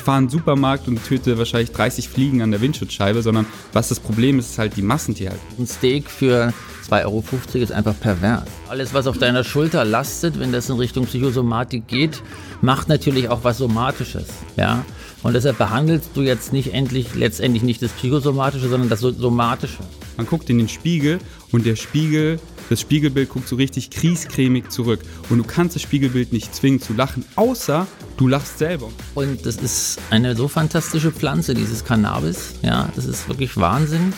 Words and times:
ich 0.00 0.04
fahre 0.04 0.18
in 0.18 0.24
den 0.24 0.30
Supermarkt 0.30 0.88
und 0.88 1.04
töte 1.04 1.36
wahrscheinlich 1.36 1.72
30 1.72 2.08
Fliegen 2.08 2.40
an 2.40 2.50
der 2.50 2.62
Windschutzscheibe, 2.62 3.20
sondern 3.20 3.44
was 3.74 3.90
das 3.90 4.00
Problem 4.00 4.38
ist, 4.38 4.52
ist 4.52 4.58
halt 4.58 4.76
die 4.76 4.82
Massentierhaltung. 4.82 5.44
Ein 5.58 5.66
Steak 5.66 6.08
für 6.10 6.54
2,50 6.88 7.04
Euro 7.04 7.24
ist 7.62 7.72
einfach 7.72 7.94
pervers. 8.00 8.44
Alles, 8.70 8.94
was 8.94 9.06
auf 9.06 9.18
deiner 9.18 9.44
Schulter 9.44 9.84
lastet, 9.84 10.40
wenn 10.40 10.52
das 10.52 10.70
in 10.70 10.76
Richtung 10.76 11.04
Psychosomatik 11.04 11.86
geht, 11.86 12.22
macht 12.62 12.88
natürlich 12.88 13.28
auch 13.28 13.44
was 13.44 13.58
Somatisches. 13.58 14.28
Ja? 14.56 14.86
Und 15.22 15.34
deshalb 15.34 15.58
behandelst 15.58 16.10
du 16.14 16.22
jetzt 16.22 16.54
nicht 16.54 16.72
endlich, 16.72 17.14
letztendlich 17.14 17.62
nicht 17.62 17.82
das 17.82 17.92
Psychosomatische, 17.92 18.70
sondern 18.70 18.88
das 18.88 19.00
Somatische. 19.00 19.82
Man 20.20 20.26
guckt 20.26 20.50
in 20.50 20.58
den 20.58 20.68
Spiegel 20.68 21.18
und 21.50 21.64
der 21.64 21.76
Spiegel, 21.76 22.38
das 22.68 22.78
Spiegelbild 22.82 23.30
guckt 23.30 23.48
so 23.48 23.56
richtig 23.56 23.88
kriescremig 23.88 24.68
zurück. 24.68 25.00
Und 25.30 25.38
du 25.38 25.44
kannst 25.44 25.76
das 25.76 25.80
Spiegelbild 25.80 26.30
nicht 26.30 26.54
zwingen 26.54 26.78
zu 26.78 26.92
lachen, 26.92 27.24
außer 27.36 27.86
du 28.18 28.28
lachst 28.28 28.58
selber. 28.58 28.90
Und 29.14 29.46
das 29.46 29.56
ist 29.56 29.98
eine 30.10 30.36
so 30.36 30.46
fantastische 30.46 31.10
Pflanze, 31.10 31.54
dieses 31.54 31.86
Cannabis. 31.86 32.56
Ja, 32.60 32.90
das 32.94 33.06
ist 33.06 33.30
wirklich 33.30 33.56
Wahnsinn. 33.56 34.12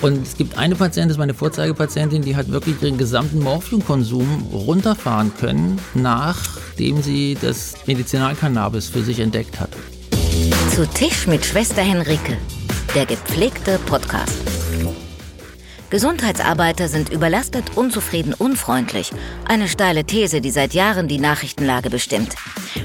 Und 0.00 0.22
es 0.22 0.38
gibt 0.38 0.56
eine 0.56 0.76
Patientin, 0.76 1.08
das 1.08 1.16
ist 1.16 1.18
meine 1.18 1.34
Vorzeigepatientin, 1.34 2.22
die 2.22 2.36
hat 2.36 2.48
wirklich 2.50 2.80
ihren 2.80 2.96
gesamten 2.96 3.40
Morphiumkonsum 3.40 4.46
runterfahren 4.50 5.30
können, 5.38 5.78
nachdem 5.92 7.02
sie 7.02 7.36
das 7.38 7.74
Medizinalcannabis 7.84 8.86
für 8.88 9.02
sich 9.02 9.20
entdeckt 9.20 9.60
hat. 9.60 9.68
Zu 10.74 10.88
Tisch 10.88 11.26
mit 11.26 11.44
Schwester 11.44 11.82
Henrike, 11.82 12.38
der 12.94 13.04
gepflegte 13.04 13.78
Podcast. 13.84 14.38
Gesundheitsarbeiter 15.94 16.88
sind 16.88 17.10
überlastet, 17.10 17.76
unzufrieden, 17.76 18.34
unfreundlich. 18.34 19.12
Eine 19.44 19.68
steile 19.68 20.02
These, 20.02 20.40
die 20.40 20.50
seit 20.50 20.74
Jahren 20.74 21.06
die 21.06 21.20
Nachrichtenlage 21.20 21.88
bestimmt. 21.88 22.34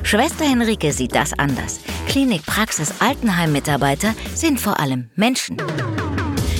Schwester 0.04 0.46
Henrike 0.46 0.94
sieht 0.94 1.16
das 1.16 1.34
anders. 1.34 1.80
Klinik, 2.08 2.46
Praxis, 2.46 2.94
Altenheim-Mitarbeiter 3.00 4.14
sind 4.36 4.62
vor 4.62 4.80
allem 4.80 5.10
Menschen. 5.16 5.58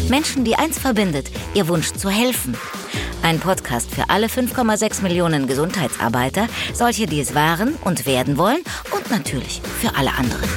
Menschen, 0.10 0.44
die 0.44 0.56
eins 0.56 0.80
verbindet, 0.80 1.30
ihr 1.54 1.68
Wunsch 1.68 1.92
zu 1.92 2.10
helfen. 2.10 2.58
Ein 3.22 3.40
Podcast 3.40 3.94
für 3.94 4.10
alle 4.10 4.26
5,6 4.26 5.04
Millionen 5.04 5.46
Gesundheitsarbeiter, 5.46 6.48
solche, 6.74 7.06
die 7.06 7.20
es 7.20 7.36
waren 7.36 7.76
und 7.84 8.08
werden 8.08 8.40
wollen 8.40 8.64
und 8.90 9.12
natürlich 9.12 9.62
für 9.80 9.96
alle 9.96 10.14
anderen. 10.16 10.50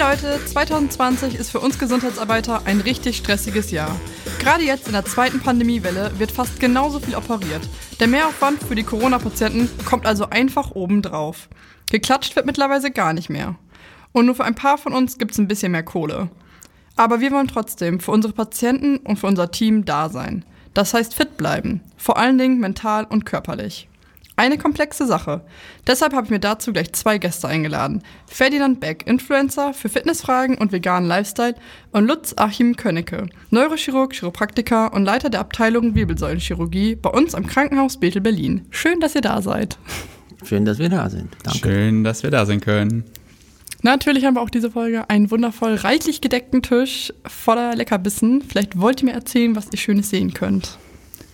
Leute, 0.00 0.40
2020 0.46 1.34
ist 1.34 1.50
für 1.50 1.60
uns 1.60 1.78
Gesundheitsarbeiter 1.78 2.62
ein 2.64 2.80
richtig 2.80 3.18
stressiges 3.18 3.70
Jahr. 3.70 3.94
Gerade 4.38 4.64
jetzt 4.64 4.86
in 4.86 4.94
der 4.94 5.04
zweiten 5.04 5.40
Pandemiewelle 5.40 6.18
wird 6.18 6.32
fast 6.32 6.58
genauso 6.58 7.00
viel 7.00 7.14
operiert. 7.14 7.68
Der 8.00 8.08
Mehraufwand 8.08 8.62
für 8.62 8.74
die 8.74 8.82
Corona-Patienten 8.82 9.68
kommt 9.84 10.06
also 10.06 10.30
einfach 10.30 10.70
obendrauf. 10.70 11.50
Geklatscht 11.90 12.34
wird 12.34 12.46
mittlerweile 12.46 12.90
gar 12.90 13.12
nicht 13.12 13.28
mehr. 13.28 13.56
Und 14.12 14.24
nur 14.24 14.36
für 14.36 14.44
ein 14.44 14.54
paar 14.54 14.78
von 14.78 14.94
uns 14.94 15.18
gibt 15.18 15.32
es 15.32 15.38
ein 15.38 15.48
bisschen 15.48 15.72
mehr 15.72 15.82
Kohle. 15.82 16.30
Aber 16.96 17.20
wir 17.20 17.30
wollen 17.30 17.48
trotzdem 17.48 18.00
für 18.00 18.12
unsere 18.12 18.32
Patienten 18.32 18.96
und 18.96 19.18
für 19.18 19.26
unser 19.26 19.50
Team 19.50 19.84
da 19.84 20.08
sein. 20.08 20.46
Das 20.72 20.94
heißt 20.94 21.14
fit 21.14 21.36
bleiben, 21.36 21.82
vor 21.98 22.16
allen 22.16 22.38
Dingen 22.38 22.58
mental 22.58 23.04
und 23.04 23.26
körperlich. 23.26 23.89
Eine 24.40 24.56
komplexe 24.56 25.06
Sache. 25.06 25.42
Deshalb 25.86 26.14
habe 26.14 26.24
ich 26.24 26.30
mir 26.30 26.40
dazu 26.40 26.72
gleich 26.72 26.94
zwei 26.94 27.18
Gäste 27.18 27.46
eingeladen. 27.46 28.02
Ferdinand 28.26 28.80
Beck, 28.80 29.06
Influencer 29.06 29.74
für 29.74 29.90
Fitnessfragen 29.90 30.56
und 30.56 30.72
veganen 30.72 31.06
Lifestyle 31.06 31.56
und 31.92 32.06
Lutz 32.06 32.32
Achim 32.38 32.74
Könnecke, 32.74 33.26
Neurochirurg, 33.50 34.14
Chiropraktiker 34.14 34.94
und 34.94 35.04
Leiter 35.04 35.28
der 35.28 35.40
Abteilung 35.40 35.94
Wirbelsäulenchirurgie 35.94 36.94
bei 36.94 37.10
uns 37.10 37.34
am 37.34 37.46
Krankenhaus 37.46 38.00
Bethel 38.00 38.22
Berlin. 38.22 38.64
Schön, 38.70 38.98
dass 39.00 39.14
ihr 39.14 39.20
da 39.20 39.42
seid. 39.42 39.76
Schön, 40.42 40.64
dass 40.64 40.78
wir 40.78 40.88
da 40.88 41.10
sind. 41.10 41.36
Danke. 41.42 41.58
Schön, 41.58 42.02
dass 42.02 42.22
wir 42.22 42.30
da 42.30 42.46
sein 42.46 42.62
können. 42.62 43.04
Natürlich 43.82 44.24
haben 44.24 44.36
wir 44.36 44.40
auch 44.40 44.48
diese 44.48 44.70
Folge 44.70 45.10
einen 45.10 45.30
wundervoll 45.30 45.74
reichlich 45.74 46.22
gedeckten 46.22 46.62
Tisch 46.62 47.12
voller 47.26 47.76
Leckerbissen. 47.76 48.40
Vielleicht 48.40 48.80
wollt 48.80 49.02
ihr 49.02 49.10
mir 49.10 49.14
erzählen, 49.14 49.54
was 49.54 49.66
ihr 49.70 49.78
Schönes 49.78 50.08
sehen 50.08 50.32
könnt. 50.32 50.78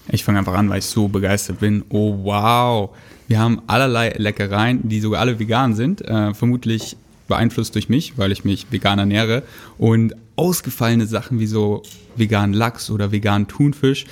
Ich 0.08 0.24
fange 0.24 0.38
einfach 0.38 0.54
an, 0.54 0.68
weil 0.68 0.78
ich 0.78 0.86
so 0.86 1.08
begeistert 1.08 1.60
bin. 1.60 1.84
Oh 1.88 2.24
wow, 2.24 2.90
wir 3.28 3.38
haben 3.38 3.62
allerlei 3.66 4.14
Leckereien, 4.16 4.88
die 4.88 5.00
sogar 5.00 5.20
alle 5.20 5.38
vegan 5.38 5.74
sind. 5.74 6.02
Äh, 6.02 6.34
vermutlich 6.34 6.96
beeinflusst 7.28 7.74
durch 7.74 7.88
mich, 7.88 8.16
weil 8.16 8.32
ich 8.32 8.44
mich 8.44 8.66
vegan 8.70 8.98
ernähre. 8.98 9.42
Und 9.78 10.14
ausgefallene 10.36 11.06
Sachen 11.06 11.40
wie 11.40 11.46
so 11.46 11.82
veganen 12.14 12.54
Lachs 12.54 12.90
oder 12.90 13.10
veganen 13.10 13.48
Thunfisch. 13.48 14.04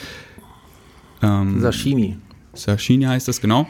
Ähm, 1.22 1.60
Sashimi. 1.60 2.18
Sashimi 2.54 3.04
heißt 3.04 3.28
das 3.28 3.40
genau. 3.40 3.68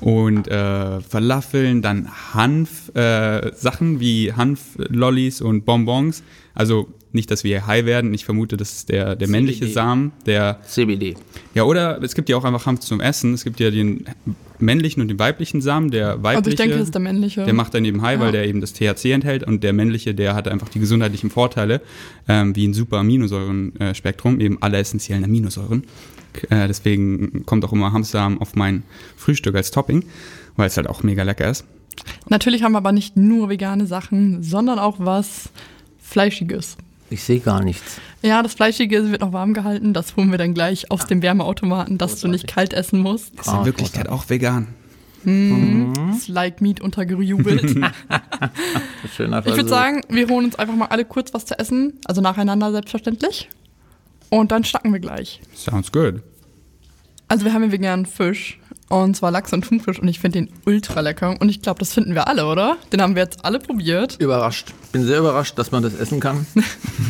Und 0.00 0.48
äh, 0.48 1.00
Falafeln, 1.00 1.82
dann 1.82 2.08
Hanf-Sachen 2.34 3.96
äh, 3.96 4.00
wie 4.00 4.32
Hanf-Lollis 4.32 5.40
und 5.40 5.64
Bonbons. 5.64 6.22
Also 6.54 6.88
nicht, 7.18 7.30
dass 7.30 7.44
wir 7.44 7.66
high 7.66 7.84
werden. 7.84 8.14
Ich 8.14 8.24
vermute, 8.24 8.56
das 8.56 8.72
ist 8.72 8.88
der, 8.88 9.16
der 9.16 9.28
männliche 9.28 9.66
Samen, 9.66 10.12
der. 10.24 10.60
CBD. 10.66 11.16
Ja, 11.54 11.64
oder 11.64 12.02
es 12.02 12.14
gibt 12.14 12.28
ja 12.28 12.36
auch 12.36 12.44
einfach 12.44 12.64
Hanf 12.64 12.80
zum 12.80 13.00
Essen. 13.00 13.34
Es 13.34 13.44
gibt 13.44 13.60
ja 13.60 13.70
den 13.70 14.04
männlichen 14.58 15.02
und 15.02 15.08
den 15.08 15.18
weiblichen 15.18 15.60
Samen. 15.60 15.90
Der 15.90 16.22
weibliche. 16.22 16.36
Also 16.36 16.50
ich 16.50 16.56
denke, 16.56 16.76
ist 16.76 16.94
der 16.94 17.00
männliche. 17.00 17.44
Der 17.44 17.54
macht 17.54 17.74
dann 17.74 17.84
eben 17.84 18.00
high, 18.02 18.18
ja. 18.18 18.24
weil 18.24 18.32
der 18.32 18.46
eben 18.46 18.60
das 18.60 18.72
THC 18.72 19.12
enthält. 19.12 19.44
Und 19.44 19.62
der 19.62 19.72
männliche, 19.72 20.14
der 20.14 20.34
hat 20.34 20.48
einfach 20.48 20.68
die 20.68 20.78
gesundheitlichen 20.78 21.30
Vorteile, 21.30 21.80
ähm, 22.28 22.54
wie 22.56 22.66
ein 22.66 22.74
super 22.74 22.98
Aminosäuren-Spektrum, 22.98 24.40
eben 24.40 24.62
alle 24.62 24.78
essentiellen 24.78 25.24
Aminosäuren. 25.24 25.84
Äh, 26.50 26.68
deswegen 26.68 27.44
kommt 27.46 27.64
auch 27.64 27.72
immer 27.72 27.92
Hanfsamen 27.92 28.40
auf 28.40 28.54
mein 28.54 28.84
Frühstück 29.16 29.56
als 29.56 29.70
Topping, 29.70 30.04
weil 30.56 30.68
es 30.68 30.76
halt 30.76 30.86
auch 30.86 31.02
mega 31.02 31.22
lecker 31.22 31.50
ist. 31.50 31.64
Natürlich 32.28 32.62
haben 32.62 32.72
wir 32.72 32.78
aber 32.78 32.92
nicht 32.92 33.16
nur 33.16 33.48
vegane 33.48 33.86
Sachen, 33.86 34.42
sondern 34.42 34.78
auch 34.78 34.96
was 34.98 35.50
Fleischiges. 35.98 36.76
Ich 37.10 37.22
sehe 37.22 37.40
gar 37.40 37.62
nichts. 37.62 38.00
Ja, 38.22 38.42
das 38.42 38.54
Fleischige 38.54 39.10
wird 39.10 39.20
noch 39.20 39.32
warm 39.32 39.54
gehalten. 39.54 39.94
Das 39.94 40.16
holen 40.16 40.30
wir 40.30 40.38
dann 40.38 40.54
gleich 40.54 40.90
aus 40.90 41.06
dem 41.06 41.22
Wärmeautomaten, 41.22 41.96
dass 41.98 42.12
Großartig. 42.12 42.22
du 42.22 42.28
nicht 42.28 42.46
kalt 42.46 42.72
essen 42.74 43.00
musst. 43.00 43.34
Ist 43.38 43.48
in 43.48 43.64
Wirklichkeit 43.64 44.08
auch 44.08 44.28
vegan. 44.28 44.68
Mhm. 45.24 45.94
Das 46.12 46.28
Like 46.28 46.60
Meat 46.60 46.80
untergejubelt. 46.80 47.62
Schöner 49.16 49.38
Ich 49.46 49.56
würde 49.56 49.68
sagen, 49.68 50.02
wir 50.08 50.28
holen 50.28 50.46
uns 50.46 50.56
einfach 50.56 50.74
mal 50.74 50.86
alle 50.86 51.04
kurz 51.04 51.34
was 51.34 51.46
zu 51.46 51.58
essen. 51.58 51.94
Also 52.04 52.20
nacheinander 52.20 52.72
selbstverständlich. 52.72 53.48
Und 54.30 54.52
dann 54.52 54.64
schnacken 54.64 54.92
wir 54.92 55.00
gleich. 55.00 55.40
Sounds 55.54 55.90
good. 55.90 56.22
Also 57.28 57.44
wir 57.44 57.52
haben 57.52 57.62
hier 57.62 57.72
veganen 57.72 58.06
Fisch. 58.06 58.58
Und 58.88 59.16
zwar 59.16 59.30
Lachs 59.30 59.52
und 59.52 59.66
Thunfisch 59.66 59.98
und 59.98 60.08
ich 60.08 60.18
finde 60.18 60.38
den 60.40 60.50
ultra 60.64 61.00
lecker. 61.00 61.36
Und 61.40 61.50
ich 61.50 61.60
glaube, 61.60 61.78
das 61.78 61.92
finden 61.92 62.14
wir 62.14 62.26
alle, 62.26 62.46
oder? 62.46 62.78
Den 62.92 63.02
haben 63.02 63.14
wir 63.14 63.22
jetzt 63.22 63.44
alle 63.44 63.58
probiert. 63.58 64.16
Überrascht. 64.18 64.72
Bin 64.92 65.04
sehr 65.04 65.18
überrascht, 65.18 65.58
dass 65.58 65.70
man 65.72 65.82
das 65.82 65.94
essen 65.94 66.20
kann. 66.20 66.46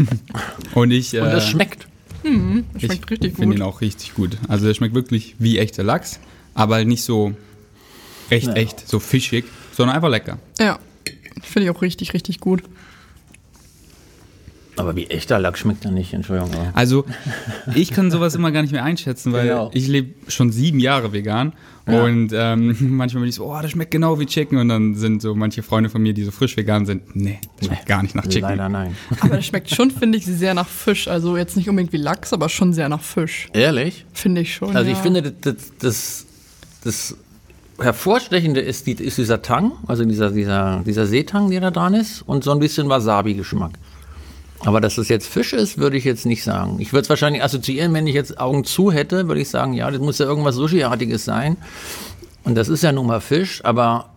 und 0.75 0.91
ich. 0.91 1.15
Äh, 1.15 1.21
und 1.21 1.31
das 1.31 1.49
schmeckt. 1.49 1.87
Mhm, 2.25 2.65
das 2.73 2.83
schmeckt 2.83 3.05
ich 3.05 3.11
richtig 3.11 3.21
gut. 3.21 3.25
Ich 3.31 3.37
finde 3.37 3.57
ihn 3.57 3.63
auch 3.63 3.81
richtig 3.81 4.15
gut. 4.15 4.39
Also 4.49 4.67
der 4.67 4.75
schmeckt 4.75 4.95
wirklich 4.95 5.37
wie 5.39 5.59
echter 5.59 5.85
Lachs, 5.85 6.19
aber 6.55 6.75
halt 6.77 6.89
nicht 6.89 7.05
so 7.05 7.35
echt, 8.29 8.49
ja. 8.49 8.55
echt, 8.55 8.89
so 8.89 8.99
fischig, 8.99 9.45
sondern 9.73 9.95
einfach 9.95 10.11
lecker. 10.11 10.39
Ja, 10.59 10.81
finde 11.43 11.69
ich 11.69 11.77
auch 11.77 11.83
richtig, 11.83 12.13
richtig 12.13 12.41
gut. 12.41 12.63
Aber 14.79 14.97
wie 14.97 15.07
echter 15.07 15.39
Lachs 15.39 15.61
schmeckt 15.61 15.85
er 15.85 15.91
nicht, 15.91 16.13
Entschuldigung. 16.13 16.51
Also 16.75 17.05
ich 17.75 17.91
kann 17.91 18.11
sowas 18.11 18.35
immer 18.35 18.53
gar 18.53 18.63
nicht 18.63 18.73
mehr 18.73 18.85
einschätzen, 18.85 19.33
weil 19.33 19.49
genau. 19.49 19.71
ich 19.75 19.89
lebe 19.89 20.15
schon 20.29 20.53
sieben 20.53 20.79
Jahre 20.79 21.13
vegan 21.13 21.53
ja. 21.87 22.03
und 22.05 22.31
ähm, 22.33 22.77
manchmal 22.97 23.23
bin 23.23 23.29
ich 23.29 23.35
so, 23.35 23.47
oh, 23.47 23.59
das 23.61 23.71
schmeckt 23.73 23.91
genau 23.91 24.19
wie 24.21 24.27
Chicken 24.27 24.59
und 24.59 24.69
dann 24.69 24.95
sind 24.95 25.23
so 25.23 25.35
manche 25.35 25.63
Freunde 25.63 25.91
von 25.91 26.03
mir, 26.03 26.13
die 26.13 26.25
so 26.25 26.31
frisch 26.31 26.57
vegan 26.57 26.87
sind, 26.87 27.17
nee, 27.17 27.39
das 27.57 27.67
schmeckt 27.67 27.83
nee. 27.83 27.89
gar 27.89 28.03
nicht 28.03 28.15
nach 28.15 28.27
Chicken. 28.27 28.49
Leider 28.49 28.69
nein. 28.69 28.95
Aber 29.21 29.37
das 29.37 29.47
schmeckt 29.47 29.71
schon, 29.71 29.91
finde 29.91 30.19
ich, 30.19 30.27
sehr 30.27 30.55
nach 30.55 30.69
Fisch. 30.69 31.09
Also 31.09 31.37
jetzt 31.37 31.57
nicht 31.57 31.69
unbedingt 31.69 31.93
wie 31.93 31.99
Lachs, 31.99 32.33
aber 32.33 32.49
schon 32.49 32.73
sehr 32.73 32.89
nach 32.89 33.03
Fisch. 33.03 33.49
Ehrlich? 33.53 34.05
Finde 34.13 34.43
ich 34.43 34.55
schon, 34.55 34.77
Also 34.77 34.91
ja. 34.91 34.97
ich 34.97 35.03
finde, 35.03 35.23
das, 35.23 35.57
das, 35.79 36.27
das 36.85 37.17
Hervorstechende 37.81 38.61
ist, 38.61 38.87
die, 38.87 38.93
ist 38.93 39.19
dieser 39.19 39.43
Tang, 39.43 39.73
also 39.87 40.05
dieser, 40.05 40.31
dieser, 40.31 40.83
dieser 40.85 41.07
Seetang, 41.07 41.51
der 41.51 41.61
da 41.61 41.71
dran 41.71 41.95
ist 41.95 42.23
und 42.23 42.45
so 42.45 42.51
ein 42.51 42.59
bisschen 42.59 42.89
Wasabi-Geschmack. 42.89 43.79
Aber 44.65 44.81
dass 44.81 44.97
das 44.97 45.09
jetzt 45.09 45.29
Fisch 45.29 45.53
ist, 45.53 45.79
würde 45.79 45.97
ich 45.97 46.05
jetzt 46.05 46.27
nicht 46.27 46.43
sagen. 46.43 46.81
Ich 46.81 46.93
würde 46.93 47.03
es 47.03 47.09
wahrscheinlich 47.09 47.43
assoziieren, 47.43 47.95
wenn 47.95 48.07
ich 48.07 48.15
jetzt 48.15 48.41
Augen 48.41 48.65
zu 48.65 48.91
hätte, 48.91 49.29
würde 49.29 49.41
ich 49.41 49.49
sagen, 49.49 49.73
ja, 49.73 49.91
das 49.91 50.01
muss 50.01 50.19
ja 50.19 50.27
irgendwas 50.27 50.57
Sushi-artiges 50.57 51.25
sein. 51.25 51.57
Und 52.45 52.57
das 52.57 52.69
ist 52.69 52.83
ja 52.83 52.93
nun 52.93 53.07
mal 53.07 53.21
Fisch, 53.21 53.65
aber 53.65 54.11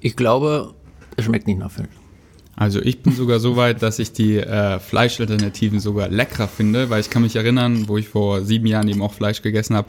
ich 0.00 0.16
glaube, 0.16 0.74
es 1.16 1.24
schmeckt 1.24 1.46
nicht 1.46 1.58
nach 1.58 1.70
Fisch. 1.70 1.88
Also 2.58 2.80
ich 2.80 3.02
bin 3.02 3.12
sogar 3.12 3.38
so 3.38 3.56
weit, 3.56 3.82
dass 3.82 3.98
ich 3.98 4.12
die 4.12 4.38
äh, 4.38 4.78
Fleischalternativen 4.78 5.78
sogar 5.78 6.08
leckerer 6.08 6.48
finde, 6.48 6.88
weil 6.88 7.00
ich 7.00 7.10
kann 7.10 7.20
mich 7.20 7.36
erinnern, 7.36 7.86
wo 7.86 7.98
ich 7.98 8.08
vor 8.08 8.42
sieben 8.42 8.66
Jahren 8.66 8.88
eben 8.88 9.02
auch 9.02 9.12
Fleisch 9.12 9.42
gegessen 9.42 9.76
habe, 9.76 9.88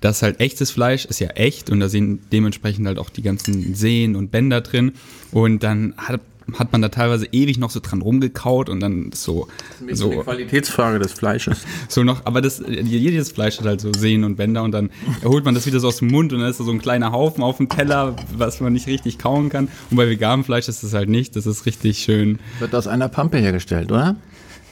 dass 0.00 0.22
halt 0.22 0.40
echtes 0.40 0.72
Fleisch 0.72 1.04
ist 1.04 1.20
ja 1.20 1.28
echt 1.28 1.70
und 1.70 1.78
da 1.78 1.88
sind 1.88 2.32
dementsprechend 2.32 2.88
halt 2.88 2.98
auch 2.98 3.10
die 3.10 3.22
ganzen 3.22 3.72
Sehnen 3.76 4.16
und 4.16 4.32
Bänder 4.32 4.62
drin 4.62 4.94
und 5.30 5.62
dann 5.62 5.94
hat 5.96 6.20
hat 6.56 6.72
man 6.72 6.82
da 6.82 6.88
teilweise 6.88 7.26
ewig 7.32 7.58
noch 7.58 7.70
so 7.70 7.80
dran 7.80 8.00
rumgekaut 8.00 8.68
und 8.68 8.80
dann 8.80 9.10
so, 9.12 9.48
so, 9.92 10.10
Qualitätsfrage 10.10 10.98
des 10.98 11.12
Fleisches. 11.12 11.64
so 11.88 12.04
noch, 12.04 12.24
aber 12.24 12.40
das, 12.40 12.62
jedes 12.66 13.32
Fleisch 13.32 13.58
hat 13.58 13.66
halt 13.66 13.80
so 13.80 13.92
Sehnen 13.92 14.24
und 14.24 14.36
Bänder 14.36 14.62
und 14.62 14.72
dann 14.72 14.90
holt 15.24 15.44
man 15.44 15.54
das 15.54 15.66
wieder 15.66 15.80
so 15.80 15.88
aus 15.88 15.98
dem 15.98 16.08
Mund 16.08 16.32
und 16.32 16.40
dann 16.40 16.48
ist 16.48 16.60
da 16.60 16.64
so 16.64 16.70
ein 16.72 16.80
kleiner 16.80 17.12
Haufen 17.12 17.42
auf 17.42 17.58
dem 17.58 17.68
Teller, 17.68 18.16
was 18.36 18.60
man 18.60 18.72
nicht 18.72 18.86
richtig 18.86 19.18
kauen 19.18 19.48
kann. 19.50 19.68
Und 19.90 19.96
bei 19.96 20.08
veganem 20.08 20.44
Fleisch 20.44 20.68
ist 20.68 20.82
das 20.82 20.94
halt 20.94 21.08
nicht, 21.08 21.36
das 21.36 21.46
ist 21.46 21.66
richtig 21.66 21.98
schön. 21.98 22.38
Wird 22.58 22.74
aus 22.74 22.86
einer 22.86 23.08
Pampe 23.08 23.38
hergestellt, 23.38 23.90
oder? 23.92 24.16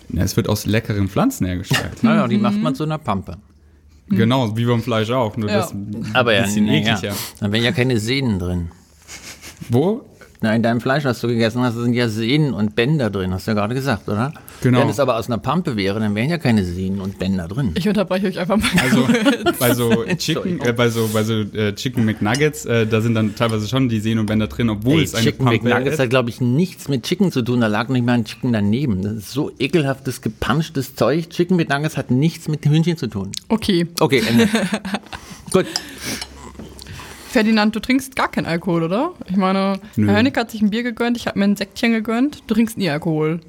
Ja, 0.09 0.23
es 0.23 0.37
wird 0.37 0.49
aus 0.49 0.67
leckeren 0.67 1.09
Pflanzen 1.09 1.47
hergestellt. 1.47 1.93
Naja, 2.03 2.29
die 2.29 2.39
macht 2.39 2.61
man 2.61 2.75
zu 2.75 2.85
einer 2.85 2.99
Pampe. 2.99 3.39
Genau, 4.09 4.57
wie 4.57 4.65
beim 4.65 4.83
Fleisch 4.83 5.11
auch, 5.11 5.37
nur 5.37 5.51
Ja. 5.51 5.57
das 5.59 5.73
ein 5.73 6.11
Aber 6.15 6.33
ja, 6.33 6.43
bisschen 6.43 6.67
ja. 6.69 6.75
ekliger. 6.75 7.15
Dann 7.41 7.51
wären 7.53 7.65
ja 7.65 7.73
keine 7.73 7.99
Sehnen 7.99 8.39
drin. 8.39 8.69
Wo? 9.69 10.05
Na, 10.47 10.55
in 10.55 10.63
deinem 10.63 10.81
Fleisch, 10.81 11.03
was 11.03 11.21
du 11.21 11.27
gegessen 11.27 11.61
hast, 11.63 11.75
sind 11.75 11.93
ja 11.93 12.09
Sehnen 12.09 12.55
und 12.55 12.77
Bänder 12.77 13.11
drin, 13.11 13.35
hast 13.35 13.49
du 13.49 13.51
ja 13.51 13.55
gerade 13.57 13.75
gesagt, 13.75 14.09
oder? 14.09 14.33
Genau. 14.63 14.79
Wenn 14.79 14.89
es 14.89 15.01
aber 15.01 15.17
aus 15.17 15.27
einer 15.27 15.39
Pampe 15.39 15.75
wäre, 15.77 15.99
dann 15.99 16.15
wären 16.15 16.31
ja 16.31 16.39
keine 16.39 16.63
Sehnen 16.65 17.01
und 17.01 17.19
Bänder 17.19 17.49
drin. 17.49 17.73
Ich 17.75 17.89
unterbreche 17.89 18.29
euch 18.29 18.39
einfach 18.39 18.57
mal. 18.57 18.69
Also 18.81 19.09
bei 19.59 19.75
so 19.75 20.05
Chicken, 20.17 20.61
äh, 20.61 20.73
bei 20.73 20.89
so, 20.89 21.11
bei 21.13 21.25
so 21.25 21.35
äh, 21.35 21.75
Chicken 21.75 22.05
McNuggets, 22.05 22.65
äh, 22.65 22.87
da 22.87 23.01
sind 23.01 23.15
dann 23.15 23.35
teilweise 23.35 23.67
schon 23.67 23.89
die 23.89 23.99
Sehnen 23.99 24.21
und 24.21 24.27
Bänder 24.27 24.47
drin, 24.47 24.71
obwohl 24.71 24.99
Ey, 24.99 25.03
es 25.03 25.17
eine 25.17 25.25
Chicken 25.25 25.47
Pampe 25.47 25.65
McNuggets 25.65 25.95
ist. 25.95 25.99
hat, 25.99 26.11
glaube 26.11 26.31
ich, 26.31 26.41
nichts 26.41 26.89
mit 26.89 27.03
Chicken 27.03 27.33
zu 27.33 27.43
tun. 27.43 27.61
Da 27.61 27.67
lag 27.67 27.89
nicht 27.89 28.07
mal 28.07 28.13
ein 28.13 28.25
Chicken 28.25 28.53
daneben. 28.53 29.03
Das 29.03 29.15
ist 29.15 29.33
so 29.33 29.51
ekelhaftes, 29.59 30.21
gepanschtes 30.21 30.95
Zeug. 30.95 31.29
Chicken 31.31 31.57
McNuggets 31.57 31.97
hat 31.97 32.13
nichts 32.13 32.47
mit 32.47 32.65
Hühnchen 32.65 32.97
zu 32.97 33.09
tun. 33.09 33.33
Okay. 33.49 33.89
Okay, 33.99 34.23
Ende. 34.25 34.49
Gut. 35.51 35.67
Ferdinand, 37.37 37.77
du 37.77 37.81
trinkst 37.81 38.17
gar 38.17 38.31
keinen 38.31 38.47
Alkohol, 38.47 38.85
oder? 38.85 39.13
Ich 39.29 39.37
meine, 39.37 39.79
Nö. 39.95 40.09
Herr 40.09 40.17
Hönig 40.17 40.35
hat 40.39 40.51
sich 40.51 40.63
ein 40.63 40.71
Bier 40.71 40.83
gegönnt, 40.83 41.19
ich 41.19 41.27
habe 41.27 41.39
mir 41.39 41.45
ein 41.45 41.55
Säckchen 41.55 41.93
gegönnt. 41.93 42.43
Du 42.47 42.55
trinkst 42.55 42.79
nie 42.79 42.89
Alkohol. 42.89 43.41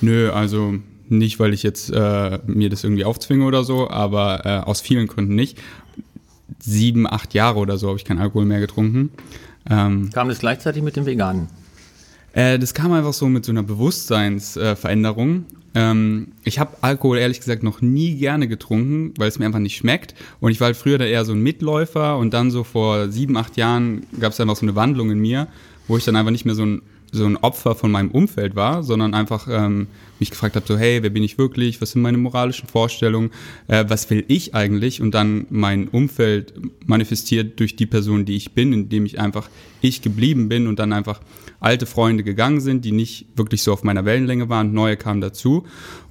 Nö, 0.00 0.32
also 0.32 0.74
nicht, 1.08 1.38
weil 1.38 1.54
ich 1.54 1.62
jetzt 1.62 1.88
äh, 1.90 2.40
mir 2.48 2.68
das 2.68 2.82
irgendwie 2.82 3.04
aufzwinge 3.04 3.44
oder 3.44 3.62
so, 3.62 3.88
aber 3.88 4.44
äh, 4.44 4.58
aus 4.58 4.80
vielen 4.80 5.06
Gründen 5.06 5.36
nicht. 5.36 5.56
Sieben, 6.58 7.06
acht 7.06 7.32
Jahre 7.32 7.60
oder 7.60 7.78
so 7.78 7.86
habe 7.86 7.96
ich 7.96 8.04
keinen 8.04 8.18
Alkohol 8.18 8.44
mehr 8.44 8.58
getrunken. 8.58 9.10
Ähm, 9.70 10.10
Kam 10.12 10.28
das 10.28 10.40
gleichzeitig 10.40 10.82
mit 10.82 10.96
dem 10.96 11.06
Veganen? 11.06 11.46
Äh, 12.36 12.58
das 12.58 12.74
kam 12.74 12.92
einfach 12.92 13.14
so 13.14 13.28
mit 13.28 13.46
so 13.46 13.52
einer 13.52 13.62
Bewusstseinsveränderung. 13.62 15.46
ähm, 15.74 16.28
ich 16.44 16.58
habe 16.58 16.76
Alkohol 16.82 17.16
ehrlich 17.16 17.38
gesagt 17.40 17.62
noch 17.62 17.80
nie 17.80 18.14
gerne 18.16 18.46
getrunken, 18.46 19.14
weil 19.16 19.28
es 19.28 19.38
mir 19.38 19.46
einfach 19.46 19.58
nicht 19.58 19.76
schmeckt. 19.76 20.14
Und 20.38 20.50
ich 20.50 20.60
war 20.60 20.66
halt 20.66 20.76
früher 20.76 20.98
da 20.98 21.06
eher 21.06 21.24
so 21.24 21.32
ein 21.32 21.42
Mitläufer 21.42 22.18
und 22.18 22.34
dann 22.34 22.50
so 22.50 22.62
vor 22.62 23.08
sieben, 23.10 23.38
acht 23.38 23.56
Jahren 23.56 24.02
gab 24.20 24.32
es 24.32 24.40
einfach 24.40 24.56
so 24.56 24.66
eine 24.66 24.74
Wandlung 24.74 25.10
in 25.10 25.18
mir, 25.18 25.48
wo 25.88 25.96
ich 25.96 26.04
dann 26.04 26.14
einfach 26.14 26.30
nicht 26.30 26.44
mehr 26.44 26.54
so 26.54 26.66
ein, 26.66 26.82
so 27.10 27.24
ein 27.24 27.38
Opfer 27.38 27.74
von 27.74 27.90
meinem 27.90 28.10
Umfeld 28.10 28.54
war, 28.54 28.82
sondern 28.82 29.14
einfach 29.14 29.48
ähm, 29.50 29.86
mich 30.18 30.30
gefragt 30.30 30.56
habe, 30.56 30.66
so 30.66 30.76
hey, 30.76 31.02
wer 31.02 31.10
bin 31.10 31.22
ich 31.22 31.38
wirklich, 31.38 31.80
was 31.80 31.92
sind 31.92 32.02
meine 32.02 32.18
moralischen 32.18 32.68
Vorstellungen, 32.68 33.30
äh, 33.68 33.86
was 33.88 34.10
will 34.10 34.24
ich 34.28 34.54
eigentlich 34.54 35.00
und 35.00 35.12
dann 35.12 35.46
mein 35.48 35.88
Umfeld 35.88 36.52
manifestiert 36.84 37.58
durch 37.60 37.76
die 37.76 37.86
Person, 37.86 38.26
die 38.26 38.36
ich 38.36 38.52
bin, 38.52 38.74
indem 38.74 39.06
ich 39.06 39.18
einfach 39.18 39.48
ich 39.80 40.02
geblieben 40.02 40.50
bin 40.50 40.66
und 40.66 40.78
dann 40.78 40.92
einfach 40.92 41.20
alte 41.60 41.86
Freunde 41.86 42.24
gegangen 42.24 42.60
sind, 42.60 42.84
die 42.84 42.92
nicht 42.92 43.26
wirklich 43.36 43.62
so 43.62 43.72
auf 43.72 43.84
meiner 43.84 44.04
Wellenlänge 44.04 44.48
waren, 44.48 44.72
neue 44.72 44.96
kamen 44.96 45.20
dazu. 45.20 45.64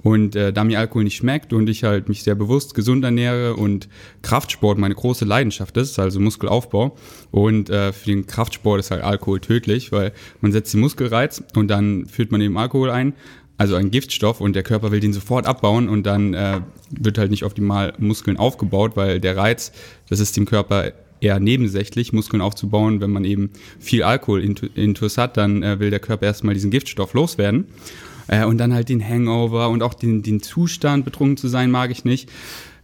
Und 0.03 0.35
äh, 0.35 0.53
da 0.53 0.63
mir 0.63 0.79
Alkohol 0.79 1.03
nicht 1.03 1.15
schmeckt 1.15 1.51
und 1.53 1.67
ich 1.67 1.83
halt 1.83 2.09
mich 2.09 2.23
sehr 2.23 2.35
bewusst 2.35 2.75
gesund 2.75 3.03
ernähre 3.03 3.55
und 3.55 3.89
Kraftsport 4.21 4.77
meine 4.77 4.95
große 4.95 5.25
Leidenschaft 5.25 5.77
ist, 5.77 5.97
also 5.97 6.19
Muskelaufbau. 6.19 6.95
Und 7.31 7.69
äh, 7.69 7.91
für 7.91 8.05
den 8.05 8.27
Kraftsport 8.27 8.79
ist 8.79 8.91
halt 8.91 9.03
Alkohol 9.03 9.39
tödlich, 9.39 9.91
weil 9.91 10.13
man 10.41 10.51
setzt 10.51 10.73
den 10.73 10.81
Muskelreiz 10.81 11.43
und 11.55 11.69
dann 11.69 12.05
führt 12.05 12.31
man 12.31 12.41
eben 12.41 12.57
Alkohol 12.57 12.91
ein, 12.91 13.13
also 13.57 13.75
ein 13.75 13.89
Giftstoff 13.89 14.41
und 14.41 14.55
der 14.55 14.63
Körper 14.63 14.91
will 14.91 14.99
den 14.99 15.13
sofort 15.13 15.47
abbauen 15.47 15.87
und 15.87 16.03
dann 16.03 16.33
äh, 16.33 16.61
wird 16.89 17.17
halt 17.17 17.31
nicht 17.31 17.43
optimal 17.43 17.93
Muskeln 17.97 18.37
aufgebaut, 18.37 18.91
weil 18.95 19.19
der 19.19 19.37
Reiz, 19.37 19.71
das 20.09 20.19
ist 20.19 20.35
dem 20.37 20.45
Körper 20.45 20.91
eher 21.21 21.39
nebensächlich, 21.39 22.13
Muskeln 22.13 22.41
aufzubauen. 22.41 23.01
Wenn 23.01 23.11
man 23.11 23.25
eben 23.25 23.51
viel 23.79 24.03
Alkohol 24.03 24.41
intu- 24.41 24.69
intus 24.75 25.17
hat, 25.17 25.37
dann 25.37 25.63
äh, 25.63 25.79
will 25.79 25.89
der 25.89 25.99
Körper 25.99 26.25
erstmal 26.25 26.53
diesen 26.53 26.71
Giftstoff 26.71 27.13
loswerden. 27.13 27.65
Äh, 28.27 28.45
und 28.45 28.57
dann 28.57 28.73
halt 28.73 28.89
den 28.89 29.07
Hangover 29.07 29.69
und 29.69 29.83
auch 29.83 29.93
den, 29.93 30.23
den 30.23 30.41
Zustand, 30.41 31.05
betrunken 31.05 31.37
zu 31.37 31.47
sein, 31.47 31.71
mag 31.71 31.91
ich 31.91 32.05
nicht. 32.05 32.29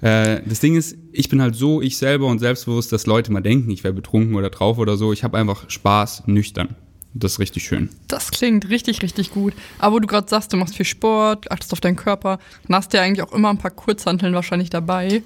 Äh, 0.01 0.41
das 0.45 0.59
Ding 0.59 0.75
ist, 0.75 0.97
ich 1.11 1.29
bin 1.29 1.41
halt 1.41 1.55
so 1.55 1.81
ich 1.81 1.97
selber 1.97 2.27
und 2.27 2.39
selbstbewusst, 2.39 2.91
dass 2.91 3.05
Leute 3.05 3.31
mal 3.31 3.41
denken, 3.41 3.69
ich 3.71 3.83
wäre 3.83 3.93
betrunken 3.93 4.35
oder 4.35 4.49
drauf 4.49 4.77
oder 4.77 4.97
so. 4.97 5.13
Ich 5.13 5.23
habe 5.23 5.37
einfach 5.37 5.69
Spaß, 5.69 6.23
nüchtern. 6.27 6.75
Das 7.13 7.33
ist 7.33 7.39
richtig 7.39 7.63
schön. 7.63 7.89
Das 8.07 8.31
klingt 8.31 8.69
richtig, 8.69 9.01
richtig 9.01 9.31
gut. 9.31 9.53
Aber 9.79 9.95
wo 9.95 9.99
du 9.99 10.07
gerade 10.07 10.29
sagst, 10.29 10.53
du 10.53 10.57
machst 10.57 10.77
viel 10.77 10.85
Sport, 10.85 11.51
achtest 11.51 11.73
auf 11.73 11.81
deinen 11.81 11.97
Körper, 11.97 12.39
dann 12.67 12.77
hast 12.77 12.93
du 12.93 12.97
ja 12.97 13.03
eigentlich 13.03 13.21
auch 13.21 13.33
immer 13.33 13.49
ein 13.49 13.57
paar 13.57 13.71
Kurzhanteln 13.71 14.33
wahrscheinlich 14.33 14.69
dabei. 14.69 15.21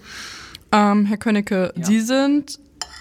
Ähm, 0.72 1.06
Herr 1.06 1.18
Könnecke, 1.18 1.74
Sie 1.80 2.00
sind 2.00 2.60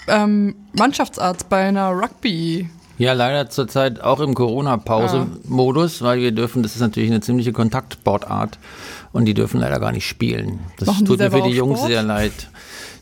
ähm, 0.08 0.54
Mannschaftsarzt 0.76 1.48
bei 1.48 1.64
einer 1.68 1.90
Rugby. 1.90 2.68
Ja, 2.96 3.12
leider 3.12 3.50
zurzeit 3.50 4.00
auch 4.00 4.20
im 4.20 4.34
Corona-Pause-Modus, 4.34 6.02
weil 6.02 6.20
wir 6.20 6.30
dürfen, 6.32 6.62
das 6.62 6.74
ist 6.76 6.80
natürlich 6.80 7.10
eine 7.10 7.20
ziemliche 7.20 7.52
Kontaktsportart 7.52 8.58
und 9.12 9.24
die 9.24 9.34
dürfen 9.34 9.60
leider 9.60 9.80
gar 9.80 9.90
nicht 9.92 10.06
spielen. 10.06 10.60
Das 10.78 10.86
Machen 10.86 11.04
tut 11.04 11.18
mir 11.18 11.30
für 11.30 11.42
die 11.42 11.50
Jungs 11.56 11.78
Sport? 11.80 11.90
sehr 11.90 12.02
leid. 12.04 12.32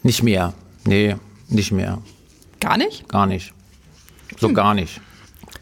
Nicht 0.02 0.22
mehr. 0.22 0.54
Nee, 0.84 1.16
nicht 1.48 1.72
mehr. 1.72 1.98
Gar 2.60 2.78
nicht? 2.78 3.06
Gar 3.08 3.26
nicht. 3.26 3.52
So 4.40 4.48
Hm. 4.48 4.54
gar 4.54 4.74
nicht. 4.74 5.00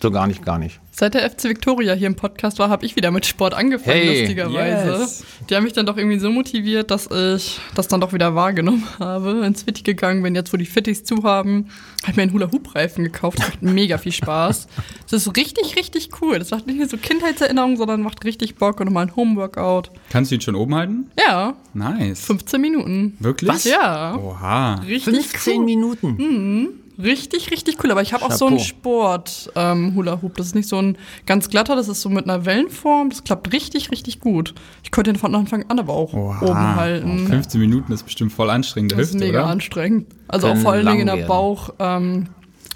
So 0.02 0.10
gar 0.10 0.26
nicht, 0.26 0.44
gar 0.44 0.58
nicht. 0.58 0.80
Seit 0.92 1.14
der 1.14 1.28
FC 1.30 1.44
Victoria 1.44 1.92
hier 1.94 2.06
im 2.06 2.14
Podcast 2.16 2.58
war, 2.58 2.68
habe 2.70 2.84
ich 2.86 2.96
wieder 2.96 3.10
mit 3.10 3.24
Sport 3.26 3.54
angefangen, 3.54 3.96
Hey, 3.96 4.20
lustigerweise. 4.20 4.90
yes. 5.00 5.24
Die 5.48 5.54
haben 5.56 5.64
mich 5.64 5.72
dann 5.74 5.84
doch 5.86 5.96
irgendwie 5.96 6.18
so 6.18 6.30
motiviert, 6.30 6.90
dass 6.90 7.06
ich 7.10 7.60
das 7.74 7.88
dann 7.88 8.00
doch 8.00 8.12
wieder 8.12 8.34
wahrgenommen 8.34 8.86
habe, 8.98 9.44
ins 9.46 9.62
Fitti 9.64 9.82
gegangen 9.82 10.22
bin, 10.22 10.34
jetzt 10.34 10.52
wo 10.52 10.56
die 10.56 10.64
Fittis 10.66 11.04
zu 11.04 11.22
haben. 11.22 11.68
Habe 12.04 12.16
mir 12.16 12.22
einen 12.22 12.32
Hula-Hoop-Reifen 12.32 13.04
gekauft, 13.04 13.38
macht 13.38 13.62
mega 13.62 13.98
viel 13.98 14.12
Spaß. 14.12 14.66
Das 15.10 15.26
ist 15.26 15.36
richtig, 15.36 15.74
richtig 15.76 16.10
cool. 16.22 16.38
Das 16.38 16.52
macht 16.52 16.68
nicht 16.68 16.78
nur 16.78 16.88
so 16.88 16.96
Kindheitserinnerungen, 16.96 17.76
sondern 17.76 18.00
macht 18.02 18.24
richtig 18.24 18.54
Bock 18.54 18.78
und 18.78 18.86
nochmal 18.86 19.06
ein 19.06 19.16
Homeworkout. 19.16 19.90
Kannst 20.08 20.30
du 20.30 20.36
ihn 20.36 20.40
schon 20.40 20.54
oben 20.54 20.72
halten? 20.76 21.10
Ja, 21.18 21.54
Nice. 21.74 22.24
15 22.26 22.60
Minuten. 22.60 23.16
Wirklich? 23.18 23.50
Was? 23.50 23.64
Ja, 23.64 24.14
Oha. 24.16 24.74
richtig 24.76 25.26
15 25.26 25.58
cool. 25.58 25.64
Minuten. 25.64 26.68
Richtig, 27.02 27.50
richtig 27.50 27.76
cool. 27.82 27.90
Aber 27.90 28.02
ich 28.02 28.12
habe 28.12 28.24
auch 28.24 28.32
so 28.32 28.46
einen. 28.46 28.60
Sport-Hula-Hoop. 28.60 30.36
das 30.36 30.48
ist 30.48 30.54
nicht 30.54 30.68
so 30.68 30.80
ein 30.80 30.96
ganz 31.26 31.48
glatter, 31.48 31.76
das 31.76 31.88
ist 31.88 32.00
so 32.02 32.08
mit 32.08 32.24
einer 32.24 32.44
Wellenform. 32.44 33.10
Das 33.10 33.24
klappt 33.24 33.52
richtig, 33.52 33.90
richtig 33.90 34.20
gut. 34.20 34.54
Ich 34.82 34.90
konnte 34.90 35.12
den 35.12 35.18
von 35.18 35.34
Anfang 35.34 35.64
an 35.68 35.78
aber 35.78 35.94
auch 35.94 36.12
Oha. 36.12 36.40
oben 36.42 36.76
halten. 36.76 37.26
15 37.26 37.60
Minuten 37.60 37.92
ist 37.92 38.02
bestimmt 38.04 38.32
voll 38.32 38.50
anstrengend, 38.50 38.92
der 38.92 38.98
Das 38.98 39.08
ist 39.08 39.14
Hüfte, 39.14 39.26
mega 39.26 39.42
oder? 39.42 39.50
anstrengend. 39.50 40.06
Also 40.28 40.48
auch 40.48 40.56
vor 40.56 40.72
allen 40.72 40.86
Dingen 40.86 41.00
in 41.00 41.06
der 41.06 41.16
werden. 41.16 41.28
Bauch, 41.28 41.70
ähm, 41.78 42.26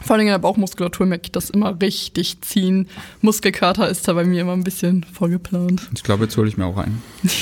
vor 0.03 0.15
allen 0.15 0.21
Dingen 0.21 0.35
in 0.35 0.35
der 0.35 0.38
Bauchmuskulatur 0.47 1.06
merke 1.06 1.25
ich 1.26 1.32
das 1.32 1.50
immer 1.50 1.81
richtig 1.81 2.41
ziehen. 2.43 2.88
Muskelkater 3.21 3.88
ist 3.88 4.06
da 4.09 4.12
bei 4.15 4.25
mir 4.25 4.43
immer 4.43 4.53
ein 4.53 4.65
bisschen 4.65 5.04
vorgeplant. 5.04 5.88
Ich 5.95 6.02
glaube, 6.02 6.25
jetzt 6.25 6.37
hole 6.37 6.49
ich 6.49 6.57
mir 6.57 6.66
auch 6.66 6.76
einen. 6.76 7.02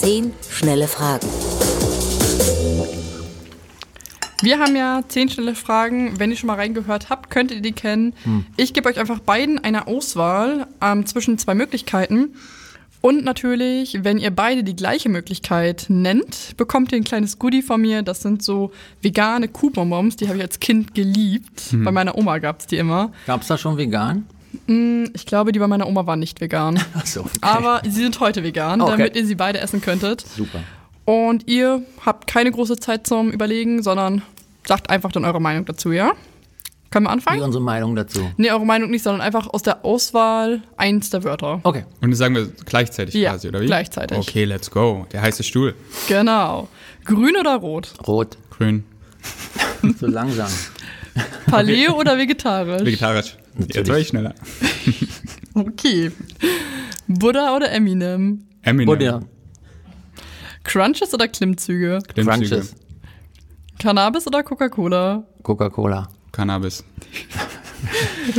Zehn 0.00 0.32
schnelle 0.50 0.88
Fragen. 0.88 1.26
Wir 4.42 4.58
haben 4.60 4.76
ja 4.76 5.02
zehn 5.08 5.28
schnelle 5.28 5.54
Fragen. 5.54 6.18
Wenn 6.18 6.30
ihr 6.30 6.36
schon 6.36 6.46
mal 6.46 6.54
reingehört 6.54 7.10
habt, 7.10 7.30
könnt 7.30 7.50
ihr 7.50 7.60
die 7.60 7.72
kennen. 7.72 8.14
Ich 8.56 8.72
gebe 8.72 8.88
euch 8.88 8.98
einfach 8.98 9.18
beiden 9.18 9.58
eine 9.58 9.86
Auswahl 9.88 10.66
ähm, 10.80 11.06
zwischen 11.06 11.38
zwei 11.38 11.54
Möglichkeiten. 11.54 12.34
Und 13.00 13.24
natürlich, 13.24 13.98
wenn 14.02 14.18
ihr 14.18 14.30
beide 14.32 14.64
die 14.64 14.74
gleiche 14.74 15.08
Möglichkeit 15.08 15.86
nennt, 15.88 16.56
bekommt 16.56 16.90
ihr 16.92 16.98
ein 16.98 17.04
kleines 17.04 17.38
Goodie 17.38 17.62
von 17.62 17.80
mir. 17.80 18.02
Das 18.02 18.22
sind 18.22 18.42
so 18.42 18.72
vegane 19.02 19.48
Kuhbonbons, 19.48 20.16
die 20.16 20.26
habe 20.28 20.38
ich 20.38 20.42
als 20.42 20.58
Kind 20.60 20.94
geliebt. 20.94 21.62
Bei 21.84 21.92
meiner 21.92 22.16
Oma 22.18 22.38
gab 22.38 22.60
es 22.60 22.66
die 22.66 22.76
immer. 22.76 23.12
Gab 23.26 23.42
es 23.42 23.48
da 23.48 23.56
schon 23.58 23.76
vegan? 23.76 24.26
Ich 25.14 25.26
glaube, 25.26 25.52
die 25.52 25.58
bei 25.60 25.68
meiner 25.68 25.86
Oma 25.86 26.06
waren 26.06 26.18
nicht 26.18 26.40
vegan. 26.40 26.80
Achso, 26.94 27.20
okay. 27.20 27.38
Aber 27.40 27.82
sie 27.84 27.90
sind 28.02 28.18
heute 28.18 28.42
vegan, 28.42 28.80
Okay. 28.80 28.90
damit 28.92 29.16
ihr 29.16 29.26
sie 29.26 29.34
beide 29.36 29.60
essen 29.60 29.80
könntet. 29.80 30.24
Super. 30.36 30.60
Und 31.08 31.48
ihr 31.48 31.80
habt 32.04 32.26
keine 32.26 32.50
große 32.52 32.76
Zeit 32.76 33.06
zum 33.06 33.30
Überlegen, 33.30 33.82
sondern 33.82 34.20
sagt 34.66 34.90
einfach 34.90 35.10
dann 35.10 35.24
eure 35.24 35.40
Meinung 35.40 35.64
dazu, 35.64 35.90
ja? 35.90 36.12
Können 36.90 37.04
wir 37.06 37.08
Wie 37.08 37.12
anfangen? 37.14 37.40
unsere 37.40 37.64
Meinung 37.64 37.96
dazu? 37.96 38.30
Nee, 38.36 38.50
eure 38.50 38.66
Meinung 38.66 38.90
nicht, 38.90 39.02
sondern 39.02 39.22
einfach 39.22 39.46
aus 39.48 39.62
der 39.62 39.86
Auswahl 39.86 40.60
eins 40.76 41.08
der 41.08 41.24
Wörter. 41.24 41.60
Okay. 41.62 41.86
Und 42.02 42.10
das 42.10 42.18
sagen 42.18 42.34
wir 42.34 42.48
gleichzeitig 42.66 43.14
Ja, 43.14 43.30
quasi, 43.30 43.48
oder 43.48 43.62
wie? 43.62 43.66
gleichzeitig. 43.66 44.18
Okay, 44.18 44.44
let's 44.44 44.70
go. 44.70 45.06
Der 45.10 45.22
heiße 45.22 45.44
Stuhl. 45.44 45.74
Genau. 46.08 46.68
Grün 47.06 47.36
oder 47.40 47.56
rot? 47.56 47.94
Rot. 48.06 48.36
Grün. 48.50 48.84
So 49.98 50.06
langsam. 50.08 50.50
Paleo 51.46 51.94
oder 51.98 52.18
vegetarisch? 52.18 52.84
Vegetarisch. 52.84 53.36
Jetzt 53.56 53.68
Natürlich. 53.68 53.88
war 53.88 53.98
ich 53.98 54.08
schneller. 54.08 54.34
Okay. 55.54 56.12
Buddha 57.06 57.56
oder 57.56 57.72
Eminem? 57.72 58.44
Eminem. 58.62 58.86
Buddha. 58.86 59.22
Crunches 60.68 61.14
oder 61.14 61.28
Klimmzüge? 61.28 61.98
Klimmzüge. 62.06 62.48
Crunches. 62.48 62.74
Cannabis 63.78 64.26
oder 64.26 64.42
Coca-Cola? 64.42 65.24
Coca-Cola. 65.42 66.08
Cannabis. 66.32 66.84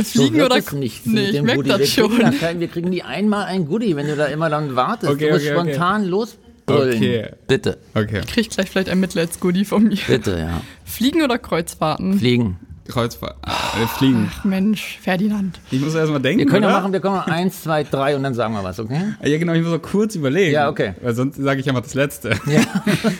Fliegen 0.04 0.36
wird 0.36 0.46
oder 0.46 0.56
es 0.58 0.72
nicht 0.72 1.06
Nee, 1.06 1.26
ich 1.26 1.32
dem 1.32 1.46
merk 1.46 1.56
Goodie. 1.56 1.68
das 1.70 1.80
wir, 1.80 1.86
schon. 1.86 2.10
Kriegen 2.10 2.30
da 2.30 2.30
kein, 2.38 2.60
wir 2.60 2.68
kriegen 2.68 2.88
nie 2.90 3.02
einmal 3.02 3.46
ein 3.46 3.66
Goodie, 3.66 3.96
wenn 3.96 4.06
du 4.06 4.16
da 4.16 4.26
immer 4.26 4.48
dann 4.50 4.76
wartest. 4.76 5.12
Okay, 5.12 5.26
du 5.28 5.32
musst 5.34 5.46
okay, 5.46 5.56
okay. 5.56 5.70
spontan 5.72 6.04
losbrüllen. 6.04 6.96
Okay. 6.96 7.30
Bitte, 7.46 7.78
Okay. 7.94 8.20
Krieg 8.26 8.50
gleich 8.50 8.70
vielleicht 8.70 8.88
ein 8.90 9.00
Mitleidsgoodie 9.00 9.64
von 9.64 9.84
mir. 9.84 9.98
bitte, 10.06 10.38
ja. 10.38 10.60
Fliegen 10.84 11.22
oder 11.22 11.38
Kreuzfahrten? 11.38 12.18
Fliegen. 12.18 12.58
Kreuzfahrt. 12.90 13.36
Äh, 13.46 13.86
fliegen. 13.98 14.30
Ach 14.34 14.44
Mensch, 14.44 14.98
Ferdinand. 15.00 15.58
Ich 15.70 15.80
muss 15.80 15.94
erst 15.94 16.10
mal 16.12 16.18
denken. 16.18 16.40
Wir 16.40 16.46
können 16.46 16.62
ja 16.64 16.68
oder? 16.70 16.80
machen, 16.80 16.92
wir 16.92 17.00
kommen 17.00 17.18
eins, 17.20 17.62
zwei, 17.62 17.84
drei 17.84 18.16
und 18.16 18.22
dann 18.22 18.34
sagen 18.34 18.54
wir 18.54 18.62
was, 18.64 18.78
okay? 18.78 19.14
Ja, 19.22 19.38
genau, 19.38 19.52
ich 19.54 19.62
muss 19.64 19.72
auch 19.72 19.82
kurz 19.82 20.14
überlegen. 20.14 20.52
Ja, 20.52 20.68
okay. 20.68 20.94
Weil 21.02 21.14
sonst 21.14 21.36
sage 21.36 21.60
ich 21.60 21.68
einfach 21.68 21.82
das 21.82 21.94
Letzte. 21.94 22.30
Ja, 22.50 22.62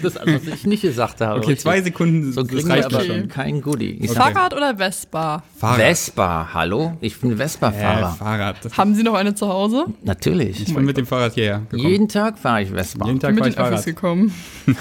das, 0.02 0.16
also, 0.16 0.34
was 0.34 0.42
ich 0.54 0.66
nicht 0.66 0.82
gesagt 0.82 1.20
habe. 1.20 1.38
Okay, 1.40 1.56
zwei 1.56 1.80
Sekunden, 1.82 2.32
So 2.32 2.42
das 2.42 2.68
reicht 2.68 2.86
aber 2.86 3.04
schon. 3.04 3.28
kein 3.28 3.60
Goodie. 3.60 4.00
Sag, 4.08 4.32
Fahrrad 4.34 4.54
oder 4.54 4.76
Vespa? 4.76 5.42
Fahrrad. 5.56 5.76
Vespa, 5.78 6.48
hallo? 6.52 6.96
Ich 7.00 7.18
bin 7.20 7.32
Äh, 7.32 7.36
Vespa-Fahrer. 7.36 8.10
Fahrrad. 8.18 8.56
Das, 8.64 8.76
Haben 8.76 8.94
Sie 8.94 9.02
noch 9.02 9.14
eine 9.14 9.34
zu 9.34 9.48
Hause? 9.48 9.86
Natürlich. 10.02 10.62
ich 10.68 10.74
bin 10.74 10.84
mit 10.84 10.96
dem 10.96 11.06
Fahrrad 11.06 11.34
hierher 11.34 11.62
gekommen. 11.70 11.88
Jeden 11.88 12.08
Tag 12.08 12.38
fahre 12.38 12.62
ich 12.62 12.70
Vespa. 12.70 13.06
Jeden 13.06 13.20
Tag 13.20 13.30
mit 13.34 13.40
fahre 13.40 13.50
ich 13.50 13.56
Fahrrad. 13.56 13.84
gekommen. 13.86 14.34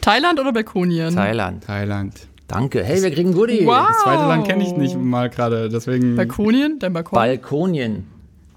Thailand 0.00 0.40
oder 0.40 0.52
Balkonien? 0.52 1.14
Thailand. 1.14 1.64
Thailand. 1.64 2.14
Danke. 2.48 2.82
Hey, 2.82 3.02
wir 3.02 3.10
kriegen 3.10 3.32
Goodie. 3.34 3.64
Wow. 3.66 3.88
Das 3.88 3.98
zweite 4.02 4.22
Land 4.22 4.48
kenne 4.48 4.64
ich 4.64 4.72
nicht 4.72 4.96
mal 4.96 5.28
gerade, 5.28 5.68
deswegen. 5.68 6.16
Balkonien, 6.16 6.78
dein 6.78 6.92
Balkon. 6.94 7.14
Balkonien. 7.16 8.06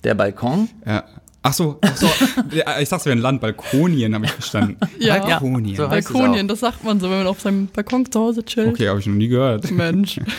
Der 0.03 0.15
Balkon? 0.15 0.69
Ja. 0.85 1.03
Ach 1.43 1.53
so, 1.53 1.77
ach 1.81 1.97
so. 1.97 2.07
Ja, 2.51 2.79
ich 2.79 2.87
dachte, 2.87 3.01
es 3.01 3.05
wäre 3.07 3.17
ein 3.17 3.21
Land. 3.21 3.41
Balkonien 3.41 4.15
habe 4.15 4.25
ich 4.25 4.31
verstanden. 4.31 4.77
Ja. 4.99 5.19
Balkonien. 5.19 5.75
So 5.75 5.89
heißt 5.89 6.07
es 6.07 6.13
Balkonien, 6.13 6.47
das 6.47 6.61
sagt 6.61 6.83
man 6.83 6.99
so, 6.99 7.09
wenn 7.09 7.17
man 7.17 7.27
auf 7.27 7.41
seinem 7.41 7.67
Balkon 7.67 8.09
zu 8.09 8.19
Hause 8.19 8.45
chillt. 8.45 8.69
Okay, 8.69 8.87
habe 8.87 8.99
ich 8.99 9.05
noch 9.07 9.15
nie 9.15 9.27
gehört. 9.27 9.69
Mensch. 9.71 10.19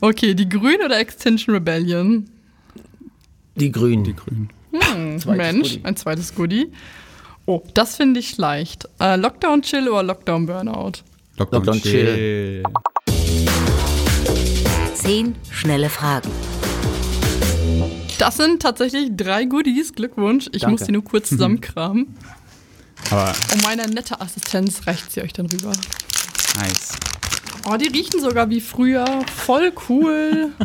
Okay, 0.00 0.32
die 0.34 0.48
Grünen 0.48 0.82
oder 0.84 1.00
Extinction 1.00 1.52
Rebellion? 1.54 2.30
Die 3.56 3.72
Grünen. 3.72 4.04
Die 4.04 4.14
Grünen. 4.14 4.48
Hm, 4.70 5.18
Mensch, 5.36 5.70
Goodie. 5.72 5.80
ein 5.84 5.96
zweites 5.96 6.32
Goodie. 6.36 6.70
Oh, 7.46 7.64
das 7.74 7.96
finde 7.96 8.20
ich 8.20 8.36
leicht. 8.36 8.88
Äh, 9.00 9.16
Lockdown 9.16 9.62
Chill 9.62 9.88
oder 9.88 10.04
Lockdown 10.04 10.46
Burnout? 10.46 10.92
Lockdown, 11.38 11.64
Lockdown 11.64 11.80
chill. 11.82 12.62
Zehn 14.94 15.34
schnelle 15.50 15.88
Fragen. 15.90 16.28
Das 18.18 18.36
sind 18.36 18.60
tatsächlich 18.60 19.10
drei 19.16 19.44
Goodies. 19.44 19.92
Glückwunsch. 19.92 20.46
Ich 20.52 20.62
Danke. 20.62 20.72
muss 20.72 20.82
die 20.86 20.92
nur 20.92 21.04
kurz 21.04 21.28
zusammenkramen. 21.30 22.16
Aber 23.10 23.32
Und 23.52 23.62
meine 23.62 23.86
nette 23.88 24.20
Assistenz 24.20 24.86
reicht 24.86 25.12
sie 25.12 25.22
euch 25.22 25.32
dann 25.32 25.46
rüber. 25.46 25.72
nice. 26.56 26.90
Oh, 27.70 27.76
die 27.76 27.86
riechen 27.88 28.20
sogar 28.20 28.50
wie 28.50 28.60
früher. 28.60 29.04
Voll 29.36 29.72
cool. 29.88 30.50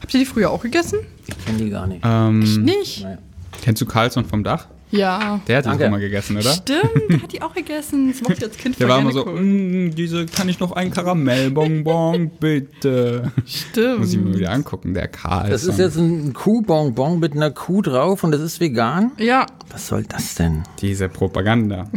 Habt 0.00 0.12
ihr 0.14 0.20
die 0.20 0.26
früher 0.26 0.50
auch 0.50 0.62
gegessen? 0.62 0.98
Ich 1.26 1.44
kenne 1.46 1.58
die 1.58 1.70
gar 1.70 1.86
nicht. 1.86 2.02
Ähm, 2.04 2.40
Nicht? 2.64 3.02
Naja. 3.04 3.18
kennst 3.62 3.80
du 3.80 3.86
Carlson 3.86 4.24
vom 4.26 4.42
Dach? 4.44 4.66
Ja. 4.90 5.40
Der 5.46 5.58
hat 5.58 5.64
die 5.66 5.68
Danke. 5.70 5.88
mal 5.90 6.00
gegessen, 6.00 6.36
oder? 6.36 6.50
Stimmt, 6.52 6.90
der 7.10 7.22
hat 7.22 7.32
die 7.32 7.42
auch 7.42 7.54
gegessen. 7.54 8.08
Das 8.10 8.20
mochte 8.22 8.34
ich 8.38 8.42
als 8.44 8.56
Kind 8.56 8.80
Der 8.80 8.88
war 8.88 8.98
immer 9.00 9.12
so, 9.12 9.24
gucken. 9.24 9.86
mm, 9.86 9.94
diese, 9.94 10.26
kann 10.26 10.48
ich 10.48 10.58
noch 10.60 10.72
ein 10.72 10.90
Karamellbonbon, 10.90 12.30
bitte? 12.40 13.32
Stimmt. 13.46 14.00
Muss 14.00 14.12
ich 14.12 14.18
mir 14.20 14.36
wieder 14.36 14.50
angucken, 14.50 14.94
der 14.94 15.08
Carlson. 15.08 15.50
Das 15.50 15.64
ist 15.64 15.78
jetzt 15.78 15.96
ein 15.96 16.32
Kuhbonbon 16.32 17.18
mit 17.20 17.34
einer 17.34 17.50
Kuh 17.50 17.82
drauf 17.82 18.24
und 18.24 18.32
das 18.32 18.40
ist 18.40 18.60
vegan? 18.60 19.12
Ja, 19.18 19.46
Was 19.70 19.86
soll 19.86 20.04
das 20.04 20.34
denn? 20.34 20.62
Diese 20.80 21.08
Propaganda. 21.08 21.88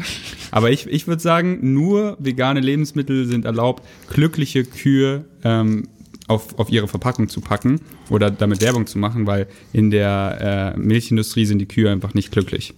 Aber 0.51 0.69
ich, 0.69 0.85
ich 0.88 1.07
würde 1.07 1.21
sagen, 1.21 1.73
nur 1.73 2.15
vegane 2.19 2.59
Lebensmittel 2.59 3.25
sind 3.25 3.45
erlaubt, 3.45 3.83
glückliche 4.12 4.63
Kühe 4.65 5.25
ähm, 5.43 5.88
auf, 6.27 6.57
auf 6.57 6.69
ihre 6.69 6.87
Verpackung 6.87 7.29
zu 7.29 7.41
packen 7.41 7.81
oder 8.09 8.31
damit 8.31 8.61
Werbung 8.61 8.87
zu 8.87 8.97
machen, 8.97 9.27
weil 9.27 9.47
in 9.73 9.91
der 9.91 10.73
äh, 10.75 10.79
Milchindustrie 10.79 11.45
sind 11.45 11.59
die 11.59 11.67
Kühe 11.67 11.91
einfach 11.91 12.13
nicht 12.13 12.31
glücklich. 12.31 12.73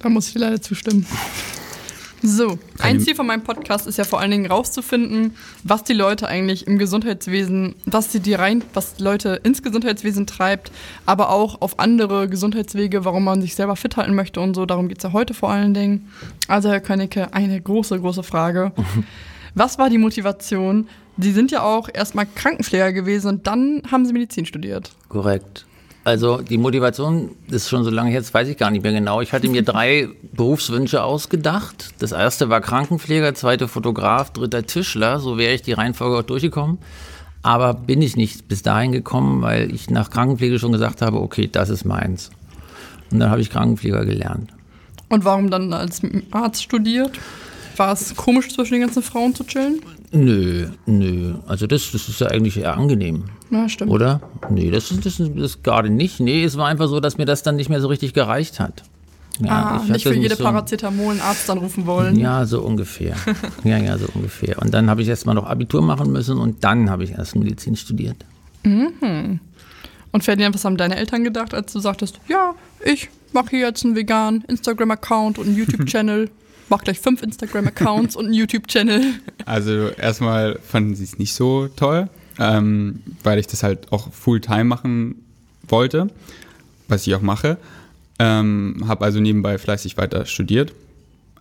da 0.00 0.08
muss 0.08 0.28
ich 0.28 0.34
leider 0.34 0.60
zustimmen. 0.60 1.06
So, 2.24 2.56
ein 2.78 3.00
Ziel 3.00 3.16
von 3.16 3.26
meinem 3.26 3.42
Podcast 3.42 3.88
ist 3.88 3.98
ja 3.98 4.04
vor 4.04 4.20
allen 4.20 4.30
Dingen 4.30 4.46
rauszufinden, 4.46 5.34
was 5.64 5.82
die 5.82 5.92
Leute 5.92 6.28
eigentlich 6.28 6.68
im 6.68 6.78
Gesundheitswesen, 6.78 7.74
was 7.84 8.10
die, 8.10 8.20
die 8.20 8.34
rein, 8.34 8.62
was 8.74 9.00
Leute 9.00 9.40
ins 9.42 9.64
Gesundheitswesen 9.64 10.28
treibt, 10.28 10.70
aber 11.04 11.30
auch 11.30 11.60
auf 11.60 11.80
andere 11.80 12.28
Gesundheitswege, 12.28 13.04
warum 13.04 13.24
man 13.24 13.42
sich 13.42 13.56
selber 13.56 13.74
fit 13.74 13.96
halten 13.96 14.14
möchte 14.14 14.40
und 14.40 14.54
so. 14.54 14.66
Darum 14.66 14.88
geht 14.88 14.98
es 14.98 15.02
ja 15.02 15.12
heute 15.12 15.34
vor 15.34 15.50
allen 15.50 15.74
Dingen. 15.74 16.12
Also, 16.46 16.70
Herr 16.70 16.80
Könnecke, 16.80 17.34
eine 17.34 17.60
große, 17.60 17.98
große 17.98 18.22
Frage. 18.22 18.70
Was 19.56 19.78
war 19.78 19.90
die 19.90 19.98
Motivation? 19.98 20.86
Sie 21.18 21.32
sind 21.32 21.50
ja 21.50 21.62
auch 21.62 21.88
erstmal 21.92 22.26
Krankenpfleger 22.26 22.92
gewesen 22.92 23.28
und 23.28 23.46
dann 23.46 23.82
haben 23.90 24.06
Sie 24.06 24.12
Medizin 24.12 24.46
studiert. 24.46 24.92
Korrekt. 25.08 25.66
Also 26.04 26.38
die 26.38 26.58
Motivation 26.58 27.36
ist 27.48 27.68
schon 27.68 27.84
so 27.84 27.90
lange 27.90 28.10
her, 28.10 28.20
das 28.20 28.34
weiß 28.34 28.48
ich 28.48 28.56
gar 28.56 28.70
nicht 28.70 28.82
mehr 28.82 28.92
genau. 28.92 29.20
Ich 29.20 29.32
hatte 29.32 29.48
mir 29.48 29.62
drei 29.62 30.08
Berufswünsche 30.32 31.04
ausgedacht. 31.04 31.90
Das 32.00 32.10
erste 32.10 32.48
war 32.48 32.60
Krankenpfleger, 32.60 33.34
zweite 33.34 33.68
Fotograf, 33.68 34.32
dritter 34.32 34.66
Tischler. 34.66 35.20
So 35.20 35.38
wäre 35.38 35.54
ich 35.54 35.62
die 35.62 35.72
Reihenfolge 35.72 36.18
auch 36.18 36.22
durchgekommen. 36.22 36.78
Aber 37.42 37.74
bin 37.74 38.02
ich 38.02 38.16
nicht 38.16 38.48
bis 38.48 38.62
dahin 38.62 38.92
gekommen, 38.92 39.42
weil 39.42 39.72
ich 39.72 39.90
nach 39.90 40.10
Krankenpflege 40.10 40.58
schon 40.58 40.72
gesagt 40.72 41.02
habe, 41.02 41.20
okay, 41.20 41.48
das 41.50 41.70
ist 41.70 41.84
meins. 41.84 42.30
Und 43.10 43.20
dann 43.20 43.30
habe 43.30 43.40
ich 43.40 43.50
Krankenpfleger 43.50 44.04
gelernt. 44.04 44.50
Und 45.08 45.24
warum 45.24 45.50
dann 45.50 45.72
als 45.72 46.00
Arzt 46.30 46.62
studiert? 46.62 47.12
War 47.76 47.92
es 47.92 48.16
komisch, 48.16 48.48
zwischen 48.48 48.74
den 48.74 48.82
ganzen 48.82 49.02
Frauen 49.02 49.34
zu 49.34 49.44
chillen? 49.44 49.80
Nö, 50.12 50.68
nö. 50.86 51.34
Also 51.46 51.66
das, 51.66 51.90
das 51.90 52.08
ist 52.08 52.20
ja 52.20 52.26
eigentlich 52.28 52.58
eher 52.58 52.76
angenehm. 52.76 53.24
Ja, 53.50 53.68
stimmt. 53.68 53.90
Oder? 53.90 54.20
Nee, 54.50 54.70
das 54.70 54.90
ist, 54.90 55.06
das 55.06 55.20
das 55.36 55.62
gerade 55.62 55.88
nicht. 55.90 56.20
Nee, 56.20 56.44
es 56.44 56.56
war 56.56 56.68
einfach 56.68 56.88
so, 56.88 57.00
dass 57.00 57.16
mir 57.18 57.24
das 57.24 57.42
dann 57.42 57.56
nicht 57.56 57.70
mehr 57.70 57.80
so 57.80 57.88
richtig 57.88 58.12
gereicht 58.12 58.60
hat. 58.60 58.82
Ja, 59.40 59.50
ah, 59.50 59.80
ich 59.82 59.90
nicht 59.90 60.02
für 60.06 60.14
jede 60.14 60.36
so- 60.36 60.44
Paracetamol 60.44 61.12
einen 61.12 61.20
Arzt 61.22 61.48
anrufen 61.48 61.86
wollen. 61.86 62.16
Ja, 62.20 62.44
so 62.44 62.60
ungefähr. 62.60 63.16
ja, 63.64 63.78
ja, 63.78 63.96
so 63.96 64.06
ungefähr. 64.14 64.60
Und 64.60 64.74
dann 64.74 64.90
habe 64.90 65.00
ich 65.00 65.08
erst 65.08 65.24
mal 65.24 65.32
noch 65.32 65.46
Abitur 65.46 65.80
machen 65.80 66.12
müssen 66.12 66.36
und 66.38 66.62
dann 66.62 66.90
habe 66.90 67.04
ich 67.04 67.12
erst 67.12 67.34
Medizin 67.34 67.74
studiert. 67.74 68.16
Und 68.62 69.40
Ferdinand, 70.24 70.54
was 70.54 70.64
haben 70.66 70.76
deine 70.76 70.96
Eltern 70.96 71.24
gedacht, 71.24 71.54
als 71.54 71.72
du 71.72 71.80
sagtest, 71.80 72.20
ja, 72.28 72.54
ich 72.84 73.08
mache 73.32 73.50
hier 73.50 73.60
jetzt 73.60 73.84
einen 73.84 73.96
veganen 73.96 74.44
Instagram-Account 74.46 75.38
und 75.38 75.46
einen 75.46 75.56
YouTube-Channel. 75.56 76.28
Mach 76.72 76.82
gleich 76.82 77.00
fünf 77.00 77.22
Instagram-Accounts 77.22 78.16
und 78.16 78.24
einen 78.24 78.34
YouTube-Channel. 78.34 79.02
Also 79.44 79.88
erstmal 79.88 80.58
fanden 80.58 80.94
sie 80.94 81.04
es 81.04 81.18
nicht 81.18 81.34
so 81.34 81.68
toll, 81.68 82.08
ähm, 82.38 83.02
weil 83.22 83.38
ich 83.38 83.46
das 83.46 83.62
halt 83.62 83.92
auch 83.92 84.10
Fulltime 84.10 84.64
machen 84.64 85.22
wollte, 85.68 86.08
was 86.88 87.06
ich 87.06 87.14
auch 87.14 87.20
mache. 87.20 87.58
Ähm, 88.18 88.84
habe 88.86 89.04
also 89.04 89.20
nebenbei 89.20 89.58
fleißig 89.58 89.98
weiter 89.98 90.24
studiert. 90.24 90.72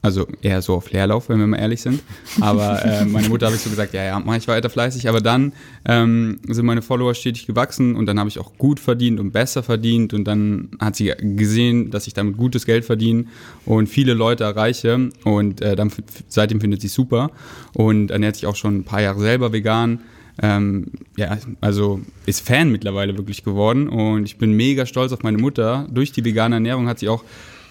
Also 0.03 0.27
eher 0.41 0.62
so 0.63 0.74
auf 0.74 0.91
Leerlauf, 0.91 1.29
wenn 1.29 1.39
wir 1.39 1.46
mal 1.46 1.60
ehrlich 1.60 1.81
sind. 1.81 2.01
Aber 2.39 2.84
äh, 2.86 3.05
meine 3.05 3.29
Mutter 3.29 3.46
habe 3.46 3.55
ich 3.55 3.62
so 3.62 3.70
gesagt, 3.70 3.93
ja, 3.93 4.03
ja, 4.03 4.20
mache 4.20 4.38
ich 4.38 4.48
weiter 4.48 4.70
fleißig. 4.70 5.08
Aber 5.08 5.22
dann 5.22 5.53
ähm, 5.86 6.39
sind 6.48 6.65
meine 6.65 6.81
Follower 6.81 7.13
stetig 7.13 7.46
gewachsen 7.46 7.96
und 7.96 8.08
dann 8.08 8.20
habe 8.20 8.27
ich 8.27 8.39
auch 8.39 8.58
gut 8.58 8.79
verdient 8.79 9.20
und 9.20 9.31
besser 9.31 9.62
verdient. 9.62 10.13
Und 10.13 10.25
dann 10.25 10.70
hat 10.79 10.96
sie 10.96 11.13
gesehen, 11.20 11.91
dass 11.91 12.08
ich 12.08 12.13
damit 12.13 12.38
gutes 12.38 12.65
Geld 12.65 12.84
verdiene 12.84 13.25
und 13.65 13.88
viele 13.88 14.15
Leute 14.15 14.43
erreiche. 14.43 15.10
Und 15.24 15.62
äh, 15.62 15.75
dann, 15.75 15.91
seitdem 16.27 16.62
findet 16.62 16.81
sie 16.81 16.88
super 16.88 17.29
und 17.74 18.10
ernährt 18.10 18.36
sich 18.36 18.48
auch 18.48 18.55
schon 18.55 18.77
ein 18.77 18.84
paar 18.84 19.01
Jahre 19.01 19.20
selber 19.20 19.53
vegan. 19.53 20.00
Ähm, 20.41 20.88
ja, 21.17 21.38
also 21.60 22.01
ist 22.25 22.46
Fan 22.48 22.72
mittlerweile 22.72 23.17
wirklich 23.17 23.43
geworden 23.43 23.88
und 23.88 24.24
ich 24.24 24.38
bin 24.38 24.53
mega 24.53 24.86
stolz 24.86 25.12
auf 25.12 25.22
meine 25.22 25.38
Mutter. 25.38 25.88
Durch 25.91 26.12
die 26.12 26.25
vegane 26.25 26.55
Ernährung 26.55 26.88
hat 26.88 27.00
sie 27.00 27.10
auch, 27.10 27.24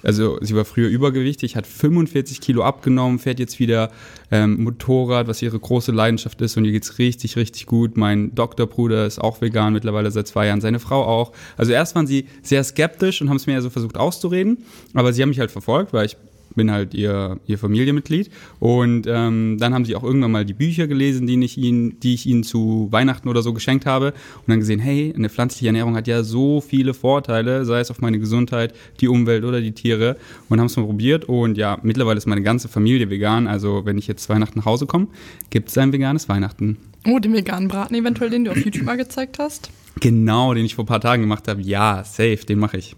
also 0.02 0.38
sie 0.40 0.54
war 0.54 0.64
früher 0.64 0.88
übergewichtig, 0.88 1.56
hat 1.56 1.66
45 1.66 2.40
Kilo 2.40 2.62
abgenommen, 2.62 3.18
fährt 3.18 3.38
jetzt 3.38 3.58
wieder 3.58 3.90
ähm, 4.30 4.62
Motorrad, 4.62 5.28
was 5.28 5.42
ihre 5.42 5.58
große 5.58 5.92
Leidenschaft 5.92 6.40
ist 6.40 6.56
und 6.56 6.64
ihr 6.64 6.72
geht's 6.72 6.98
richtig, 6.98 7.36
richtig 7.36 7.66
gut. 7.66 7.96
Mein 7.96 8.34
Doktorbruder 8.34 9.06
ist 9.06 9.18
auch 9.18 9.40
vegan 9.40 9.72
mittlerweile 9.72 10.10
seit 10.10 10.28
zwei 10.28 10.46
Jahren, 10.46 10.60
seine 10.60 10.78
Frau 10.78 11.04
auch. 11.04 11.32
Also 11.56 11.72
erst 11.72 11.94
waren 11.94 12.06
sie 12.06 12.26
sehr 12.42 12.64
skeptisch 12.64 13.20
und 13.20 13.28
haben 13.28 13.36
es 13.36 13.46
mir 13.46 13.54
ja 13.54 13.60
so 13.60 13.70
versucht 13.70 13.96
auszureden, 13.96 14.64
aber 14.94 15.12
sie 15.12 15.22
haben 15.22 15.30
mich 15.30 15.40
halt 15.40 15.50
verfolgt, 15.50 15.92
weil 15.92 16.06
ich 16.06 16.16
bin 16.54 16.70
halt 16.70 16.94
ihr, 16.94 17.38
ihr 17.46 17.58
Familienmitglied. 17.58 18.30
Und 18.58 19.06
ähm, 19.06 19.56
dann 19.58 19.74
haben 19.74 19.84
sie 19.84 19.96
auch 19.96 20.02
irgendwann 20.02 20.32
mal 20.32 20.44
die 20.44 20.54
Bücher 20.54 20.86
gelesen, 20.86 21.26
die 21.26 21.42
ich, 21.44 21.58
ihnen, 21.58 22.00
die 22.00 22.14
ich 22.14 22.26
ihnen 22.26 22.42
zu 22.42 22.88
Weihnachten 22.90 23.28
oder 23.28 23.42
so 23.42 23.52
geschenkt 23.52 23.86
habe. 23.86 24.06
Und 24.38 24.48
dann 24.48 24.60
gesehen, 24.60 24.80
hey, 24.80 25.12
eine 25.16 25.28
pflanzliche 25.28 25.66
Ernährung 25.66 25.96
hat 25.96 26.06
ja 26.06 26.22
so 26.22 26.60
viele 26.60 26.94
Vorteile, 26.94 27.64
sei 27.64 27.80
es 27.80 27.90
auf 27.90 28.00
meine 28.00 28.18
Gesundheit, 28.18 28.74
die 29.00 29.08
Umwelt 29.08 29.44
oder 29.44 29.60
die 29.60 29.72
Tiere. 29.72 30.16
Und 30.48 30.58
haben 30.58 30.66
es 30.66 30.76
mal 30.76 30.86
probiert. 30.86 31.24
Und 31.24 31.56
ja, 31.56 31.78
mittlerweile 31.82 32.18
ist 32.18 32.26
meine 32.26 32.42
ganze 32.42 32.68
Familie 32.68 33.10
vegan. 33.10 33.46
Also 33.46 33.84
wenn 33.84 33.98
ich 33.98 34.06
jetzt 34.06 34.28
Weihnachten 34.28 34.58
nach 34.58 34.66
Hause 34.66 34.86
komme, 34.86 35.08
gibt 35.50 35.68
es 35.68 35.78
ein 35.78 35.92
veganes 35.92 36.28
Weihnachten. 36.28 36.76
Oh, 37.06 37.18
den 37.18 37.32
veganen 37.32 37.68
Braten 37.68 37.94
eventuell, 37.94 38.30
den 38.30 38.44
du 38.44 38.50
auf 38.50 38.62
YouTube 38.62 38.84
mal 38.84 38.96
gezeigt 38.96 39.38
hast. 39.38 39.70
Genau, 40.00 40.54
den 40.54 40.64
ich 40.64 40.74
vor 40.74 40.84
ein 40.84 40.88
paar 40.88 41.00
Tagen 41.00 41.22
gemacht 41.22 41.48
habe. 41.48 41.62
Ja, 41.62 42.04
safe, 42.04 42.44
den 42.46 42.58
mache 42.58 42.76
ich. 42.76 42.94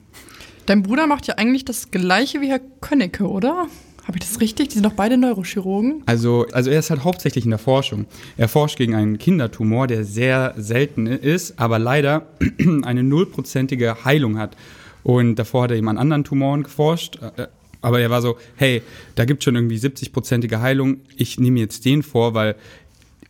Dein 0.67 0.83
Bruder 0.83 1.07
macht 1.07 1.27
ja 1.27 1.35
eigentlich 1.37 1.65
das 1.65 1.91
gleiche 1.91 2.41
wie 2.41 2.49
Herr 2.49 2.61
Könnecke, 2.81 3.29
oder? 3.29 3.67
Habe 4.05 4.19
ich 4.19 4.29
das 4.29 4.41
richtig? 4.41 4.69
Die 4.69 4.75
sind 4.75 4.85
doch 4.85 4.95
beide 4.95 5.17
Neurochirurgen. 5.17 6.03
Also, 6.07 6.47
also 6.53 6.71
er 6.71 6.81
ist 6.81 6.91
halt 6.91 7.05
hauptsächlich 7.05 7.45
in 7.45 7.51
der 7.51 7.59
Forschung. 7.59 8.07
Er 8.37 8.49
forscht 8.49 8.77
gegen 8.79 8.95
einen 8.95 9.19
Kindertumor, 9.19 9.87
der 9.87 10.05
sehr 10.05 10.55
selten 10.57 11.07
ist, 11.07 11.59
aber 11.59 11.79
leider 11.79 12.27
eine 12.83 13.03
nullprozentige 13.05 14.05
Heilung 14.05 14.39
hat. 14.39 14.57
Und 15.05 15.37
davor 15.37 15.65
hat 15.65 15.71
er 15.73 15.77
eben 15.77 15.89
an 15.89 15.99
anderen 15.99 16.25
Tumoren 16.25 16.65
geforscht. 16.65 17.19
äh, 17.37 17.47
Aber 17.81 18.01
er 18.01 18.11
war 18.11 18.23
so, 18.23 18.37
hey, 18.57 18.83
da 19.15 19.25
gibt 19.25 19.45
schon 19.45 19.55
irgendwie 19.55 19.77
70-prozentige 19.77 20.61
Heilung. 20.61 20.99
Ich 21.17 21.39
nehme 21.39 21.61
jetzt 21.61 21.85
den 21.85 22.03
vor, 22.03 22.35
weil 22.35 22.57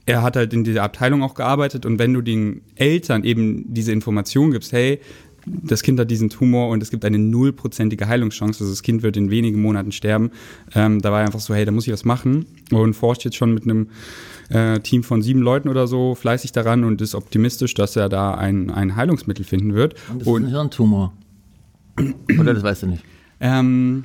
er 0.04 0.22
hat 0.22 0.36
halt 0.36 0.52
in 0.52 0.64
dieser 0.64 0.82
Abteilung 0.82 1.22
auch 1.22 1.34
gearbeitet. 1.34 1.86
Und 1.86 1.98
wenn 1.98 2.12
du 2.14 2.22
den 2.22 2.62
Eltern 2.76 3.24
eben 3.24 3.72
diese 3.72 3.92
Information 3.92 4.50
gibst, 4.50 4.72
hey, 4.72 5.00
das 5.46 5.82
Kind 5.82 5.99
hat 5.99 6.11
diesen 6.11 6.30
Tumor 6.30 6.68
und 6.68 6.82
es 6.82 6.90
gibt 6.90 7.04
eine 7.04 7.18
nullprozentige 7.18 8.08
Heilungschance. 8.08 8.62
Also 8.62 8.72
das 8.72 8.82
Kind 8.82 9.02
wird 9.02 9.16
in 9.16 9.30
wenigen 9.30 9.61
Monaten 9.61 9.92
sterben. 9.92 10.30
Ähm, 10.75 11.00
da 11.00 11.11
war 11.12 11.20
er 11.20 11.26
einfach 11.26 11.40
so, 11.40 11.54
hey, 11.54 11.64
da 11.64 11.72
muss 11.72 11.87
ich 11.87 11.92
was 11.92 12.04
machen 12.04 12.46
und 12.70 12.94
forscht 12.94 13.25
jetzt 13.25 13.37
schon 13.37 13.54
mit 13.54 13.64
einem 13.64 13.88
äh, 14.49 14.80
Team 14.80 15.02
von 15.02 15.22
sieben 15.22 15.40
Leuten 15.40 15.68
oder 15.68 15.87
so 15.87 16.14
fleißig 16.14 16.52
daran 16.52 16.84
und 16.84 17.00
ist 17.00 17.14
optimistisch, 17.14 17.75
dass 17.75 17.96
er 17.96 18.08
da 18.08 18.34
ein, 18.34 18.70
ein 18.70 18.96
Heilungsmittel 18.96 19.44
finden 19.44 19.75
wird. 19.75 19.94
Und 20.11 20.20
das 20.20 20.28
ist 20.28 20.34
ein 20.34 20.46
Hirntumor. 20.46 21.12
Oder 22.38 22.54
das 22.54 22.62
weißt 22.62 22.84
du 22.84 22.87
nicht. 22.88 23.04
Ähm, 23.40 24.04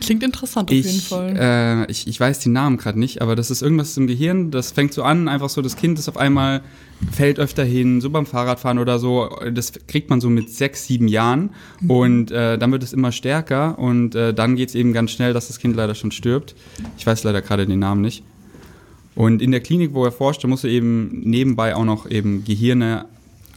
Klingt 0.00 0.22
interessant 0.22 0.70
auf 0.70 0.76
jeden 0.76 0.88
ich, 0.88 1.08
Fall. 1.08 1.36
äh, 1.36 1.90
ich, 1.90 2.06
ich 2.06 2.18
weiß 2.20 2.38
die 2.38 2.48
Namen 2.48 2.76
gerade 2.76 2.98
nicht, 2.98 3.20
aber 3.20 3.34
das 3.34 3.50
ist 3.50 3.62
irgendwas 3.62 3.96
im 3.96 4.06
Gehirn, 4.06 4.50
das 4.50 4.72
fängt 4.72 4.92
so 4.92 5.02
an, 5.02 5.28
einfach 5.28 5.48
so, 5.48 5.60
das 5.60 5.76
Kind 5.76 5.98
ist 5.98 6.08
auf 6.08 6.16
einmal, 6.16 6.62
fällt 7.10 7.38
öfter 7.38 7.64
hin, 7.64 8.00
so 8.00 8.10
beim 8.10 8.24
Fahrradfahren 8.24 8.78
oder 8.78 8.98
so, 8.98 9.28
das 9.52 9.72
kriegt 9.88 10.08
man 10.10 10.20
so 10.20 10.30
mit 10.30 10.50
sechs, 10.50 10.86
sieben 10.86 11.08
Jahren 11.08 11.50
und 11.88 12.30
äh, 12.30 12.58
dann 12.58 12.70
wird 12.70 12.82
es 12.82 12.92
immer 12.92 13.12
stärker 13.12 13.78
und 13.78 14.14
äh, 14.14 14.32
dann 14.32 14.56
geht 14.56 14.68
es 14.68 14.74
eben 14.74 14.92
ganz 14.92 15.10
schnell, 15.10 15.32
dass 15.32 15.48
das 15.48 15.58
Kind 15.58 15.74
leider 15.74 15.94
schon 15.94 16.12
stirbt. 16.12 16.54
Ich 16.96 17.06
weiß 17.06 17.24
leider 17.24 17.42
gerade 17.42 17.66
den 17.66 17.78
Namen 17.78 18.00
nicht. 18.00 18.22
Und 19.14 19.42
in 19.42 19.50
der 19.50 19.60
Klinik, 19.60 19.94
wo 19.94 20.04
er 20.04 20.12
forscht, 20.12 20.44
da 20.44 20.48
muss 20.48 20.62
er 20.62 20.70
eben 20.70 21.22
nebenbei 21.24 21.74
auch 21.74 21.84
noch 21.84 22.08
eben 22.08 22.44
Gehirne 22.44 23.06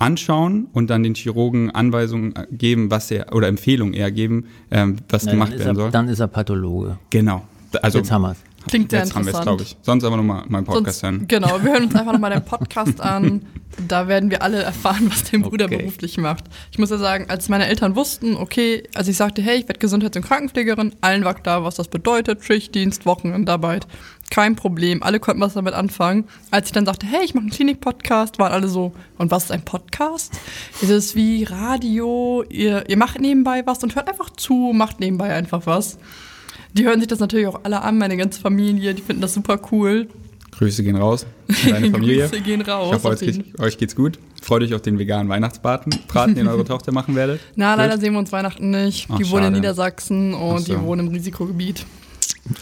anschauen 0.02 0.68
und 0.74 0.90
dann 0.90 1.04
den 1.04 1.16
Chirurgen 1.16 1.72
Anweisungen 1.72 2.34
geben, 2.52 2.90
was 2.92 3.12
er, 3.12 3.34
oder 3.36 3.48
Empfehlungen 3.48 3.94
eher 3.94 4.12
geben, 4.12 4.46
ähm, 4.72 4.98
was 5.10 5.26
Na, 5.26 5.32
gemacht 5.32 5.52
werden 5.52 5.68
er, 5.68 5.76
soll. 5.76 5.92
dann 5.92 6.08
ist 6.10 6.20
er 6.20 6.28
Pathologe. 6.28 6.98
Genau. 7.10 7.44
Also, 7.82 8.00
Jetzt 8.00 8.12
haben 8.12 8.24
wir 8.24 8.32
es. 8.32 8.38
Klingt 8.68 8.92
sehr 8.92 9.00
jetzt 9.00 9.16
haben 9.16 9.26
wir 9.26 9.32
es, 9.32 9.40
interessant. 9.40 9.46
glaube 9.58 9.64
ich. 9.64 9.78
Sonst 9.82 10.04
aber 10.04 10.18
nochmal 10.18 10.44
meinen 10.48 10.66
Podcast 10.66 11.00
Sonst, 11.00 11.04
hören. 11.20 11.28
genau, 11.28 11.64
wir 11.64 11.72
hören 11.74 11.86
uns 11.86 11.96
einfach 11.96 12.14
nochmal 12.14 12.30
den 12.32 12.46
Podcast 12.46 13.02
an. 13.02 13.42
Da 13.88 14.08
werden 14.08 14.30
wir 14.30 14.44
alle 14.44 14.62
erfahren, 14.62 15.08
was 15.10 15.24
dein 15.32 15.42
Bruder 15.42 15.66
Okay. 15.66 15.78
beruflich 15.78 16.18
macht. 16.20 16.44
Ich 16.72 16.78
muss 16.78 16.92
ja 16.92 16.98
sagen, 17.00 17.26
als 17.30 17.50
meine 17.50 17.66
Eltern 17.66 17.96
wussten, 17.96 18.36
okay, 18.36 18.84
als 18.94 19.08
ich 19.08 19.18
sagte, 19.18 19.42
hey, 19.42 19.58
ich 19.62 19.68
werde 19.68 19.80
Gesundheits- 19.80 20.16
und 20.18 20.24
Krankenpflegerin, 20.24 20.94
allen 21.02 21.24
war 21.24 21.34
klar, 21.34 21.64
was 21.64 21.76
das 21.76 21.88
bedeutet, 21.88 22.44
Schichtdienst, 22.44 23.06
Wochenendarbeit, 23.08 23.88
kein 24.32 24.56
Problem, 24.56 25.04
alle 25.04 25.20
konnten 25.20 25.42
was 25.42 25.54
damit 25.54 25.76
anfangen. 25.76 26.24
Als 26.50 26.68
ich 26.68 26.72
dann 26.72 26.86
sagte, 26.88 27.06
hey, 27.06 27.24
ich 27.24 27.34
mache 27.36 27.44
einen 27.44 27.52
Klinik-Podcast, 27.52 28.40
waren 28.40 28.52
alle 28.52 28.68
so, 28.68 28.94
und 29.20 29.30
was 29.30 29.44
ist 29.46 29.52
ein 29.52 29.64
Podcast? 29.64 30.34
Es 30.82 30.90
ist 30.90 31.16
wie 31.16 31.44
Radio, 31.44 32.44
ihr, 32.50 32.90
ihr 32.90 32.98
macht 32.98 33.20
nebenbei 33.22 33.62
was 33.68 33.84
und 33.84 33.96
hört 33.96 34.10
einfach 34.10 34.30
zu, 34.32 34.72
macht 34.74 35.00
nebenbei 35.00 35.34
einfach 35.34 35.68
was. 35.68 36.00
Die 36.74 36.86
hören 36.86 37.00
sich 37.00 37.08
das 37.10 37.20
natürlich 37.20 37.46
auch 37.48 37.60
alle 37.64 37.82
an, 37.82 37.98
meine 37.98 38.18
ganze 38.18 38.40
Familie, 38.42 38.94
die 38.96 39.02
finden 39.02 39.22
das 39.22 39.34
super 39.34 39.60
cool. 39.72 40.08
Grüße 40.52 40.84
gehen 40.84 40.96
raus 40.96 41.26
deine 41.70 41.92
Familie. 41.92 42.28
Grüße 42.28 42.42
gehen 42.42 42.62
raus. 42.62 42.88
Ich 42.90 42.94
hoffe, 42.96 43.08
euch, 43.10 43.20
geht's- 43.20 43.60
euch 43.60 43.78
geht's 43.78 43.96
gut. 43.96 44.20
Freut 44.42 44.64
euch 44.64 44.74
auf 44.74 44.82
den 44.82 44.98
veganen 44.98 45.30
Weihnachtsbraten, 45.30 45.94
Braten, 46.08 46.36
den 46.36 46.48
eure 46.48 46.64
Tochter 46.66 46.92
machen 46.92 47.16
werdet. 47.16 47.40
Na, 47.56 47.72
Gut? 47.74 47.78
leider 47.84 47.98
sehen 48.00 48.14
wir 48.14 48.20
uns 48.20 48.32
Weihnachten 48.32 48.70
nicht. 48.70 49.08
Ach, 49.12 49.18
die 49.18 49.30
wohnen 49.30 49.48
in. 49.48 49.54
Niedersachsen 49.54 50.34
und 50.34 50.60
so. 50.66 50.74
die 50.74 50.82
wohnen 50.82 51.08
im 51.08 51.14
Risikogebiet. 51.14 51.86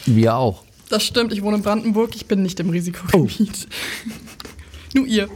Wir 0.06 0.36
auch. 0.36 0.64
Das 0.90 1.04
stimmt, 1.04 1.32
ich 1.32 1.42
wohne 1.42 1.58
in 1.58 1.62
Brandenburg, 1.62 2.16
ich 2.16 2.26
bin 2.26 2.42
nicht 2.42 2.58
im 2.58 2.68
Risikogebiet. 2.68 3.68
Oh. 3.68 4.94
Nur 4.98 5.06
ihr. 5.06 5.28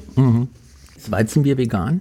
Ist 0.96 1.10
Weizenbier 1.10 1.56
vegan? 1.56 2.00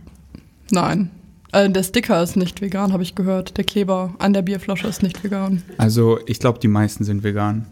Nein. 0.71 1.11
Äh, 1.51 1.69
der 1.69 1.83
Sticker 1.83 2.21
ist 2.23 2.35
nicht 2.35 2.61
vegan, 2.61 2.91
habe 2.91 3.03
ich 3.03 3.13
gehört. 3.13 3.55
Der 3.57 3.63
Kleber 3.63 4.15
an 4.17 4.33
der 4.33 4.41
Bierflasche 4.41 4.87
ist 4.87 5.03
nicht 5.03 5.23
vegan. 5.23 5.61
Also, 5.77 6.19
ich 6.25 6.39
glaube, 6.39 6.57
die 6.57 6.67
meisten 6.67 7.03
sind 7.03 7.21
vegan. 7.21 7.67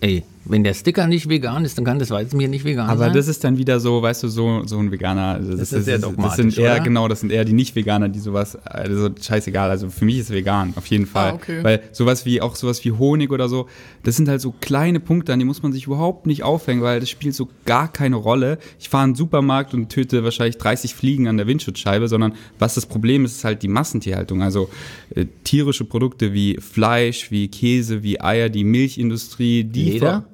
Ey, 0.00 0.22
wenn 0.46 0.62
der 0.62 0.74
Sticker 0.74 1.06
nicht 1.06 1.28
vegan 1.28 1.64
ist, 1.64 1.78
dann 1.78 1.84
kann 1.84 1.98
das 1.98 2.10
Weizenbier 2.10 2.48
nicht 2.48 2.64
vegan 2.64 2.88
Aber 2.88 2.98
sein. 2.98 3.12
das 3.14 3.28
ist 3.28 3.42
dann 3.44 3.56
wieder 3.56 3.80
so, 3.80 4.02
weißt 4.02 4.24
du, 4.24 4.28
so, 4.28 4.62
so 4.66 4.78
ein 4.78 4.90
Veganer. 4.90 5.34
Also 5.36 5.56
Das 5.56 5.72
ist 5.72 5.84
sehr 5.86 5.98
das 5.98 6.02
dogmatisch, 6.02 6.36
sind 6.36 6.58
eher, 6.58 6.74
oder? 6.74 6.80
genau, 6.84 7.08
das 7.08 7.20
sind 7.20 7.32
eher 7.32 7.44
die 7.44 7.54
Nicht-Veganer, 7.54 8.08
die 8.10 8.18
sowas, 8.18 8.56
also 8.64 9.08
scheißegal. 9.20 9.70
Also 9.70 9.88
für 9.88 10.04
mich 10.04 10.18
ist 10.18 10.30
vegan, 10.30 10.74
auf 10.76 10.86
jeden 10.86 11.06
Fall. 11.06 11.30
Ah, 11.30 11.34
okay. 11.34 11.64
Weil 11.64 11.82
sowas 11.92 12.26
wie, 12.26 12.42
auch 12.42 12.56
sowas 12.56 12.84
wie 12.84 12.92
Honig 12.92 13.30
oder 13.30 13.48
so, 13.48 13.68
das 14.02 14.16
sind 14.16 14.28
halt 14.28 14.40
so 14.42 14.54
kleine 14.60 15.00
Punkte, 15.00 15.32
an 15.32 15.38
die 15.38 15.44
muss 15.46 15.62
man 15.62 15.72
sich 15.72 15.86
überhaupt 15.86 16.26
nicht 16.26 16.42
aufhängen, 16.42 16.82
weil 16.82 17.00
das 17.00 17.08
spielt 17.08 17.34
so 17.34 17.48
gar 17.64 17.90
keine 17.90 18.16
Rolle. 18.16 18.58
Ich 18.78 18.88
fahre 18.90 19.04
in 19.04 19.10
den 19.10 19.16
Supermarkt 19.16 19.72
und 19.72 19.88
töte 19.88 20.24
wahrscheinlich 20.24 20.58
30 20.58 20.94
Fliegen 20.94 21.26
an 21.26 21.38
der 21.38 21.46
Windschutzscheibe, 21.46 22.06
sondern 22.08 22.34
was 22.58 22.74
das 22.74 22.84
Problem 22.86 23.24
ist, 23.24 23.36
ist 23.36 23.44
halt 23.44 23.62
die 23.62 23.68
Massentierhaltung. 23.68 24.42
Also 24.42 24.68
äh, 25.14 25.24
tierische 25.44 25.84
Produkte 25.84 26.32
wie 26.34 26.58
Fleisch, 26.60 27.30
wie 27.30 27.48
Käse, 27.48 28.02
wie 28.02 28.20
Eier, 28.20 28.50
die 28.50 28.64
Milchindustrie, 28.64 29.64
die 29.64 29.92
Leder? 29.92 30.26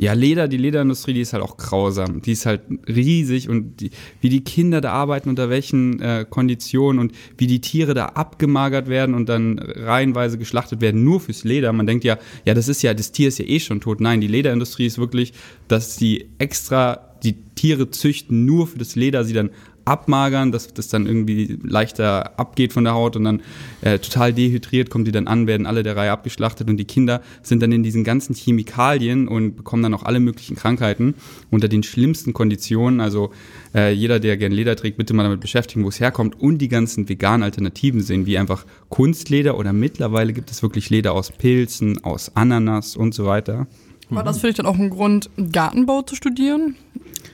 Ja, 0.00 0.14
Leder, 0.14 0.48
die 0.48 0.56
Lederindustrie, 0.56 1.12
die 1.12 1.20
ist 1.20 1.34
halt 1.34 1.42
auch 1.42 1.58
grausam. 1.58 2.22
Die 2.22 2.32
ist 2.32 2.46
halt 2.46 2.62
riesig 2.88 3.50
und 3.50 3.82
die, 3.82 3.90
wie 4.22 4.30
die 4.30 4.42
Kinder 4.42 4.80
da 4.80 4.92
arbeiten, 4.92 5.28
unter 5.28 5.50
welchen 5.50 6.00
äh, 6.00 6.24
Konditionen 6.28 6.98
und 6.98 7.12
wie 7.36 7.46
die 7.46 7.60
Tiere 7.60 7.92
da 7.92 8.06
abgemagert 8.06 8.88
werden 8.88 9.14
und 9.14 9.28
dann 9.28 9.58
reihenweise 9.58 10.38
geschlachtet 10.38 10.80
werden, 10.80 11.04
nur 11.04 11.20
fürs 11.20 11.44
Leder. 11.44 11.70
Man 11.74 11.86
denkt 11.86 12.04
ja, 12.04 12.16
ja, 12.46 12.54
das 12.54 12.68
ist 12.68 12.80
ja, 12.80 12.94
das 12.94 13.12
Tier 13.12 13.28
ist 13.28 13.40
ja 13.40 13.44
eh 13.44 13.60
schon 13.60 13.82
tot. 13.82 14.00
Nein, 14.00 14.22
die 14.22 14.26
Lederindustrie 14.26 14.86
ist 14.86 14.96
wirklich, 14.96 15.34
dass 15.68 15.96
sie 15.96 16.30
extra 16.38 17.10
die 17.22 17.34
Tiere 17.54 17.90
züchten, 17.90 18.46
nur 18.46 18.68
für 18.68 18.78
das 18.78 18.96
Leder, 18.96 19.24
sie 19.24 19.34
dann 19.34 19.50
abmagern, 19.90 20.52
dass 20.52 20.72
das 20.72 20.88
dann 20.88 21.06
irgendwie 21.06 21.58
leichter 21.62 22.38
abgeht 22.38 22.72
von 22.72 22.84
der 22.84 22.94
Haut 22.94 23.16
und 23.16 23.24
dann 23.24 23.42
äh, 23.82 23.98
total 23.98 24.32
dehydriert 24.32 24.88
kommt 24.88 25.06
die 25.06 25.12
dann 25.12 25.26
an, 25.26 25.46
werden 25.46 25.66
alle 25.66 25.82
der 25.82 25.96
Reihe 25.96 26.12
abgeschlachtet 26.12 26.68
und 26.70 26.76
die 26.76 26.84
Kinder 26.84 27.20
sind 27.42 27.62
dann 27.62 27.72
in 27.72 27.82
diesen 27.82 28.04
ganzen 28.04 28.34
Chemikalien 28.34 29.28
und 29.28 29.56
bekommen 29.56 29.82
dann 29.82 29.94
auch 29.94 30.04
alle 30.04 30.20
möglichen 30.20 30.56
Krankheiten 30.56 31.14
unter 31.50 31.68
den 31.68 31.82
schlimmsten 31.82 32.32
Konditionen. 32.32 33.00
Also 33.00 33.32
äh, 33.74 33.92
jeder, 33.92 34.20
der 34.20 34.36
gern 34.36 34.52
Leder 34.52 34.76
trägt, 34.76 34.96
bitte 34.96 35.14
mal 35.14 35.24
damit 35.24 35.40
beschäftigen, 35.40 35.84
wo 35.84 35.88
es 35.88 36.00
herkommt 36.00 36.40
und 36.40 36.58
die 36.58 36.68
ganzen 36.68 37.08
veganen 37.08 37.42
Alternativen 37.42 38.00
sehen, 38.00 38.26
wie 38.26 38.38
einfach 38.38 38.64
Kunstleder 38.88 39.58
oder 39.58 39.72
mittlerweile 39.72 40.32
gibt 40.32 40.50
es 40.50 40.62
wirklich 40.62 40.90
Leder 40.90 41.12
aus 41.12 41.32
Pilzen, 41.32 42.04
aus 42.04 42.36
Ananas 42.36 42.96
und 42.96 43.14
so 43.14 43.26
weiter. 43.26 43.66
War 44.10 44.24
das 44.24 44.40
für 44.40 44.48
dich 44.48 44.56
dann 44.56 44.66
auch 44.66 44.78
ein 44.78 44.90
Grund, 44.90 45.30
Gartenbau 45.52 46.02
zu 46.02 46.16
studieren? 46.16 46.74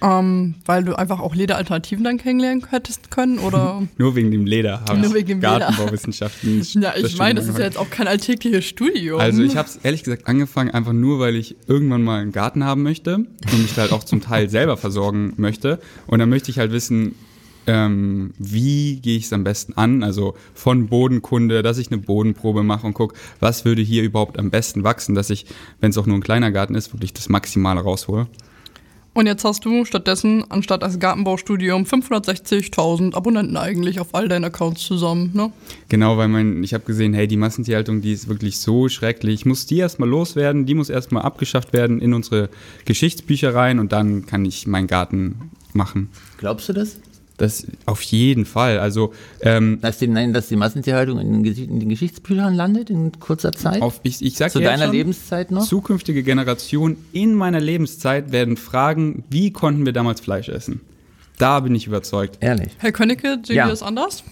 Ähm, 0.03 0.55
weil 0.67 0.85
du 0.85 0.95
einfach 0.95 1.21
auch 1.21 1.35
Lederalternativen 1.35 2.05
dann 2.05 2.19
kennenlernen 2.19 2.67
hättest 2.71 3.11
können? 3.11 3.39
Oder? 3.39 3.83
Nur 3.99 4.15
wegen 4.15 4.31
dem 4.31 4.47
Leder 4.47 4.81
habe 4.81 4.99
Nur 4.99 5.09
ich 5.09 5.15
wegen 5.15 5.29
dem 5.29 5.41
Leder. 5.41 5.59
Gartenbauwissenschaften. 5.59 6.63
ja, 6.81 6.95
ich 6.97 7.19
meine, 7.19 7.41
das 7.41 7.49
ist 7.49 7.59
ja 7.59 7.65
jetzt 7.65 7.79
auch 7.79 7.91
kein 7.91 8.07
alltägliches 8.07 8.65
Studium. 8.65 9.21
Also 9.21 9.43
ich 9.43 9.57
habe 9.57 9.69
es 9.69 9.77
ehrlich 9.77 10.03
gesagt 10.03 10.27
angefangen, 10.27 10.71
einfach 10.71 10.93
nur, 10.93 11.19
weil 11.19 11.37
ich 11.37 11.57
irgendwann 11.67 12.03
mal 12.03 12.21
einen 12.21 12.33
Garten 12.33 12.65
haben 12.65 12.83
möchte 12.83 13.17
und 13.17 13.63
mich 13.63 13.75
da 13.75 13.83
halt 13.83 13.93
auch 13.93 14.05
zum 14.05 14.21
Teil 14.21 14.49
selber 14.51 14.77
versorgen 14.77 15.33
möchte. 15.37 15.81
Und 16.07 16.19
dann 16.19 16.29
möchte 16.29 16.51
ich 16.51 16.59
halt 16.59 16.73
wissen, 16.73 17.15
ähm, 17.67 18.33
wie 18.39 19.01
gehe 19.01 19.17
ich 19.17 19.25
es 19.25 19.33
am 19.33 19.45
besten 19.45 19.75
an? 19.75 20.03
Also 20.03 20.35
von 20.55 20.87
Bodenkunde, 20.89 21.63
dass 21.63 21.79
ich 21.79 21.91
eine 21.91 21.99
Bodenprobe 21.99 22.63
mache 22.63 22.87
und 22.87 22.95
gucke, 22.95 23.17
was 23.41 23.65
würde 23.65 23.83
hier 23.83 24.03
überhaupt 24.03 24.39
am 24.39 24.51
besten 24.51 24.85
wachsen, 24.85 25.15
dass 25.15 25.31
ich, 25.31 25.47
wenn 25.81 25.91
es 25.91 25.99
auch 25.99 26.07
nur 26.07 26.17
ein 26.17 26.23
kleiner 26.23 26.53
Garten 26.53 26.75
ist, 26.75 26.93
wirklich 26.93 27.13
das 27.13 27.29
Maximale 27.29 27.81
raushole. 27.81 28.29
Und 29.17 29.25
jetzt 29.25 29.47
hast 29.47 29.65
du 29.65 29.87
stattdessen, 29.87 30.45
anstatt 30.51 30.83
als 30.83 30.99
Gartenbaustudium, 30.99 31.85
560.000 31.85 33.15
Abonnenten 33.15 33.57
eigentlich 33.57 33.99
auf 33.99 34.15
all 34.15 34.29
deinen 34.29 34.45
Accounts 34.45 34.83
zusammen, 34.83 35.31
ne? 35.33 35.51
Genau, 35.89 36.19
weil 36.19 36.29
mein, 36.29 36.63
ich 36.63 36.75
habe 36.75 36.85
gesehen, 36.85 37.15
hey, 37.15 37.27
die 37.27 37.39
Massentierhaltung, 37.39 38.03
die 38.03 38.13
ist 38.13 38.29
wirklich 38.29 38.59
so 38.59 38.91
schrecklich. 38.91 39.33
Ich 39.37 39.47
muss 39.47 39.65
die 39.65 39.79
erstmal 39.79 40.07
loswerden, 40.07 40.67
die 40.67 40.75
muss 40.75 40.91
erstmal 40.91 41.23
abgeschafft 41.23 41.73
werden 41.73 42.03
in 42.03 42.13
unsere 42.13 42.51
Geschichtsbücher 42.85 43.55
rein 43.55 43.79
und 43.79 43.91
dann 43.91 44.27
kann 44.27 44.45
ich 44.45 44.67
meinen 44.67 44.87
Garten 44.87 45.51
machen. 45.73 46.11
Glaubst 46.37 46.69
du 46.69 46.75
das? 46.75 46.99
Das 47.39 47.67
auf 47.85 48.01
jeden 48.03 48.47
Fall. 48.47 48.79
Also 48.79 49.13
ähm, 49.43 49.79
Dass 49.83 49.99
die, 49.99 50.09
nein, 50.09 50.33
dass 50.33 50.49
die 50.49 50.57
Massentierhaltung 50.57 51.19
in, 51.19 51.45
in 51.45 51.81
den 51.81 51.89
Geschichtsbüchern 51.89 52.55
landet 52.55 52.89
in 52.89 53.13
kurzer 53.21 53.53
Zeit? 53.53 53.83
auf, 53.83 54.01
ich, 54.05 54.25
ich 54.25 54.37
sag 54.37 54.51
Zu 54.51 54.61
deiner 54.61 54.85
schon, 54.85 54.93
Lebenszeit 54.95 55.51
noch? 55.51 55.67
Zukünftige 55.67 56.23
Generationen 56.23 56.97
in 57.13 57.35
meiner 57.35 57.61
Lebenszeit 57.61 58.33
werden 58.33 58.57
fragen, 58.57 59.25
wie 59.29 59.53
konnten 59.53 59.85
wir 59.85 59.93
damals 59.93 60.21
Fleisch 60.21 60.49
essen? 60.49 60.81
Da 61.39 61.61
bin 61.61 61.75
ich 61.75 61.87
überzeugt. 61.87 62.39
Ehrlich. 62.41 62.73
Herr 62.79 62.93
Könnecke, 62.93 63.39
seht 63.45 63.57
Ja. 63.57 63.67
ihr 63.67 63.71
das 63.71 63.83
anders? 63.83 64.25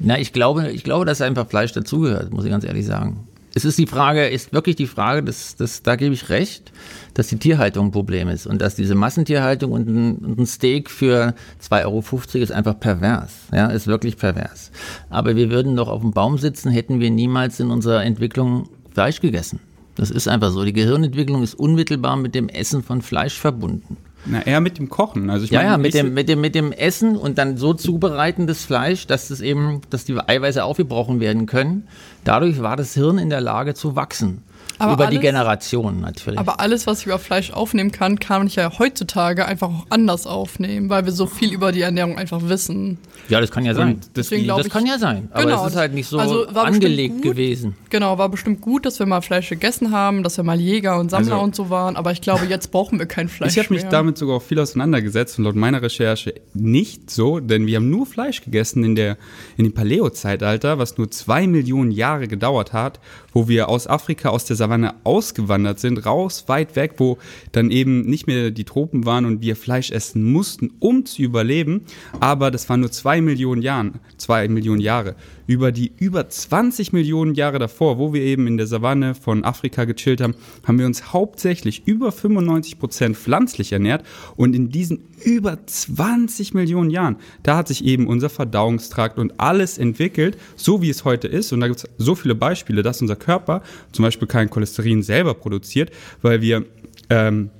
Na, 0.00 0.18
ich 0.18 0.32
glaube, 0.32 0.70
ich 0.72 0.82
glaube, 0.84 1.04
dass 1.04 1.20
einfach 1.20 1.46
Fleisch 1.48 1.72
dazugehört, 1.72 2.32
muss 2.32 2.44
ich 2.44 2.50
ganz 2.50 2.64
ehrlich 2.64 2.86
sagen. 2.86 3.28
Es 3.54 3.64
ist 3.64 3.78
die 3.78 3.86
Frage, 3.86 4.26
ist 4.28 4.52
wirklich 4.52 4.76
die 4.76 4.86
Frage, 4.86 5.22
dass, 5.22 5.56
dass, 5.56 5.82
da 5.82 5.96
gebe 5.96 6.14
ich 6.14 6.30
recht, 6.30 6.72
dass 7.14 7.28
die 7.28 7.36
Tierhaltung 7.36 7.88
ein 7.88 7.90
Problem 7.90 8.28
ist 8.28 8.46
und 8.46 8.62
dass 8.62 8.74
diese 8.74 8.94
Massentierhaltung 8.94 9.72
und 9.72 9.88
ein, 9.88 10.16
und 10.16 10.38
ein 10.38 10.46
Steak 10.46 10.90
für 10.90 11.34
2,50 11.62 11.84
Euro 11.84 12.42
ist 12.42 12.52
einfach 12.52 12.80
pervers. 12.80 13.32
Ja, 13.52 13.66
ist 13.66 13.86
wirklich 13.86 14.16
pervers. 14.16 14.70
Aber 15.10 15.36
wir 15.36 15.50
würden 15.50 15.76
doch 15.76 15.88
auf 15.88 16.00
dem 16.00 16.12
Baum 16.12 16.38
sitzen, 16.38 16.70
hätten 16.70 17.00
wir 17.00 17.10
niemals 17.10 17.60
in 17.60 17.70
unserer 17.70 18.04
Entwicklung 18.04 18.68
Fleisch 18.92 19.20
gegessen. 19.20 19.60
Das 19.94 20.10
ist 20.10 20.28
einfach 20.28 20.50
so. 20.50 20.64
Die 20.64 20.72
Gehirnentwicklung 20.72 21.42
ist 21.42 21.54
unmittelbar 21.54 22.16
mit 22.16 22.34
dem 22.34 22.48
Essen 22.48 22.82
von 22.82 23.02
Fleisch 23.02 23.38
verbunden. 23.38 23.98
Na, 24.24 24.42
eher 24.42 24.60
mit 24.60 24.78
dem 24.78 24.88
Kochen. 24.88 25.30
Also 25.30 25.44
ich 25.44 25.50
Ja, 25.50 25.60
meine, 25.60 25.70
ja, 25.70 25.78
mit 25.78 25.94
dem, 25.94 26.14
mit, 26.14 26.28
dem, 26.28 26.40
mit 26.40 26.54
dem 26.54 26.72
Essen 26.72 27.16
und 27.16 27.38
dann 27.38 27.56
so 27.56 27.74
zubereiten 27.74 28.46
das 28.46 28.64
Fleisch, 28.64 29.06
dass 29.06 29.30
es 29.30 29.40
eben, 29.40 29.80
dass 29.90 30.04
die 30.04 30.16
Eiweiße 30.16 30.62
aufgebrochen 30.62 31.20
werden 31.20 31.46
können. 31.46 31.88
Dadurch 32.24 32.62
war 32.62 32.76
das 32.76 32.94
Hirn 32.94 33.18
in 33.18 33.30
der 33.30 33.40
Lage 33.40 33.74
zu 33.74 33.96
wachsen. 33.96 34.42
Aber 34.78 34.94
Über 34.94 35.04
die 35.06 35.16
alles- 35.18 35.20
Generation 35.20 36.00
natürlich. 36.00 36.38
Aber 36.40 36.58
alles, 36.60 36.86
was 36.86 37.00
ich 37.00 37.06
über 37.06 37.18
Fleisch 37.18 37.52
aufnehmen 37.52 37.92
kann, 37.92 38.18
kann 38.18 38.46
ich 38.46 38.56
ja 38.56 38.78
heutzutage 38.78 39.46
einfach 39.46 39.68
auch 39.68 39.86
anders 39.90 40.26
aufnehmen, 40.26 40.88
weil 40.90 41.04
wir 41.04 41.12
so 41.12 41.26
viel 41.26 41.52
über 41.52 41.70
die 41.72 41.82
Ernährung 41.82 42.18
einfach 42.18 42.40
wissen. 42.48 42.98
ja, 43.28 43.40
das 43.40 43.50
kann 43.50 43.64
ja 43.64 43.74
sein. 43.74 43.98
das- 44.00 44.10
Deswegen 44.12 44.44
glaube 44.44 44.60
das 44.60 44.66
ich, 44.68 44.72
kann 44.72 44.86
ja 44.86 44.98
sein. 44.98 45.28
Aber 45.32 45.44
Genau, 45.44 45.64
es 45.66 45.72
ist 45.72 45.76
halt 45.78 45.94
nicht 45.94 46.08
so 46.08 46.18
also 46.18 46.46
angelegt 46.48 47.14
gut. 47.16 47.22
gewesen. 47.22 47.76
Genau, 47.90 48.18
war 48.18 48.28
bestimmt 48.28 48.60
gut, 48.60 48.84
dass 48.86 48.98
wir 48.98 49.06
mal 49.06 49.20
Fleisch 49.20 49.48
gegessen 49.48 49.92
haben, 49.92 50.22
dass 50.22 50.36
wir 50.36 50.44
mal 50.44 50.60
Jäger 50.60 50.98
und 50.98 51.10
Sammler 51.10 51.34
Also- 51.34 51.44
und 51.44 51.54
so 51.54 51.70
waren, 51.70 51.96
aber 51.96 52.10
ich 52.12 52.20
glaube, 52.20 52.46
jetzt 52.46 52.70
brauchen 52.72 52.98
wir 52.98 53.06
kein 53.06 53.28
Fleisch 53.28 53.56
Ich 53.56 53.62
habe 53.62 53.72
mich 53.74 53.84
damit 53.84 54.18
sogar 54.18 54.36
auch 54.36 54.42
viel 54.42 54.58
auseinandergesetzt 54.58 55.38
und 55.38 55.44
laut 55.44 55.54
meiner 55.54 55.82
Recherche 55.82 56.34
nicht 56.54 57.10
so, 57.10 57.38
denn 57.40 57.66
wir 57.66 57.76
haben 57.76 57.90
nur 57.90 58.06
Fleisch 58.06 58.42
gegessen 58.42 58.82
in, 58.84 58.96
der, 58.96 59.16
in 59.56 59.64
dem 59.64 59.72
Paleo-Zeitalter, 59.74 60.78
was 60.78 60.98
nur 60.98 61.10
zwei 61.10 61.46
Millionen 61.46 61.90
Jahre 61.90 62.26
gedauert 62.28 62.72
hat, 62.72 62.98
wo 63.32 63.48
wir 63.48 63.68
aus 63.68 63.86
Afrika, 63.86 64.30
aus 64.30 64.44
der 64.44 64.56
Savanne 64.56 64.71
ausgewandert 65.04 65.80
sind, 65.80 66.04
raus, 66.06 66.44
weit 66.46 66.76
weg, 66.76 66.94
wo 66.98 67.18
dann 67.52 67.70
eben 67.70 68.02
nicht 68.02 68.26
mehr 68.26 68.50
die 68.50 68.64
Tropen 68.64 69.04
waren 69.06 69.24
und 69.24 69.42
wir 69.42 69.56
Fleisch 69.56 69.90
essen 69.90 70.30
mussten, 70.32 70.70
um 70.78 71.04
zu 71.04 71.22
überleben. 71.22 71.82
Aber 72.20 72.50
das 72.50 72.68
waren 72.68 72.80
nur 72.80 72.90
zwei 72.90 73.20
Millionen 73.20 73.62
Jahren, 73.62 74.00
zwei 74.16 74.48
Millionen 74.48 74.80
Jahre. 74.80 75.14
Über 75.52 75.70
die 75.70 75.92
über 75.98 76.30
20 76.30 76.94
Millionen 76.94 77.34
Jahre 77.34 77.58
davor, 77.58 77.98
wo 77.98 78.14
wir 78.14 78.22
eben 78.22 78.46
in 78.46 78.56
der 78.56 78.66
Savanne 78.66 79.14
von 79.14 79.44
Afrika 79.44 79.84
gechillt 79.84 80.22
haben, 80.22 80.34
haben 80.66 80.78
wir 80.78 80.86
uns 80.86 81.12
hauptsächlich 81.12 81.82
über 81.84 82.10
95 82.10 82.78
Prozent 82.78 83.18
pflanzlich 83.18 83.70
ernährt. 83.70 84.02
Und 84.34 84.56
in 84.56 84.70
diesen 84.70 85.04
über 85.22 85.58
20 85.66 86.54
Millionen 86.54 86.88
Jahren, 86.88 87.16
da 87.42 87.58
hat 87.58 87.68
sich 87.68 87.84
eben 87.84 88.06
unser 88.06 88.30
Verdauungstrakt 88.30 89.18
und 89.18 89.38
alles 89.38 89.76
entwickelt, 89.76 90.38
so 90.56 90.80
wie 90.80 90.88
es 90.88 91.04
heute 91.04 91.28
ist. 91.28 91.52
Und 91.52 91.60
da 91.60 91.68
gibt 91.68 91.84
es 91.84 91.88
so 91.98 92.14
viele 92.14 92.34
Beispiele, 92.34 92.82
dass 92.82 93.02
unser 93.02 93.16
Körper 93.16 93.62
zum 93.92 94.04
Beispiel 94.04 94.28
kein 94.28 94.48
Cholesterin 94.48 95.02
selber 95.02 95.34
produziert, 95.34 95.90
weil 96.22 96.40
wir 96.40 96.64
ähm, 97.10 97.50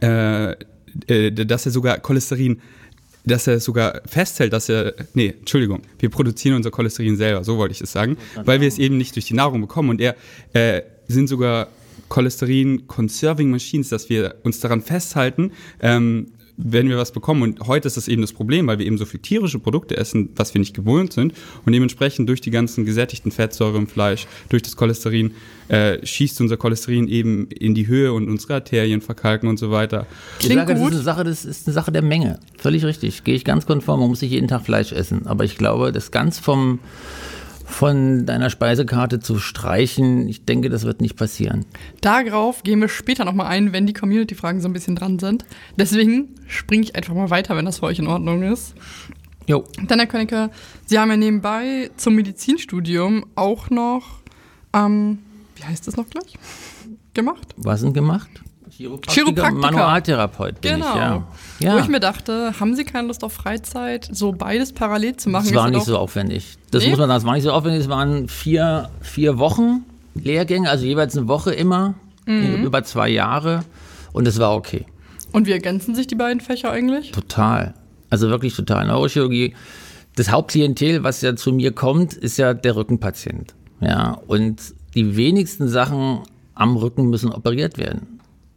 äh, 0.00 0.56
äh, 1.06 1.32
dass 1.32 1.66
er 1.66 1.72
sogar 1.72 1.98
Cholesterin, 1.98 2.60
dass 3.24 3.46
er 3.46 3.60
sogar 3.60 4.02
festhält, 4.06 4.52
dass 4.52 4.68
er, 4.68 4.94
nee, 5.14 5.34
Entschuldigung, 5.38 5.82
wir 5.98 6.10
produzieren 6.10 6.56
unser 6.56 6.70
Cholesterin 6.70 7.16
selber, 7.16 7.42
so 7.44 7.56
wollte 7.56 7.72
ich 7.72 7.80
es 7.80 7.92
sagen, 7.92 8.16
weil 8.44 8.60
wir 8.60 8.68
es 8.68 8.78
eben 8.78 8.98
nicht 8.98 9.14
durch 9.16 9.26
die 9.26 9.34
Nahrung 9.34 9.60
bekommen. 9.60 9.90
Und 9.90 10.00
er 10.00 10.16
äh, 10.52 10.82
sind 11.08 11.28
sogar 11.28 11.68
Cholesterin 12.08 12.86
Conserving 12.86 13.50
Machines, 13.50 13.88
dass 13.88 14.08
wir 14.08 14.36
uns 14.42 14.60
daran 14.60 14.82
festhalten, 14.82 15.52
ähm, 15.80 16.28
wenn 16.56 16.88
wir 16.88 16.96
was 16.96 17.12
bekommen. 17.12 17.42
Und 17.42 17.66
heute 17.66 17.88
ist 17.88 17.96
das 17.96 18.08
eben 18.08 18.22
das 18.22 18.32
Problem, 18.32 18.66
weil 18.66 18.78
wir 18.78 18.86
eben 18.86 18.98
so 18.98 19.04
viel 19.04 19.20
tierische 19.20 19.58
Produkte 19.58 19.96
essen, 19.96 20.30
was 20.36 20.54
wir 20.54 20.60
nicht 20.60 20.74
gewohnt 20.74 21.12
sind. 21.12 21.34
Und 21.64 21.72
dementsprechend 21.72 22.28
durch 22.28 22.40
die 22.40 22.50
ganzen 22.50 22.84
gesättigten 22.84 23.32
Fettsäuren 23.32 23.82
im 23.82 23.86
Fleisch, 23.86 24.26
durch 24.48 24.62
das 24.62 24.76
Cholesterin, 24.76 25.32
äh, 25.68 26.04
schießt 26.04 26.40
unser 26.40 26.56
Cholesterin 26.56 27.08
eben 27.08 27.48
in 27.48 27.74
die 27.74 27.86
Höhe 27.86 28.12
und 28.12 28.28
unsere 28.28 28.54
Arterien 28.54 29.00
verkalken 29.00 29.48
und 29.48 29.58
so 29.58 29.70
weiter. 29.70 30.06
Ich 30.38 30.46
Klingt 30.46 30.60
sage, 30.60 30.74
das 30.74 30.82
gut. 30.82 30.90
ist, 30.92 30.96
eine 30.98 31.04
Sache, 31.04 31.24
das 31.24 31.44
ist 31.44 31.66
eine 31.66 31.74
Sache 31.74 31.90
der 31.90 32.02
Menge. 32.02 32.38
Völlig 32.58 32.84
richtig. 32.84 33.24
Gehe 33.24 33.34
ich 33.34 33.44
ganz 33.44 33.66
konform. 33.66 34.00
Man 34.00 34.08
muss 34.10 34.22
nicht 34.22 34.30
jeden 34.30 34.48
Tag 34.48 34.64
Fleisch 34.64 34.92
essen. 34.92 35.26
Aber 35.26 35.44
ich 35.44 35.56
glaube, 35.56 35.90
das 35.90 36.10
ganz 36.10 36.38
vom, 36.38 36.78
von 37.64 38.26
deiner 38.26 38.50
Speisekarte 38.50 39.20
zu 39.20 39.38
streichen, 39.38 40.28
ich 40.28 40.44
denke, 40.44 40.68
das 40.68 40.84
wird 40.84 41.00
nicht 41.00 41.16
passieren. 41.16 41.64
Darauf 42.00 42.62
gehen 42.62 42.80
wir 42.80 42.88
später 42.88 43.24
nochmal 43.24 43.46
ein, 43.46 43.72
wenn 43.72 43.86
die 43.86 43.92
Community-Fragen 43.92 44.60
so 44.60 44.68
ein 44.68 44.72
bisschen 44.72 44.96
dran 44.96 45.18
sind. 45.18 45.44
Deswegen 45.76 46.34
springe 46.46 46.84
ich 46.84 46.94
einfach 46.94 47.14
mal 47.14 47.30
weiter, 47.30 47.56
wenn 47.56 47.64
das 47.64 47.78
für 47.78 47.86
euch 47.86 47.98
in 47.98 48.06
Ordnung 48.06 48.42
ist. 48.42 48.74
Jo. 49.46 49.64
Dann, 49.86 49.98
Herr 49.98 50.06
Königke, 50.06 50.50
Sie 50.86 50.98
haben 50.98 51.10
ja 51.10 51.16
nebenbei 51.16 51.90
zum 51.96 52.14
Medizinstudium 52.14 53.26
auch 53.34 53.70
noch, 53.70 54.20
ähm, 54.72 55.18
wie 55.56 55.64
heißt 55.64 55.86
das 55.86 55.96
noch 55.96 56.08
gleich? 56.08 56.38
Gemacht? 57.12 57.54
Was 57.56 57.82
denn 57.82 57.92
gemacht? 57.92 58.30
Chiropraktiker. 58.76 59.50
Manualtherapeut 59.52 60.60
bin 60.60 60.74
Genau. 60.74 60.90
ich, 60.90 60.96
ja. 60.96 61.24
Wo 61.60 61.64
ja. 61.66 61.78
ich 61.78 61.88
mir 61.88 62.00
dachte, 62.00 62.54
haben 62.58 62.74
Sie 62.74 62.84
keine 62.84 63.08
Lust 63.08 63.22
auf 63.24 63.32
Freizeit, 63.32 64.08
so 64.10 64.32
beides 64.32 64.72
parallel 64.72 65.16
zu 65.16 65.30
machen? 65.30 65.46
Das 65.46 65.54
war 65.54 65.70
nicht 65.70 65.84
so 65.84 65.98
aufwendig. 65.98 66.56
Das 66.70 66.82
Nee? 66.84 66.90
muss 66.90 66.98
man 66.98 67.08
sagen, 67.08 67.18
das 67.18 67.24
war 67.26 67.34
nicht 67.34 67.44
so 67.44 67.52
aufwendig. 67.52 67.80
Es 67.82 67.88
waren 67.88 68.28
vier, 68.28 68.90
vier 69.00 69.38
Wochen 69.38 69.84
Lehrgänge, 70.14 70.68
also 70.70 70.84
jeweils 70.84 71.16
eine 71.16 71.26
Woche 71.28 71.52
immer, 71.52 71.94
Mhm. 72.26 72.64
über 72.64 72.82
zwei 72.84 73.08
Jahre. 73.08 73.60
Und 74.12 74.26
es 74.28 74.38
war 74.38 74.54
okay. 74.54 74.86
Und 75.32 75.46
wie 75.46 75.52
ergänzen 75.52 75.94
sich 75.94 76.06
die 76.06 76.14
beiden 76.14 76.40
Fächer 76.40 76.70
eigentlich? 76.70 77.10
Total. 77.12 77.74
Also 78.10 78.28
wirklich 78.30 78.54
total. 78.54 78.86
Neurochirurgie. 78.86 79.54
Das 80.16 80.30
Hauptklientel, 80.30 81.02
was 81.02 81.20
ja 81.22 81.34
zu 81.34 81.52
mir 81.52 81.72
kommt, 81.72 82.12
ist 82.14 82.36
ja 82.38 82.54
der 82.54 82.76
Rückenpatient. 82.76 83.54
Ja, 83.80 84.20
und 84.28 84.60
die 84.94 85.16
wenigsten 85.16 85.66
Sachen 85.68 86.20
am 86.54 86.76
Rücken 86.76 87.10
müssen 87.10 87.32
operiert 87.32 87.76
werden. 87.78 88.13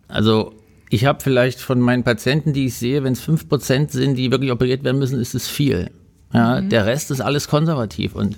Also 0.07 0.53
ich 0.89 1.05
habe 1.05 1.21
vielleicht 1.21 1.59
von 1.59 1.79
meinen 1.79 2.03
Patienten, 2.03 2.53
die 2.53 2.67
ich 2.67 2.75
sehe, 2.75 3.03
wenn 3.03 3.13
es 3.13 3.21
5% 3.21 3.91
sind, 3.91 4.15
die 4.15 4.31
wirklich 4.31 4.51
operiert 4.51 4.83
werden 4.83 4.99
müssen, 4.99 5.19
ist 5.19 5.35
es 5.35 5.47
viel. 5.47 5.91
Ja, 6.33 6.61
Der 6.61 6.85
Rest 6.85 7.11
ist 7.11 7.21
alles 7.21 7.47
konservativ. 7.47 8.15
Und 8.15 8.37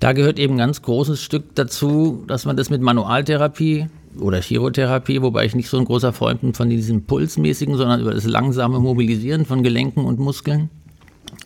da 0.00 0.12
gehört 0.12 0.38
eben 0.38 0.54
ein 0.54 0.58
ganz 0.58 0.82
großes 0.82 1.22
Stück 1.22 1.54
dazu, 1.54 2.24
dass 2.26 2.44
man 2.44 2.56
das 2.56 2.70
mit 2.70 2.80
Manualtherapie 2.80 3.86
oder 4.18 4.40
Chirotherapie, 4.40 5.22
wobei 5.22 5.44
ich 5.44 5.54
nicht 5.54 5.68
so 5.68 5.78
ein 5.78 5.84
großer 5.84 6.12
Freund 6.12 6.40
bin 6.40 6.54
von 6.54 6.70
diesem 6.70 7.04
Pulsmäßigen, 7.04 7.76
sondern 7.76 8.00
über 8.00 8.14
das 8.14 8.24
langsame 8.24 8.78
Mobilisieren 8.80 9.44
von 9.44 9.62
Gelenken 9.62 10.04
und 10.04 10.18
Muskeln, 10.18 10.70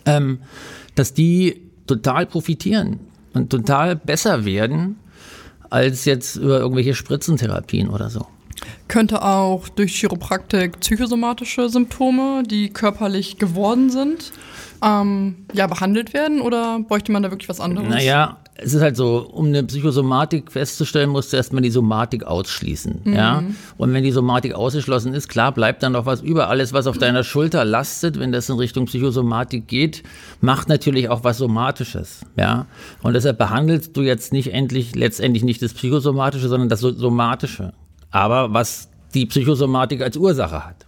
ähm, 0.07 0.40
dass 0.94 1.14
die 1.14 1.62
total 1.87 2.27
profitieren 2.27 3.01
und 3.33 3.51
total 3.51 3.97
besser 3.97 4.44
werden 4.44 4.97
als 5.71 6.05
jetzt 6.05 6.37
über 6.37 6.61
irgendwelche 6.61 6.94
Spritzentherapien 6.94 7.88
oder 7.88 8.11
so. 8.11 8.27
Könnte 8.88 9.23
auch 9.23 9.68
durch 9.68 9.94
Chiropraktik 9.99 10.81
psychosomatische 10.81 11.68
Symptome, 11.68 12.42
die 12.44 12.71
körperlich 12.71 13.38
geworden 13.38 13.90
sind, 13.90 14.33
ähm, 14.83 15.44
ja, 15.53 15.66
behandelt 15.66 16.14
werden 16.14 16.40
oder 16.40 16.79
bräuchte 16.81 17.12
man 17.12 17.23
da 17.23 17.31
wirklich 17.31 17.49
was 17.49 17.61
anderes? 17.61 17.88
Naja, 17.88 18.38
es 18.61 18.75
ist 18.75 18.81
halt 18.83 18.97
so, 18.97 19.18
um 19.33 19.47
eine 19.47 19.62
Psychosomatik 19.62 20.51
festzustellen, 20.51 21.11
musst 21.11 21.33
du 21.33 21.37
erstmal 21.37 21.62
die 21.62 21.71
Somatik 21.71 22.25
ausschließen. 22.25 23.03
Ja? 23.05 23.42
Und 23.77 23.92
wenn 23.92 24.03
die 24.03 24.11
Somatik 24.11 24.55
ausgeschlossen 24.55 25.14
ist, 25.14 25.29
klar, 25.29 25.53
bleibt 25.53 25.83
dann 25.85 25.92
noch 25.92 26.07
was 26.07 26.23
über. 26.23 26.49
Alles, 26.49 26.73
was 26.73 26.88
auf 26.88 26.99
deiner 26.99 27.23
Schulter 27.23 27.64
lastet, 27.64 28.18
wenn 28.18 28.33
das 28.33 28.49
in 28.49 28.57
Richtung 28.57 28.87
Psychosomatik 28.87 29.68
geht, 29.68 30.03
macht 30.40 30.68
natürlich 30.68 31.09
auch 31.09 31.23
was 31.23 31.38
Somatisches. 31.38 32.23
Ja? 32.37 32.66
Und 33.03 33.12
deshalb 33.14 33.38
behandelst 33.38 33.97
du 33.97 34.03
jetzt 34.03 34.33
nicht 34.33 34.53
endlich, 34.53 34.97
letztendlich 34.97 35.44
nicht 35.44 35.62
das 35.62 35.73
Psychosomatische, 35.75 36.49
sondern 36.49 36.68
das 36.68 36.81
So- 36.81 36.92
Somatische. 36.92 37.73
Aber 38.11 38.53
was 38.53 38.88
die 39.14 39.27
Psychosomatik 39.27 40.03
als 40.03 40.16
Ursache 40.16 40.64
hat. 40.64 40.87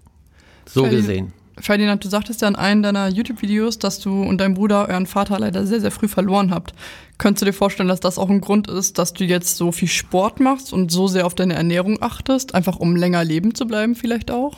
So 0.66 0.82
Ferdin- 0.84 0.96
gesehen. 0.96 1.32
Ferdinand, 1.58 2.02
du 2.02 2.08
sagtest 2.08 2.40
ja 2.40 2.48
in 2.48 2.56
einem 2.56 2.82
deiner 2.82 3.08
YouTube-Videos, 3.08 3.78
dass 3.78 4.00
du 4.00 4.22
und 4.22 4.38
dein 4.38 4.54
Bruder 4.54 4.88
euren 4.88 5.04
Vater 5.06 5.38
leider 5.38 5.66
sehr, 5.66 5.80
sehr 5.80 5.90
früh 5.90 6.08
verloren 6.08 6.52
habt. 6.52 6.72
Könntest 7.18 7.42
du 7.42 7.46
dir 7.46 7.52
vorstellen, 7.52 7.88
dass 7.88 8.00
das 8.00 8.16
auch 8.16 8.30
ein 8.30 8.40
Grund 8.40 8.68
ist, 8.68 8.96
dass 8.96 9.12
du 9.12 9.24
jetzt 9.24 9.58
so 9.58 9.70
viel 9.70 9.88
Sport 9.88 10.40
machst 10.40 10.72
und 10.72 10.90
so 10.90 11.06
sehr 11.06 11.26
auf 11.26 11.34
deine 11.34 11.54
Ernährung 11.54 11.98
achtest, 12.00 12.54
einfach 12.54 12.76
um 12.76 12.96
länger 12.96 13.24
leben 13.24 13.54
zu 13.54 13.66
bleiben 13.66 13.94
vielleicht 13.94 14.30
auch? 14.30 14.56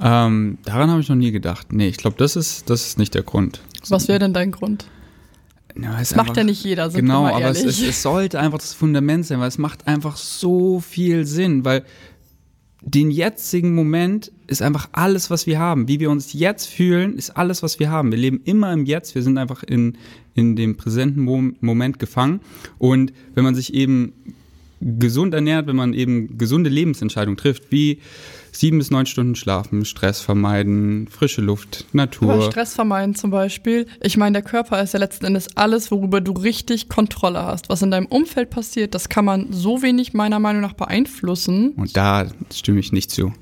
Ähm, 0.00 0.58
daran 0.64 0.90
habe 0.90 1.00
ich 1.00 1.08
noch 1.08 1.16
nie 1.16 1.32
gedacht. 1.32 1.72
Nee, 1.72 1.88
ich 1.88 1.96
glaube, 1.96 2.16
das 2.18 2.36
ist, 2.36 2.70
das 2.70 2.86
ist 2.86 2.98
nicht 2.98 3.14
der 3.14 3.24
Grund. 3.24 3.60
Was 3.88 4.06
wäre 4.06 4.20
denn 4.20 4.32
dein 4.32 4.52
Grund? 4.52 4.86
Ja, 5.80 5.98
ist 6.00 6.16
Macht 6.16 6.30
einfach- 6.30 6.36
ja 6.38 6.44
nicht 6.44 6.64
jeder, 6.64 6.90
sind 6.90 7.02
Genau, 7.02 7.26
aber 7.26 7.50
es, 7.50 7.64
es, 7.64 7.80
es 7.80 8.02
sollte 8.02 8.40
einfach 8.40 8.58
das 8.58 8.74
Fundament 8.74 9.26
sein, 9.26 9.38
weil 9.40 9.48
es 9.48 9.58
macht 9.58 9.86
einfach 9.86 10.16
so 10.16 10.80
viel 10.80 11.24
Sinn, 11.24 11.64
weil 11.64 11.84
den 12.80 13.10
jetzigen 13.10 13.74
Moment 13.74 14.32
ist 14.46 14.62
einfach 14.62 14.88
alles, 14.92 15.30
was 15.30 15.46
wir 15.46 15.58
haben. 15.58 15.88
Wie 15.88 16.00
wir 16.00 16.10
uns 16.10 16.32
jetzt 16.32 16.66
fühlen, 16.66 17.16
ist 17.16 17.30
alles, 17.36 17.62
was 17.62 17.78
wir 17.78 17.90
haben. 17.90 18.10
Wir 18.12 18.18
leben 18.18 18.40
immer 18.44 18.72
im 18.72 18.86
Jetzt, 18.86 19.14
wir 19.14 19.22
sind 19.22 19.36
einfach 19.38 19.62
in, 19.62 19.98
in 20.34 20.56
dem 20.56 20.76
präsenten 20.76 21.22
Mom 21.24 21.56
Moment 21.60 21.98
gefangen. 21.98 22.40
Und 22.78 23.12
wenn 23.34 23.44
man 23.44 23.54
sich 23.54 23.74
eben 23.74 24.12
gesund 24.80 25.34
ernährt, 25.34 25.66
wenn 25.66 25.76
man 25.76 25.92
eben 25.92 26.38
gesunde 26.38 26.70
Lebensentscheidungen 26.70 27.36
trifft, 27.36 27.70
wie 27.70 28.00
sieben 28.52 28.78
bis 28.78 28.90
neun 28.90 29.06
Stunden 29.06 29.34
schlafen, 29.34 29.84
Stress 29.84 30.20
vermeiden, 30.20 31.08
frische 31.08 31.40
Luft, 31.40 31.86
Natur. 31.92 32.32
Aber 32.32 32.50
Stress 32.50 32.74
vermeiden 32.74 33.14
zum 33.14 33.30
Beispiel. 33.30 33.86
Ich 34.02 34.16
meine, 34.16 34.34
der 34.34 34.42
Körper 34.42 34.82
ist 34.82 34.94
ja 34.94 35.00
letzten 35.00 35.26
Endes 35.26 35.56
alles, 35.56 35.90
worüber 35.90 36.20
du 36.20 36.32
richtig 36.32 36.88
Kontrolle 36.88 37.42
hast. 37.42 37.68
Was 37.68 37.82
in 37.82 37.90
deinem 37.90 38.06
Umfeld 38.06 38.50
passiert, 38.50 38.94
das 38.94 39.08
kann 39.08 39.24
man 39.24 39.52
so 39.52 39.82
wenig 39.82 40.14
meiner 40.14 40.38
Meinung 40.38 40.62
nach 40.62 40.74
beeinflussen. 40.74 41.70
Und 41.72 41.96
da 41.96 42.26
stimme 42.52 42.80
ich 42.80 42.92
nicht 42.92 43.10
zu. 43.10 43.32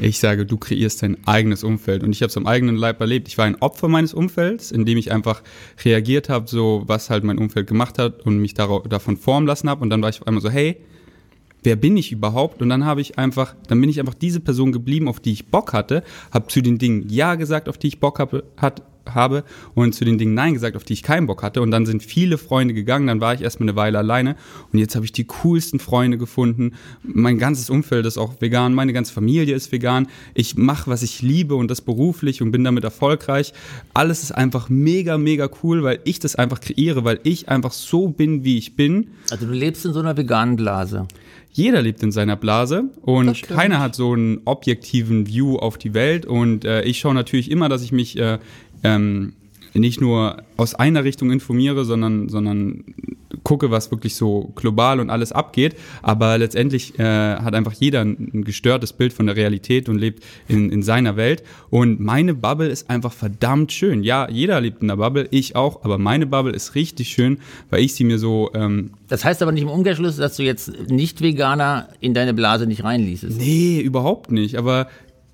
Ich 0.00 0.18
sage, 0.18 0.46
du 0.46 0.56
kreierst 0.56 1.02
dein 1.02 1.18
eigenes 1.26 1.62
Umfeld. 1.62 2.02
Und 2.02 2.12
ich 2.12 2.22
habe 2.22 2.30
es 2.30 2.36
am 2.36 2.46
eigenen 2.46 2.76
Leib 2.76 3.00
erlebt. 3.00 3.28
Ich 3.28 3.36
war 3.36 3.44
ein 3.44 3.60
Opfer 3.60 3.88
meines 3.88 4.14
Umfelds, 4.14 4.72
indem 4.72 4.96
ich 4.96 5.12
einfach 5.12 5.42
reagiert 5.84 6.30
habe, 6.30 6.48
so 6.48 6.84
was 6.86 7.10
halt 7.10 7.22
mein 7.22 7.36
Umfeld 7.36 7.66
gemacht 7.66 7.98
hat 7.98 8.24
und 8.24 8.38
mich 8.38 8.54
darauf, 8.54 8.88
davon 8.88 9.18
formen 9.18 9.46
lassen 9.46 9.68
habe. 9.68 9.82
Und 9.82 9.90
dann 9.90 10.00
war 10.00 10.08
ich 10.08 10.20
auf 10.20 10.26
einmal 10.26 10.40
so, 10.40 10.48
hey, 10.48 10.78
wer 11.62 11.76
bin 11.76 11.98
ich 11.98 12.12
überhaupt? 12.12 12.62
Und 12.62 12.70
dann 12.70 12.86
habe 12.86 13.02
ich 13.02 13.18
einfach, 13.18 13.54
dann 13.68 13.78
bin 13.78 13.90
ich 13.90 14.00
einfach 14.00 14.14
diese 14.14 14.40
Person 14.40 14.72
geblieben, 14.72 15.06
auf 15.06 15.20
die 15.20 15.32
ich 15.32 15.48
Bock 15.48 15.74
hatte, 15.74 16.02
habe 16.32 16.48
zu 16.48 16.62
den 16.62 16.78
Dingen 16.78 17.06
Ja 17.10 17.34
gesagt, 17.34 17.68
auf 17.68 17.76
die 17.76 17.88
ich 17.88 18.00
Bock 18.00 18.18
habe, 18.18 18.44
hat, 18.56 18.82
habe 19.14 19.44
und 19.74 19.94
zu 19.94 20.04
den 20.04 20.18
Dingen 20.18 20.34
Nein 20.34 20.54
gesagt, 20.54 20.76
auf 20.76 20.84
die 20.84 20.92
ich 20.92 21.02
keinen 21.02 21.26
Bock 21.26 21.42
hatte. 21.42 21.62
Und 21.62 21.70
dann 21.70 21.86
sind 21.86 22.02
viele 22.02 22.38
Freunde 22.38 22.74
gegangen, 22.74 23.06
dann 23.06 23.20
war 23.20 23.34
ich 23.34 23.42
erstmal 23.42 23.68
eine 23.68 23.76
Weile 23.76 23.98
alleine 23.98 24.36
und 24.72 24.78
jetzt 24.78 24.94
habe 24.94 25.04
ich 25.04 25.12
die 25.12 25.24
coolsten 25.24 25.80
Freunde 25.80 26.18
gefunden. 26.18 26.72
Mein 27.02 27.38
ganzes 27.38 27.70
Umfeld 27.70 28.06
ist 28.06 28.18
auch 28.18 28.40
vegan, 28.40 28.74
meine 28.74 28.92
ganze 28.92 29.12
Familie 29.12 29.54
ist 29.54 29.72
vegan. 29.72 30.08
Ich 30.34 30.56
mache, 30.56 30.90
was 30.90 31.02
ich 31.02 31.22
liebe 31.22 31.54
und 31.54 31.70
das 31.70 31.80
beruflich 31.80 32.42
und 32.42 32.50
bin 32.50 32.64
damit 32.64 32.84
erfolgreich. 32.84 33.52
Alles 33.94 34.22
ist 34.22 34.32
einfach 34.32 34.68
mega, 34.68 35.18
mega 35.18 35.48
cool, 35.62 35.82
weil 35.82 36.00
ich 36.04 36.18
das 36.18 36.36
einfach 36.36 36.60
kreiere, 36.60 37.04
weil 37.04 37.20
ich 37.22 37.48
einfach 37.48 37.72
so 37.72 38.08
bin, 38.08 38.44
wie 38.44 38.58
ich 38.58 38.76
bin. 38.76 39.08
Also 39.30 39.46
du 39.46 39.52
lebst 39.52 39.84
in 39.84 39.92
so 39.92 40.00
einer 40.00 40.16
veganen 40.16 40.56
Blase. 40.56 41.06
Jeder 41.52 41.82
lebt 41.82 42.02
in 42.02 42.12
seiner 42.12 42.36
Blase 42.36 42.84
und 43.02 43.42
keiner 43.42 43.80
hat 43.80 43.96
so 43.96 44.12
einen 44.12 44.40
objektiven 44.44 45.26
View 45.26 45.56
auf 45.56 45.78
die 45.78 45.94
Welt. 45.94 46.24
Und 46.24 46.64
äh, 46.64 46.82
ich 46.82 47.00
schaue 47.00 47.14
natürlich 47.14 47.50
immer, 47.50 47.68
dass 47.68 47.82
ich 47.82 47.90
mich 47.90 48.16
äh, 48.18 48.38
ähm, 48.82 49.34
nicht 49.74 50.00
nur 50.00 50.42
aus 50.56 50.74
einer 50.74 51.04
Richtung 51.04 51.30
informiere, 51.30 51.84
sondern, 51.84 52.28
sondern 52.28 52.84
gucke, 53.44 53.70
was 53.70 53.90
wirklich 53.90 54.14
so 54.14 54.52
global 54.54 55.00
und 55.00 55.10
alles 55.10 55.32
abgeht. 55.32 55.76
Aber 56.02 56.38
letztendlich 56.38 56.98
äh, 56.98 57.04
hat 57.04 57.54
einfach 57.54 57.72
jeder 57.72 58.00
ein, 58.00 58.42
gestörtes 58.44 58.92
Bild 58.92 59.12
von 59.12 59.26
der 59.26 59.36
Realität 59.36 59.88
und 59.88 59.98
lebt 59.98 60.24
in, 60.48 60.70
in 60.70 60.82
seiner 60.82 61.16
Welt. 61.16 61.42
Und 61.70 62.00
meine 62.00 62.34
Bubble 62.34 62.68
ist 62.68 62.90
einfach 62.90 63.12
verdammt 63.12 63.72
schön. 63.72 64.02
Ja, 64.02 64.28
jeder 64.28 64.60
lebt 64.60 64.82
in 64.82 64.88
der 64.88 64.96
Bubble, 64.96 65.28
ich 65.30 65.56
auch, 65.56 65.84
aber 65.84 65.98
meine 65.98 66.26
Bubble 66.26 66.52
ist 66.52 66.74
richtig 66.74 67.08
schön, 67.08 67.38
weil 67.70 67.80
ich 67.82 67.94
sie 67.94 68.04
mir 68.04 68.18
so. 68.18 68.50
Ähm, 68.54 68.90
das 69.08 69.24
heißt 69.24 69.42
aber 69.42 69.52
nicht 69.52 69.62
im 69.62 69.68
Umkehrschluss, 69.68 70.16
dass 70.16 70.36
du 70.36 70.42
jetzt 70.42 70.72
Nicht-Veganer 70.88 71.88
in 72.00 72.14
deine 72.14 72.34
Blase 72.34 72.66
nicht 72.66 72.84
reinließest. 72.84 73.38
Nee, 73.38 73.80
überhaupt 73.80 74.30
nicht. 74.32 74.56
Aber 74.56 74.88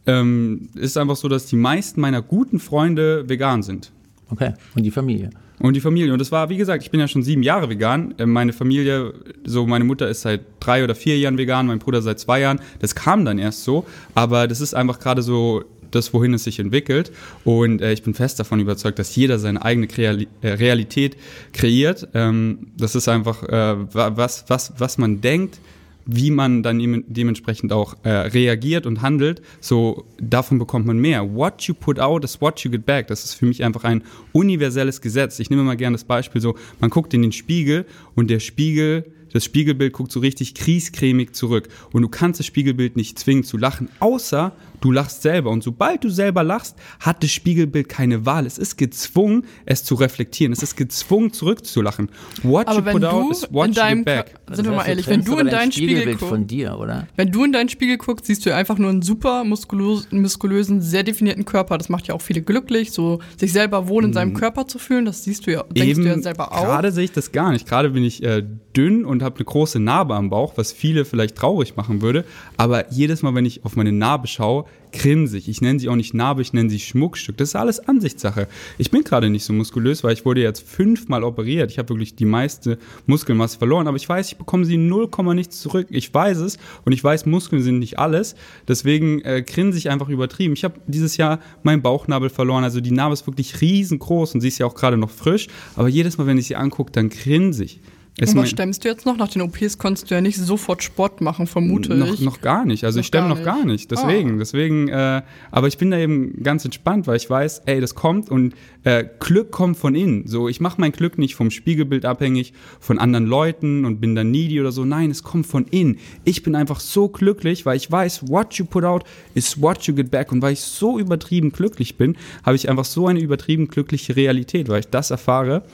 ähm, 0.07 0.69
ist 0.75 0.97
einfach 0.97 1.17
so, 1.17 1.29
dass 1.29 1.47
die 1.47 1.57
meisten 1.57 2.01
meiner 2.01 2.23
guten 2.23 2.59
Freunde 2.59 3.29
vegan 3.29 3.63
sind. 3.63 3.93
Okay, 4.31 4.55
und 4.75 4.83
die 4.83 4.91
Familie? 4.91 5.31
Und 5.59 5.75
die 5.75 5.81
Familie. 5.81 6.13
Und 6.13 6.19
das 6.19 6.33
war, 6.33 6.51
wie 6.51 6.57
gesagt, 6.57 6.83
ich 6.83 6.91
bin 6.91 7.01
ja 7.01 7.09
schon 7.09 7.23
sieben 7.23 7.43
Jahre 7.43 7.71
vegan. 7.71 8.15
Äh, 8.19 8.27
meine 8.27 8.53
Familie, 8.53 9.15
so 9.45 9.67
meine 9.67 9.85
Mutter 9.85 10.09
ist 10.09 10.23
seit 10.23 10.43
drei 10.61 10.85
oder 10.85 10.95
vier 10.95 11.19
Jahren 11.19 11.39
vegan, 11.39 11.67
mein 11.67 11.79
Bruder 11.79 12.03
seit 12.03 12.21
zwei 12.21 12.41
Jahren. 12.41 12.61
Das 12.81 12.95
kam 12.95 13.25
dann 13.25 13.39
erst 13.39 13.65
so. 13.65 13.87
Aber 14.15 14.49
das 14.49 14.61
ist 14.61 14.75
einfach 14.75 14.99
gerade 14.99 15.23
so 15.23 15.65
das, 15.91 16.13
wohin 16.13 16.35
es 16.35 16.45
sich 16.45 16.59
entwickelt. 16.59 17.11
Und 17.45 17.81
äh, 17.81 17.93
ich 17.93 18.03
bin 18.03 18.13
fest 18.13 18.39
davon 18.39 18.61
überzeugt, 18.61 18.99
dass 18.99 19.17
jeder 19.17 19.39
seine 19.39 19.65
eigene 19.65 19.87
Kreali 19.87 20.29
äh, 20.43 20.49
Realität 20.49 21.17
kreiert. 21.53 22.09
Ähm, 22.13 22.69
das 22.77 22.95
ist 22.95 23.09
einfach, 23.09 23.43
äh, 23.45 23.77
was, 23.93 24.45
was, 24.49 24.75
was 24.79 24.99
man 24.99 25.21
denkt, 25.21 25.59
wie 26.07 26.31
man 26.31 26.63
dann 26.63 27.05
dementsprechend 27.09 27.73
auch 27.73 27.97
äh, 28.05 28.09
reagiert 28.11 28.87
und 28.87 29.03
handelt, 29.03 29.43
so 29.61 30.07
davon 30.19 30.59
bekommt 30.59 30.87
man 30.87 30.99
mehr. 30.99 31.35
What 31.35 31.63
you 31.63 31.75
put 31.75 31.99
out 31.99 32.25
is 32.25 32.41
what 32.41 32.61
you 32.61 32.71
get 32.71 32.87
back. 32.87 33.09
Das 33.09 33.25
ist 33.25 33.35
für 33.35 33.47
mich 33.47 33.65
einfach 33.65 33.85
ein 33.85 34.03
universelles 34.33 35.01
Gesetz. 35.01 35.39
Ich 35.41 35.51
nehme 35.51 35.65
mal 35.65 35.77
gerne 35.77 35.97
das 35.97 36.05
Beispiel 36.05 36.41
so, 36.41 36.55
man 36.81 36.91
guckt 36.91 37.13
in 37.13 37.23
den 37.23 37.33
Spiegel 37.33 37.87
und 38.15 38.31
der 38.31 38.41
Spiegel 38.41 39.05
das 39.33 39.45
Spiegelbild 39.45 39.93
guckt 39.93 40.13
so 40.13 40.21
richtig 40.21 40.55
kriescremig 40.55 41.33
zurück. 41.33 41.69
Und 41.93 42.01
du 42.01 42.09
kannst 42.09 42.41
das 42.41 42.47
Spiegelbild 42.47 42.97
nicht 42.97 43.19
zwingen 43.19 43.45
zu 43.45 43.59
lachen, 43.59 43.91
außer 43.99 44.53
du 44.81 44.93
lachst 44.93 45.23
selber. 45.23 45.51
Und 45.51 45.63
sobald 45.63 46.05
du 46.05 46.09
selber 46.09 46.43
lachst, 46.43 46.77
hat 47.01 47.23
das 47.23 47.31
Spiegelbild 47.31 47.89
keine 47.89 48.27
Wahl. 48.27 48.47
Es 48.47 48.59
ist 48.59 48.77
gezwungen, 48.77 49.45
es 49.65 49.85
zu 49.85 49.95
reflektieren. 49.95 50.53
Es 50.53 50.63
ist 50.63 50.77
gezwungen, 50.77 51.33
zurückzulachen. 51.33 52.11
What 52.43 52.69
Aber 52.69 52.93
you 52.93 52.99
put 52.99 53.05
out 53.05 53.33
is 53.33 53.47
what 53.51 53.69
you 53.69 54.05
back. 54.05 54.35
Sind 54.51 54.67
wir 54.67 54.77
mal 54.77 54.85
ehrlich, 54.85 55.07
wenn 55.07 55.25
du 55.25 55.39
in 55.39 55.49
dein 55.49 55.73
Spiegel 55.73 56.07
guckst, 56.07 56.29
von 56.29 56.47
dir, 56.47 56.79
oder? 56.79 57.09
Wenn 57.17 57.31
du 57.31 57.45
in 57.45 57.53
deinen 57.53 57.69
Spiegel 57.69 57.99
guckst, 57.99 58.27
siehst 58.27 58.47
du 58.47 58.55
einfach 58.55 58.79
nur 58.79 58.91
einen 58.91 59.03
super 59.03 59.45
muskulös, 59.45 60.09
muskulösen, 60.11 60.81
sehr 60.81 61.03
definierten 61.03 61.45
Körper. 61.45 61.79
Das 61.79 61.89
macht 61.89 62.07
ja 62.09 62.15
auch 62.15 62.23
viele 62.23 62.43
glücklich, 62.43 62.93
so 62.93 63.21
sich 63.37 63.53
selber 63.53 63.89
wohl 63.89 64.05
in 64.05 64.13
seinem 64.13 64.31
mhm. 64.31 64.37
Körper 64.37 64.67
zu 64.67 64.79
fühlen. 64.79 65.05
Das 65.05 65.25
siehst 65.25 65.47
du 65.47 65.53
ja, 65.53 65.65
denkst 65.65 65.91
Eben, 65.91 66.03
du 66.03 66.09
ja 66.09 66.19
selber 66.21 66.53
auch. 66.53 66.65
Gerade 66.65 66.93
sehe 66.93 67.05
ich 67.05 67.13
das 67.13 67.33
gar 67.33 67.53
nicht. 67.53 67.69
Gerade 67.69 67.91
bin 67.91 68.05
ich 68.05 68.23
äh, 68.23 68.43
dünn 68.77 69.05
und 69.05 69.23
habe 69.23 69.37
eine 69.37 69.45
große 69.45 69.81
Narbe 69.81 70.15
am 70.15 70.31
Bauch, 70.31 70.55
was 70.57 70.73
viele 70.73 71.05
vielleicht 71.05 71.37
traurig 71.37 71.77
machen 71.77 72.03
würde. 72.03 72.25
Aber 72.57 72.93
jedes 72.93 73.23
Mal, 73.23 73.35
wenn 73.35 73.47
ich 73.47 73.65
auf 73.65 73.77
meine 73.77 73.93
Narbe 73.93 74.27
schaue, 74.27 74.67
grinse 74.97 75.39
ich. 75.39 75.61
nenne 75.61 75.79
sie 75.79 75.89
auch 75.89 75.97
nicht 75.97 76.15
Narbe, 76.15 76.43
ich 76.43 76.53
nenne 76.53 76.71
sie 76.71 76.79
Schmuckstück. 76.79 77.37
Das 77.37 77.51
ist 77.51 77.57
alles 77.57 77.81
Ansichtssache. 77.81 78.49
Ich 78.79 78.91
bin 78.91 79.05
gerade 79.05 79.31
nicht 79.31 79.45
so 79.45 79.53
muskulös, 79.53 80.03
weil 80.05 80.13
ich 80.13 80.25
wurde 80.25 80.41
jetzt 80.41 80.67
fünfmal 80.67 81.25
operiert. 81.25 81.71
Ich 81.71 81.79
habe 81.79 81.91
wirklich 81.91 82.17
die 82.17 82.25
meiste 82.25 82.79
Muskelmasse 83.07 83.59
verloren, 83.59 83.87
aber 83.87 83.97
ich 83.97 84.09
weiß, 84.09 84.29
ich 84.29 84.37
bekomme 84.37 84.65
sie 84.65 84.77
0, 84.77 85.09
nichts 85.35 85.61
zurück. 85.61 85.89
Ich 85.91 86.13
weiß 86.13 86.39
es 86.39 86.59
und 86.85 86.93
ich 86.93 87.03
weiß, 87.03 87.27
Muskeln 87.27 87.63
sind 87.63 87.79
nicht 87.79 87.99
alles. 87.99 88.35
Deswegen 88.67 89.21
äh, 89.23 89.43
grinse 89.43 89.79
ich 89.79 89.91
einfach 89.91 90.09
übertrieben. 90.09 90.55
Ich 90.55 90.65
habe 90.65 90.81
dieses 90.87 91.17
Jahr 91.17 91.41
meinen 91.63 91.83
Bauchnabel 91.83 92.31
verloren. 92.31 92.65
Also 92.65 92.81
die 92.81 92.91
Narbe 92.91 93.13
ist 93.13 93.27
wirklich 93.27 93.61
riesengroß 93.61 94.35
und 94.35 94.41
sie 94.41 94.49
ist 94.49 94.59
ja 94.59 94.67
auch 94.67 94.75
gerade 94.75 94.97
noch 94.97 95.11
frisch. 95.11 95.49
Aber 95.75 95.89
jedes 95.89 96.19
Mal, 96.19 96.27
wenn 96.27 96.39
ich 96.39 96.47
sie 96.47 96.57
angucke, 96.57 96.93
dann 96.93 97.11
grinse 97.11 97.65
ich. 97.65 97.81
Ist 98.19 98.33
und 98.33 98.41
was 98.41 98.49
stemmst 98.49 98.83
du 98.83 98.89
jetzt 98.89 99.05
noch? 99.05 99.19
Nach 99.19 99.29
den 99.29 99.43
OPs 99.43 99.77
konntest 99.77 100.11
du 100.11 100.15
ja 100.15 100.23
nicht 100.23 100.39
sofort 100.39 100.83
Sport 100.83 101.21
machen, 101.21 101.47
vermute 101.47 101.95
noch, 101.95 102.15
ich. 102.15 102.21
Noch 102.21 102.41
gar 102.41 102.65
nicht. 102.65 102.85
Also 102.85 102.97
noch 102.97 103.01
ich 103.03 103.09
stemme 103.09 103.29
noch 103.29 103.43
gar 103.43 103.67
nicht. 103.67 103.91
Deswegen, 103.91 104.37
oh. 104.37 104.39
deswegen, 104.39 104.89
äh, 104.89 105.21
aber 105.51 105.69
ich 105.69 105.77
bin 105.77 105.91
da 105.91 105.99
eben 105.99 106.43
ganz 106.43 106.65
entspannt, 106.65 107.07
weil 107.07 107.17
ich 107.17 107.29
weiß, 107.29 107.63
ey, 107.67 107.79
das 107.79 107.95
kommt 107.95 108.31
und 108.31 108.55
äh, 108.85 109.05
Glück 109.21 109.51
kommt 109.51 109.77
von 109.77 109.95
innen. 109.95 110.27
So, 110.27 110.49
ich 110.49 110.61
mache 110.61 110.81
mein 110.81 110.93
Glück 110.93 111.19
nicht 111.19 111.35
vom 111.35 111.51
Spiegelbild 111.51 112.07
abhängig, 112.07 112.55
von 112.81 112.99
anderen 112.99 113.27
Leuten 113.27 113.85
und 113.85 114.01
bin 114.01 114.15
dann 114.15 114.31
needy 114.31 114.63
oder 114.63 114.73
so. 114.73 114.87
Nein, 114.87 115.11
es 115.11 115.23
kommt 115.23 115.47
von 115.47 115.67
innen. 115.67 115.99
Ich 116.25 116.43
bin 116.43 116.55
einfach 116.55 116.81
so 116.81 117.11
glücklich, 117.11 117.67
weil 117.67 117.77
ich 117.77 117.91
weiß, 117.91 118.31
what 118.31 118.55
you 118.55 118.65
put 118.65 118.85
out 118.85 119.05
is 119.35 119.61
what 119.61 119.83
you 119.83 119.95
get 119.95 120.11
back. 120.11 120.33
Und 120.33 120.41
weil 120.41 120.55
ich 120.55 120.61
so 120.63 120.99
übertrieben 120.99 121.53
glücklich 121.53 121.99
bin, 121.99 122.17
habe 122.45 122.57
ich 122.57 122.71
einfach 122.71 122.87
so 122.87 123.09
eine 123.09 123.21
übertrieben 123.21 123.69
glückliche 123.69 124.17
Realität, 124.17 124.71
weil 124.71 124.81
ich 124.81 124.89
das 124.89 125.11
erfahre, 125.11 125.65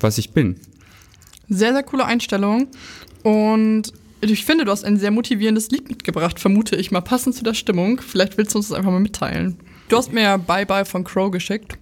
was 0.00 0.18
ich 0.18 0.32
bin. 0.32 0.56
Sehr, 1.48 1.72
sehr 1.72 1.82
coole 1.82 2.04
Einstellung. 2.04 2.68
Und 3.22 3.92
ich 4.20 4.44
finde, 4.44 4.64
du 4.64 4.70
hast 4.70 4.84
ein 4.84 4.98
sehr 4.98 5.10
motivierendes 5.10 5.70
Lied 5.70 5.88
mitgebracht, 5.88 6.40
vermute 6.40 6.76
ich 6.76 6.90
mal, 6.90 7.00
passend 7.00 7.34
zu 7.34 7.44
der 7.44 7.54
Stimmung. 7.54 8.00
Vielleicht 8.00 8.38
willst 8.38 8.54
du 8.54 8.58
uns 8.58 8.68
das 8.68 8.76
einfach 8.76 8.90
mal 8.90 9.00
mitteilen. 9.00 9.56
Du 9.88 9.96
hast 9.96 10.12
mir 10.12 10.22
ja 10.22 10.36
Bye 10.36 10.66
Bye 10.66 10.84
von 10.84 11.04
Crow 11.04 11.30
geschickt. 11.30 11.78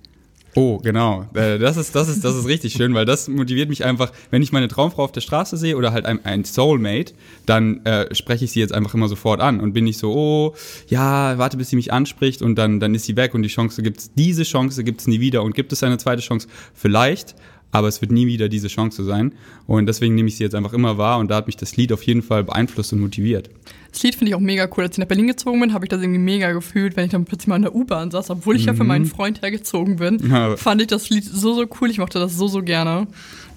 Oh, 0.55 0.79
genau. 0.79 1.27
Äh, 1.33 1.59
das 1.59 1.79
ist, 1.79 1.95
das 1.95 2.11
ist, 2.11 2.25
das 2.25 2.37
ist 2.37 2.47
richtig 2.47 2.75
schön, 2.75 2.93
weil 2.93 3.07
das 3.07 3.27
motiviert 3.27 3.71
mich 3.71 3.85
einfach, 3.87 4.13
wenn 4.31 4.43
ich 4.43 4.53
meine 4.53 4.69
Traumfrau 4.69 5.05
auf 5.05 5.13
der 5.13 5.23
Straße 5.23 5.57
sehe 5.57 5.79
oder 5.79 5.93
halt 5.93 6.05
ein, 6.05 6.23
ein 6.27 6.45
Soulmate, 6.45 7.15
dann 7.47 7.85
äh, 7.87 8.15
spreche 8.15 8.45
ich 8.45 8.53
sie 8.53 8.61
jetzt 8.61 8.75
einfach 8.75 8.93
immer 8.93 9.09
sofort 9.09 9.41
an 9.41 9.61
und 9.61 9.73
bin 9.73 9.85
nicht 9.85 9.99
so, 9.99 10.13
oh, 10.13 10.55
ja, 10.89 11.39
warte, 11.39 11.57
bis 11.57 11.71
sie 11.71 11.77
mich 11.77 11.91
anspricht 11.91 12.43
und 12.43 12.57
dann, 12.57 12.81
dann 12.81 12.95
ist 12.95 13.07
sie 13.07 13.17
weg 13.17 13.35
und 13.35 13.43
die 13.43 13.49
Chance 13.49 13.83
gibt's, 13.83 14.11
diese 14.15 14.43
Chance 14.43 14.85
gibt's 14.85 15.07
nie 15.07 15.21
wieder 15.21 15.43
und 15.43 15.55
gibt 15.55 15.73
es 15.73 15.83
eine 15.83 15.97
zweite 15.97 16.21
Chance? 16.21 16.49
Vielleicht, 16.75 17.35
aber 17.73 17.89
es 17.89 18.01
wird 18.01 18.13
nie 18.13 18.27
wieder 18.27 18.49
diese 18.49 18.69
Chance 18.69 19.03
sein. 19.03 19.33
Und 19.67 19.87
deswegen 19.87 20.15
nehme 20.15 20.29
ich 20.29 20.37
sie 20.37 20.45
jetzt 20.45 20.55
einfach 20.55 20.75
immer 20.75 20.99
wahr 20.99 21.19
und 21.19 21.31
da 21.31 21.37
hat 21.37 21.47
mich 21.47 21.57
das 21.57 21.77
Lied 21.77 21.93
auf 21.93 22.03
jeden 22.05 22.23
Fall 22.23 22.45
beeinflusst 22.45 22.93
und 22.93 23.01
motiviert. 23.01 23.51
Das 23.91 24.03
Lied 24.03 24.15
finde 24.15 24.31
ich 24.31 24.35
auch 24.35 24.41
mega 24.41 24.69
cool. 24.77 24.85
Als 24.85 24.95
ich 24.95 24.99
nach 24.99 25.09
Berlin 25.09 25.27
gezogen 25.27 25.59
bin, 25.59 25.73
habe 25.73 25.85
ich 25.85 25.89
das 25.89 26.01
irgendwie 26.01 26.21
mega 26.21 26.53
gefühlt, 26.53 26.97
wenn 26.97 27.07
ich 27.07 27.11
dann 27.11 27.25
plötzlich 27.25 27.49
mal 27.49 27.57
in 27.57 27.63
der 27.63 27.75
U-Bahn 27.75 28.11
saß, 28.11 28.31
obwohl 28.31 28.57
ich 28.57 28.63
mhm. 28.63 28.69
ja 28.69 28.75
für 28.75 28.85
meinen 28.85 29.05
mhm. 29.05 29.09
Freund 29.09 29.43
hergezogen 29.43 29.97
bin. 29.97 30.31
Ja. 30.31 30.57
Fand 30.57 30.81
ich 30.83 30.87
das 30.87 31.11
Lied 31.11 31.25
so, 31.25 31.55
so 31.55 31.67
cool. 31.81 31.91
Ich 31.91 31.99
mochte 31.99 32.19
das 32.19 32.37
so, 32.37 32.47
so 32.47 32.63
gerne. 32.63 33.07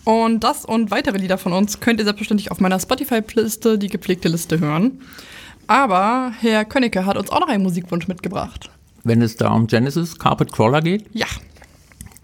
Und 0.06 0.43
das 0.43 0.65
und 0.65 0.91
weitere 0.91 1.17
Lieder 1.17 1.38
von 1.38 1.51
uns 1.51 1.80
könnt 1.80 1.99
ihr 1.99 2.06
selbstverständlich 2.06 2.51
auf 2.51 2.60
meiner 2.60 2.80
Spotify-Liste, 2.80 3.78
die 3.78 3.88
gepflegte 3.88 4.30
Liste, 4.30 4.60
hören. 4.60 5.01
Aber 5.67 6.32
Herr 6.39 6.63
Könnecke 6.63 7.06
hat 7.06 7.17
uns 7.17 7.32
auch 7.32 7.39
noch 7.39 7.47
einen 7.47 7.63
Musikwunsch 7.63 8.08
mitgebracht. 8.08 8.69
Wenn 9.04 9.21
es 9.21 9.36
da 9.36 9.49
um 9.49 9.67
Genesis 9.67 10.17
Carpet 10.19 10.51
Crawler 10.51 10.82
geht? 10.82 11.06
Ja 11.12 11.28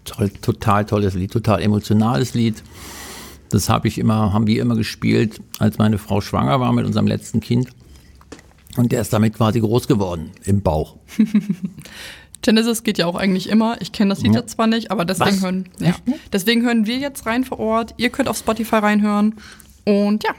toll, 0.04 0.30
total 0.30 0.84
tolles 0.84 1.14
Lied, 1.14 1.32
total 1.32 1.62
emotionales 1.62 2.34
Lied. 2.34 2.62
Das 3.50 3.68
habe 3.68 3.88
ich 3.88 3.98
immer, 3.98 4.32
haben 4.32 4.46
wir 4.46 4.60
immer 4.62 4.76
gespielt, 4.76 5.40
als 5.58 5.78
meine 5.78 5.98
Frau 5.98 6.20
schwanger 6.20 6.58
war 6.60 6.72
mit 6.72 6.86
unserem 6.86 7.06
letzten 7.06 7.40
Kind. 7.40 7.68
Und 8.76 8.92
der 8.92 9.02
ist 9.02 9.12
damit 9.12 9.34
quasi 9.34 9.60
groß 9.60 9.86
geworden 9.86 10.30
im 10.44 10.62
Bauch. 10.62 10.96
Genesis 12.42 12.82
geht 12.82 12.98
ja 12.98 13.06
auch 13.06 13.14
eigentlich 13.14 13.48
immer. 13.48 13.80
Ich 13.80 13.92
kenne 13.92 14.10
das 14.10 14.22
Lied 14.22 14.34
ja. 14.34 14.46
zwar 14.46 14.66
nicht, 14.66 14.90
aber 14.90 15.04
deswegen 15.04 15.40
hören, 15.40 15.68
ja. 15.78 15.94
deswegen 16.32 16.62
hören 16.62 16.86
wir 16.86 16.96
jetzt 16.96 17.26
rein 17.26 17.44
vor 17.44 17.60
Ort. 17.60 17.94
Ihr 17.98 18.10
könnt 18.10 18.28
auf 18.28 18.36
Spotify 18.36 18.76
reinhören. 18.76 19.36
Und 19.84 20.24
ja, 20.24 20.30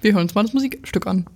wir 0.00 0.14
hören 0.14 0.22
uns 0.22 0.34
mal 0.34 0.42
das 0.42 0.52
Musikstück 0.52 1.06
an. 1.06 1.26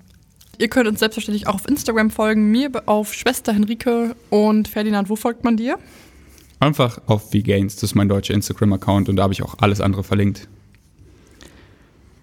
Ihr 0.59 0.69
könnt 0.69 0.89
uns 0.89 0.99
selbstverständlich 0.99 1.47
auch 1.47 1.55
auf 1.55 1.69
Instagram 1.69 2.11
folgen, 2.11 2.51
mir 2.51 2.71
auf 2.87 3.15
Schwester 3.15 3.53
Henrike 3.53 4.17
und 4.29 4.67
Ferdinand, 4.67 5.09
wo 5.09 5.15
folgt 5.15 5.45
man 5.45 5.57
dir? 5.57 5.79
Einfach 6.61 7.01
auf 7.07 7.31
VGains, 7.31 7.77
das 7.77 7.85
ist 7.85 7.95
mein 7.95 8.09
deutscher 8.09 8.35
Instagram-Account 8.35 9.09
und 9.09 9.17
da 9.17 9.23
habe 9.23 9.33
ich 9.33 9.43
auch 9.43 9.57
alles 9.59 9.81
andere 9.81 10.03
verlinkt. 10.03 10.49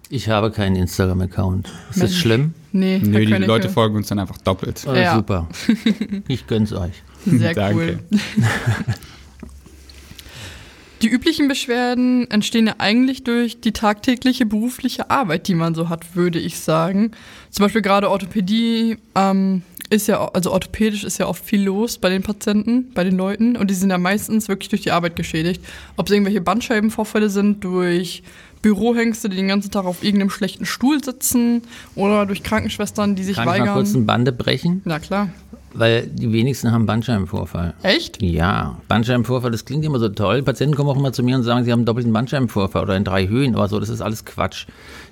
Ich 0.08 0.28
habe 0.28 0.50
keinen 0.50 0.76
Instagram-Account. 0.76 1.72
Ist 1.90 2.02
das 2.02 2.14
schlimm? 2.14 2.54
Nee, 2.72 3.00
Nö, 3.02 3.24
die 3.24 3.32
Leute 3.32 3.68
folgen 3.68 3.96
uns 3.96 4.08
dann 4.08 4.18
einfach 4.18 4.38
doppelt. 4.38 4.84
Oh, 4.86 4.94
ja. 4.94 5.16
Super. 5.16 5.48
Ich 6.28 6.46
gönn's 6.46 6.72
euch. 6.72 7.02
Sehr 7.24 7.72
cool. 7.72 7.98
Die 11.02 11.08
üblichen 11.08 11.46
Beschwerden 11.46 12.30
entstehen 12.30 12.68
ja 12.68 12.76
eigentlich 12.78 13.22
durch 13.22 13.60
die 13.60 13.72
tagtägliche 13.72 14.46
berufliche 14.46 15.10
Arbeit, 15.10 15.46
die 15.46 15.54
man 15.54 15.74
so 15.74 15.90
hat, 15.90 16.16
würde 16.16 16.38
ich 16.38 16.58
sagen. 16.58 17.10
Zum 17.50 17.64
Beispiel 17.64 17.82
gerade 17.82 18.10
Orthopädie 18.10 18.96
ähm, 19.14 19.62
ist 19.90 20.08
ja, 20.08 20.28
also 20.32 20.52
orthopädisch 20.52 21.04
ist 21.04 21.18
ja 21.18 21.26
oft 21.26 21.44
viel 21.44 21.62
los 21.62 21.98
bei 21.98 22.08
den 22.08 22.22
Patienten, 22.22 22.90
bei 22.92 23.04
den 23.04 23.16
Leuten 23.16 23.56
und 23.56 23.70
die 23.70 23.74
sind 23.74 23.90
ja 23.90 23.98
meistens 23.98 24.48
wirklich 24.48 24.68
durch 24.68 24.82
die 24.82 24.90
Arbeit 24.90 25.16
geschädigt. 25.16 25.62
Ob 25.96 26.06
es 26.06 26.12
irgendwelche 26.12 26.40
Bandscheibenvorfälle 26.40 27.30
sind 27.30 27.62
durch 27.62 28.22
Bürohengste, 28.62 29.28
die 29.28 29.36
den 29.36 29.48
ganzen 29.48 29.70
Tag 29.70 29.84
auf 29.84 30.02
irgendeinem 30.02 30.30
schlechten 30.30 30.66
Stuhl 30.66 31.02
sitzen 31.02 31.62
oder 31.94 32.26
durch 32.26 32.42
Krankenschwestern, 32.42 33.14
die 33.14 33.22
sich 33.22 33.36
Kann 33.36 33.46
weigern. 33.46 33.66
ich 33.66 33.70
mal 33.70 33.74
kurz 33.74 33.94
ein 33.94 34.06
Bande 34.06 34.32
brechen? 34.32 34.82
Na 34.84 34.98
klar. 34.98 35.28
Weil 35.78 36.06
die 36.06 36.32
wenigsten 36.32 36.72
haben 36.72 36.86
Bandscheibenvorfall. 36.86 37.74
Echt? 37.82 38.22
Ja, 38.22 38.78
Bandscheibenvorfall, 38.88 39.50
das 39.50 39.66
klingt 39.66 39.84
immer 39.84 39.98
so 39.98 40.08
toll. 40.08 40.42
Patienten 40.42 40.74
kommen 40.74 40.88
auch 40.88 40.96
immer 40.96 41.12
zu 41.12 41.22
mir 41.22 41.36
und 41.36 41.42
sagen, 41.42 41.64
sie 41.64 41.72
haben 41.72 41.80
einen 41.80 41.86
doppelten 41.86 42.14
Bandscheibenvorfall 42.14 42.84
oder 42.84 42.96
in 42.96 43.04
drei 43.04 43.28
Höhen 43.28 43.54
oder 43.54 43.68
so. 43.68 43.78
Das 43.78 43.90
ist 43.90 44.00
alles 44.00 44.24
Quatsch. 44.24 44.66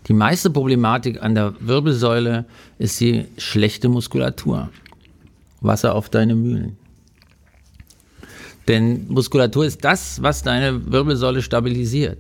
Die 0.09 0.14
meiste 0.14 0.48
Problematik 0.48 1.22
an 1.22 1.35
der 1.35 1.53
Wirbelsäule 1.61 2.46
ist 2.79 2.98
die 3.00 3.27
schlechte 3.37 3.90
Muskulatur. 3.90 4.70
Wasser 5.61 5.94
auf 5.94 6.09
deine 6.09 6.35
Mühlen. 6.35 6.79
Denn 8.66 9.07
Muskulatur 9.09 9.66
ist 9.66 9.85
das, 9.85 10.22
was 10.22 10.42
deine 10.42 10.90
Wirbelsäule 10.90 11.42
stabilisiert. 11.42 12.16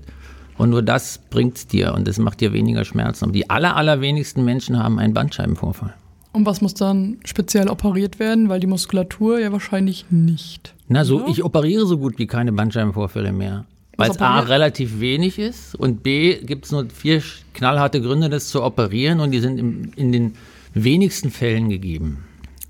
Und 0.58 0.68
nur 0.68 0.82
das 0.82 1.18
bringt 1.30 1.72
dir 1.72 1.94
und 1.94 2.06
das 2.06 2.18
macht 2.18 2.42
dir 2.42 2.52
weniger 2.52 2.84
Schmerzen. 2.84 3.24
Aber 3.24 3.32
die 3.32 3.48
aller, 3.48 3.74
allerwenigsten 3.74 4.44
Menschen 4.44 4.78
haben 4.78 4.98
einen 4.98 5.14
Bandscheibenvorfall. 5.14 5.94
Und 6.34 6.46
was 6.46 6.60
muss 6.60 6.74
dann 6.74 7.18
speziell 7.24 7.68
operiert 7.68 8.18
werden? 8.18 8.48
Weil 8.48 8.58
die 8.58 8.66
Muskulatur 8.66 9.38
ja 9.38 9.52
wahrscheinlich 9.52 10.06
nicht. 10.10 10.74
Na, 10.88 11.04
so, 11.04 11.22
Oder? 11.22 11.28
ich 11.28 11.44
operiere 11.44 11.86
so 11.86 11.96
gut 11.96 12.18
wie 12.18 12.26
keine 12.26 12.52
Bandscheibenvorfälle 12.52 13.32
mehr. 13.32 13.66
Weil 13.96 14.10
es 14.10 14.20
A 14.20 14.40
relativ 14.40 14.98
wenig 14.98 15.38
ist 15.38 15.76
und 15.76 16.02
B 16.02 16.38
gibt 16.42 16.64
es 16.64 16.72
nur 16.72 16.86
vier 16.92 17.22
knallharte 17.52 18.00
Gründe, 18.00 18.28
das 18.28 18.48
zu 18.48 18.64
operieren 18.64 19.20
und 19.20 19.30
die 19.30 19.38
sind 19.38 19.58
im, 19.58 19.92
in 19.94 20.10
den 20.10 20.34
wenigsten 20.74 21.30
Fällen 21.30 21.68
gegeben. 21.68 22.24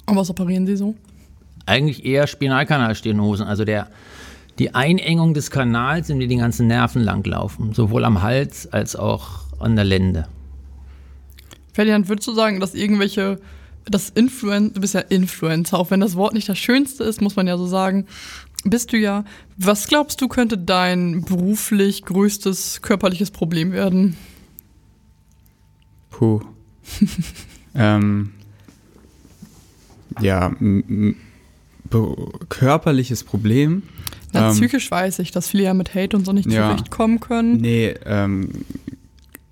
Und 0.05 0.17
was 0.17 0.29
operieren 0.29 0.67
Sie 0.67 0.77
so? 0.77 0.95
Eigentlich 1.65 2.05
eher 2.05 2.27
Spinalkanalstenosen, 2.27 3.47
also 3.47 3.65
der, 3.65 3.89
die 4.59 4.75
Einengung 4.75 5.33
des 5.33 5.51
Kanals, 5.51 6.11
in 6.11 6.21
dem 6.21 6.29
die 6.29 6.37
ganzen 6.37 6.67
Nerven 6.67 7.03
langlaufen, 7.03 7.73
sowohl 7.73 8.05
am 8.05 8.21
Hals 8.21 8.71
als 8.71 8.95
auch 8.95 9.45
an 9.59 9.75
der 9.75 9.87
Lende. 9.87 10.27
Ferdinand, 11.75 12.09
würdest 12.09 12.27
du 12.29 12.33
sagen, 12.33 12.61
dass 12.61 12.75
irgendwelche, 12.75 13.41
das 13.85 14.09
Influen 14.09 14.73
du 14.73 14.81
bist 14.81 14.95
ja 14.95 15.01
Influencer, 15.01 15.79
auch 15.79 15.91
wenn 15.91 16.01
das 16.01 16.17
Wort 16.17 16.33
nicht 16.33 16.49
das 16.49 16.59
Schönste 16.59 17.05
ist, 17.05 17.21
muss 17.21 17.37
man 17.37 17.47
ja 17.47 17.59
so 17.59 17.67
sagen, 17.67 18.07
bist 18.65 18.93
du 18.93 18.97
ja. 18.97 19.25
Was 19.59 19.89
glaubst 19.89 20.21
du, 20.21 20.29
könnte 20.29 20.57
dein 20.57 21.23
beruflich 21.23 22.05
größtes 22.05 22.81
körperliches 22.81 23.31
Problem 23.31 23.73
werden? 23.73 24.17
Puh. 26.11 26.41
ähm, 27.75 28.31
ja, 30.21 30.55
körperliches 32.49 33.25
Problem. 33.25 33.83
Na, 34.33 34.49
Ähm, 34.49 34.55
psychisch 34.55 34.91
weiß 34.91 35.19
ich, 35.19 35.33
dass 35.33 35.49
viele 35.49 35.65
ja 35.65 35.75
mit 35.75 35.95
Hate 35.95 36.17
und 36.17 36.25
so 36.25 36.33
nicht 36.33 36.51
ja. 36.51 36.71
zurechtkommen 36.71 37.21
können. 37.21 37.57
Nee, 37.57 37.95
ähm, 38.05 38.51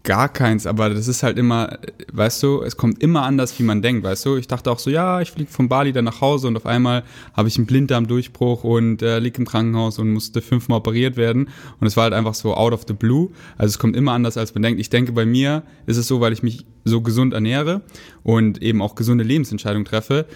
gar 0.05 0.29
keins, 0.29 0.67
aber 0.67 0.91
das 0.91 1.07
ist 1.07 1.23
halt 1.23 1.39
immer, 1.39 1.79
weißt 2.13 2.43
du, 2.43 2.63
es 2.63 2.77
kommt 2.77 3.03
immer 3.03 3.23
anders, 3.23 3.57
wie 3.59 3.63
man 3.63 3.83
denkt, 3.83 4.03
weißt 4.03 4.27
du. 4.27 4.37
Ich 4.37 4.49
dachte 4.49 4.71
auch 4.71 4.79
so, 4.79 4.91
ja, 4.91 5.21
ich 5.21 5.31
fliege 5.31 5.51
von 5.51 5.69
Bali 5.69 5.93
dann 5.93 6.05
nach 6.05 6.21
Hause 6.21 6.49
und 6.49 6.57
auf 6.57 6.67
einmal 6.67 7.05
habe 7.35 7.49
ich 7.49 7.57
einen 7.57 7.67
Blinddarmdurchbruch 7.67 8.65
und 8.65 9.03
äh, 9.03 9.21
lieg 9.21 9.39
im 9.39 9.47
Krankenhaus 9.47 9.99
und 9.99 10.13
musste 10.13 10.43
fünfmal 10.43 10.79
operiert 10.79 11.17
werden. 11.17 11.49
Und 11.79 11.87
es 11.87 11.97
war 11.97 12.05
halt 12.05 12.15
einfach 12.15 12.35
so 12.35 12.55
out 12.55 12.73
of 12.73 12.83
the 12.89 12.95
blue. 12.95 13.31
Also 13.59 13.71
es 13.71 13.79
kommt 13.79 13.97
immer 13.97 14.13
anders, 14.13 14.37
als 14.37 14.55
man 14.55 14.63
denkt. 14.63 14.81
Ich 14.81 14.91
denke, 14.91 15.13
bei 15.13 15.25
mir 15.25 15.63
ist 15.87 15.97
es 15.97 16.09
so, 16.09 16.21
weil 16.21 16.33
ich 16.33 16.43
mich 16.43 16.67
so 16.85 17.01
gesund 17.01 17.33
ernähre 17.33 17.83
und 18.25 18.61
eben 18.61 18.83
auch 18.83 18.97
gesunde 18.97 19.25
Lebensentscheidungen 19.25 19.85
treffe, 19.85 20.27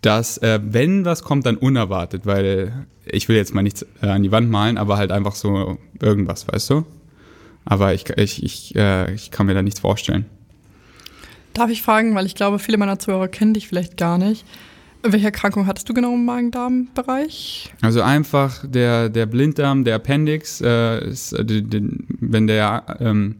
dass 0.00 0.38
äh, 0.38 0.60
wenn 0.62 1.04
was 1.04 1.22
kommt, 1.22 1.46
dann 1.46 1.56
unerwartet, 1.56 2.26
weil 2.26 2.86
ich 3.06 3.28
will 3.28 3.36
jetzt 3.36 3.54
mal 3.54 3.62
nichts 3.62 3.86
äh, 4.02 4.06
an 4.06 4.22
die 4.22 4.32
Wand 4.32 4.50
malen, 4.50 4.76
aber 4.76 4.96
halt 4.96 5.12
einfach 5.12 5.34
so 5.34 5.78
irgendwas, 6.00 6.48
weißt 6.48 6.70
du? 6.70 6.84
Aber 7.64 7.94
ich, 7.94 8.08
ich, 8.10 8.42
ich, 8.42 8.74
äh, 8.76 9.12
ich 9.14 9.30
kann 9.30 9.46
mir 9.46 9.54
da 9.54 9.62
nichts 9.62 9.80
vorstellen. 9.80 10.26
Darf 11.54 11.70
ich 11.70 11.82
fragen, 11.82 12.14
weil 12.14 12.26
ich 12.26 12.34
glaube, 12.34 12.58
viele 12.58 12.78
meiner 12.78 12.98
Zuhörer 12.98 13.28
kennen 13.28 13.54
dich 13.54 13.68
vielleicht 13.68 13.96
gar 13.96 14.18
nicht. 14.18 14.44
Welche 15.02 15.26
Erkrankung 15.26 15.66
hattest 15.66 15.88
du 15.88 15.94
genau 15.94 16.14
im 16.14 16.24
Magen-Darm-Bereich? 16.24 17.72
Also 17.82 18.00
einfach 18.02 18.64
der, 18.66 19.08
der 19.08 19.26
Blinddarm, 19.26 19.84
der 19.84 19.96
Appendix, 19.96 20.60
äh, 20.62 21.06
ist, 21.08 21.32
äh, 21.32 21.44
die- 21.44 21.62
die- 21.62 21.88
wenn 22.20 22.46
der 22.46 22.84
ähm, 23.00 23.36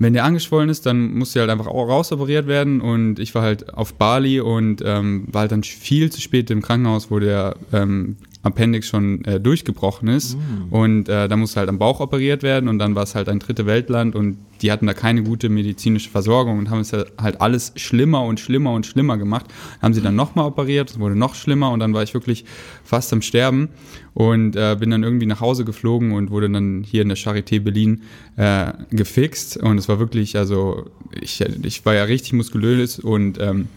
wenn 0.00 0.12
der 0.12 0.24
angeschwollen 0.24 0.68
ist, 0.70 0.86
dann 0.86 1.14
muss 1.14 1.32
der 1.32 1.42
halt 1.42 1.50
einfach 1.52 1.68
auch 1.68 1.86
rausoperiert 1.88 2.48
werden 2.48 2.80
und 2.80 3.20
ich 3.20 3.32
war 3.36 3.42
halt 3.42 3.72
auf 3.74 3.94
Bali 3.94 4.40
und 4.40 4.82
ähm, 4.84 5.28
war 5.30 5.42
halt 5.42 5.52
dann 5.52 5.62
viel 5.62 6.10
zu 6.10 6.20
spät 6.20 6.50
im 6.50 6.62
Krankenhaus, 6.62 7.12
wo 7.12 7.20
der 7.20 7.54
ähm, 7.72 8.16
Appendix 8.44 8.86
schon 8.86 9.24
äh, 9.24 9.40
durchgebrochen 9.40 10.08
ist. 10.08 10.36
Und 10.70 11.08
äh, 11.08 11.28
da 11.28 11.36
musste 11.36 11.60
halt 11.60 11.68
am 11.68 11.78
Bauch 11.78 12.00
operiert 12.00 12.42
werden 12.42 12.68
und 12.68 12.78
dann 12.78 12.94
war 12.94 13.02
es 13.02 13.14
halt 13.14 13.28
ein 13.28 13.40
dritte 13.40 13.66
Weltland 13.66 14.14
und 14.14 14.38
die 14.62 14.70
hatten 14.70 14.86
da 14.86 14.94
keine 14.94 15.22
gute 15.22 15.48
medizinische 15.48 16.10
Versorgung 16.10 16.58
und 16.58 16.70
haben 16.70 16.80
es 16.80 16.92
halt 16.92 17.40
alles 17.40 17.72
schlimmer 17.76 18.22
und 18.22 18.38
schlimmer 18.38 18.72
und 18.72 18.86
schlimmer 18.86 19.16
gemacht. 19.16 19.46
Haben 19.82 19.94
sie 19.94 20.00
dann 20.00 20.14
nochmal 20.14 20.46
operiert, 20.46 20.90
es 20.90 20.98
wurde 20.98 21.16
noch 21.16 21.34
schlimmer 21.34 21.70
und 21.70 21.80
dann 21.80 21.94
war 21.94 22.02
ich 22.02 22.14
wirklich 22.14 22.44
fast 22.84 23.12
am 23.12 23.22
Sterben 23.22 23.70
und 24.12 24.56
äh, 24.56 24.76
bin 24.78 24.90
dann 24.90 25.02
irgendwie 25.02 25.26
nach 25.26 25.40
Hause 25.40 25.64
geflogen 25.64 26.12
und 26.12 26.30
wurde 26.30 26.48
dann 26.48 26.84
hier 26.84 27.02
in 27.02 27.08
der 27.08 27.18
Charité 27.18 27.60
Berlin 27.60 28.02
äh, 28.36 28.72
gefixt. 28.90 29.56
Und 29.56 29.78
es 29.78 29.88
war 29.88 29.98
wirklich, 29.98 30.36
also 30.36 30.90
ich, 31.20 31.40
ich 31.40 31.84
war 31.84 31.94
ja 31.94 32.04
richtig 32.04 32.34
muskulös 32.34 32.98
und 32.98 33.40
ähm, 33.40 33.68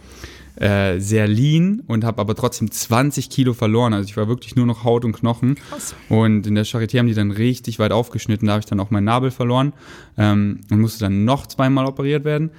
äh, 0.59 0.99
sehr 0.99 1.27
lean 1.27 1.83
und 1.85 2.03
habe 2.03 2.19
aber 2.19 2.35
trotzdem 2.35 2.71
20 2.71 3.29
Kilo 3.29 3.53
verloren. 3.53 3.93
Also 3.93 4.09
ich 4.09 4.17
war 4.17 4.27
wirklich 4.27 4.55
nur 4.55 4.65
noch 4.65 4.83
Haut 4.83 5.05
und 5.05 5.13
Knochen. 5.13 5.55
Krass. 5.69 5.95
Und 6.09 6.47
in 6.47 6.55
der 6.55 6.65
Charité 6.65 6.99
haben 6.99 7.07
die 7.07 7.13
dann 7.13 7.31
richtig 7.31 7.79
weit 7.79 7.91
aufgeschnitten. 7.91 8.47
Da 8.47 8.53
habe 8.53 8.61
ich 8.61 8.65
dann 8.65 8.79
auch 8.79 8.89
meinen 8.89 9.05
Nabel 9.05 9.31
verloren 9.31 9.73
ähm, 10.17 10.61
und 10.71 10.81
musste 10.81 10.99
dann 10.99 11.25
noch 11.25 11.45
zweimal 11.45 11.85
operiert 11.85 12.25
werden. 12.25 12.51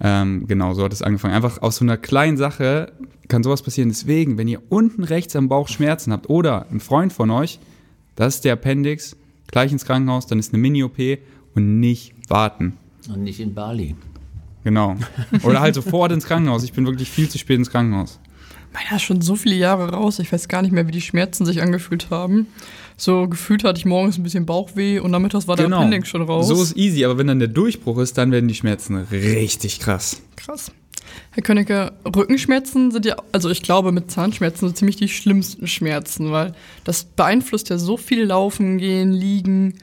Ähm, 0.00 0.46
genau, 0.48 0.74
so 0.74 0.82
hat 0.82 0.92
es 0.92 1.02
angefangen. 1.02 1.34
Einfach 1.34 1.60
aus 1.62 1.76
so 1.76 1.84
einer 1.84 1.96
kleinen 1.96 2.36
Sache 2.36 2.92
kann 3.28 3.42
sowas 3.42 3.62
passieren. 3.62 3.88
Deswegen, 3.88 4.38
wenn 4.38 4.48
ihr 4.48 4.60
unten 4.68 5.04
rechts 5.04 5.36
am 5.36 5.48
Bauch 5.48 5.68
Schmerzen 5.68 6.12
habt 6.12 6.28
oder 6.28 6.66
ein 6.70 6.80
Freund 6.80 7.12
von 7.12 7.30
euch, 7.30 7.60
das 8.16 8.36
ist 8.36 8.44
der 8.44 8.54
Appendix, 8.54 9.16
gleich 9.46 9.72
ins 9.72 9.84
Krankenhaus, 9.84 10.26
dann 10.26 10.38
ist 10.38 10.52
eine 10.52 10.60
Mini-OP 10.60 11.18
und 11.54 11.80
nicht 11.80 12.14
warten. 12.28 12.78
Und 13.08 13.22
nicht 13.22 13.40
in 13.40 13.54
Bali. 13.54 13.94
Genau. 14.64 14.96
Oder 15.42 15.60
halt 15.60 15.74
sofort 15.74 16.12
ins 16.12 16.26
Krankenhaus. 16.26 16.64
Ich 16.64 16.72
bin 16.72 16.86
wirklich 16.86 17.10
viel 17.10 17.28
zu 17.28 17.38
spät 17.38 17.58
ins 17.58 17.70
Krankenhaus. 17.70 18.20
Meiner 18.72 18.96
ist 18.96 19.02
schon 19.02 19.20
so 19.20 19.36
viele 19.36 19.54
Jahre 19.54 19.90
raus, 19.90 20.18
ich 20.18 20.32
weiß 20.32 20.48
gar 20.48 20.62
nicht 20.62 20.72
mehr, 20.72 20.86
wie 20.86 20.92
die 20.92 21.02
Schmerzen 21.02 21.44
sich 21.44 21.60
angefühlt 21.60 22.08
haben. 22.10 22.46
So 22.96 23.28
gefühlt 23.28 23.64
hatte 23.64 23.78
ich 23.78 23.84
morgens 23.84 24.16
ein 24.16 24.22
bisschen 24.22 24.46
Bauchweh 24.46 24.98
und 24.98 25.10
nachmittags 25.10 25.46
war 25.46 25.56
der 25.56 25.66
Appendix 25.66 26.08
schon 26.08 26.22
raus. 26.22 26.48
Genau. 26.48 26.56
So 26.58 26.62
ist 26.62 26.76
easy, 26.76 27.04
aber 27.04 27.18
wenn 27.18 27.26
dann 27.26 27.38
der 27.38 27.48
Durchbruch 27.48 27.98
ist, 27.98 28.16
dann 28.16 28.32
werden 28.32 28.48
die 28.48 28.54
Schmerzen 28.54 28.96
richtig 28.96 29.80
krass. 29.80 30.22
Krass. 30.36 30.72
Herr 31.32 31.42
Könnecke, 31.42 31.92
Rückenschmerzen 32.06 32.90
sind 32.90 33.04
ja, 33.04 33.16
also 33.32 33.50
ich 33.50 33.62
glaube 33.62 33.92
mit 33.92 34.10
Zahnschmerzen 34.10 34.68
so 34.68 34.72
ziemlich 34.72 34.96
die 34.96 35.08
schlimmsten 35.08 35.66
Schmerzen, 35.66 36.30
weil 36.30 36.54
das 36.84 37.04
beeinflusst 37.04 37.68
ja 37.68 37.78
so 37.78 37.96
viel 37.96 38.24
Laufen, 38.24 38.78
Gehen, 38.78 39.12
Liegen. 39.12 39.74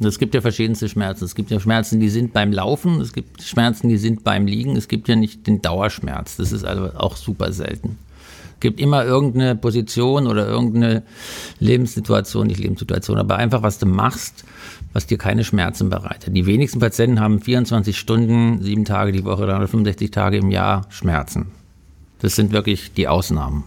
Es 0.00 0.18
gibt 0.18 0.34
ja 0.34 0.40
verschiedenste 0.40 0.88
Schmerzen. 0.88 1.24
Es 1.24 1.34
gibt 1.34 1.50
ja 1.50 1.60
Schmerzen, 1.60 2.00
die 2.00 2.08
sind 2.08 2.32
beim 2.32 2.52
Laufen, 2.52 3.00
es 3.00 3.12
gibt 3.12 3.42
Schmerzen, 3.42 3.88
die 3.88 3.96
sind 3.96 4.24
beim 4.24 4.46
Liegen, 4.46 4.76
es 4.76 4.88
gibt 4.88 5.08
ja 5.08 5.16
nicht 5.16 5.46
den 5.46 5.62
Dauerschmerz. 5.62 6.36
Das 6.36 6.52
ist 6.52 6.64
also 6.64 6.90
auch 6.96 7.16
super 7.16 7.52
selten. 7.52 7.98
Es 8.54 8.60
gibt 8.60 8.80
immer 8.80 9.04
irgendeine 9.04 9.56
Position 9.56 10.26
oder 10.26 10.48
irgendeine 10.48 11.02
Lebenssituation, 11.60 12.46
nicht 12.46 12.60
Lebenssituation, 12.60 13.18
aber 13.18 13.36
einfach, 13.36 13.62
was 13.62 13.78
du 13.78 13.86
machst, 13.86 14.44
was 14.92 15.06
dir 15.06 15.18
keine 15.18 15.44
Schmerzen 15.44 15.90
bereitet. 15.90 16.34
Die 16.34 16.46
wenigsten 16.46 16.80
Patienten 16.80 17.20
haben 17.20 17.40
24 17.40 17.98
Stunden, 17.98 18.62
sieben 18.62 18.84
Tage 18.84 19.12
die 19.12 19.24
Woche, 19.24 19.44
365 19.44 20.10
Tage 20.10 20.38
im 20.38 20.50
Jahr 20.50 20.86
Schmerzen. 20.88 21.48
Das 22.20 22.36
sind 22.36 22.52
wirklich 22.52 22.94
die 22.94 23.06
Ausnahmen. 23.06 23.64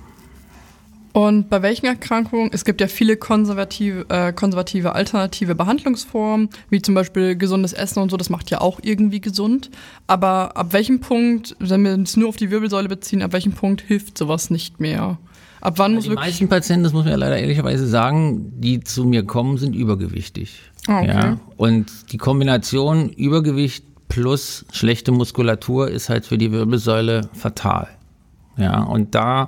Und 1.17 1.49
bei 1.49 1.63
welchen 1.63 1.87
Erkrankungen? 1.87 2.51
Es 2.53 2.63
gibt 2.63 2.79
ja 2.79 2.85
viele 2.85 3.17
konservative, 3.17 4.05
äh, 4.09 4.31
konservative 4.33 4.93
alternative 4.93 5.55
Behandlungsformen, 5.55 6.49
wie 6.69 6.79
zum 6.79 6.93
Beispiel 6.93 7.35
gesundes 7.35 7.73
Essen 7.73 8.03
und 8.03 8.11
so, 8.11 8.17
das 8.17 8.29
macht 8.29 8.51
ja 8.51 8.61
auch 8.61 8.79
irgendwie 8.83 9.19
gesund. 9.19 9.71
Aber 10.05 10.55
ab 10.55 10.73
welchem 10.73 10.99
Punkt, 10.99 11.55
wenn 11.57 11.83
wir 11.83 11.95
uns 11.95 12.17
nur 12.17 12.29
auf 12.29 12.35
die 12.35 12.51
Wirbelsäule 12.51 12.87
beziehen, 12.87 13.23
ab 13.23 13.33
welchem 13.33 13.53
Punkt 13.53 13.81
hilft 13.81 14.15
sowas 14.15 14.51
nicht 14.51 14.79
mehr? 14.79 15.17
Ab 15.59 15.79
wann 15.79 15.95
muss 15.95 16.03
Die 16.03 16.11
wirklich. 16.11 16.27
meisten 16.27 16.49
Patienten, 16.49 16.83
das 16.83 16.93
muss 16.93 17.05
man 17.05 17.13
ja 17.13 17.17
leider 17.17 17.39
ehrlicherweise 17.39 17.87
sagen, 17.87 18.51
die 18.61 18.81
zu 18.81 19.03
mir 19.03 19.23
kommen, 19.25 19.57
sind 19.57 19.75
übergewichtig. 19.75 20.61
Ah, 20.85 20.99
okay. 20.99 21.07
ja? 21.07 21.39
Und 21.55 22.11
die 22.11 22.17
Kombination 22.17 23.09
Übergewicht 23.09 23.83
plus 24.07 24.65
schlechte 24.71 25.11
Muskulatur 25.11 25.89
ist 25.89 26.09
halt 26.09 26.27
für 26.27 26.37
die 26.37 26.51
Wirbelsäule 26.51 27.27
fatal. 27.33 27.87
Ja, 28.57 28.81
und 28.81 29.13
da, 29.13 29.47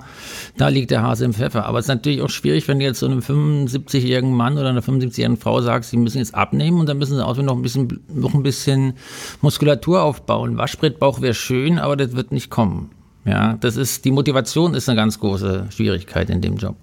da 0.56 0.68
liegt 0.68 0.92
der 0.92 1.02
Hase 1.02 1.24
im 1.24 1.34
Pfeffer. 1.34 1.66
Aber 1.66 1.78
es 1.78 1.86
ist 1.86 1.88
natürlich 1.88 2.22
auch 2.22 2.30
schwierig, 2.30 2.68
wenn 2.68 2.78
du 2.78 2.84
jetzt 2.84 3.00
so 3.00 3.06
einem 3.06 3.18
75-jährigen 3.18 4.32
Mann 4.32 4.56
oder 4.56 4.68
einer 4.68 4.82
75-jährigen 4.82 5.36
Frau 5.36 5.60
sagst, 5.60 5.90
sie 5.90 5.96
müssen 5.96 6.18
jetzt 6.18 6.34
abnehmen 6.34 6.78
und 6.78 6.88
dann 6.88 6.98
müssen 6.98 7.16
sie 7.16 7.26
auch 7.26 7.36
noch 7.36 7.56
ein 7.56 7.62
bisschen, 7.62 8.00
noch 8.08 8.34
ein 8.34 8.42
bisschen 8.44 8.94
Muskulatur 9.40 10.02
aufbauen. 10.02 10.56
Waschbrettbauch 10.56 11.20
wäre 11.20 11.34
schön, 11.34 11.78
aber 11.78 11.96
das 11.96 12.14
wird 12.14 12.30
nicht 12.30 12.50
kommen. 12.50 12.90
Ja, 13.24 13.54
das 13.60 13.76
ist, 13.76 14.04
die 14.04 14.12
Motivation 14.12 14.74
ist 14.74 14.88
eine 14.88 14.96
ganz 14.96 15.18
große 15.18 15.66
Schwierigkeit 15.70 16.30
in 16.30 16.40
dem 16.40 16.56
Job. 16.56 16.76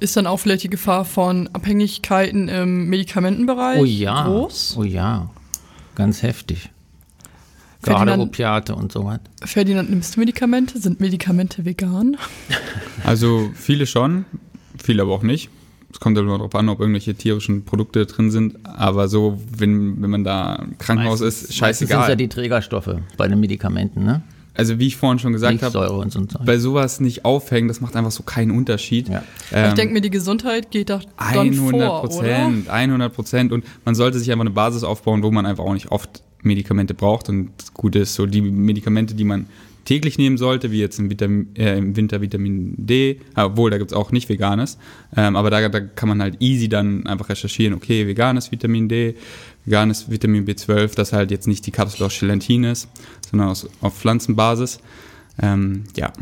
Ist 0.00 0.16
dann 0.16 0.26
auch 0.26 0.38
vielleicht 0.38 0.64
die 0.64 0.70
Gefahr 0.70 1.04
von 1.04 1.48
Abhängigkeiten 1.52 2.48
im 2.48 2.88
Medikamentenbereich 2.88 3.78
Oh 3.80 3.84
ja. 3.84 4.24
groß? 4.24 4.76
Oh 4.78 4.82
ja. 4.82 5.30
Ganz 5.94 6.22
heftig. 6.22 6.70
Gerade 7.82 7.98
Ferdinand- 7.98 8.22
Opiate 8.22 8.74
und 8.74 8.92
so 8.92 9.04
was. 9.04 9.20
Ferdinand, 9.44 9.88
nimmst 9.90 10.16
du 10.16 10.20
Medikamente? 10.20 10.78
Sind 10.78 11.00
Medikamente 11.00 11.64
vegan? 11.64 12.16
Also 13.04 13.50
viele 13.54 13.86
schon, 13.86 14.26
viele 14.82 15.02
aber 15.02 15.12
auch 15.14 15.22
nicht. 15.22 15.48
Es 15.92 15.98
kommt 15.98 16.16
immer 16.18 16.36
darauf 16.36 16.54
an, 16.54 16.68
ob 16.68 16.78
irgendwelche 16.80 17.14
tierischen 17.14 17.64
Produkte 17.64 18.06
drin 18.06 18.30
sind. 18.30 18.58
Aber 18.64 19.08
so, 19.08 19.40
wenn, 19.56 20.00
wenn 20.02 20.10
man 20.10 20.22
da 20.22 20.56
im 20.56 20.78
Krankenhaus 20.78 21.20
ist, 21.20 21.42
Meistens 21.42 21.56
scheißegal. 21.56 22.00
sind 22.02 22.08
ja 22.10 22.14
die 22.16 22.28
Trägerstoffe 22.28 22.94
bei 23.16 23.26
den 23.26 23.40
Medikamenten, 23.40 24.04
ne? 24.04 24.22
also 24.54 24.78
wie 24.78 24.88
ich 24.88 24.96
vorhin 24.96 25.18
schon 25.18 25.32
gesagt 25.32 25.62
habe, 25.62 26.04
so 26.10 26.26
bei 26.44 26.58
sowas 26.58 27.00
nicht 27.00 27.24
aufhängen, 27.24 27.66
das 27.68 27.80
macht 27.80 27.96
einfach 27.96 28.10
so 28.10 28.22
keinen 28.24 28.50
Unterschied. 28.50 29.08
Ja. 29.08 29.22
Aber 29.50 29.62
ich 29.64 29.68
Ähm, 29.70 29.74
denke 29.76 29.94
mir, 29.94 30.00
die 30.02 30.10
Gesundheit 30.10 30.70
geht 30.70 30.90
doch 30.90 31.02
dann 31.16 31.48
100 31.48 31.56
vor, 31.70 31.78
oder? 31.78 32.00
Prozent, 32.00 32.68
100 32.68 33.14
Prozent. 33.14 33.52
Und 33.52 33.64
man 33.86 33.94
sollte 33.94 34.18
sich 34.18 34.30
einfach 34.30 34.42
eine 34.42 34.50
Basis 34.50 34.84
aufbauen, 34.84 35.22
wo 35.22 35.30
man 35.30 35.46
einfach 35.46 35.64
auch 35.64 35.72
nicht 35.72 35.90
oft 35.90 36.22
Medikamente 36.42 36.94
braucht. 36.94 37.28
Und 37.28 37.50
das 37.58 37.74
Gute 37.74 38.00
ist 38.00 38.14
so, 38.14 38.26
die 38.26 38.40
Medikamente, 38.40 39.14
die 39.14 39.24
man 39.24 39.46
täglich 39.84 40.18
nehmen 40.18 40.38
sollte, 40.38 40.70
wie 40.70 40.78
jetzt 40.78 40.98
im, 40.98 41.10
Vitamin, 41.10 41.48
äh, 41.56 41.76
im 41.76 41.96
Winter 41.96 42.20
Vitamin 42.20 42.74
D, 42.76 43.20
obwohl 43.34 43.70
da 43.70 43.78
gibt 43.78 43.90
es 43.90 43.96
auch 43.96 44.12
nicht 44.12 44.28
veganes, 44.28 44.78
ähm, 45.16 45.36
aber 45.36 45.50
da, 45.50 45.68
da 45.68 45.80
kann 45.80 46.08
man 46.08 46.22
halt 46.22 46.40
easy 46.40 46.68
dann 46.68 47.06
einfach 47.06 47.28
recherchieren, 47.28 47.74
okay, 47.74 48.06
veganes 48.06 48.52
Vitamin 48.52 48.88
D, 48.88 49.14
veganes 49.64 50.10
Vitamin 50.10 50.46
B12, 50.46 50.94
das 50.94 51.12
halt 51.12 51.30
jetzt 51.30 51.48
nicht 51.48 51.66
die 51.66 51.70
Kapsel 51.70 52.04
aus 52.04 52.18
Gelatin 52.18 52.64
ist, 52.64 52.88
sondern 53.28 53.48
aus, 53.48 53.68
auf 53.80 53.98
Pflanzenbasis. 53.98 54.80
Ähm, 55.42 55.84
ja, 55.96 56.12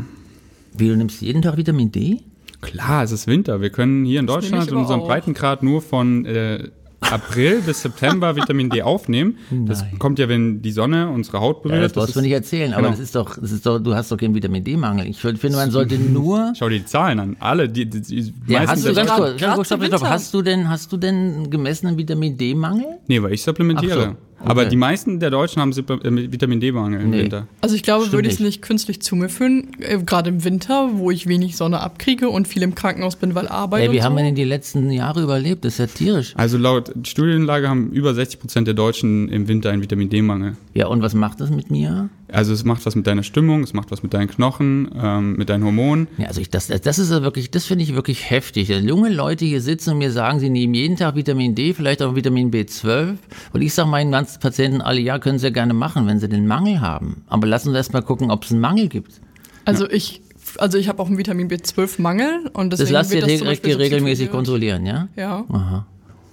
Wie, 0.75 0.87
du 0.87 0.95
nimmst 0.95 1.21
jeden 1.21 1.41
Tag 1.41 1.57
Vitamin 1.57 1.91
D? 1.91 2.21
Klar, 2.61 3.03
es 3.03 3.11
ist 3.11 3.27
Winter. 3.27 3.61
Wir 3.61 3.69
können 3.69 4.03
hier 4.03 4.19
in 4.19 4.27
Das 4.27 4.35
Deutschland 4.35 4.69
in 4.69 4.77
unserem 4.77 5.01
auch. 5.01 5.07
Breitengrad 5.07 5.63
nur 5.63 5.81
von 5.81 6.25
äh, 6.25 6.69
April 7.01 7.61
bis 7.61 7.81
September 7.81 8.35
Vitamin 8.35 8.69
D 8.69 8.81
aufnehmen. 8.81 9.37
Das 9.65 9.81
Nein. 9.81 9.99
kommt 9.99 10.19
ja, 10.19 10.29
wenn 10.29 10.61
die 10.61 10.71
Sonne 10.71 11.09
unsere 11.09 11.39
Haut 11.39 11.63
berührt. 11.63 11.77
Ja, 11.77 11.83
das 11.83 11.93
brauchst 11.93 12.15
du 12.15 12.21
nicht 12.21 12.31
erzählen, 12.31 12.73
aber 12.73 12.83
genau. 12.83 12.91
das 12.91 12.99
ist 12.99 13.15
doch, 13.15 13.37
das 13.37 13.51
ist 13.51 13.65
doch, 13.65 13.79
du 13.79 13.95
hast 13.95 14.11
doch 14.11 14.17
keinen 14.17 14.35
Vitamin 14.35 14.63
D-Mangel. 14.63 15.07
Ich 15.07 15.19
finde, 15.19 15.55
man 15.55 15.71
sollte 15.71 15.97
nur. 15.97 16.53
Schau 16.57 16.69
dir 16.69 16.79
die 16.79 16.85
Zahlen 16.85 17.19
an. 17.19 17.37
Alle, 17.39 17.69
die, 17.69 17.89
die, 17.89 18.01
die 18.01 18.33
Ja, 18.47 18.59
meisten 18.59 18.71
hast 18.71 18.85
du 18.85 18.93
der 18.93 19.05
ganz 19.05 19.17
kurz, 19.17 19.29
ganz 19.29 19.39
grad 19.41 19.55
kurz, 19.55 19.67
stopp, 19.67 19.85
stopp. 19.85 20.01
Hast 20.03 20.33
du 20.33 20.41
denn, 20.41 20.69
hast 20.69 20.91
du 20.91 20.97
denn 20.97 21.49
gemessenen 21.49 21.97
Vitamin 21.97 22.37
D-Mangel? 22.37 22.99
Nee, 23.07 23.21
weil 23.21 23.33
ich 23.33 23.41
supplementiere. 23.43 24.15
Okay. 24.41 24.49
Aber 24.49 24.65
die 24.65 24.75
meisten 24.77 25.19
der 25.19 25.29
Deutschen 25.29 25.61
haben 25.61 25.71
äh, 25.71 26.31
Vitamin 26.31 26.59
D-Mangel 26.59 27.01
im 27.01 27.09
Nee. 27.09 27.23
Winter. 27.23 27.47
Also 27.61 27.75
ich 27.75 27.83
glaube, 27.83 28.03
Stimmt 28.03 28.13
würde 28.13 28.27
ich 28.29 28.35
es 28.35 28.39
nicht. 28.39 28.61
künstlich 28.61 29.01
zu 29.01 29.15
mir 29.15 29.29
führen, 29.29 29.67
äh, 29.79 29.97
gerade 29.99 30.29
im 30.29 30.43
Winter, 30.43 30.89
wo 30.93 31.11
ich 31.11 31.27
wenig 31.27 31.57
Sonne 31.57 31.81
abkriege 31.81 32.29
und 32.29 32.47
viel 32.47 32.61
im 32.63 32.73
Krankenhaus 32.75 33.15
bin, 33.17 33.35
weil 33.35 33.47
Arbeit 33.47 33.81
Ey, 33.81 33.87
und 33.89 33.93
wie 33.95 34.03
haben 34.03 34.13
so. 34.13 34.17
wir 34.17 34.23
denn 34.23 34.35
die 34.35 34.43
letzten 34.45 34.89
Jahre 34.91 35.21
überlebt? 35.23 35.65
Das 35.65 35.73
ist 35.73 35.79
ja 35.79 35.87
tierisch. 35.87 36.33
Also 36.37 36.57
laut 36.57 36.91
Studienlage 37.03 37.67
haben 37.69 37.91
über 37.91 38.13
60 38.13 38.39
Prozent 38.39 38.67
der 38.67 38.73
Deutschen 38.75 39.29
im 39.29 39.47
Winter 39.47 39.71
einen 39.71 39.81
Vitamin 39.81 40.09
D-Mangel. 40.09 40.55
Ja, 40.73 40.87
und 40.87 41.01
was 41.01 41.13
macht 41.13 41.41
das 41.41 41.49
mit 41.49 41.69
mir? 41.69 42.09
Also 42.31 42.53
es 42.53 42.63
macht 42.63 42.85
was 42.85 42.95
mit 42.95 43.07
deiner 43.07 43.23
Stimmung, 43.23 43.63
es 43.63 43.73
macht 43.73 43.91
was 43.91 44.03
mit 44.03 44.13
deinen 44.13 44.27
Knochen, 44.27 44.89
ähm, 44.95 45.35
mit 45.35 45.49
deinen 45.49 45.63
Hormonen. 45.63 46.07
Ja, 46.17 46.27
also 46.27 46.41
ich, 46.41 46.49
das, 46.49 46.67
das 46.67 46.99
ist 46.99 47.11
ja 47.11 47.21
wirklich, 47.21 47.51
das 47.51 47.65
finde 47.65 47.83
ich 47.83 47.95
wirklich 47.95 48.29
heftig. 48.29 48.67
Dass 48.67 48.83
junge 48.83 49.09
Leute 49.09 49.45
hier 49.45 49.61
sitzen 49.61 49.91
und 49.91 49.97
mir 49.97 50.11
sagen, 50.11 50.39
sie 50.39 50.49
nehmen 50.49 50.73
jeden 50.73 50.95
Tag 50.95 51.15
Vitamin 51.15 51.55
D, 51.55 51.73
vielleicht 51.73 52.01
auch 52.01 52.15
Vitamin 52.15 52.51
B12. 52.51 53.15
Und 53.53 53.61
ich 53.61 53.73
sage 53.73 53.89
meinen 53.89 54.11
ganzen 54.11 54.39
Patienten 54.39 54.81
alle, 54.81 54.99
ja, 54.99 55.19
können 55.19 55.39
sie 55.39 55.47
ja 55.47 55.51
gerne 55.51 55.73
machen, 55.73 56.07
wenn 56.07 56.19
sie 56.19 56.29
den 56.29 56.47
Mangel 56.47 56.81
haben. 56.81 57.23
Aber 57.27 57.47
lassen 57.47 57.71
Sie 57.71 57.77
erst 57.77 57.93
mal 57.93 58.01
gucken, 58.01 58.31
ob 58.31 58.43
es 58.43 58.51
einen 58.51 58.61
Mangel 58.61 58.87
gibt. 58.87 59.19
Also 59.65 59.89
ich, 59.89 60.21
also 60.57 60.77
ich 60.77 60.87
habe 60.87 61.01
auch 61.01 61.07
einen 61.07 61.17
Vitamin 61.17 61.49
B12-Mangel 61.49 62.49
und 62.53 62.71
Das 62.71 62.79
deswegen 62.79 62.93
lasst 62.93 63.11
ihr 63.13 63.21
wird 63.21 63.31
das 63.31 63.39
direkt 63.39 63.65
regelmäßig 63.65 64.31
kontrollieren, 64.31 64.85
ja? 64.85 65.07
Ja. 65.15 65.45
Aha. 65.49 65.85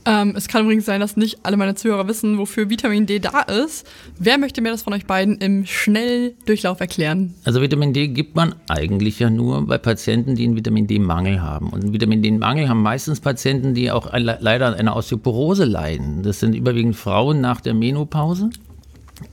Ähm, 0.07 0.35
es 0.37 0.47
kann 0.47 0.63
übrigens 0.63 0.87
sein, 0.87 1.01
dass 1.01 1.17
nicht 1.17 1.41
alle 1.43 1.57
meine 1.57 1.75
Zuhörer 1.75 2.07
wissen, 2.07 2.39
wofür 2.39 2.71
Vitamin 2.71 3.07
D 3.07 3.19
da 3.19 3.41
ist. 3.43 3.87
Wer 4.19 4.39
möchte 4.39 4.61
mir 4.61 4.71
das 4.71 4.83
von 4.83 4.93
euch 4.93 5.05
beiden 5.05 5.39
im 5.39 5.67
Schnelldurchlauf 5.67 6.79
erklären? 6.81 7.35
Also 7.45 7.61
Vitamin 7.61 7.93
D 7.93 8.09
gibt 8.09 8.37
man 8.37 8.55
eigentlich 8.69 9.19
ja 9.19 9.31
nur 9.31 9.67
bei 9.67 9.79
Patienten, 9.79 10.37
die 10.37 10.45
einen 10.45 10.55
Vitamin 10.55 10.87
D-Mangel 10.87 11.43
haben. 11.43 11.71
Und 11.71 11.83
einen 11.83 11.93
Vitamin 11.93 12.23
D-Mangel 12.23 12.69
haben 12.69 12.83
meistens 12.83 13.19
Patienten, 13.19 13.75
die 13.75 13.91
auch 13.91 14.13
leider 14.13 14.67
an 14.69 14.75
einer 14.75 14.95
Osteoporose 14.95 15.65
leiden. 15.65 16.23
Das 16.23 16.39
sind 16.39 16.55
überwiegend 16.55 16.95
Frauen 16.95 17.41
nach 17.41 17.61
der 17.61 17.75
Menopause. 17.75 18.51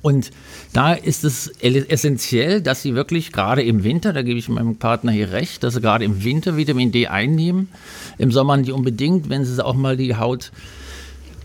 Und 0.01 0.31
da 0.71 0.93
ist 0.93 1.25
es 1.25 1.47
el- 1.59 1.85
essentiell, 1.89 2.61
dass 2.61 2.81
sie 2.81 2.95
wirklich 2.95 3.33
gerade 3.33 3.61
im 3.63 3.83
Winter, 3.83 4.13
da 4.13 4.21
gebe 4.21 4.39
ich 4.39 4.47
meinem 4.47 4.77
Partner 4.77 5.11
hier 5.11 5.33
recht, 5.33 5.61
dass 5.61 5.73
sie 5.73 5.81
gerade 5.81 6.05
im 6.05 6.23
Winter 6.23 6.55
Vitamin 6.55 6.93
D 6.93 7.07
einnehmen. 7.07 7.67
Im 8.17 8.31
Sommer 8.31 8.57
nicht 8.57 8.71
unbedingt, 8.71 9.29
wenn 9.29 9.45
sie 9.45 9.63
auch 9.63 9.75
mal 9.75 9.97
die 9.97 10.15
Haut 10.15 10.51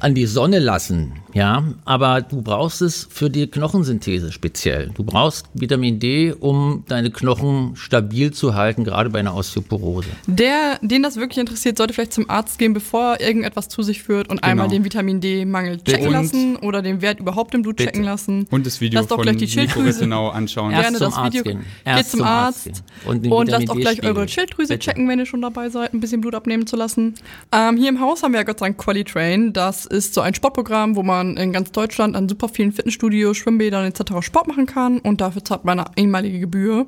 an 0.00 0.14
die 0.14 0.26
Sonne 0.26 0.58
lassen, 0.58 1.14
ja, 1.38 1.62
aber 1.84 2.20
du 2.22 2.42
brauchst 2.42 2.82
es 2.82 3.06
für 3.10 3.30
die 3.30 3.46
Knochensynthese 3.46 4.32
speziell. 4.32 4.90
Du 4.94 5.04
brauchst 5.04 5.46
Vitamin 5.54 5.98
D, 6.00 6.32
um 6.38 6.84
deine 6.88 7.10
Knochen 7.10 7.76
stabil 7.76 8.32
zu 8.32 8.54
halten, 8.54 8.84
gerade 8.84 9.10
bei 9.10 9.20
einer 9.20 9.34
Osteoporose. 9.34 10.08
Der, 10.26 10.78
den 10.82 11.02
das 11.02 11.16
wirklich 11.16 11.38
interessiert, 11.38 11.78
sollte 11.78 11.94
vielleicht 11.94 12.12
zum 12.12 12.28
Arzt 12.28 12.58
gehen, 12.58 12.72
bevor 12.74 13.14
er 13.14 13.20
irgendetwas 13.28 13.68
zu 13.68 13.82
sich 13.82 14.02
führt 14.02 14.28
und 14.28 14.42
einmal 14.42 14.68
den 14.68 14.84
Vitamin 14.84 15.20
D-Mangel 15.20 15.80
checken 15.82 16.08
Und- 16.08 16.12
lassen 16.12 16.56
oder 16.56 16.82
den 16.82 17.00
Wert 17.02 17.20
überhaupt 17.20 17.54
im 17.54 17.62
Blut 17.62 17.76
Bitte. 17.76 17.90
checken 17.90 18.04
lassen. 18.04 18.46
Und 18.50 18.66
das 18.66 18.80
Video 18.80 18.98
Lasst 19.00 19.10
doch 19.10 19.16
von 19.16 19.22
gleich 19.24 19.36
die 19.36 19.48
Schilddrüse. 19.48 20.00
genau 20.00 20.28
anschauen. 20.28 20.72
Erst 20.72 20.82
Gerne 20.82 20.98
zum 20.98 21.06
das 21.06 21.14
Arzt 21.16 21.32
Video. 21.38 21.42
gehen. 21.44 21.58
Geht 21.60 21.66
Erst 21.84 22.10
zum 22.10 22.18
zum 22.20 22.26
Arzt 22.28 22.64
gehen. 22.64 22.74
Und 23.06 23.24
den 23.24 23.32
Und 23.32 23.48
lasst 23.48 23.70
auch 23.70 23.76
gleich 23.76 24.02
eure 24.02 24.26
Schilddrüse 24.28 24.74
Bitte. 24.74 24.84
checken, 24.90 25.08
wenn 25.08 25.18
ihr 25.18 25.26
schon 25.26 25.40
dabei 25.42 25.68
seid, 25.68 25.94
ein 25.94 26.00
bisschen 26.00 26.20
Blut 26.20 26.34
abnehmen 26.34 26.66
zu 26.66 26.76
lassen. 26.76 27.14
Ähm, 27.52 27.76
hier 27.76 27.88
im 27.90 28.00
Haus 28.00 28.22
haben 28.22 28.32
wir 28.32 28.40
ja 28.40 28.44
Gott 28.44 28.58
sei 28.58 28.66
Dank 28.66 28.78
Quali 28.78 29.04
Train. 29.04 29.52
Das 29.52 29.86
ist 29.86 30.14
so 30.14 30.20
ein 30.20 30.34
Sportprogramm, 30.34 30.96
wo 30.96 31.02
man 31.02 31.27
in 31.36 31.52
ganz 31.52 31.72
Deutschland 31.72 32.16
an 32.16 32.28
super 32.28 32.48
vielen 32.48 32.72
Fitnessstudios, 32.72 33.36
Schwimmbädern 33.36 33.84
etc. 33.84 34.20
Sport 34.20 34.48
machen 34.48 34.66
kann 34.66 34.98
und 34.98 35.20
dafür 35.20 35.44
zahlt 35.44 35.64
man 35.64 35.80
eine 35.80 35.96
einmalige 35.96 36.40
Gebühr. 36.40 36.86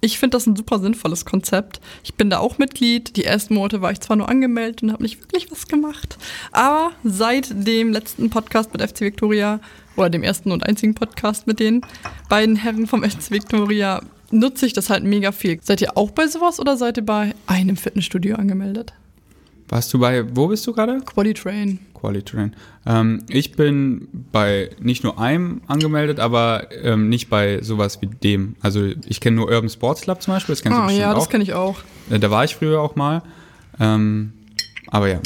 Ich 0.00 0.18
finde 0.18 0.36
das 0.36 0.46
ein 0.46 0.54
super 0.54 0.78
sinnvolles 0.78 1.24
Konzept. 1.24 1.80
Ich 2.04 2.14
bin 2.14 2.30
da 2.30 2.38
auch 2.38 2.58
Mitglied. 2.58 3.16
Die 3.16 3.24
ersten 3.24 3.54
Monate 3.54 3.82
war 3.82 3.90
ich 3.90 4.00
zwar 4.00 4.16
nur 4.16 4.28
angemeldet 4.28 4.82
und 4.82 4.92
habe 4.92 5.02
nicht 5.02 5.20
wirklich 5.20 5.50
was 5.50 5.66
gemacht, 5.66 6.18
aber 6.52 6.92
seit 7.02 7.66
dem 7.66 7.92
letzten 7.92 8.30
Podcast 8.30 8.72
mit 8.72 8.82
FC 8.82 9.00
Victoria 9.00 9.60
oder 9.96 10.10
dem 10.10 10.22
ersten 10.22 10.52
und 10.52 10.64
einzigen 10.64 10.94
Podcast 10.94 11.46
mit 11.46 11.58
den 11.58 11.80
beiden 12.28 12.56
Herren 12.56 12.86
vom 12.86 13.02
FC 13.02 13.30
Victoria 13.30 14.00
nutze 14.30 14.66
ich 14.66 14.72
das 14.72 14.90
halt 14.90 15.04
mega 15.04 15.32
viel. 15.32 15.58
Seid 15.62 15.80
ihr 15.80 15.96
auch 15.96 16.10
bei 16.10 16.26
sowas 16.26 16.60
oder 16.60 16.76
seid 16.76 16.98
ihr 16.98 17.06
bei 17.06 17.34
einem 17.46 17.76
Fitnessstudio 17.76 18.36
angemeldet? 18.36 18.92
Warst 19.68 19.92
du 19.92 19.98
bei, 19.98 20.24
wo 20.36 20.48
bist 20.48 20.66
du 20.66 20.72
gerade? 20.72 21.00
Quali 21.00 21.34
Train. 21.98 22.00
Quality 22.00 22.24
Train. 22.24 22.56
Ähm, 22.86 23.24
ich 23.28 23.52
bin 23.52 24.08
bei 24.32 24.70
nicht 24.80 25.04
nur 25.04 25.18
einem 25.18 25.60
angemeldet, 25.66 26.20
aber 26.20 26.68
ähm, 26.82 27.08
nicht 27.08 27.28
bei 27.28 27.62
sowas 27.62 28.00
wie 28.00 28.06
dem. 28.06 28.56
Also 28.60 28.86
ich 29.06 29.20
kenne 29.20 29.36
nur 29.36 29.48
Urban 29.50 29.68
Sports 29.68 30.02
Club 30.02 30.22
zum 30.22 30.34
Beispiel, 30.34 30.54
das 30.54 30.62
kennst 30.62 30.76
du 30.76 30.82
Ah 30.82 30.86
bestimmt 30.86 31.02
ja, 31.02 31.14
das 31.14 31.28
kenne 31.28 31.44
ich 31.44 31.54
auch. 31.54 31.78
Äh, 32.10 32.18
Da 32.18 32.30
war 32.30 32.44
ich 32.44 32.56
früher 32.56 32.80
auch 32.80 32.96
mal. 32.96 33.22
Ähm, 33.80 34.32
aber 34.88 35.08
ja, 35.08 35.20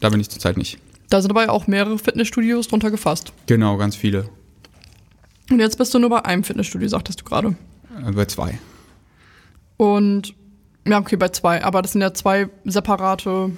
da 0.00 0.08
bin 0.08 0.20
ich 0.20 0.30
zurzeit 0.30 0.56
nicht. 0.56 0.78
Da 1.10 1.20
sind 1.20 1.30
aber 1.30 1.50
auch 1.52 1.66
mehrere 1.66 1.98
Fitnessstudios 1.98 2.68
drunter 2.68 2.90
gefasst. 2.90 3.32
Genau, 3.46 3.76
ganz 3.76 3.94
viele. 3.96 4.28
Und 5.50 5.60
jetzt 5.60 5.76
bist 5.76 5.92
du 5.92 5.98
nur 5.98 6.10
bei 6.10 6.24
einem 6.24 6.44
Fitnessstudio, 6.44 6.88
sagtest 6.88 7.20
du 7.20 7.24
gerade. 7.24 7.54
Äh, 8.06 8.12
bei 8.12 8.24
zwei. 8.24 8.58
Und 9.76 10.34
ja, 10.86 10.98
okay, 10.98 11.16
bei 11.16 11.28
zwei. 11.28 11.62
Aber 11.64 11.82
das 11.82 11.92
sind 11.92 12.00
ja 12.00 12.12
zwei 12.14 12.48
separate 12.64 13.50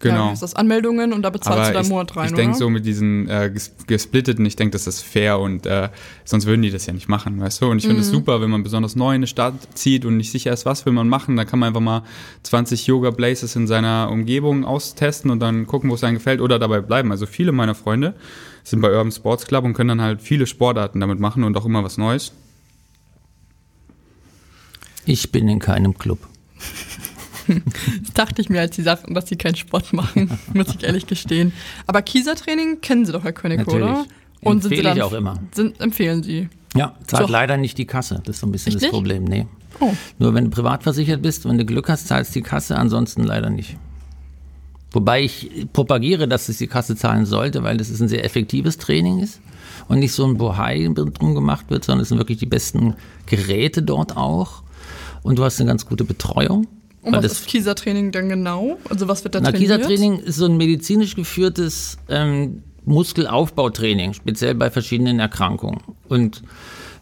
Genau. 0.00 0.26
wie 0.26 0.30
heißt 0.30 0.42
das, 0.42 0.54
Anmeldungen 0.56 1.12
und 1.12 1.20
da 1.22 1.28
bezahlst 1.28 1.58
du 1.70 1.72
dann 1.72 1.72
ich, 1.72 1.78
einen 1.80 1.88
Monat 1.90 2.16
rein, 2.16 2.26
ich 2.28 2.32
denke 2.32 2.56
so 2.56 2.70
mit 2.70 2.86
diesen 2.86 3.28
äh, 3.28 3.50
ges 3.52 3.74
gesplitteten, 3.86 4.46
ich 4.46 4.56
denke, 4.56 4.72
das 4.72 4.86
ist 4.86 5.02
fair 5.02 5.38
und 5.38 5.66
äh, 5.66 5.90
sonst 6.24 6.46
würden 6.46 6.62
die 6.62 6.70
das 6.70 6.86
ja 6.86 6.94
nicht 6.94 7.08
machen, 7.08 7.38
weißt 7.38 7.60
du? 7.60 7.66
Und 7.70 7.78
ich 7.78 7.86
finde 7.86 8.00
es 8.00 8.08
Mhm. 8.08 8.12
super, 8.12 8.40
wenn 8.40 8.48
man 8.48 8.62
besonders 8.62 8.96
neu 8.96 9.10
in 9.10 9.16
eine 9.16 9.26
Stadt 9.26 9.54
zieht 9.74 10.06
und 10.06 10.16
nicht 10.16 10.30
sicher 10.32 10.52
ist, 10.54 10.64
was 10.64 10.86
will 10.86 10.94
man 10.94 11.06
machen, 11.08 11.36
dann 11.36 11.46
kann 11.46 11.58
man 11.58 11.68
einfach 11.68 11.82
mal 11.82 12.02
20 12.44 12.86
Yoga 12.86 13.10
Blazes 13.10 13.54
in 13.56 13.66
seiner 13.66 14.08
Umgebung 14.10 14.64
austesten 14.64 15.30
und 15.30 15.40
dann 15.40 15.66
gucken, 15.66 15.90
wo 15.90 15.94
es 15.94 16.02
einem 16.02 16.16
gefällt 16.16 16.40
oder 16.40 16.58
dabei 16.58 16.80
bleiben. 16.80 17.10
Also 17.12 17.26
viele 17.26 17.52
meiner 17.52 17.74
Freunde 17.74 18.14
sind 18.64 18.80
bei 18.80 18.88
Urban 18.90 19.12
Sports 19.12 19.46
Club 19.46 19.64
und 19.66 19.74
können 19.74 19.88
dann 19.88 20.00
halt 20.02 20.22
viele 20.22 20.46
Sportarten 20.46 21.00
damit 21.00 21.20
machen 21.20 21.44
und 21.44 21.56
auch 21.58 21.66
immer 21.66 21.84
was 21.84 21.98
Neues. 21.98 22.32
Ich 25.04 25.30
bin 25.32 25.46
in 25.48 25.58
keinem 25.58 25.96
Club. 25.98 26.18
Das 28.02 28.12
dachte 28.14 28.40
ich 28.42 28.48
mir, 28.48 28.60
als 28.60 28.76
sie 28.76 28.82
sagten, 28.82 29.14
dass 29.14 29.28
sie 29.28 29.36
keinen 29.36 29.56
Sport 29.56 29.92
machen, 29.92 30.30
muss 30.54 30.68
ich 30.74 30.82
ehrlich 30.84 31.06
gestehen. 31.06 31.52
Aber 31.86 32.02
Kiesertraining 32.02 32.80
kennen 32.80 33.04
sie 33.06 33.12
doch, 33.12 33.24
Herr 33.24 33.32
König, 33.32 33.58
Natürlich. 33.58 33.82
oder? 33.84 34.06
Und 34.42 34.62
sind 34.62 34.70
sie 34.70 34.76
Empfehle 34.76 34.82
dann, 34.88 34.96
ich 34.96 35.02
auch 35.02 35.12
immer. 35.12 35.38
Sind, 35.52 35.80
empfehlen 35.80 36.22
sie. 36.22 36.48
Ja, 36.74 36.94
zahlt 37.06 37.26
So. 37.26 37.32
leider 37.32 37.56
nicht 37.56 37.76
die 37.78 37.86
Kasse. 37.86 38.20
Das 38.24 38.36
ist 38.36 38.40
so 38.40 38.46
ein 38.46 38.52
bisschen 38.52 38.68
Echt 38.70 38.76
das 38.76 38.82
nicht? 38.82 38.92
Problem. 38.92 39.24
Nee. 39.24 39.46
Oh. 39.80 39.92
Nur 40.18 40.34
wenn 40.34 40.44
du 40.44 40.50
privat 40.50 40.82
versichert 40.82 41.20
bist, 41.22 41.46
wenn 41.48 41.58
du 41.58 41.64
Glück 41.64 41.88
hast, 41.88 42.08
zahlst 42.08 42.34
die 42.34 42.42
Kasse, 42.42 42.76
ansonsten 42.76 43.24
leider 43.24 43.50
nicht. 43.50 43.76
Wobei 44.92 45.22
ich 45.22 45.68
propagiere, 45.72 46.26
dass 46.26 46.48
es 46.48 46.58
die 46.58 46.66
Kasse 46.66 46.96
zahlen 46.96 47.24
sollte, 47.24 47.62
weil 47.62 47.76
das 47.76 47.90
ist 47.90 48.00
ein 48.00 48.08
sehr 48.08 48.24
effektives 48.24 48.76
Training 48.76 49.20
ist 49.20 49.40
und 49.88 50.00
nicht 50.00 50.12
so 50.12 50.26
ein 50.26 50.36
Bohai 50.36 50.88
drum 50.92 51.34
gemacht 51.34 51.66
wird, 51.68 51.84
sondern 51.84 52.02
es 52.02 52.08
sind 52.08 52.18
wirklich 52.18 52.38
die 52.38 52.46
besten 52.46 52.94
Geräte 53.26 53.82
dort 53.82 54.16
auch. 54.16 54.62
Und 55.22 55.38
du 55.38 55.44
hast 55.44 55.60
eine 55.60 55.68
ganz 55.68 55.86
gute 55.86 56.04
Betreuung. 56.04 56.66
Und 57.02 57.14
was 57.14 57.24
ist 57.24 57.46
Kiesertraining 57.46 58.12
denn 58.12 58.28
genau? 58.28 58.78
Also 58.88 59.08
was 59.08 59.24
wird 59.24 59.34
da 59.34 59.40
na, 59.40 59.50
trainiert? 59.50 59.70
Kiesertraining 59.70 60.18
ist 60.18 60.36
so 60.36 60.46
ein 60.46 60.56
medizinisch 60.56 61.16
geführtes 61.16 61.96
ähm, 62.08 62.62
Muskelaufbautraining, 62.84 64.12
speziell 64.12 64.54
bei 64.54 64.70
verschiedenen 64.70 65.18
Erkrankungen. 65.18 65.80
Und 66.08 66.42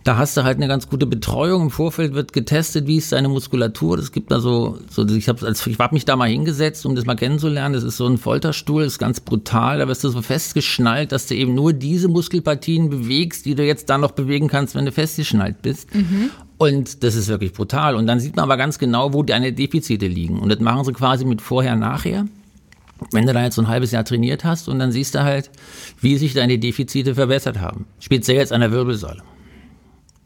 da 0.05 0.17
hast 0.17 0.37
du 0.37 0.45
halt 0.45 0.57
eine 0.57 0.69
ganz 0.69 0.89
gute 0.89 1.07
Betreuung. 1.07 1.65
Im 1.65 1.71
Vorfeld 1.71 2.15
wird 2.15 2.33
getestet, 2.33 2.87
wie 2.87 2.97
ist 2.97 3.13
deine 3.13 3.29
Muskulatur. 3.29 3.99
Es 3.99 4.13
gibt 4.13 4.31
da 4.31 4.41
so, 4.41 4.79
so 4.89 5.07
ich 5.07 5.29
habe 5.29 5.47
ich 5.51 5.79
hab 5.79 5.93
mich 5.93 6.05
da 6.05 6.17
mal 6.17 6.29
hingesetzt, 6.29 6.87
um 6.87 6.95
das 6.95 7.05
mal 7.05 7.17
kennenzulernen. 7.17 7.75
Das 7.75 7.83
ist 7.83 7.97
so 7.97 8.07
ein 8.07 8.17
Folterstuhl, 8.17 8.85
das 8.85 8.95
ist 8.95 8.99
ganz 8.99 9.21
brutal. 9.21 9.79
Da 9.79 9.89
wirst 9.89 10.05
du 10.05 10.09
so 10.09 10.23
festgeschnallt, 10.23 11.13
dass 11.13 11.27
du 11.27 11.35
eben 11.35 11.55
nur 11.55 11.73
diese 11.73 12.09
Muskelpartien 12.09 12.89
bewegst, 12.89 13.45
die 13.45 13.55
du 13.55 13.65
jetzt 13.65 13.91
dann 13.91 14.01
noch 14.01 14.13
bewegen 14.13 14.49
kannst, 14.49 14.75
wenn 14.77 14.87
du 14.87 14.93
festgeschnallt 14.93 15.61
bist. 15.61 15.95
Mhm. 15.95 16.31
Und 16.59 17.05
das 17.05 17.15
ist 17.15 17.29
wirklich 17.29 17.53
brutal. 17.53 17.95
Und 17.95 18.07
dann 18.07 18.21
sieht 18.21 18.37
man 18.37 18.45
aber 18.45 18.57
ganz 18.57 18.79
genau, 18.79 19.13
wo 19.15 19.23
deine 19.23 19.53
Defizite 19.53 20.09
liegen. 20.09 20.41
Und 20.41 20.49
das 20.49 20.59
machen 20.59 20.85
sie 20.85 20.93
quasi 20.93 21.25
mit 21.25 21.41
vorher, 21.41 21.77
nachher. 21.77 22.27
Wenn 23.13 23.27
du 23.27 23.33
da 23.33 23.45
jetzt 23.45 23.55
so 23.55 23.63
ein 23.63 23.69
halbes 23.69 23.93
Jahr 23.93 24.05
trainiert 24.05 24.45
hast 24.45 24.69
und 24.69 24.81
dann 24.81 24.91
siehst 24.91 25.15
du 25.15 25.23
halt, 25.23 25.51
wie 26.01 26.19
sich 26.19 26.35
deine 26.35 26.59
Defizite 26.59 27.15
verbessert 27.15 27.61
haben. 27.61 27.87
Speziell 28.01 28.39
jetzt 28.39 28.53
an 28.53 28.61
der 28.61 28.73
Wirbelsäule. 28.73 29.23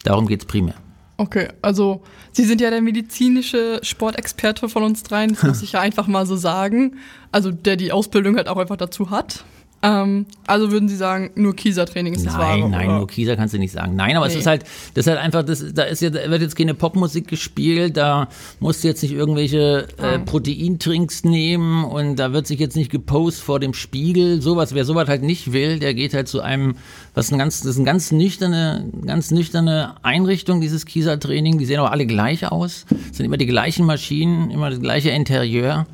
Darum 0.04 0.26
geht 0.26 0.40
es 0.40 0.46
primär. 0.46 0.74
Okay, 1.18 1.48
also 1.60 2.02
Sie 2.32 2.44
sind 2.44 2.62
ja 2.62 2.70
der 2.70 2.80
medizinische 2.80 3.80
Sportexperte 3.82 4.70
von 4.70 4.82
uns 4.82 5.02
dreien, 5.02 5.34
das 5.34 5.42
muss 5.42 5.62
ich 5.62 5.72
ja 5.72 5.80
einfach 5.80 6.06
mal 6.06 6.26
so 6.26 6.36
sagen. 6.36 6.96
Also 7.30 7.50
der 7.50 7.76
die 7.76 7.92
Ausbildung 7.92 8.36
halt 8.36 8.48
auch 8.48 8.56
einfach 8.56 8.76
dazu 8.76 9.10
hat. 9.10 9.44
Ähm, 9.84 10.26
also 10.46 10.70
würden 10.70 10.88
Sie 10.88 10.94
sagen, 10.94 11.30
nur 11.34 11.56
Kieser-Training 11.56 12.14
ist 12.14 12.24
nein, 12.24 12.34
das 12.34 12.40
wahre? 12.40 12.60
Nein, 12.60 12.70
nein, 12.70 12.96
nur 12.98 13.08
Kieser 13.08 13.34
kannst 13.34 13.52
du 13.52 13.58
nicht 13.58 13.72
sagen. 13.72 13.96
Nein, 13.96 14.16
aber 14.16 14.26
nee. 14.26 14.32
es 14.32 14.38
ist 14.38 14.46
halt, 14.46 14.62
das 14.94 15.06
ist 15.06 15.10
halt 15.10 15.18
einfach, 15.18 15.42
das, 15.42 15.74
da 15.74 15.82
ist 15.82 16.02
da 16.02 16.12
wird 16.12 16.40
jetzt 16.40 16.54
keine 16.54 16.74
Popmusik 16.74 17.26
gespielt, 17.26 17.96
da 17.96 18.28
musst 18.60 18.84
du 18.84 18.88
jetzt 18.88 19.02
nicht 19.02 19.12
irgendwelche 19.12 19.88
äh, 19.98 20.20
Proteintrinks 20.20 21.24
nehmen 21.24 21.84
und 21.84 22.16
da 22.16 22.32
wird 22.32 22.46
sich 22.46 22.60
jetzt 22.60 22.76
nicht 22.76 22.92
gepostet 22.92 23.44
vor 23.44 23.58
dem 23.58 23.74
Spiegel. 23.74 24.40
Sowas, 24.40 24.72
wer 24.72 24.84
sowas 24.84 25.08
halt 25.08 25.22
nicht 25.22 25.52
will, 25.52 25.80
der 25.80 25.94
geht 25.94 26.14
halt 26.14 26.28
zu 26.28 26.40
einem, 26.42 26.76
was 27.14 27.32
ein 27.32 27.38
ganz, 27.38 27.60
das 27.60 27.72
ist 27.72 27.76
eine 27.78 27.86
ganz 27.86 28.12
nüchterne, 28.12 28.88
ganz 29.04 29.32
nüchterne 29.32 29.96
Einrichtung, 30.02 30.60
dieses 30.60 30.86
Kieser-Training. 30.86 31.58
Die 31.58 31.66
sehen 31.66 31.80
auch 31.80 31.90
alle 31.90 32.06
gleich 32.06 32.46
aus, 32.46 32.86
sind 33.10 33.26
immer 33.26 33.36
die 33.36 33.46
gleichen 33.46 33.84
Maschinen, 33.84 34.52
immer 34.52 34.70
das 34.70 34.80
gleiche 34.80 35.10
Interieur. 35.10 35.86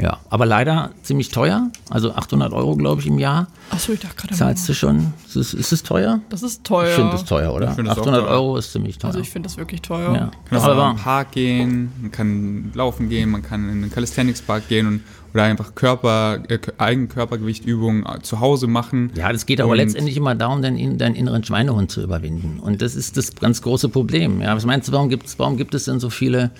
Ja, 0.00 0.18
aber 0.30 0.46
leider 0.46 0.90
ziemlich 1.02 1.30
teuer. 1.30 1.70
Also 1.90 2.14
800 2.14 2.52
Euro, 2.52 2.76
glaube 2.76 3.00
ich, 3.00 3.08
im 3.08 3.18
Jahr. 3.18 3.48
Achso, 3.70 3.92
ich 3.92 4.00
dachte 4.00 4.14
gerade 4.16 4.34
Zahlst 4.34 4.68
du 4.68 4.74
schon? 4.74 5.12
Ist 5.26 5.36
es, 5.36 5.54
ist 5.54 5.72
es 5.72 5.82
teuer? 5.82 6.20
Das 6.28 6.44
ist 6.44 6.62
teuer. 6.62 6.90
Ich 6.90 6.94
finde 6.94 7.12
das 7.12 7.24
teuer, 7.24 7.52
oder? 7.52 7.70
800 7.70 7.96
teuer. 7.96 8.26
Euro 8.28 8.56
ist 8.56 8.72
ziemlich 8.72 8.98
teuer. 8.98 9.08
Also 9.08 9.18
ich 9.18 9.30
finde 9.30 9.48
das 9.48 9.56
wirklich 9.56 9.82
teuer. 9.82 10.14
Ja. 10.14 10.20
Man 10.20 10.30
kann 10.50 10.70
also 10.70 10.82
in 10.82 10.88
den 10.88 11.02
Park 11.02 11.32
gehen, 11.32 11.92
man 12.00 12.10
kann 12.12 12.70
laufen 12.74 13.08
gehen, 13.08 13.30
man 13.30 13.42
kann 13.42 13.68
in 13.68 13.82
den 13.82 13.90
Calisthenics-Park 13.90 14.68
gehen 14.68 14.86
und 14.86 15.00
oder 15.38 15.44
einfach 15.46 15.76
Körper, 15.76 16.40
äh, 16.48 16.58
Eigenkörpergewichtübungen 16.78 18.04
äh, 18.04 18.20
zu 18.22 18.40
Hause 18.40 18.66
machen. 18.66 19.12
Ja, 19.14 19.32
das 19.32 19.46
geht 19.46 19.60
aber 19.60 19.76
letztendlich 19.76 20.16
immer 20.16 20.34
darum, 20.34 20.62
deinen, 20.62 20.98
deinen 20.98 21.14
inneren 21.14 21.44
Schweinehund 21.44 21.92
zu 21.92 22.02
überwinden. 22.02 22.58
Und 22.58 22.82
das 22.82 22.96
ist 22.96 23.16
das 23.16 23.36
ganz 23.36 23.62
große 23.62 23.88
Problem. 23.88 24.40
Ja, 24.40 24.56
was 24.56 24.66
meinst 24.66 24.88
du, 24.88 24.92
warum, 24.92 25.08
gibt's, 25.08 25.38
warum 25.38 25.56
gibt 25.56 25.74
es 25.74 25.84
denn 25.84 26.00
so 26.00 26.10
viele 26.10 26.50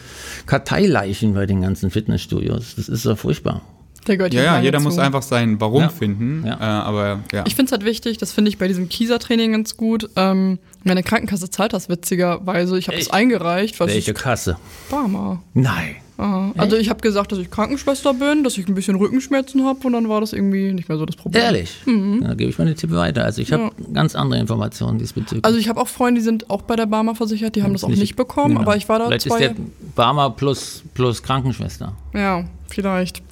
Karteileichen 0.47 1.35
bei 1.35 1.47
den 1.47 1.61
ganzen 1.61 1.91
Fitnessstudios? 1.91 2.77
Das 2.77 2.89
ist 2.89 3.05
ja 3.05 3.17
furchtbar. 3.17 3.63
ja, 4.07 4.27
ja, 4.29 4.61
jeder 4.61 4.79
zu. 4.79 4.85
muss 4.85 4.99
einfach 4.99 5.23
sein 5.23 5.61
Warum 5.61 5.83
ja. 5.83 5.89
finden. 5.89 6.47
Ja. 6.47 6.55
Äh, 6.55 6.63
aber 6.63 7.21
ja. 7.33 7.45
Ich 7.49 7.57
finde 7.57 7.71
es 7.71 7.73
halt 7.73 7.85
wichtig, 7.85 8.19
das 8.19 8.31
finde 8.31 8.49
ich 8.49 8.59
bei 8.59 8.69
diesem 8.69 8.89
Kieser-Training 8.89 9.53
ganz 9.53 9.77
gut. 9.77 10.09
Ähm, 10.15 10.61
meine 10.85 11.03
Krankenkasse 11.03 11.51
zahlt 11.51 11.73
das 11.73 11.89
witzigerweise. 11.89 12.79
Ich 12.79 12.87
habe 12.87 12.97
das 12.97 13.11
eingereicht. 13.11 13.81
Welche 13.81 14.15
Kasse? 14.15 14.57
Barmer. 14.89 15.43
Nein. 15.53 15.97
Also 16.19 16.77
ich 16.77 16.91
habe 16.91 17.01
gesagt, 17.01 17.31
dass 17.31 17.39
ich 17.39 17.49
Krankenschwester 17.49 18.13
bin, 18.13 18.43
dass 18.43 18.59
ich 18.59 18.67
ein 18.67 18.75
bisschen 18.75 18.97
Rückenschmerzen 18.97 19.65
habe 19.65 19.87
und 19.87 19.93
dann 19.93 20.09
war 20.09 20.21
das 20.21 20.33
irgendwie 20.33 20.73
nicht 20.73 20.89
mehr 20.89 20.99
so 20.99 21.07
das 21.07 21.15
Problem. 21.15 21.45
Ehrlich? 21.45 21.77
Mhm. 21.87 22.23
Dann 22.23 22.37
gebe 22.37 22.51
ich 22.51 22.57
den 22.57 22.75
Tipp 22.75 22.91
weiter. 22.91 23.25
Also 23.25 23.41
ich 23.41 23.53
habe 23.53 23.65
ja. 23.65 23.71
ganz 23.93 24.17
andere 24.17 24.41
Informationen 24.41 24.99
diesbezüglich. 24.99 25.45
Also 25.45 25.59
ich 25.59 25.69
habe 25.69 25.81
auch 25.81 25.87
Freunde, 25.87 26.21
die 26.21 26.25
sind 26.25 26.51
auch 26.51 26.63
bei 26.63 26.75
der 26.75 26.87
Barmer 26.87 27.15
versichert, 27.15 27.55
die 27.55 27.63
haben 27.63 27.73
das 27.73 27.85
auch 27.85 27.89
nicht, 27.89 28.01
nicht 28.01 28.17
bekommen, 28.17 28.55
genau. 28.57 28.63
aber 28.63 28.77
ich 28.77 28.89
war 28.89 28.99
da 28.99 29.07
Vielleicht 29.07 29.29
zwei... 29.29 29.39
ist 29.39 29.57
der 29.57 29.65
Barmer 29.95 30.31
plus, 30.31 30.83
plus 30.95 31.23
Krankenschwester. 31.23 31.93
Ja, 32.13 32.45
vielleicht. 32.67 33.23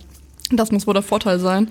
Das 0.52 0.70
muss 0.70 0.86
wohl 0.86 0.94
der 0.94 1.02
Vorteil 1.02 1.40
sein. 1.40 1.68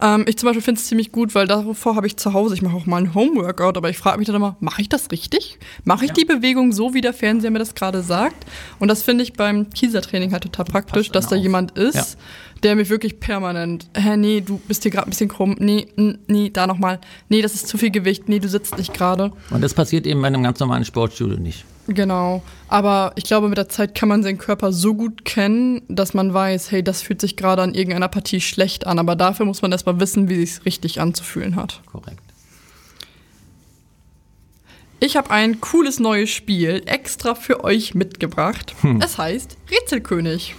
Ähm, 0.00 0.24
ich 0.28 0.36
zum 0.36 0.46
Beispiel 0.46 0.62
finde 0.62 0.80
es 0.80 0.86
ziemlich 0.86 1.12
gut, 1.12 1.34
weil 1.34 1.46
davor 1.46 1.96
habe 1.96 2.06
ich 2.06 2.16
zu 2.16 2.32
Hause, 2.32 2.54
ich 2.54 2.62
mache 2.62 2.76
auch 2.76 2.86
mal 2.86 2.98
ein 2.98 3.14
Homeworkout, 3.14 3.76
aber 3.76 3.90
ich 3.90 3.98
frage 3.98 4.18
mich 4.18 4.26
dann 4.26 4.36
immer, 4.36 4.56
mache 4.60 4.82
ich 4.82 4.88
das 4.88 5.10
richtig? 5.10 5.58
Mache 5.84 6.04
ich 6.04 6.10
ja. 6.10 6.14
die 6.14 6.24
Bewegung 6.24 6.72
so, 6.72 6.94
wie 6.94 7.00
der 7.00 7.12
Fernseher 7.12 7.50
mir 7.50 7.58
das 7.58 7.74
gerade 7.74 8.02
sagt? 8.02 8.46
Und 8.78 8.88
das 8.88 9.02
finde 9.02 9.24
ich 9.24 9.32
beim 9.32 9.70
Kiesertraining 9.70 10.32
halt 10.32 10.44
total 10.44 10.64
praktisch, 10.64 11.10
dass 11.10 11.28
da 11.28 11.36
auf. 11.36 11.42
jemand 11.42 11.76
ist, 11.78 11.94
ja. 11.94 12.04
der 12.62 12.76
mir 12.76 12.88
wirklich 12.88 13.20
permanent, 13.20 13.88
hä, 13.94 14.16
nee, 14.16 14.40
du 14.40 14.58
bist 14.68 14.82
hier 14.82 14.92
gerade 14.92 15.08
ein 15.08 15.10
bisschen 15.10 15.28
krumm, 15.28 15.56
nee, 15.58 15.88
nee, 16.26 16.50
da 16.50 16.66
nochmal, 16.66 17.00
nee, 17.28 17.42
das 17.42 17.54
ist 17.54 17.66
zu 17.66 17.78
viel 17.78 17.90
Gewicht, 17.90 18.28
nee, 18.28 18.38
du 18.38 18.48
sitzt 18.48 18.78
nicht 18.78 18.94
gerade. 18.94 19.32
Und 19.50 19.62
das 19.62 19.74
passiert 19.74 20.06
eben 20.06 20.20
bei 20.20 20.28
einem 20.28 20.42
ganz 20.42 20.60
normalen 20.60 20.84
Sportstudio 20.84 21.38
nicht. 21.38 21.64
Genau. 21.88 22.42
Aber 22.68 23.12
ich 23.16 23.24
glaube, 23.24 23.48
mit 23.48 23.56
der 23.56 23.70
Zeit 23.70 23.94
kann 23.94 24.10
man 24.10 24.22
seinen 24.22 24.36
Körper 24.36 24.72
so 24.72 24.94
gut 24.94 25.24
kennen, 25.24 25.82
dass 25.88 26.12
man 26.12 26.34
weiß, 26.34 26.70
hey, 26.70 26.82
das 26.82 27.00
fühlt 27.00 27.20
sich 27.20 27.36
gerade 27.36 27.62
an 27.62 27.74
irgendeiner 27.74 28.08
Partie 28.08 28.42
schlecht 28.42 28.86
an. 28.86 28.98
Aber 28.98 29.16
dafür 29.16 29.46
muss 29.46 29.62
man 29.62 29.72
erstmal 29.72 29.98
wissen, 29.98 30.28
wie 30.28 30.42
es 30.42 30.56
sich 30.56 30.64
richtig 30.66 31.00
anzufühlen 31.00 31.56
hat. 31.56 31.80
Korrekt. 31.86 32.20
Ich 35.00 35.16
habe 35.16 35.30
ein 35.30 35.60
cooles 35.60 35.98
neues 35.98 36.28
Spiel 36.28 36.82
extra 36.84 37.34
für 37.34 37.64
euch 37.64 37.94
mitgebracht. 37.94 38.74
Hm. 38.82 39.00
Es 39.02 39.16
heißt 39.16 39.56
Rätselkönig. 39.70 40.54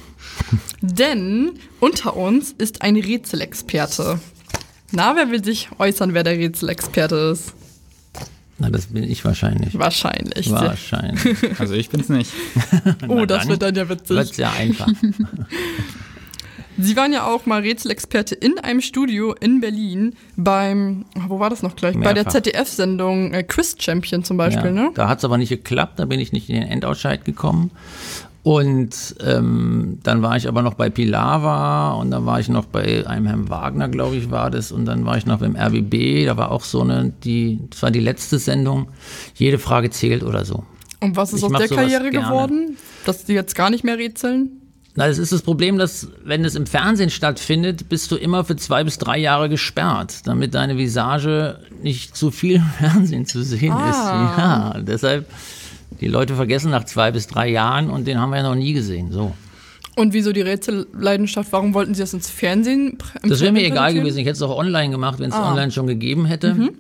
Denn 0.81 1.59
unter 1.79 2.15
uns 2.15 2.53
ist 2.57 2.81
ein 2.81 2.95
Rätselexperte. 2.95 4.19
Na, 4.91 5.15
wer 5.15 5.29
will 5.29 5.43
sich 5.43 5.69
äußern, 5.77 6.15
wer 6.15 6.23
der 6.23 6.37
Rätselexperte 6.37 7.15
ist? 7.33 7.53
Na, 8.59 8.69
das 8.69 8.87
bin 8.87 9.03
ich 9.03 9.23
wahrscheinlich. 9.23 9.77
Wahrscheinlich. 9.77 10.51
Wahrscheinlich. 10.51 11.59
Also 11.59 11.73
ich 11.73 11.89
bin's 11.89 12.09
nicht. 12.09 12.31
oh, 13.07 13.25
das 13.25 13.47
wird 13.47 13.61
dann 13.61 13.75
ja 13.75 13.87
witzig. 13.87 14.09
Wird 14.09 14.37
ja 14.37 14.51
einfach. 14.51 14.89
Sie 16.81 16.95
waren 16.95 17.11
ja 17.11 17.25
auch 17.25 17.45
mal 17.45 17.61
Rätselexperte 17.61 18.35
in 18.35 18.57
einem 18.57 18.79
Studio 18.79 19.33
in 19.33 19.59
Berlin 19.59 20.15
beim, 20.37 21.05
wo 21.27 21.39
war 21.39 21.49
das 21.49 21.61
noch 21.61 21.75
gleich? 21.75 21.95
Mehrfach. 21.95 22.09
Bei 22.09 22.13
der 22.13 22.29
ZDF-Sendung 22.29 23.33
äh, 23.33 23.43
Quiz 23.43 23.75
Champion 23.79 24.23
zum 24.23 24.37
Beispiel, 24.37 24.67
ja, 24.67 24.71
ne? 24.71 24.91
Da 24.93 25.09
hat 25.09 25.17
es 25.17 25.25
aber 25.25 25.37
nicht 25.37 25.49
geklappt, 25.49 25.99
da 25.99 26.05
bin 26.05 26.21
ich 26.21 26.31
nicht 26.31 26.49
in 26.49 26.55
den 26.55 26.69
Endausscheid 26.69 27.25
gekommen. 27.25 27.71
Und 28.41 29.15
ähm, 29.21 29.99
dann 30.03 30.21
war 30.21 30.37
ich 30.37 30.47
aber 30.47 30.61
noch 30.61 30.73
bei 30.73 30.89
Pilava 30.89 31.91
und 31.91 32.09
dann 32.11 32.25
war 32.25 32.39
ich 32.39 32.47
noch 32.47 32.65
bei 32.65 33.05
einem 33.05 33.25
Herrn 33.25 33.49
Wagner, 33.49 33.89
glaube 33.89 34.15
ich, 34.15 34.31
war 34.31 34.49
das. 34.49 34.71
Und 34.71 34.85
dann 34.85 35.05
war 35.05 35.17
ich 35.17 35.25
noch 35.25 35.39
beim 35.39 35.57
RBB, 35.57 36.25
da 36.25 36.37
war 36.37 36.51
auch 36.51 36.63
so 36.63 36.81
eine, 36.81 37.11
die, 37.23 37.59
das 37.69 37.83
war 37.83 37.91
die 37.91 37.99
letzte 37.99 38.39
Sendung, 38.39 38.87
jede 39.35 39.59
Frage 39.59 39.89
zählt 39.89 40.23
oder 40.23 40.45
so. 40.45 40.63
Und 41.01 41.15
was 41.15 41.33
ist 41.33 41.39
ich 41.39 41.45
aus 41.45 41.51
der 41.51 41.67
Karriere 41.67 42.09
gerne. 42.09 42.27
geworden? 42.27 42.77
Dass 43.05 43.25
die 43.25 43.33
jetzt 43.33 43.55
gar 43.55 43.69
nicht 43.69 43.83
mehr 43.83 43.97
rätseln? 43.97 44.59
Na, 44.95 45.07
das 45.07 45.17
ist 45.17 45.31
das 45.31 45.43
Problem, 45.43 45.77
dass 45.77 46.09
wenn 46.23 46.43
es 46.43 46.55
im 46.55 46.65
Fernsehen 46.65 47.09
stattfindet, 47.09 47.89
bist 47.89 48.11
du 48.11 48.15
immer 48.15 48.43
für 48.43 48.55
zwei 48.55 48.83
bis 48.83 48.97
drei 48.97 49.17
Jahre 49.17 49.47
gesperrt, 49.47 50.27
damit 50.27 50.55
deine 50.55 50.77
Visage 50.77 51.59
nicht 51.81 52.15
zu 52.15 52.31
viel 52.31 52.55
im 52.55 52.63
Fernsehen 52.79 53.25
zu 53.25 53.43
sehen 53.43 53.73
ah. 53.73 53.89
ist. 53.89 53.97
Ja, 54.37 54.81
deshalb 54.81 55.29
die 56.01 56.07
Leute 56.07 56.35
vergessen 56.35 56.71
nach 56.71 56.85
zwei 56.85 57.11
bis 57.11 57.27
drei 57.27 57.49
Jahren 57.49 57.89
und 57.89 58.07
den 58.07 58.19
haben 58.19 58.29
wir 58.29 58.37
ja 58.37 58.43
noch 58.43 58.55
nie 58.55 58.73
gesehen. 58.73 59.11
So. 59.11 59.33
Und 59.95 60.13
wieso 60.13 60.31
die 60.31 60.41
Rätselleidenschaft? 60.41 61.51
Warum 61.51 61.73
wollten 61.73 61.93
Sie 61.93 62.01
das 62.01 62.13
ins 62.13 62.29
Fernsehen? 62.29 62.97
Das 63.23 63.41
wäre 63.41 63.51
mir 63.51 63.65
egal 63.65 63.93
gewesen. 63.93 64.19
Ich 64.19 64.25
hätte 64.25 64.37
es 64.37 64.41
auch 64.41 64.57
online 64.57 64.91
gemacht, 64.91 65.19
wenn 65.19 65.29
es 65.29 65.35
ah. 65.35 65.51
online 65.51 65.71
schon 65.71 65.87
gegeben 65.87 66.25
hätte. 66.25 66.53
Mhm. 66.53 66.71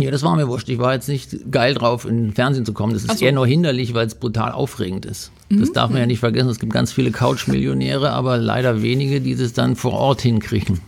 Ja, 0.00 0.10
das 0.10 0.22
war 0.22 0.34
mir 0.36 0.48
wurscht. 0.48 0.70
Ich 0.70 0.78
war 0.78 0.94
jetzt 0.94 1.08
nicht 1.08 1.50
geil 1.50 1.74
drauf, 1.74 2.06
in 2.06 2.16
den 2.16 2.32
Fernsehen 2.32 2.64
zu 2.64 2.72
kommen. 2.72 2.94
Das 2.94 3.04
ist 3.04 3.18
so. 3.18 3.24
eher 3.24 3.32
nur 3.32 3.46
hinderlich, 3.46 3.92
weil 3.92 4.06
es 4.06 4.14
brutal 4.14 4.52
aufregend 4.52 5.04
ist. 5.04 5.32
Mhm. 5.50 5.60
Das 5.60 5.72
darf 5.72 5.90
man 5.90 6.00
ja 6.00 6.06
nicht 6.06 6.20
vergessen. 6.20 6.48
Es 6.48 6.58
gibt 6.58 6.72
ganz 6.72 6.92
viele 6.92 7.10
Couch-Millionäre, 7.10 8.10
aber 8.10 8.38
leider 8.38 8.82
wenige, 8.82 9.20
die 9.20 9.36
das 9.36 9.52
dann 9.52 9.76
vor 9.76 9.92
Ort 9.92 10.22
hinkriegen. 10.22 10.80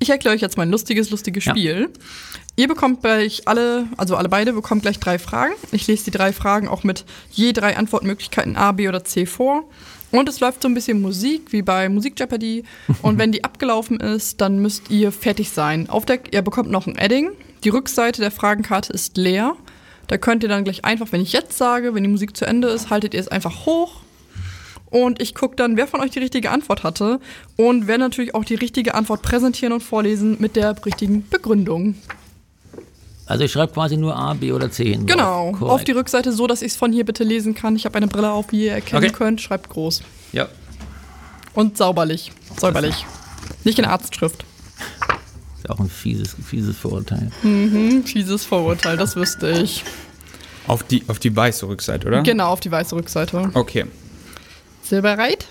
Ich 0.00 0.10
erkläre 0.10 0.36
euch 0.36 0.42
jetzt 0.42 0.56
mal 0.56 0.64
ein 0.64 0.70
lustiges, 0.70 1.10
lustiges 1.10 1.44
Spiel. 1.44 1.88
Ja. 1.90 2.00
Ihr 2.58 2.66
bekommt 2.66 3.02
gleich 3.02 3.42
alle, 3.46 3.86
also 3.98 4.16
alle 4.16 4.28
beide 4.28 4.52
bekommt 4.52 4.82
gleich 4.82 4.98
drei 4.98 5.20
Fragen. 5.20 5.52
Ich 5.70 5.86
lese 5.86 6.06
die 6.06 6.10
drei 6.10 6.32
Fragen 6.32 6.66
auch 6.66 6.82
mit 6.82 7.04
je 7.30 7.52
drei 7.52 7.76
Antwortmöglichkeiten 7.76 8.56
A, 8.56 8.72
B 8.72 8.88
oder 8.88 9.04
C 9.04 9.26
vor. 9.26 9.62
Und 10.10 10.28
es 10.28 10.40
läuft 10.40 10.62
so 10.62 10.68
ein 10.68 10.74
bisschen 10.74 11.00
Musik, 11.00 11.52
wie 11.52 11.62
bei 11.62 11.88
Musik 11.88 12.18
Jeopardy. 12.18 12.64
Und 13.02 13.16
wenn 13.16 13.30
die 13.30 13.44
abgelaufen 13.44 14.00
ist, 14.00 14.40
dann 14.40 14.58
müsst 14.58 14.90
ihr 14.90 15.12
fertig 15.12 15.50
sein. 15.50 15.88
Auf 15.88 16.04
der, 16.04 16.18
ihr 16.32 16.42
bekommt 16.42 16.68
noch 16.68 16.88
ein 16.88 16.98
Edding. 16.98 17.30
Die 17.62 17.68
Rückseite 17.68 18.20
der 18.20 18.32
Fragenkarte 18.32 18.92
ist 18.92 19.16
leer. 19.16 19.54
Da 20.08 20.18
könnt 20.18 20.42
ihr 20.42 20.48
dann 20.48 20.64
gleich 20.64 20.84
einfach, 20.84 21.12
wenn 21.12 21.20
ich 21.20 21.32
jetzt 21.32 21.56
sage, 21.56 21.94
wenn 21.94 22.02
die 22.02 22.10
Musik 22.10 22.36
zu 22.36 22.44
Ende 22.44 22.66
ist, 22.66 22.90
haltet 22.90 23.14
ihr 23.14 23.20
es 23.20 23.28
einfach 23.28 23.66
hoch. 23.66 24.00
Und 24.90 25.22
ich 25.22 25.36
gucke 25.36 25.54
dann, 25.54 25.76
wer 25.76 25.86
von 25.86 26.00
euch 26.00 26.10
die 26.10 26.18
richtige 26.18 26.50
Antwort 26.50 26.82
hatte. 26.82 27.20
Und 27.54 27.86
werde 27.86 28.02
natürlich 28.02 28.34
auch 28.34 28.44
die 28.44 28.56
richtige 28.56 28.96
Antwort 28.96 29.22
präsentieren 29.22 29.72
und 29.72 29.84
vorlesen 29.84 30.38
mit 30.40 30.56
der 30.56 30.74
richtigen 30.84 31.28
Begründung. 31.28 31.94
Also 33.28 33.44
ich 33.44 33.52
schreibe 33.52 33.72
quasi 33.74 33.96
nur 33.98 34.16
A, 34.16 34.32
B 34.34 34.52
oder 34.52 34.70
C 34.70 34.84
hin. 34.90 35.06
Genau, 35.06 35.52
drauf. 35.52 35.70
auf 35.70 35.84
die 35.84 35.92
Korrekt. 35.92 35.98
Rückseite 36.14 36.32
so, 36.32 36.46
dass 36.46 36.62
ich 36.62 36.72
es 36.72 36.76
von 36.76 36.92
hier 36.92 37.04
bitte 37.04 37.24
lesen 37.24 37.54
kann. 37.54 37.76
Ich 37.76 37.84
habe 37.84 37.96
eine 37.96 38.06
Brille 38.08 38.30
auf, 38.32 38.46
wie 38.52 38.64
ihr 38.66 38.72
erkennen 38.72 39.04
Okay. 39.04 39.12
könnt. 39.12 39.40
Schreibt 39.42 39.68
groß. 39.68 40.02
Ja. 40.32 40.48
Und 41.54 41.76
sauberlich. 41.76 42.32
Säuberlich. 42.58 43.04
Nicht 43.64 43.78
in 43.78 43.84
Arztschrift. 43.84 44.44
Ist 45.58 45.68
auch 45.68 45.78
ein 45.80 45.90
fieses, 45.90 46.36
fieses 46.46 46.76
Vorurteil. 46.76 47.30
Hm, 47.42 48.04
fieses 48.04 48.44
Vorurteil, 48.44 48.96
das 48.96 49.14
wüsste 49.16 49.50
ich. 49.50 49.84
Auf 50.66 50.82
die, 50.82 51.02
auf 51.08 51.18
die 51.18 51.34
weiße 51.34 51.66
Rückseite, 51.68 52.06
oder? 52.06 52.22
Genau, 52.22 52.48
auf 52.50 52.60
die 52.60 52.70
weiße 52.70 52.94
Rückseite. 52.94 53.50
Okay. 53.54 53.86
Seid 54.82 54.98
ihr 54.98 55.02
bereit? 55.02 55.46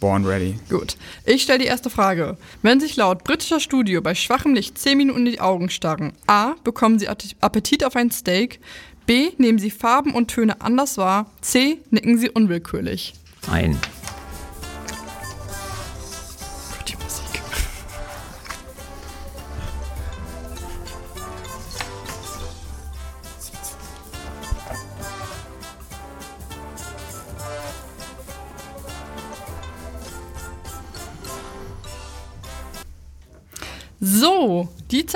Born 0.00 0.24
ready. 0.24 0.56
Gut. 0.68 0.96
Ich 1.24 1.42
stelle 1.42 1.58
die 1.58 1.66
erste 1.66 1.90
Frage. 1.90 2.36
Wenn 2.62 2.80
sich 2.80 2.96
laut 2.96 3.24
britischer 3.24 3.60
Studio 3.60 4.00
bei 4.00 4.14
schwachem 4.14 4.54
Licht 4.54 4.78
10 4.78 4.96
Minuten 4.96 5.26
in 5.26 5.32
die 5.32 5.40
Augen 5.40 5.70
starren, 5.70 6.12
A. 6.26 6.54
Bekommen 6.62 6.98
Sie 6.98 7.08
Appetit 7.08 7.84
auf 7.84 7.96
ein 7.96 8.10
Steak? 8.10 8.60
B. 9.06 9.30
Nehmen 9.38 9.58
Sie 9.58 9.70
Farben 9.70 10.14
und 10.14 10.28
Töne 10.28 10.60
anders 10.60 10.98
wahr? 10.98 11.30
C. 11.40 11.78
Nicken 11.90 12.18
Sie 12.18 12.30
unwillkürlich? 12.30 13.14
Ein. 13.50 13.78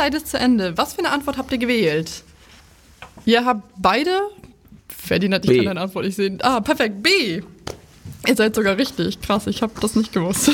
Zeit 0.02 0.14
ist 0.14 0.26
zu 0.26 0.36
Ende. 0.36 0.76
Was 0.76 0.94
für 0.94 0.98
eine 0.98 1.10
Antwort 1.10 1.38
habt 1.38 1.52
ihr 1.52 1.58
gewählt? 1.58 2.24
Ihr 3.24 3.44
habt 3.44 3.62
beide. 3.78 4.10
Ferdinand, 4.88 5.44
ich 5.44 5.50
B. 5.50 5.56
kann 5.58 5.66
deine 5.66 5.80
Antwort 5.80 6.04
nicht 6.04 6.16
sehen. 6.16 6.40
Ah, 6.42 6.60
perfekt. 6.60 7.04
B. 7.04 7.40
Ihr 8.26 8.36
seid 8.36 8.56
sogar 8.56 8.76
richtig. 8.76 9.20
Krass, 9.20 9.46
ich 9.46 9.62
habe 9.62 9.72
das 9.80 9.94
nicht 9.94 10.12
gewusst. 10.12 10.50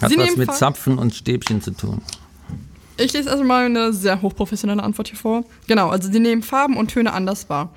Hat 0.00 0.10
Sie 0.10 0.16
was 0.16 0.34
mit 0.36 0.54
Zapfen 0.54 0.98
und 0.98 1.14
Stäbchen 1.14 1.60
zu 1.60 1.72
tun. 1.72 2.00
Ich 2.96 3.12
lese 3.12 3.28
erstmal 3.28 3.66
eine 3.66 3.92
sehr 3.92 4.22
hochprofessionelle 4.22 4.82
Antwort 4.82 5.08
hier 5.08 5.18
vor. 5.18 5.44
Genau, 5.66 5.90
also 5.90 6.10
sie 6.10 6.20
nehmen 6.20 6.42
Farben 6.42 6.78
und 6.78 6.88
Töne 6.88 7.12
anders 7.12 7.50
wahr. 7.50 7.74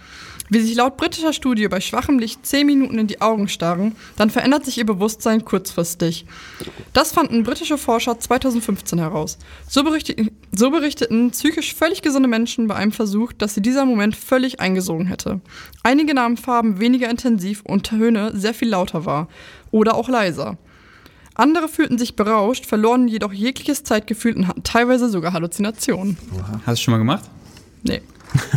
Wie 0.50 0.60
sich 0.60 0.76
laut 0.76 0.98
britischer 0.98 1.34
Studie 1.34 1.68
bei 1.68 1.82
schwachem 1.82 2.20
Licht 2.20 2.46
10 2.46 2.66
Minuten 2.66 3.00
in 3.00 3.08
die 3.08 3.22
Augen 3.22 3.48
starren, 3.48 3.96
dann 4.18 4.30
verändert 4.30 4.66
sich 4.66 4.78
ihr 4.78 4.86
Bewusstsein 4.86 5.44
kurzfristig. 5.44 6.26
Das 6.94 7.12
fanden 7.12 7.44
britische 7.44 7.78
Forscher 7.78 8.20
2015 8.20 9.00
heraus. 9.00 9.38
So, 9.68 9.84
berichteten, 9.84 10.32
so 10.56 10.70
berichteten 10.70 11.32
psychisch 11.32 11.74
völlig 11.74 12.02
gesunde 12.02 12.30
Menschen 12.30 12.68
bei 12.68 12.76
einem 12.76 12.92
Versuch, 12.92 13.34
dass 13.34 13.56
sie 13.56 13.62
dieser 13.62 13.86
Moment 13.86 14.16
völlig 14.16 14.60
eingesogen 14.60 15.08
hätte. 15.08 15.42
Einige 15.84 16.14
nahmen 16.14 16.38
Farben 16.38 16.80
weniger 16.80 17.10
intensiv 17.10 17.64
und 17.66 17.84
Töne 17.84 18.32
sehr 18.36 18.54
viel 18.54 18.70
lauter 18.70 19.06
wahr. 19.06 19.28
Oder 19.72 19.96
auch 19.96 20.10
leiser. 20.10 20.58
Andere 21.36 21.68
fühlten 21.68 21.98
sich 21.98 22.16
berauscht, 22.16 22.68
verloren 22.68 23.08
jedoch 23.08 23.34
jegliches 23.34 23.84
Zeitgefühl 23.84 24.36
und 24.36 24.48
hatten 24.48 24.64
teilweise 24.64 25.10
sogar 25.10 25.34
Halluzinationen. 25.34 26.18
Hast 26.60 26.68
du 26.68 26.72
es 26.72 26.82
schon 26.82 26.92
mal 26.92 27.00
gemacht? 27.00 27.24
Nee. 27.82 28.02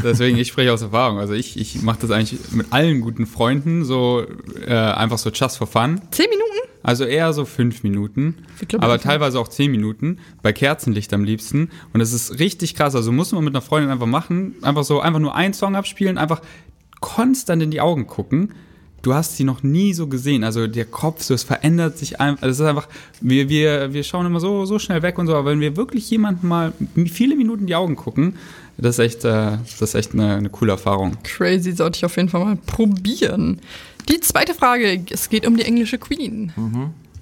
Deswegen, 0.03 0.39
ich 0.39 0.49
spreche 0.49 0.73
aus 0.73 0.83
Erfahrung. 0.83 1.19
Also 1.19 1.35
ich, 1.35 1.59
ich 1.59 1.83
mache 1.83 1.99
das 2.01 2.11
eigentlich 2.11 2.53
mit 2.53 2.73
allen 2.73 3.01
guten 3.01 3.27
Freunden, 3.27 3.85
so 3.85 4.25
äh, 4.67 4.75
einfach 4.75 5.19
so 5.19 5.31
just 5.31 5.59
for 5.59 5.67
fun. 5.67 6.01
Zehn 6.11 6.31
Minuten? 6.31 6.47
Also 6.83 7.05
eher 7.05 7.33
so 7.33 7.45
fünf 7.45 7.83
Minuten, 7.83 8.37
glaub, 8.69 8.81
aber 8.81 9.01
teilweise 9.01 9.41
auch 9.41 9.49
zehn 9.49 9.73
Minuten, 9.73 10.21
bei 10.43 10.53
Kerzenlicht 10.53 11.13
am 11.13 11.25
liebsten. 11.25 11.71
Und 11.93 11.99
das 11.99 12.13
ist 12.13 12.39
richtig 12.39 12.77
krass. 12.77 12.95
Also 12.95 13.11
muss 13.11 13.33
man 13.33 13.43
mit 13.43 13.55
einer 13.55 13.61
Freundin 13.61 13.91
einfach 13.91 14.07
machen, 14.07 14.55
einfach 14.63 14.85
so, 14.85 15.01
einfach 15.01 15.19
nur 15.19 15.35
einen 15.35 15.53
Song 15.53 15.75
abspielen, 15.75 16.17
einfach 16.17 16.43
konstant 17.01 17.61
in 17.61 17.73
die 17.73 17.81
Augen 17.81 18.07
gucken. 18.07 18.55
Du 19.03 19.15
hast 19.15 19.37
sie 19.37 19.43
noch 19.43 19.65
nie 19.65 19.95
so 19.95 20.07
gesehen. 20.07 20.45
Also 20.45 20.69
der 20.69 20.85
Kopf, 20.85 21.23
so 21.23 21.35
es 21.35 21.43
verändert 21.43 21.99
sich 21.99 22.21
einfach. 22.21 22.43
Also 22.43 22.53
es 22.53 22.61
ist 22.61 22.67
einfach, 22.67 22.89
wir, 23.21 23.49
wir, 23.49 23.93
wir 23.93 24.05
schauen 24.05 24.27
immer 24.27 24.41
so, 24.41 24.65
so 24.65 24.79
schnell 24.79 25.03
weg 25.03 25.19
und 25.19 25.27
so, 25.27 25.35
aber 25.35 25.51
wenn 25.51 25.61
wir 25.61 25.77
wirklich 25.77 26.09
jemanden 26.09 26.47
mal 26.47 26.73
viele 27.13 27.35
Minuten 27.35 27.63
in 27.63 27.67
die 27.67 27.75
Augen 27.75 27.97
gucken, 27.97 28.37
das 28.79 28.99
ist 28.99 29.05
echt, 29.05 29.25
äh, 29.25 29.59
das 29.59 29.81
ist 29.81 29.95
echt 29.95 30.13
eine, 30.13 30.37
eine 30.37 30.51
coole 30.51 30.73
Erfahrung. 30.73 31.17
Crazy, 31.23 31.73
sollte 31.73 31.99
ich 31.99 32.05
auf 32.05 32.17
jeden 32.17 32.29
Fall 32.29 32.45
mal 32.45 32.57
probieren. 32.57 33.61
Die 34.09 34.21
zweite 34.21 34.55
Frage, 34.55 35.03
es 35.11 35.29
geht 35.29 35.47
um 35.47 35.57
die 35.57 35.65
englische 35.65 35.99
Queen. 35.99 36.53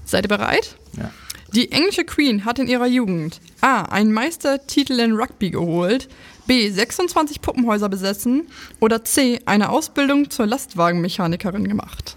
Seid 0.05 0.27
ihr 0.27 0.29
bereit? 0.29 0.77
Ja. 0.97 1.11
Die 1.55 1.71
englische 1.71 2.05
Queen 2.05 2.45
hat 2.45 2.59
in 2.59 2.67
ihrer 2.67 2.87
Jugend 2.87 3.41
A. 3.61 3.83
einen 3.83 4.13
Meistertitel 4.13 4.99
in 4.99 5.13
Rugby 5.13 5.51
geholt, 5.51 6.09
B. 6.47 6.69
26 6.69 7.41
Puppenhäuser 7.41 7.89
besessen 7.89 8.49
oder 8.81 9.05
C. 9.05 9.41
eine 9.47 9.71
Ausbildung 9.71 10.31
zur 10.31 10.47
Lastwagenmechanikerin 10.47 11.69
gemacht. 11.69 12.17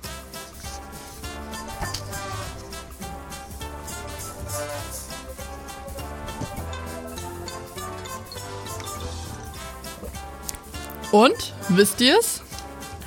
Und, 11.12 11.54
wisst 11.70 12.02
ihr 12.02 12.18
es? 12.20 12.42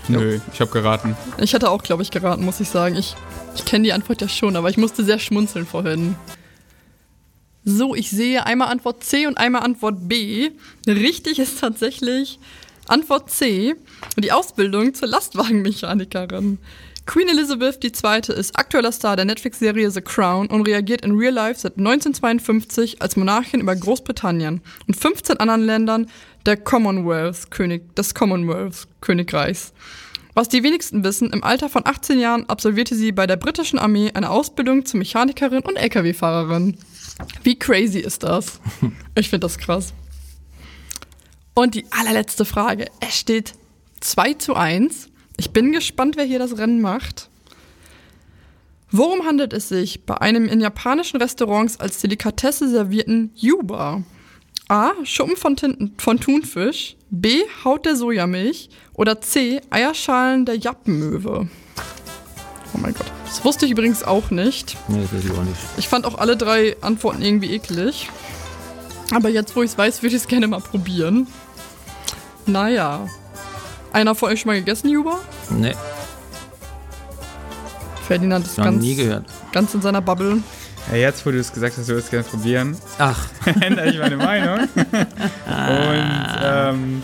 Nö, 0.08 0.40
ich 0.52 0.60
habe 0.60 0.70
geraten. 0.70 1.16
Ich 1.38 1.54
hatte 1.54 1.70
auch, 1.70 1.82
glaube 1.82 2.02
ich, 2.02 2.10
geraten, 2.10 2.44
muss 2.44 2.60
ich 2.60 2.68
sagen. 2.68 2.96
Ich, 2.96 3.14
ich 3.54 3.64
kenne 3.64 3.84
die 3.84 3.92
Antwort 3.92 4.20
ja 4.20 4.28
schon, 4.28 4.56
aber 4.56 4.70
ich 4.70 4.76
musste 4.76 5.04
sehr 5.04 5.18
schmunzeln 5.18 5.66
vorhin. 5.66 6.16
So, 7.64 7.94
ich 7.94 8.10
sehe 8.10 8.46
einmal 8.46 8.68
Antwort 8.68 9.04
C 9.04 9.26
und 9.26 9.36
einmal 9.36 9.62
Antwort 9.62 10.08
B. 10.08 10.50
Richtig 10.86 11.38
ist 11.38 11.60
tatsächlich 11.60 12.38
Antwort 12.88 13.30
C 13.30 13.74
und 14.16 14.24
die 14.24 14.32
Ausbildung 14.32 14.94
zur 14.94 15.08
Lastwagenmechanikerin. 15.08 16.58
Queen 17.06 17.28
Elizabeth 17.28 17.82
II. 17.82 18.34
ist 18.36 18.56
aktueller 18.58 18.92
Star 18.92 19.16
der 19.16 19.24
Netflix-Serie 19.24 19.90
The 19.90 20.00
Crown 20.00 20.46
und 20.46 20.62
reagiert 20.62 21.04
in 21.04 21.16
Real 21.16 21.34
Life 21.34 21.60
seit 21.60 21.76
1952 21.76 23.02
als 23.02 23.16
Monarchin 23.16 23.60
über 23.60 23.74
Großbritannien 23.74 24.60
und 24.86 24.96
15 24.96 25.38
anderen 25.38 25.62
Ländern 25.62 26.06
der 26.46 26.56
Commonwealth 26.56 27.48
-König, 27.50 27.94
des 27.94 28.14
Commonwealth-Königreichs. 28.14 29.72
Was 30.34 30.48
die 30.48 30.62
wenigsten 30.62 31.02
wissen, 31.02 31.32
im 31.32 31.42
Alter 31.42 31.68
von 31.68 31.84
18 31.84 32.18
Jahren 32.20 32.48
absolvierte 32.48 32.94
sie 32.94 33.12
bei 33.12 33.26
der 33.26 33.36
britischen 33.36 33.78
Armee 33.78 34.12
eine 34.14 34.30
Ausbildung 34.30 34.84
zur 34.86 34.98
Mechanikerin 34.98 35.62
und 35.62 35.76
Lkw-Fahrerin. 35.76 36.78
Wie 37.42 37.58
crazy 37.58 37.98
ist 37.98 38.22
das? 38.22 38.60
Ich 39.16 39.28
finde 39.28 39.46
das 39.46 39.58
krass. 39.58 39.92
Und 41.54 41.74
die 41.74 41.84
allerletzte 41.90 42.44
Frage. 42.44 42.86
Es 43.00 43.18
steht 43.18 43.54
2 44.00 44.34
zu 44.34 44.54
1. 44.54 45.09
Ich 45.40 45.52
bin 45.52 45.72
gespannt, 45.72 46.18
wer 46.18 46.26
hier 46.26 46.38
das 46.38 46.58
Rennen 46.58 46.82
macht. 46.82 47.30
Worum 48.90 49.24
handelt 49.24 49.54
es 49.54 49.70
sich 49.70 50.04
bei 50.04 50.20
einem 50.20 50.46
in 50.46 50.60
japanischen 50.60 51.16
Restaurants 51.16 51.80
als 51.80 51.98
Delikatesse 51.98 52.68
servierten 52.68 53.30
Yuba? 53.36 54.02
A. 54.68 54.90
Schuppen 55.02 55.38
von, 55.38 55.56
Tinten, 55.56 55.94
von 55.96 56.20
Thunfisch. 56.20 56.94
B. 57.08 57.40
Haut 57.64 57.86
der 57.86 57.96
Sojamilch. 57.96 58.68
Oder 58.92 59.22
C. 59.22 59.62
Eierschalen 59.70 60.44
der 60.44 60.58
Jappenmöwe. 60.58 61.48
Oh 62.74 62.78
mein 62.78 62.92
Gott. 62.92 63.10
Das 63.24 63.42
wusste 63.42 63.64
ich 63.64 63.72
übrigens 63.72 64.02
auch 64.02 64.30
nicht. 64.30 64.76
Nee, 64.88 65.00
das 65.00 65.14
weiß 65.14 65.24
ich 65.24 65.30
auch 65.30 65.44
nicht. 65.44 65.56
Ich 65.78 65.88
fand 65.88 66.04
auch 66.04 66.18
alle 66.18 66.36
drei 66.36 66.76
Antworten 66.82 67.22
irgendwie 67.22 67.54
eklig. 67.54 68.10
Aber 69.10 69.30
jetzt, 69.30 69.56
wo 69.56 69.62
ich 69.62 69.70
es 69.70 69.78
weiß, 69.78 70.02
würde 70.02 70.16
ich 70.16 70.20
es 70.20 70.28
gerne 70.28 70.48
mal 70.48 70.60
probieren. 70.60 71.28
Naja. 72.44 73.08
Einer 73.92 74.14
von 74.14 74.30
euch 74.30 74.40
schon 74.40 74.50
mal 74.52 74.58
gegessen, 74.58 74.88
Juba? 74.88 75.18
Nee, 75.50 75.74
Ferdinand 78.06 78.46
ist 78.46 78.58
noch 78.58 78.64
ganz, 78.64 78.82
nie 78.82 78.94
gehört. 78.96 79.24
ganz 79.52 79.74
in 79.74 79.82
seiner 79.82 80.00
Bubble. 80.00 80.42
Ja, 80.90 80.96
jetzt, 80.96 81.24
wo 81.26 81.30
du 81.30 81.38
es 81.38 81.52
gesagt 81.52 81.76
hast, 81.76 81.88
du 81.88 81.92
würdest 81.92 82.10
gerne 82.10 82.24
probieren, 82.24 82.76
Ach, 82.98 83.28
ändere 83.60 83.90
ich 83.90 83.98
meine 83.98 84.16
Meinung. 84.16 84.60
Und 85.46 86.38
ähm, 86.42 87.02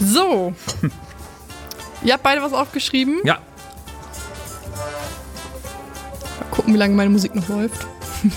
So. 0.00 0.52
Ihr 2.02 2.14
habt 2.14 2.22
beide 2.22 2.42
was 2.42 2.52
aufgeschrieben. 2.52 3.20
ja. 3.24 3.38
Mal 6.40 6.48
gucken, 6.50 6.74
wie 6.74 6.78
lange 6.78 6.94
meine 6.94 7.10
Musik 7.10 7.34
noch 7.34 7.48
läuft. 7.48 7.86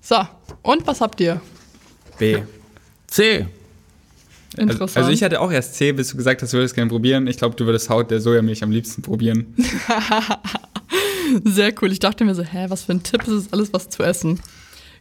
so. 0.00 0.16
Und 0.62 0.86
was 0.86 1.00
habt 1.00 1.20
ihr? 1.20 1.40
B. 2.18 2.42
C. 3.12 3.46
Interessant. 4.56 4.96
Also, 4.96 5.10
ich 5.10 5.22
hatte 5.22 5.40
auch 5.40 5.52
erst 5.52 5.74
C, 5.74 5.92
bis 5.92 6.08
du 6.08 6.16
gesagt 6.16 6.42
hast, 6.42 6.52
du 6.52 6.56
würdest 6.56 6.74
gerne 6.74 6.88
probieren. 6.88 7.26
Ich 7.26 7.36
glaube, 7.36 7.54
du 7.56 7.66
würdest 7.66 7.90
Haut 7.90 8.10
der 8.10 8.20
Sojamilch 8.20 8.62
am 8.62 8.70
liebsten 8.70 9.02
probieren. 9.02 9.54
Sehr 11.44 11.72
cool. 11.80 11.92
Ich 11.92 11.98
dachte 11.98 12.24
mir 12.24 12.34
so, 12.34 12.42
hä, 12.42 12.66
was 12.68 12.84
für 12.84 12.92
ein 12.92 13.02
Tipp 13.02 13.22
ist 13.22 13.28
es 13.28 13.52
alles, 13.52 13.72
was 13.72 13.90
zu 13.90 14.02
essen? 14.02 14.40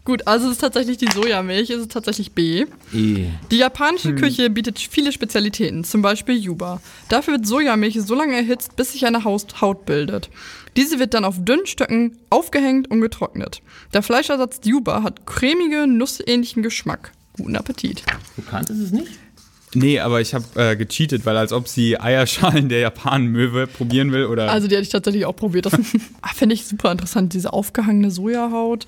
Gut, 0.04 0.26
also 0.28 0.48
es 0.48 0.54
ist 0.54 0.60
tatsächlich 0.60 0.98
die 0.98 1.08
Sojamilch, 1.14 1.70
es 1.70 1.82
ist 1.82 1.92
tatsächlich 1.92 2.32
B. 2.32 2.66
E. 2.92 3.28
Die 3.52 3.58
japanische 3.58 4.16
Küche 4.16 4.50
bietet 4.50 4.80
viele 4.80 5.12
Spezialitäten, 5.12 5.84
zum 5.84 6.02
Beispiel 6.02 6.36
Yuba. 6.36 6.82
Dafür 7.08 7.36
wird 7.36 7.46
Sojamilch 7.46 8.02
so 8.02 8.16
lange 8.16 8.36
erhitzt, 8.36 8.76
bis 8.76 8.94
sich 8.94 9.06
eine 9.06 9.24
Haut 9.24 9.86
bildet. 9.86 10.30
Diese 10.76 10.98
wird 10.98 11.14
dann 11.14 11.24
auf 11.24 11.36
dünnen 11.38 11.68
Stöcken 11.68 12.18
aufgehängt 12.30 12.90
und 12.90 13.02
getrocknet. 13.02 13.62
Der 13.94 14.02
Fleischersatz 14.02 14.62
Yuba 14.64 15.04
hat 15.04 15.28
cremige, 15.28 15.86
nussähnlichen 15.86 16.64
Geschmack. 16.64 17.12
Guten 17.42 17.56
Appetit. 17.56 18.04
Du 18.36 18.42
kanntest 18.44 18.80
es 18.80 18.92
nicht? 18.92 19.12
Nee, 19.74 20.00
aber 20.00 20.20
ich 20.20 20.34
habe 20.34 20.46
äh, 20.56 20.76
gecheatet, 20.76 21.26
weil 21.26 21.38
als 21.38 21.54
ob 21.54 21.68
sie 21.68 22.00
Eierschalen 22.00 22.68
der 22.70 22.80
Japanenmöwe 22.80 23.68
probieren 23.68 24.12
will 24.12 24.26
oder. 24.26 24.52
Also 24.52 24.68
die 24.68 24.76
hätte 24.76 24.84
ich 24.84 24.90
tatsächlich 24.90 25.26
auch 25.26 25.36
probiert. 25.36 25.66
Das 25.66 25.74
ah, 26.22 26.30
finde 26.36 26.56
ich 26.56 26.66
super 26.66 26.92
interessant, 26.92 27.34
diese 27.34 27.54
aufgehangene 27.54 28.12
Sojahaut. 28.12 28.86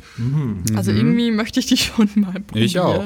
Also 0.75 0.91
irgendwie 0.91 1.31
möchte 1.31 1.59
ich 1.59 1.67
die 1.67 1.77
schon 1.77 2.09
mal 2.15 2.33
probieren. 2.41 2.65
Ich 2.65 2.79
auch. 2.79 3.03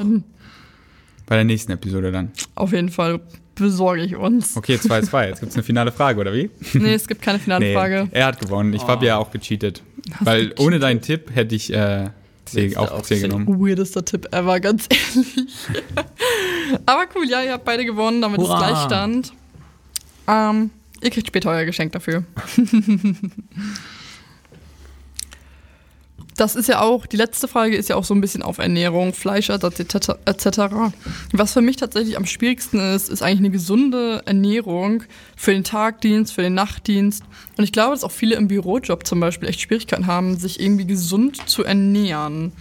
bei 1.26 1.36
der 1.36 1.44
nächsten 1.44 1.72
Episode 1.72 2.10
dann. 2.10 2.32
Auf 2.56 2.72
jeden 2.72 2.90
Fall 2.90 3.20
besorge 3.54 4.02
ich 4.02 4.16
uns. 4.16 4.56
Okay, 4.56 4.76
2-2. 4.76 5.28
Jetzt 5.28 5.40
gibt 5.40 5.50
es 5.50 5.56
eine 5.56 5.64
finale 5.64 5.92
Frage, 5.92 6.20
oder 6.20 6.32
wie? 6.34 6.50
Nee, 6.74 6.94
es 6.94 7.06
gibt 7.08 7.22
keine 7.22 7.38
finale 7.38 7.64
Nee, 7.64 7.74
Frage. 7.74 8.08
er 8.10 8.26
hat 8.26 8.40
gewonnen. 8.40 8.72
Ich 8.72 8.86
habe 8.86 9.06
ja 9.06 9.18
auch 9.18 9.30
gecheatet. 9.30 9.82
weil 10.20 10.52
ohne 10.58 10.78
deinen 10.78 11.00
Tipp 11.00 11.30
hätte 11.34 11.54
ich 11.54 11.72
äh, 11.72 12.10
C, 12.52 12.60
Hättest 12.62 12.76
du 12.76 12.80
auch 12.80 12.90
auch 12.92 13.02
C 13.02 13.16
C. 13.16 13.20
genommen. 13.22 13.46
Weirdester 13.48 14.04
Tipp 14.04 14.28
ever, 14.32 14.60
ganz 14.60 14.86
ehrlich. 15.14 15.46
Aber 16.86 17.06
cool, 17.14 17.28
ja, 17.28 17.42
ihr 17.42 17.52
habt 17.52 17.64
beide 17.64 17.84
gewonnen, 17.84 18.20
damit 18.20 18.40
Hurra. 18.40 18.58
Gleichstand. 18.58 19.32
Ähm, 20.26 20.70
ihr 21.02 21.10
kriegt 21.10 21.26
später 21.28 21.50
euer 21.50 21.64
Geschenk 21.64 21.92
dafür. 21.92 22.24
Das 26.38 26.54
ist 26.54 26.68
ja 26.68 26.80
auch, 26.80 27.04
die 27.04 27.16
letzte 27.16 27.48
Frage 27.48 27.74
ist 27.74 27.88
ja 27.88 27.96
auch 27.96 28.04
so 28.04 28.14
ein 28.14 28.20
bisschen 28.20 28.44
auf 28.44 28.58
Ernährung, 28.58 29.12
Fleischersatz 29.12 29.80
etc. 29.80 30.60
Was 31.32 31.52
für 31.52 31.62
mich 31.62 31.78
tatsächlich 31.78 32.16
am 32.16 32.26
schwierigsten 32.26 32.78
ist, 32.78 33.08
ist 33.08 33.22
eigentlich 33.22 33.40
eine 33.40 33.50
gesunde 33.50 34.22
Ernährung 34.24 35.02
für 35.36 35.50
den 35.50 35.64
Tagdienst, 35.64 36.32
für 36.32 36.42
den 36.42 36.54
Nachtdienst. 36.54 37.24
Und 37.56 37.64
ich 37.64 37.72
glaube, 37.72 37.94
dass 37.94 38.04
auch 38.04 38.12
viele 38.12 38.36
im 38.36 38.46
Bürojob 38.46 39.04
zum 39.04 39.18
Beispiel 39.18 39.48
echt 39.48 39.60
Schwierigkeiten 39.60 40.06
haben, 40.06 40.36
sich 40.36 40.60
irgendwie 40.60 40.86
gesund 40.86 41.48
zu 41.48 41.64
ernähren. 41.64 42.52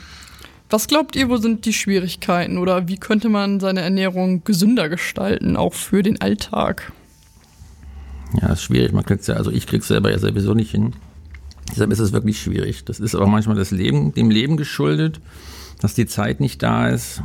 Was 0.71 0.87
glaubt 0.87 1.15
ihr, 1.15 1.29
wo 1.29 1.37
sind 1.37 1.65
die 1.65 1.73
Schwierigkeiten 1.73 2.57
oder 2.57 2.87
wie 2.87 2.97
könnte 2.97 3.29
man 3.29 3.59
seine 3.59 3.81
Ernährung 3.81 4.43
gesünder 4.43 4.89
gestalten, 4.89 5.55
auch 5.55 5.75
für 5.75 6.01
den 6.01 6.19
Alltag? 6.19 6.91
Ja, 8.41 8.53
ist 8.53 8.63
schwierig. 8.63 8.91
Man 8.91 9.05
kriegt's 9.05 9.27
ja, 9.27 9.35
also 9.35 9.51
ich 9.51 9.67
krieg's 9.67 9.87
selber 9.87 10.09
ja 10.09 10.17
sowieso 10.17 10.55
nicht 10.55 10.71
hin. 10.71 10.93
Deshalb 11.69 11.91
ist 11.91 11.99
es 11.99 12.11
wirklich 12.13 12.41
schwierig. 12.41 12.85
Das 12.85 12.99
ist 12.99 13.15
aber 13.15 13.27
manchmal 13.27 13.55
das 13.55 13.71
Leben, 13.71 14.13
dem 14.13 14.29
Leben 14.29 14.57
geschuldet, 14.57 15.19
dass 15.81 15.93
die 15.93 16.05
Zeit 16.05 16.39
nicht 16.39 16.63
da 16.63 16.87
ist. 16.89 17.21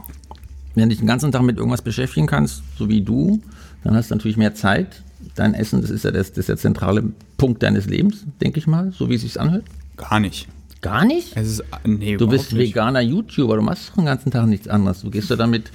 Wenn 0.74 0.84
du 0.84 0.88
dich 0.90 0.98
den 0.98 1.06
ganzen 1.06 1.32
Tag 1.32 1.42
mit 1.42 1.58
irgendwas 1.58 1.82
beschäftigen 1.82 2.26
kannst, 2.26 2.62
so 2.78 2.88
wie 2.88 3.02
du, 3.02 3.40
dann 3.84 3.94
hast 3.94 4.10
du 4.10 4.14
natürlich 4.14 4.36
mehr 4.36 4.54
Zeit. 4.54 5.02
Dein 5.34 5.54
Essen, 5.54 5.80
das 5.80 5.90
ist 5.90 6.04
ja 6.04 6.10
das, 6.10 6.30
das 6.30 6.38
ist 6.38 6.48
der 6.48 6.56
zentrale 6.56 7.04
Punkt 7.36 7.62
deines 7.62 7.86
Lebens, 7.86 8.24
denke 8.40 8.58
ich 8.58 8.66
mal, 8.66 8.92
so 8.92 9.08
wie 9.08 9.14
es 9.14 9.22
sich 9.22 9.40
anhört. 9.40 9.64
Gar 9.96 10.20
nicht. 10.20 10.48
Gar 10.80 11.04
nicht? 11.04 11.36
Es 11.36 11.48
ist, 11.48 11.64
nee, 11.84 12.16
Du 12.16 12.26
bist 12.26 12.56
veganer 12.56 13.00
YouTuber, 13.00 13.56
du 13.56 13.62
machst 13.62 13.90
doch 13.90 13.94
den 13.96 14.06
ganzen 14.06 14.32
Tag 14.32 14.46
nichts 14.46 14.66
anderes. 14.66 15.02
Du 15.02 15.10
gehst 15.10 15.30
ja 15.30 15.36
damit 15.36 15.70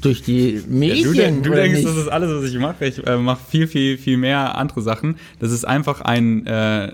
durch 0.00 0.22
die 0.22 0.62
Medien. 0.68 1.14
Ja, 1.14 1.30
du, 1.30 1.42
du 1.42 1.50
denkst, 1.50 1.78
nicht? 1.78 1.88
das 1.88 1.96
ist 1.96 2.08
alles, 2.08 2.30
was 2.30 2.50
ich 2.50 2.58
mache. 2.58 2.86
Ich 2.86 3.06
äh, 3.06 3.16
mache 3.16 3.40
viel, 3.48 3.66
viel, 3.66 3.98
viel 3.98 4.16
mehr 4.16 4.56
andere 4.56 4.82
Sachen. 4.82 5.16
Das 5.38 5.52
ist 5.52 5.64
einfach 5.64 6.00
ein 6.00 6.46
äh, 6.46 6.92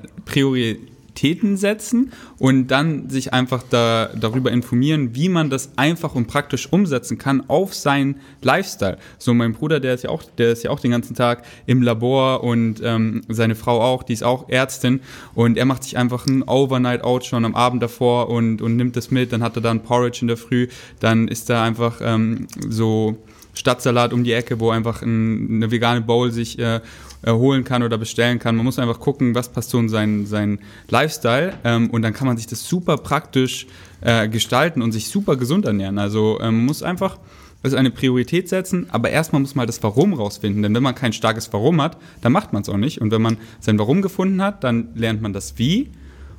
Prioritäten 1.12 1.56
setzen 1.56 2.12
und 2.38 2.68
dann 2.68 3.08
sich 3.08 3.32
einfach 3.32 3.62
da, 3.68 4.10
darüber 4.18 4.50
informieren, 4.50 5.14
wie 5.14 5.28
man 5.28 5.50
das 5.50 5.70
einfach 5.76 6.14
und 6.14 6.26
praktisch 6.26 6.72
umsetzen 6.72 7.18
kann 7.18 7.48
auf 7.48 7.74
seinen 7.74 8.16
Lifestyle. 8.42 8.98
So 9.18 9.34
mein 9.34 9.52
Bruder, 9.52 9.80
der 9.80 9.94
ist 9.94 10.04
ja 10.04 10.10
auch, 10.10 10.22
der 10.38 10.52
ist 10.52 10.64
ja 10.64 10.70
auch 10.70 10.80
den 10.80 10.90
ganzen 10.90 11.14
Tag 11.14 11.44
im 11.66 11.82
Labor 11.82 12.42
und 12.42 12.80
ähm, 12.82 13.22
seine 13.28 13.54
Frau 13.54 13.80
auch, 13.80 14.02
die 14.02 14.14
ist 14.14 14.24
auch 14.24 14.48
Ärztin 14.48 15.00
und 15.34 15.56
er 15.56 15.64
macht 15.64 15.84
sich 15.84 15.96
einfach 15.96 16.26
ein 16.26 16.42
Overnight 16.42 17.04
Out 17.04 17.24
schon 17.24 17.44
am 17.44 17.54
Abend 17.54 17.82
davor 17.82 18.28
und, 18.28 18.62
und 18.62 18.76
nimmt 18.76 18.96
das 18.96 19.10
mit. 19.10 19.32
Dann 19.32 19.42
hat 19.42 19.56
er 19.56 19.62
da 19.62 19.70
ein 19.70 19.82
Porridge 19.82 20.18
in 20.22 20.28
der 20.28 20.36
Früh, 20.36 20.68
dann 21.00 21.28
ist 21.28 21.50
da 21.50 21.62
einfach 21.62 22.00
ähm, 22.02 22.46
so 22.68 23.18
Stadtsalat 23.54 24.14
um 24.14 24.24
die 24.24 24.32
Ecke, 24.32 24.60
wo 24.60 24.70
einfach 24.70 25.02
ein, 25.02 25.56
eine 25.56 25.70
vegane 25.70 26.00
Bowl 26.00 26.30
sich 26.32 26.58
äh, 26.58 26.80
erholen 27.22 27.64
kann 27.64 27.82
oder 27.82 27.98
bestellen 27.98 28.38
kann. 28.38 28.56
Man 28.56 28.64
muss 28.64 28.78
einfach 28.78 29.00
gucken, 29.00 29.34
was 29.34 29.48
passt 29.48 29.70
so 29.70 29.78
in 29.78 29.88
seinen, 29.88 30.26
seinen 30.26 30.58
Lifestyle 30.88 31.54
ähm, 31.64 31.90
und 31.90 32.02
dann 32.02 32.12
kann 32.12 32.26
man 32.26 32.36
sich 32.36 32.46
das 32.46 32.66
super 32.66 32.96
praktisch 32.96 33.66
äh, 34.00 34.28
gestalten 34.28 34.82
und 34.82 34.92
sich 34.92 35.08
super 35.08 35.36
gesund 35.36 35.64
ernähren. 35.64 35.98
Also 35.98 36.38
ähm, 36.40 36.56
man 36.56 36.66
muss 36.66 36.82
einfach 36.82 37.18
das 37.62 37.74
eine 37.74 37.90
Priorität 37.90 38.48
setzen, 38.48 38.86
aber 38.90 39.10
erstmal 39.10 39.40
muss 39.40 39.54
man 39.54 39.68
das 39.68 39.82
Warum 39.84 40.14
rausfinden, 40.14 40.62
denn 40.62 40.74
wenn 40.74 40.82
man 40.82 40.96
kein 40.96 41.12
starkes 41.12 41.52
Warum 41.52 41.80
hat, 41.80 41.96
dann 42.20 42.32
macht 42.32 42.52
man 42.52 42.62
es 42.62 42.68
auch 42.68 42.76
nicht 42.76 43.00
und 43.00 43.12
wenn 43.12 43.22
man 43.22 43.36
sein 43.60 43.78
Warum 43.78 44.02
gefunden 44.02 44.42
hat, 44.42 44.64
dann 44.64 44.88
lernt 44.96 45.22
man 45.22 45.32
das 45.32 45.58
Wie 45.58 45.90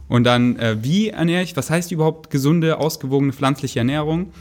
und 0.09 0.25
dann 0.25 0.57
äh, 0.57 0.77
wie 0.81 1.09
ernähre 1.09 1.43
ich, 1.43 1.55
was 1.55 1.69
heißt 1.69 1.93
überhaupt 1.93 2.29
gesunde, 2.29 2.77
ausgewogene 2.77 3.31
pflanzliche 3.31 3.79
Ernährung 3.79 4.33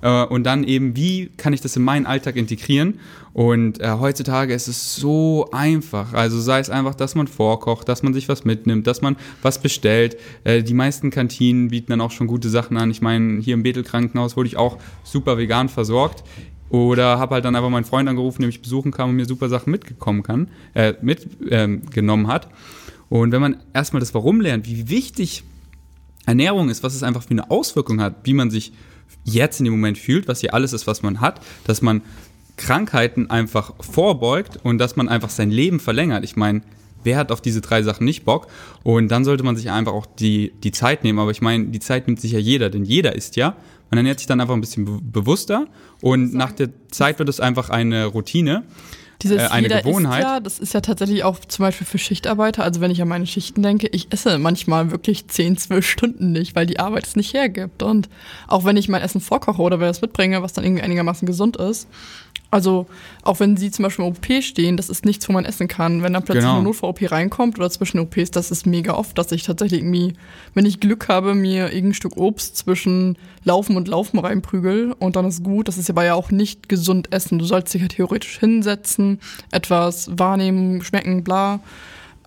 äh, 0.00 0.24
und 0.24 0.44
dann 0.44 0.64
eben, 0.64 0.96
wie 0.96 1.30
kann 1.36 1.52
ich 1.52 1.60
das 1.60 1.76
in 1.76 1.82
meinen 1.82 2.06
Alltag 2.06 2.36
integrieren? 2.36 3.00
Und 3.32 3.80
äh, 3.80 3.90
heutzutage 3.98 4.54
ist 4.54 4.68
es 4.68 4.96
so 4.96 5.48
einfach. 5.52 6.12
Also 6.12 6.40
sei 6.40 6.60
es 6.60 6.70
einfach, 6.70 6.94
dass 6.94 7.14
man 7.14 7.26
vorkocht, 7.26 7.88
dass 7.88 8.02
man 8.02 8.14
sich 8.14 8.28
was 8.28 8.44
mitnimmt, 8.44 8.86
dass 8.86 9.00
man 9.00 9.16
was 9.42 9.60
bestellt. 9.60 10.16
Äh, 10.44 10.62
die 10.62 10.74
meisten 10.74 11.10
Kantinen 11.10 11.68
bieten 11.68 11.90
dann 11.90 12.00
auch 12.00 12.10
schon 12.10 12.26
gute 12.26 12.48
Sachen 12.48 12.76
an. 12.76 12.90
Ich 12.90 13.00
meine, 13.00 13.40
hier 13.40 13.54
im 13.54 13.62
Bethel 13.62 13.82
Krankenhaus 13.82 14.36
wurde 14.36 14.48
ich 14.48 14.56
auch 14.56 14.78
super 15.04 15.38
vegan 15.38 15.68
versorgt. 15.68 16.24
Oder 16.70 17.18
habe 17.18 17.36
halt 17.36 17.44
dann 17.44 17.56
einfach 17.56 17.70
meinen 17.70 17.84
Freund 17.84 18.08
angerufen, 18.08 18.42
der 18.42 18.48
mich 18.48 18.60
besuchen 18.60 18.92
kam 18.92 19.10
und 19.10 19.16
mir 19.16 19.24
super 19.24 19.48
Sachen 19.48 19.70
mitgekommen 19.70 20.22
kann, 20.22 20.48
äh, 20.74 20.94
mitgenommen 21.00 22.26
hat. 22.26 22.48
Und 23.08 23.32
wenn 23.32 23.40
man 23.40 23.56
erstmal 23.72 24.00
das 24.00 24.12
Warum 24.12 24.40
lernt, 24.40 24.66
wie 24.66 24.90
wichtig 24.90 25.44
Ernährung 26.26 26.68
ist, 26.68 26.82
was 26.82 26.94
es 26.94 27.02
einfach 27.02 27.22
für 27.22 27.30
eine 27.30 27.50
Auswirkung 27.50 28.02
hat, 28.02 28.16
wie 28.24 28.34
man 28.34 28.50
sich 28.50 28.72
jetzt 29.24 29.60
in 29.60 29.64
dem 29.64 29.72
Moment 29.72 29.98
fühlt, 29.98 30.28
was 30.28 30.40
hier 30.40 30.54
alles 30.54 30.72
ist, 30.72 30.86
was 30.86 31.02
man 31.02 31.20
hat, 31.20 31.40
dass 31.64 31.82
man 31.82 32.02
Krankheiten 32.56 33.30
einfach 33.30 33.72
vorbeugt 33.80 34.58
und 34.62 34.78
dass 34.78 34.96
man 34.96 35.08
einfach 35.08 35.30
sein 35.30 35.50
Leben 35.50 35.80
verlängert. 35.80 36.24
Ich 36.24 36.36
meine, 36.36 36.62
wer 37.04 37.16
hat 37.16 37.32
auf 37.32 37.40
diese 37.40 37.60
drei 37.60 37.82
Sachen 37.82 38.04
nicht 38.04 38.24
Bock? 38.24 38.48
Und 38.82 39.08
dann 39.08 39.24
sollte 39.24 39.44
man 39.44 39.56
sich 39.56 39.70
einfach 39.70 39.92
auch 39.92 40.06
die, 40.06 40.52
die 40.62 40.72
Zeit 40.72 41.04
nehmen. 41.04 41.18
Aber 41.18 41.30
ich 41.30 41.40
meine, 41.40 41.66
die 41.66 41.80
Zeit 41.80 42.06
nimmt 42.06 42.20
sich 42.20 42.32
ja 42.32 42.38
jeder, 42.38 42.70
denn 42.70 42.84
jeder 42.84 43.14
isst 43.14 43.36
ja. 43.36 43.56
Man 43.90 43.98
ernährt 43.98 44.18
sich 44.18 44.26
dann 44.26 44.40
einfach 44.40 44.54
ein 44.54 44.60
bisschen 44.60 44.84
be 44.84 44.98
bewusster 45.00 45.66
und 46.02 46.34
nach 46.34 46.52
der 46.52 46.68
Zeit 46.90 47.18
wird 47.18 47.30
es 47.30 47.40
einfach 47.40 47.70
eine 47.70 48.04
Routine. 48.04 48.64
Dieses 49.22 49.42
Äh, 49.42 49.46
eine 49.48 49.68
Gewohnheit. 49.68 50.22
Ja, 50.22 50.40
das 50.40 50.58
ist 50.58 50.74
ja 50.74 50.80
tatsächlich 50.80 51.24
auch 51.24 51.40
zum 51.40 51.64
Beispiel 51.64 51.86
für 51.86 51.98
Schichtarbeiter. 51.98 52.62
Also 52.62 52.80
wenn 52.80 52.90
ich 52.90 53.02
an 53.02 53.08
meine 53.08 53.26
Schichten 53.26 53.62
denke, 53.62 53.88
ich 53.88 54.12
esse 54.12 54.38
manchmal 54.38 54.90
wirklich 54.90 55.26
10, 55.26 55.56
12 55.56 55.86
Stunden 55.86 56.32
nicht, 56.32 56.54
weil 56.54 56.66
die 56.66 56.78
Arbeit 56.78 57.06
es 57.06 57.16
nicht 57.16 57.34
hergibt. 57.34 57.82
Und 57.82 58.08
auch 58.46 58.64
wenn 58.64 58.76
ich 58.76 58.88
mein 58.88 59.02
Essen 59.02 59.20
vorkoche 59.20 59.60
oder 59.60 59.80
wer 59.80 59.90
es 59.90 60.00
mitbringe, 60.00 60.42
was 60.42 60.52
dann 60.52 60.64
irgendwie 60.64 60.82
einigermaßen 60.82 61.26
gesund 61.26 61.56
ist. 61.56 61.88
Also 62.50 62.86
auch 63.22 63.40
wenn 63.40 63.58
sie 63.58 63.70
zum 63.70 63.82
Beispiel 63.82 64.06
im 64.06 64.10
OP 64.12 64.42
stehen, 64.42 64.78
das 64.78 64.88
ist 64.88 65.04
nichts, 65.04 65.28
wo 65.28 65.34
man 65.34 65.44
essen 65.44 65.68
kann. 65.68 66.02
Wenn 66.02 66.14
dann 66.14 66.22
plötzlich 66.22 66.44
Genau. 66.44 66.56
eine 66.56 66.64
Notfall-OP 66.64 67.10
reinkommt 67.10 67.58
oder 67.58 67.68
zwischen 67.68 67.98
OPs, 68.00 68.30
das 68.30 68.50
ist 68.50 68.66
mega 68.66 68.94
oft, 68.94 69.18
dass 69.18 69.32
ich 69.32 69.42
tatsächlich 69.42 69.80
irgendwie, 69.82 70.14
wenn 70.54 70.64
ich 70.64 70.80
Glück 70.80 71.08
habe, 71.08 71.34
mir 71.34 71.66
irgendein 71.66 71.92
Stück 71.94 72.16
Obst 72.16 72.56
zwischen 72.56 73.18
Laufen 73.44 73.76
und 73.76 73.86
Laufen 73.86 74.18
reinprügel 74.18 74.92
und 74.98 75.16
dann 75.16 75.26
ist 75.26 75.44
gut. 75.44 75.68
Das 75.68 75.76
ist 75.76 75.90
aber 75.90 76.04
ja 76.06 76.14
auch 76.14 76.30
nicht 76.30 76.70
gesund 76.70 77.12
essen. 77.12 77.38
Du 77.38 77.44
sollst 77.44 77.74
dich 77.74 77.82
ja 77.82 77.88
theoretisch 77.88 78.38
hinsetzen, 78.38 79.20
etwas 79.50 80.08
wahrnehmen, 80.18 80.82
schmecken, 80.82 81.24
bla. 81.24 81.60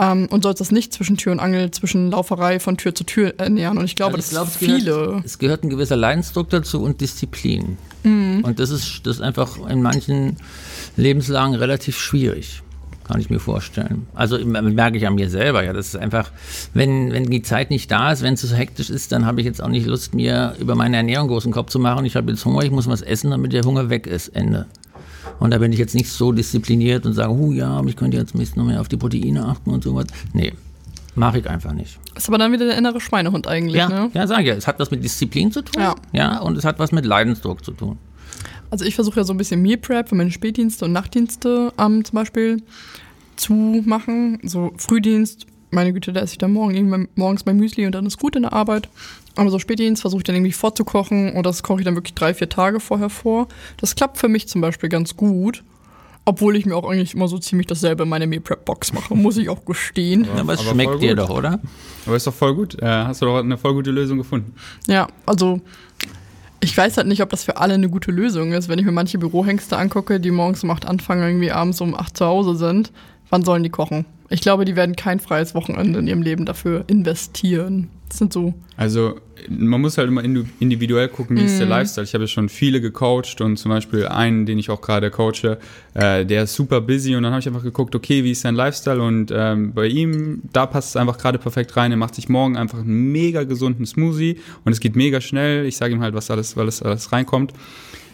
Ähm, 0.01 0.27
und 0.31 0.43
sollst 0.43 0.59
das 0.59 0.71
nicht 0.71 0.91
zwischen 0.93 1.15
Tür 1.17 1.31
und 1.31 1.39
Angel, 1.39 1.69
zwischen 1.71 2.09
Lauferei 2.09 2.59
von 2.59 2.75
Tür 2.75 2.95
zu 2.95 3.03
Tür 3.03 3.35
ernähren. 3.37 3.77
Und 3.77 3.85
ich 3.85 3.95
glaube, 3.95 4.15
Also 4.15 4.23
ich 4.31 4.33
das 4.33 4.33
glaub, 4.33 4.47
es 4.47 4.59
gehört- 4.59 4.81
viele. 4.81 5.23
Es 5.23 5.37
gehört 5.37 5.63
ein 5.63 5.69
gewisser 5.69 5.95
Leidensdruck 5.95 6.49
dazu 6.49 6.81
und 6.81 6.99
Disziplin. 7.01 7.77
Und 8.03 8.55
das 8.59 8.71
ist, 8.71 9.01
das 9.05 9.17
ist 9.17 9.21
einfach 9.21 9.57
in 9.69 9.81
manchen 9.83 10.37
Lebenslagen 10.97 11.53
relativ 11.55 11.99
schwierig. 11.99 12.63
Kann 13.07 13.19
ich 13.19 13.29
mir 13.29 13.39
vorstellen. 13.39 14.07
Also 14.15 14.37
merke 14.39 14.97
ich 14.97 15.05
an 15.05 15.15
mir 15.15 15.29
selber, 15.29 15.63
ja. 15.63 15.73
Das 15.73 15.87
ist 15.87 15.97
einfach, 15.97 16.31
wenn, 16.73 17.11
wenn 17.11 17.25
die 17.25 17.41
Zeit 17.41 17.69
nicht 17.69 17.91
da 17.91 18.11
ist, 18.11 18.21
wenn 18.23 18.35
es 18.35 18.41
so 18.41 18.55
hektisch 18.55 18.89
ist, 18.89 19.11
dann 19.11 19.25
habe 19.25 19.41
ich 19.41 19.45
jetzt 19.45 19.61
auch 19.61 19.67
nicht 19.67 19.85
Lust, 19.85 20.13
mir 20.15 20.55
über 20.59 20.75
meine 20.75 20.97
Ernährung 20.97 21.27
großen 21.27 21.51
Kopf 21.51 21.69
zu 21.71 21.77
machen. 21.79 22.05
Ich 22.05 22.15
habe 22.15 22.31
jetzt 22.31 22.45
Hunger, 22.45 22.63
ich 22.63 22.71
muss 22.71 22.87
was 22.87 23.01
essen, 23.01 23.31
damit 23.31 23.53
der 23.53 23.63
Hunger 23.63 23.89
weg 23.89 24.07
ist. 24.07 24.29
Ende. 24.29 24.65
Und 25.41 25.49
da 25.49 25.57
bin 25.57 25.73
ich 25.73 25.79
jetzt 25.79 25.95
nicht 25.95 26.07
so 26.11 26.31
diszipliniert 26.31 27.07
und 27.07 27.13
sage, 27.13 27.33
huh, 27.33 27.51
ja, 27.51 27.71
aber 27.71 27.89
ich 27.89 27.95
könnte 27.95 28.15
jetzt 28.15 28.35
ein 28.35 28.37
bisschen 28.37 28.59
noch 28.59 28.67
mehr 28.67 28.79
auf 28.79 28.89
die 28.89 28.97
Proteine 28.97 29.43
achten 29.43 29.71
und 29.71 29.83
sowas. 29.83 30.05
Nee, 30.33 30.53
mache 31.15 31.39
ich 31.39 31.49
einfach 31.49 31.73
nicht. 31.73 31.97
Ist 32.15 32.27
aber 32.27 32.37
dann 32.37 32.51
wieder 32.51 32.67
der 32.67 32.77
innere 32.77 33.01
Schweinehund 33.01 33.47
eigentlich, 33.47 33.77
Ja, 33.77 33.89
ne? 33.89 34.11
ja, 34.13 34.27
sag 34.27 34.41
ich 34.41 34.45
ja. 34.49 34.53
Es 34.53 34.67
hat 34.67 34.77
was 34.77 34.91
mit 34.91 35.03
Disziplin 35.03 35.51
zu 35.51 35.63
tun. 35.63 35.81
Ja. 35.81 35.95
ja. 36.13 36.39
Und 36.41 36.59
es 36.59 36.63
hat 36.63 36.77
was 36.77 36.91
mit 36.91 37.07
Leidensdruck 37.07 37.65
zu 37.65 37.71
tun. 37.71 37.97
Also 38.69 38.85
ich 38.85 38.93
versuche 38.93 39.21
ja 39.21 39.23
so 39.23 39.33
ein 39.33 39.37
bisschen 39.37 39.63
Meal 39.63 39.77
Prep 39.77 40.09
für 40.09 40.15
meine 40.15 40.29
Spätdienste 40.29 40.85
und 40.85 40.91
Nachtdienste 40.91 41.73
ähm, 41.79 42.05
zum 42.05 42.15
Beispiel 42.15 42.61
zu 43.35 43.81
machen. 43.83 44.37
So 44.43 44.73
Frühdienst 44.77 45.47
meine 45.71 45.93
Güte, 45.93 46.13
da 46.13 46.21
esse 46.21 46.33
ich 46.33 46.37
dann 46.37 46.53
morgen 46.53 46.75
irgendwann 46.75 47.07
morgens 47.15 47.45
mein 47.45 47.57
Müsli 47.57 47.85
und 47.85 47.93
dann 47.93 48.05
ist 48.05 48.19
gut 48.19 48.35
in 48.35 48.43
der 48.43 48.53
Arbeit. 48.53 48.89
Aber 49.35 49.49
so 49.49 49.59
Spätdienst 49.59 50.01
versuche 50.01 50.19
ich 50.19 50.23
dann 50.25 50.35
irgendwie 50.35 50.51
vorzukochen 50.51 51.33
und 51.33 51.45
das 51.45 51.63
koche 51.63 51.79
ich 51.79 51.85
dann 51.85 51.95
wirklich 51.95 52.13
drei, 52.13 52.33
vier 52.33 52.49
Tage 52.49 52.79
vorher 52.79 53.09
vor. 53.09 53.47
Das 53.77 53.95
klappt 53.95 54.17
für 54.17 54.27
mich 54.27 54.47
zum 54.47 54.61
Beispiel 54.61 54.89
ganz 54.89 55.15
gut. 55.15 55.63
Obwohl 56.23 56.55
ich 56.55 56.67
mir 56.67 56.75
auch 56.75 56.87
eigentlich 56.87 57.15
immer 57.15 57.27
so 57.27 57.39
ziemlich 57.39 57.65
dasselbe 57.65 58.03
in 58.03 58.09
meine 58.09 58.27
Meal 58.27 58.41
Prep 58.41 58.63
Box 58.63 58.93
mache, 58.93 59.15
muss 59.15 59.37
ich 59.37 59.49
auch 59.49 59.65
gestehen. 59.65 60.25
Ja, 60.25 60.41
aber 60.41 60.53
es 60.53 60.59
Aber 60.59 60.71
schmeckt 60.71 61.01
dir 61.01 61.15
doch, 61.15 61.31
oder? 61.31 61.59
Aber 62.05 62.15
ist 62.15 62.27
doch 62.27 62.33
voll 62.33 62.53
gut. 62.53 62.79
Äh, 62.79 62.85
hast 62.85 63.23
du 63.23 63.25
doch 63.25 63.39
eine 63.39 63.57
voll 63.57 63.73
gute 63.73 63.89
Lösung 63.89 64.19
gefunden. 64.19 64.53
Ja, 64.87 65.07
also 65.25 65.61
ich 66.59 66.77
weiß 66.77 66.97
halt 66.97 67.07
nicht, 67.07 67.23
ob 67.23 67.29
das 67.29 67.43
für 67.43 67.57
alle 67.57 67.73
eine 67.73 67.89
gute 67.89 68.11
Lösung 68.11 68.53
ist. 68.53 68.69
Wenn 68.69 68.77
ich 68.77 68.85
mir 68.85 68.91
manche 68.91 69.17
Bürohengste 69.17 69.77
angucke, 69.77 70.19
die 70.19 70.29
morgens 70.29 70.63
um 70.63 70.69
8 70.69 70.85
anfangen, 70.85 71.23
irgendwie 71.23 71.51
abends 71.51 71.81
um 71.81 71.95
8 71.95 72.15
zu 72.15 72.25
Hause 72.25 72.55
sind, 72.55 72.91
wann 73.31 73.43
sollen 73.43 73.63
die 73.63 73.69
kochen? 73.69 74.05
Ich 74.31 74.41
glaube, 74.41 74.65
die 74.65 74.75
werden 74.75 74.95
kein 74.95 75.19
freies 75.19 75.53
Wochenende 75.53 75.99
in 75.99 76.07
ihrem 76.07 76.21
Leben 76.21 76.45
dafür 76.45 76.85
investieren. 76.87 77.89
Das 78.07 78.17
sind 78.17 78.33
so. 78.33 78.53
Also 78.77 79.19
man 79.49 79.81
muss 79.81 79.97
halt 79.97 80.07
immer 80.07 80.23
individuell 80.23 81.07
gucken, 81.07 81.37
wie 81.37 81.43
ist 81.43 81.59
der 81.59 81.67
Lifestyle. 81.67 82.05
Ich 82.05 82.13
habe 82.13 82.23
ja 82.23 82.27
schon 82.27 82.49
viele 82.49 82.81
gecoacht 82.81 83.41
und 83.41 83.57
zum 83.57 83.69
Beispiel 83.69 84.07
einen, 84.07 84.45
den 84.45 84.59
ich 84.59 84.69
auch 84.69 84.81
gerade 84.81 85.09
coache, 85.11 85.57
äh, 85.93 86.25
der 86.25 86.43
ist 86.43 86.53
super 86.53 86.81
busy 86.81 87.15
und 87.15 87.23
dann 87.23 87.31
habe 87.31 87.41
ich 87.41 87.47
einfach 87.47 87.63
geguckt, 87.63 87.95
okay, 87.95 88.23
wie 88.23 88.31
ist 88.31 88.41
sein 88.41 88.55
Lifestyle 88.55 89.01
und 89.01 89.31
ähm, 89.33 89.73
bei 89.73 89.87
ihm, 89.87 90.41
da 90.51 90.65
passt 90.65 90.89
es 90.89 90.95
einfach 90.95 91.17
gerade 91.17 91.37
perfekt 91.37 91.75
rein. 91.77 91.91
Er 91.91 91.97
macht 91.97 92.15
sich 92.15 92.29
morgen 92.29 92.57
einfach 92.57 92.79
einen 92.79 93.11
mega 93.11 93.43
gesunden 93.43 93.85
Smoothie 93.85 94.37
und 94.63 94.71
es 94.71 94.79
geht 94.79 94.95
mega 94.95 95.21
schnell. 95.21 95.65
Ich 95.65 95.77
sage 95.77 95.93
ihm 95.93 96.01
halt, 96.01 96.13
was 96.13 96.29
alles, 96.31 96.55
weil 96.55 96.67
es 96.67 96.81
alles 96.81 97.11
reinkommt. 97.11 97.53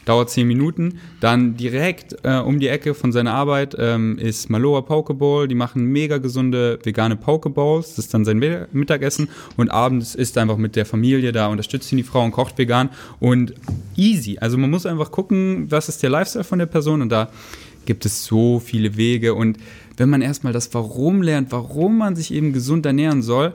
Dauert 0.08 0.30
10 0.30 0.47
Minuten. 0.47 0.99
Dann 1.20 1.58
direkt 1.58 2.16
äh, 2.24 2.38
um 2.39 2.60
die 2.60 2.70
Ecke 2.70 2.93
von 2.93 3.12
seiner 3.12 3.34
Arbeit 3.34 3.76
ähm, 3.78 4.18
ist 4.18 4.49
Maloa 4.49 4.82
Pokeball. 4.82 5.47
Die 5.47 5.55
machen 5.55 5.84
mega 5.84 6.18
gesunde 6.18 6.80
vegane 6.82 7.18
Pokeballs. 7.18 7.89
Das 7.95 8.05
ist 8.05 8.14
dann 8.14 8.24
sein 8.24 8.39
Mi- 8.39 8.66
Mittagessen. 8.72 9.28
Und 9.58 9.70
abends 9.70 10.16
ist 10.16 10.38
er 10.38 10.43
einfach 10.43 10.58
mit 10.58 10.76
der 10.78 10.86
Familie 10.86 11.32
da, 11.34 11.47
unterstützt 11.47 11.91
ihn 11.91 11.97
die 11.97 12.03
Frau 12.03 12.24
und 12.24 12.32
kocht 12.32 12.58
vegan. 12.58 12.89
Und 13.20 13.53
easy. 13.97 14.38
Also 14.39 14.58
man 14.58 14.70
muss 14.70 14.86
einfach 14.86 15.12
gucken, 15.12 15.70
was 15.70 15.89
ist 15.89 16.01
der 16.01 16.10
Lifestyle 16.10 16.45
von 16.45 16.60
der 16.60 16.68
Person. 16.68 17.01
Und 17.01 17.10
da 17.10 17.30
gibt 17.86 18.05
es 18.05 18.24
so 18.24 18.60
viele 18.60 18.95
Wege. 18.95 19.34
Und 19.34 19.58
wenn 19.97 20.10
man 20.10 20.22
erstmal 20.22 20.53
das 20.53 20.74
Warum 20.74 21.22
lernt, 21.22 21.51
warum 21.51 21.97
man 21.97 22.16
sich 22.16 22.34
eben 22.34 22.53
gesund 22.53 22.86
ernähren 22.86 23.22
soll, 23.22 23.53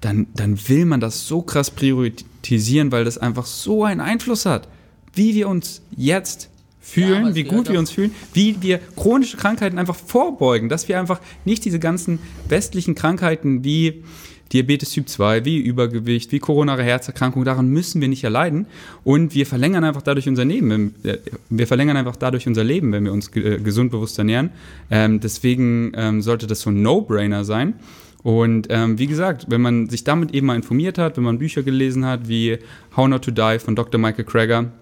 dann, 0.00 0.28
dann 0.34 0.58
will 0.68 0.86
man 0.86 1.00
das 1.00 1.26
so 1.28 1.42
krass 1.42 1.70
priorisieren, 1.70 2.90
weil 2.90 3.04
das 3.04 3.18
einfach 3.18 3.44
so 3.44 3.84
einen 3.84 4.00
Einfluss 4.00 4.46
hat, 4.46 4.66
wie 5.14 5.34
wir 5.34 5.48
uns 5.48 5.82
jetzt 5.96 6.44
Ja, 6.44 6.48
fühlen, 6.80 7.26
es 7.28 7.34
wie 7.34 7.44
gut 7.44 7.68
wir 7.68 7.78
uns 7.78 7.90
fühlen, 7.90 8.12
wie 8.34 8.56
wir 8.60 8.78
chronische 8.96 9.36
Krankheiten 9.36 9.78
einfach 9.78 9.96
vorbeugen, 9.96 10.68
dass 10.68 10.88
wir 10.88 10.98
einfach 10.98 11.20
nicht 11.44 11.64
diese 11.64 11.78
ganzen 11.78 12.18
westlichen 12.48 12.94
Krankheiten 12.94 13.64
wie 13.64 14.02
Diabetes 14.52 14.90
Typ 14.90 15.08
2, 15.08 15.44
wie 15.44 15.58
Übergewicht, 15.58 16.32
wie 16.32 16.40
koronare 16.40 16.82
Herzerkrankung, 16.82 17.44
daran 17.44 17.68
müssen 17.68 18.00
wir 18.00 18.08
nicht 18.08 18.24
erleiden 18.24 18.66
und 19.04 19.32
wir 19.32 19.46
verlängern 19.46 19.84
einfach 19.84 20.02
dadurch 20.02 20.26
unser 20.28 20.44
Leben. 20.44 20.70
wenn- 20.70 20.94
äh, 21.08 21.18
Wir 21.50 21.68
verlängern 21.68 21.96
einfach 21.96 22.16
dadurch 22.16 22.48
unser 22.48 22.64
Leben, 22.64 22.90
wenn 22.90 23.04
wir 23.04 23.12
uns 23.12 23.28
äh, 23.36 23.58
gesund 23.58 23.92
bewusst 23.92 24.18
ernähren. 24.18 24.50
Ähm, 24.90 25.20
deswegen 25.20 25.92
ähm, 25.94 26.20
sollte 26.20 26.48
das 26.48 26.62
so 26.62 26.70
ein 26.70 26.82
No-Brainer 26.82 27.44
sein. 27.44 27.74
Und 28.24 28.66
ähm, 28.70 28.98
wie 28.98 29.06
gesagt, 29.06 29.46
wenn 29.48 29.60
man 29.60 29.88
sich 29.88 30.02
damit 30.02 30.34
eben 30.34 30.48
mal 30.48 30.56
informiert 30.56 30.98
hat, 30.98 31.16
wenn 31.16 31.24
man 31.24 31.38
Bücher 31.38 31.62
gelesen 31.62 32.04
hat, 32.04 32.26
wie 32.28 32.58
How 32.96 33.06
Not 33.06 33.22
to 33.26 33.30
Die 33.30 33.58
von 33.60 33.76
Dr. 33.76 34.00
Michael 34.00 34.24
Krager, 34.24 34.72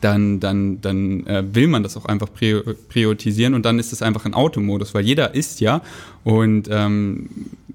dann, 0.00 0.38
dann, 0.40 0.80
dann 0.80 1.26
äh, 1.26 1.42
will 1.52 1.66
man 1.66 1.82
das 1.82 1.96
auch 1.96 2.04
einfach 2.06 2.32
prior 2.32 2.62
priorisieren 2.88 3.54
und 3.54 3.64
dann 3.64 3.78
ist 3.78 3.92
es 3.92 4.02
einfach 4.02 4.24
ein 4.24 4.34
Automodus, 4.34 4.94
weil 4.94 5.04
jeder 5.04 5.34
isst 5.34 5.60
ja 5.60 5.80
und 6.22 6.68
ähm, 6.70 7.28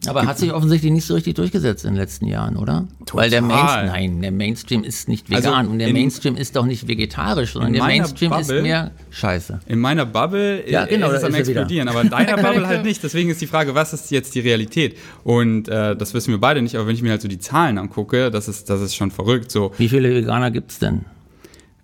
Aber 0.07 0.26
hat 0.26 0.38
sich 0.39 0.53
offensichtlich 0.53 0.91
nicht 0.93 1.05
so 1.05 1.13
richtig 1.16 1.34
durchgesetzt 1.34 1.84
in 1.84 1.91
den 1.91 1.97
letzten 1.99 2.28
Jahren, 2.28 2.55
oder? 2.55 2.88
Weil 3.11 3.30
der 3.30 3.41
Total. 3.41 3.57
Mainstream, 3.57 3.86
nein, 4.13 4.22
der 4.22 4.32
Mainstream 4.32 4.84
ist 4.86 5.09
nicht 5.09 5.30
vegan 5.30 5.53
Also 5.55 5.72
und 5.72 5.80
der 5.80 5.88
in- 5.89 5.93
Mainstream 5.93 6.38
ist 6.38 6.55
doch 6.55 6.66
nicht 6.66 6.88
vegetarisch, 6.88 7.51
sondern 7.53 7.74
der 7.74 7.84
Mainstream 7.84 8.32
ist 8.34 8.47
Bubble- 8.47 8.61
mehr 8.61 8.91
Scheiße. 9.09 9.59
in 9.68 9.80
meiner 9.80 10.05
Bubble 10.05 10.63
Ja, 10.70 10.86
äh, 10.86 10.88
genau, 10.89 11.07
ist 11.09 11.18
es 11.18 11.24
am 11.24 11.30
ist 11.32 11.36
er 11.36 11.39
explodieren, 11.41 11.88
aber 11.89 12.01
in 12.01 12.09
deiner 12.11 12.38
Bubble 12.41 12.66
halt 12.68 12.86
nicht. 12.86 13.03
Deswegen 13.03 13.30
ist 13.30 13.41
die 13.41 13.47
Frage, 13.47 13.76
was 13.76 13.91
ist 13.93 14.09
jetzt 14.11 14.36
die 14.36 14.39
Realität? 14.41 14.95
Und 15.26 15.68
äh, 15.68 15.95
das 15.97 16.13
wissen 16.13 16.32
wir 16.32 16.39
beide 16.39 16.61
nicht, 16.61 16.76
aber 16.76 16.88
wenn 16.88 16.95
ich 16.95 17.01
mir 17.01 17.09
halt 17.11 17.22
so 17.22 17.28
die 17.28 17.39
Zahlen 17.39 17.78
angucke, 17.78 18.32
das 18.32 18.47
ist, 18.47 18.70
das 18.70 18.80
ist 18.82 18.95
schon 18.95 19.11
verrückt. 19.11 19.51
So 19.51 19.74
Wie 19.78 19.89
viele 19.89 20.13
Veganer 20.16 20.51
gibt 20.51 20.72
es 20.72 20.80
denn? 20.80 21.03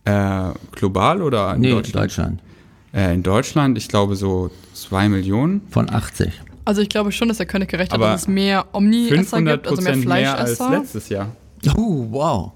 Äh, 0.06 0.52
global 0.72 1.22
oder 1.22 1.54
in 1.56 1.62
Nee, 1.62 1.72
Deutschland? 1.72 2.04
Deutschland. 2.06 2.42
Äh, 2.94 3.14
in 3.14 3.24
Deutschland, 3.24 3.78
ich 3.78 3.88
glaube 3.88 4.16
so 4.16 4.50
zwei 4.74 5.08
Millionen. 5.10 5.62
Von 5.70 5.90
80. 5.90 6.32
Also 6.66 6.82
ich 6.82 6.90
glaube 6.90 7.12
schon, 7.12 7.28
dass 7.28 7.38
der 7.38 7.46
König 7.46 7.70
gerecht 7.70 7.92
hat, 7.94 8.02
dass 8.02 8.22
es 8.24 8.28
mehr 8.28 8.66
Omni-Esser 8.74 9.16
500 9.38 9.64
gibt, 9.64 9.68
also 9.68 9.82
mehr 9.82 9.92
Prozent 9.94 10.08
mehr 10.08 10.38
als 10.38 10.56
Fleischesser. 10.58 10.80
letztes 10.80 11.10
Jahr. 11.10 11.28
Oh, 11.78 12.08
wow. 12.12 12.52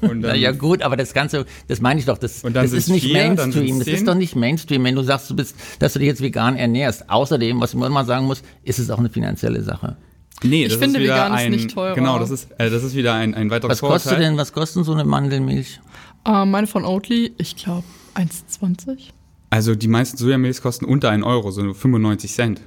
Und 0.00 0.20
Na 0.20 0.28
dann, 0.28 0.40
ja 0.40 0.50
gut, 0.52 0.82
aber 0.82 0.96
das 0.96 1.14
Ganze, 1.14 1.44
das 1.68 1.80
meine 1.80 2.00
ich 2.00 2.06
doch, 2.06 2.18
das, 2.18 2.42
Und 2.42 2.54
dann 2.54 2.64
das 2.64 2.72
ist 2.72 2.88
nicht 2.88 3.04
vier, 3.06 3.14
Mainstream. 3.34 3.78
Das 3.78 3.86
ist 3.88 4.06
doch 4.08 4.14
nicht 4.16 4.34
Mainstream, 4.36 4.82
wenn 4.84 4.94
du 4.96 5.02
sagst, 5.02 5.30
du 5.30 5.36
bist, 5.36 5.56
dass 5.78 5.92
du 5.92 6.00
dich 6.00 6.08
jetzt 6.08 6.20
vegan 6.22 6.56
ernährst. 6.56 7.08
Außerdem, 7.08 7.60
was 7.60 7.74
man 7.74 7.92
mal 7.92 8.04
sagen 8.04 8.26
muss, 8.26 8.42
ist 8.64 8.78
es 8.80 8.90
auch 8.90 8.98
eine 8.98 9.10
finanzielle 9.10 9.62
Sache. 9.62 9.96
nee, 10.42 10.64
Ich 10.64 10.70
das 10.72 10.78
finde, 10.80 10.98
ist 10.98 11.04
wieder 11.04 11.14
vegan 11.14 11.34
ist 11.34 11.40
ein, 11.40 11.50
nicht 11.52 11.70
teurer. 11.72 11.94
Genau, 11.94 12.18
das 12.18 12.30
ist, 12.30 12.50
äh, 12.58 12.68
das 12.70 12.82
ist 12.82 12.94
wieder 12.96 13.14
ein, 13.14 13.34
ein 13.34 13.48
weiteres 13.50 13.70
Was 13.70 13.80
kostet 13.80 14.10
Vorurteil. 14.12 14.30
denn, 14.30 14.38
was 14.38 14.52
kostet 14.52 14.84
so 14.84 14.92
eine 14.92 15.04
Mandelmilch? 15.04 15.80
Äh, 16.26 16.44
meine 16.44 16.66
von 16.66 16.84
Oatly, 16.84 17.32
ich 17.38 17.56
glaube 17.56 17.84
1,20. 18.14 19.10
Also 19.50 19.74
die 19.74 19.88
meisten 19.88 20.16
Sojamilchs 20.16 20.62
kosten 20.62 20.84
unter 20.84 21.10
1 21.10 21.24
Euro, 21.24 21.50
so 21.50 21.62
nur 21.62 21.74
95 21.74 22.32
Cent. 22.32 22.60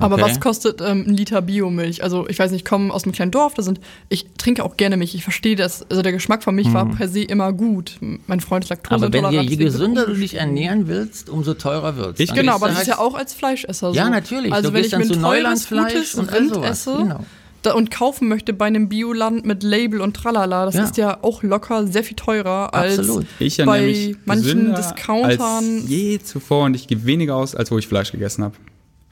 Aber 0.00 0.16
Okay. 0.16 0.24
was 0.24 0.40
kostet 0.40 0.80
ähm, 0.80 1.04
ein 1.06 1.14
Liter 1.14 1.40
Biomilch? 1.40 2.02
Also 2.02 2.26
ich 2.28 2.36
weiß 2.38 2.50
nicht, 2.50 2.62
ich 2.62 2.64
komme 2.64 2.92
aus 2.92 3.04
einem 3.04 3.12
kleinen 3.12 3.30
Dorf, 3.30 3.54
da 3.54 3.62
sind, 3.62 3.78
ich 4.08 4.26
trinke 4.38 4.64
auch 4.64 4.76
gerne 4.76 4.96
Milch, 4.96 5.14
ich 5.14 5.22
verstehe 5.22 5.54
das. 5.54 5.88
Also 5.88 6.02
der 6.02 6.10
Geschmack 6.12 6.42
von 6.42 6.54
Milch 6.56 6.72
war 6.72 6.86
per 6.86 7.08
se 7.08 7.22
immer 7.22 7.52
gut. 7.52 7.98
Mein 8.26 8.40
Freund 8.40 8.64
ist 8.64 8.70
Mhm. 8.70 8.76
Aber 8.88 9.02
wenn 9.02 9.12
je, 9.12 9.20
laktoseintolerant. 9.20 9.50
je 9.50 9.56
gesünder 9.56 10.02
du 10.06 10.08
wird 10.12 10.22
dich 10.22 10.34
ernähren 10.34 10.88
willst, 10.88 11.28
umso 11.30 11.54
teurer 11.54 11.96
wird's. 11.96 12.18
Ich- 12.18 12.28
Dann 12.28 12.38
Genau, 12.38 12.54
aber 12.56 12.68
das 12.68 12.80
ist 12.80 12.86
ja 12.88 12.98
auch 12.98 13.14
als 13.14 13.34
Fleischesser 13.34 13.90
so. 13.90 13.94
Ja, 13.94 14.10
natürlich. 14.10 14.52
Also 14.52 14.70
Du 14.70 14.74
wenn 14.74 14.84
ich 14.84 14.90
dann 14.90 15.00
mir 15.00 15.04
ein 15.06 15.12
zu 15.12 15.20
teures, 15.20 15.70
Neulandfleisch 15.70 15.92
gutes 15.94 16.14
und 16.16 16.32
Rind 16.32 16.54
sowas. 16.54 16.70
esse 16.70 16.96
Genau. 16.96 17.24
Da, 17.66 17.74
und 17.74 17.90
kaufen 17.90 18.28
möchte 18.28 18.52
bei 18.52 18.66
einem 18.66 18.88
Bioland 18.88 19.44
mit 19.44 19.62
Label 19.62 20.00
und 20.00 20.14
tralala, 20.16 20.66
das 20.66 20.74
Ja. 20.74 20.84
ist 20.84 20.96
ja 20.96 21.18
auch 21.22 21.42
locker 21.42 21.86
sehr 21.86 22.04
viel 22.04 22.16
teurer 22.16 22.72
als 22.74 22.98
Absolut. 22.98 23.26
Ich 23.38 23.56
bei 23.58 23.82
mich 23.82 24.16
manchen 24.24 24.74
Discountern. 24.74 25.40
als 25.40 25.88
je 25.88 26.18
zuvor 26.20 26.64
und 26.66 26.74
ich 26.76 26.86
gebe 26.86 27.04
weniger 27.06 27.36
aus, 27.36 27.54
als 27.54 27.70
wo 27.70 27.78
ich 27.78 27.86
Fleisch 27.88 28.12
gegessen 28.12 28.44
habe. 28.44 28.54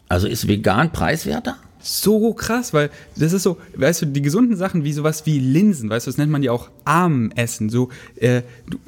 Also 0.09 0.26
ist 0.28 0.46
vegan 0.48 0.92
preiswerter? 0.92 1.57
So 1.84 2.32
krass, 2.32 2.72
weil 2.72 2.90
das 3.16 3.32
ist 3.32 3.42
so, 3.42 3.57
weißt 3.74 4.03
du, 4.03 4.07
die 4.07 4.22
gesunden 4.22 4.57
Sachen 4.57 4.84
wie 4.84 4.92
sowas 4.92 5.26
wie 5.26 5.40
Linsen, 5.40 5.90
weißt 5.90 6.07
du, 6.07 6.11
das 6.11 6.18
nennt 6.18 6.30
man 6.30 6.42
ja 6.44 6.53
auch 6.53 6.70
Armessen. 6.84 7.70
So, 7.70 7.88
äh, 8.16 8.42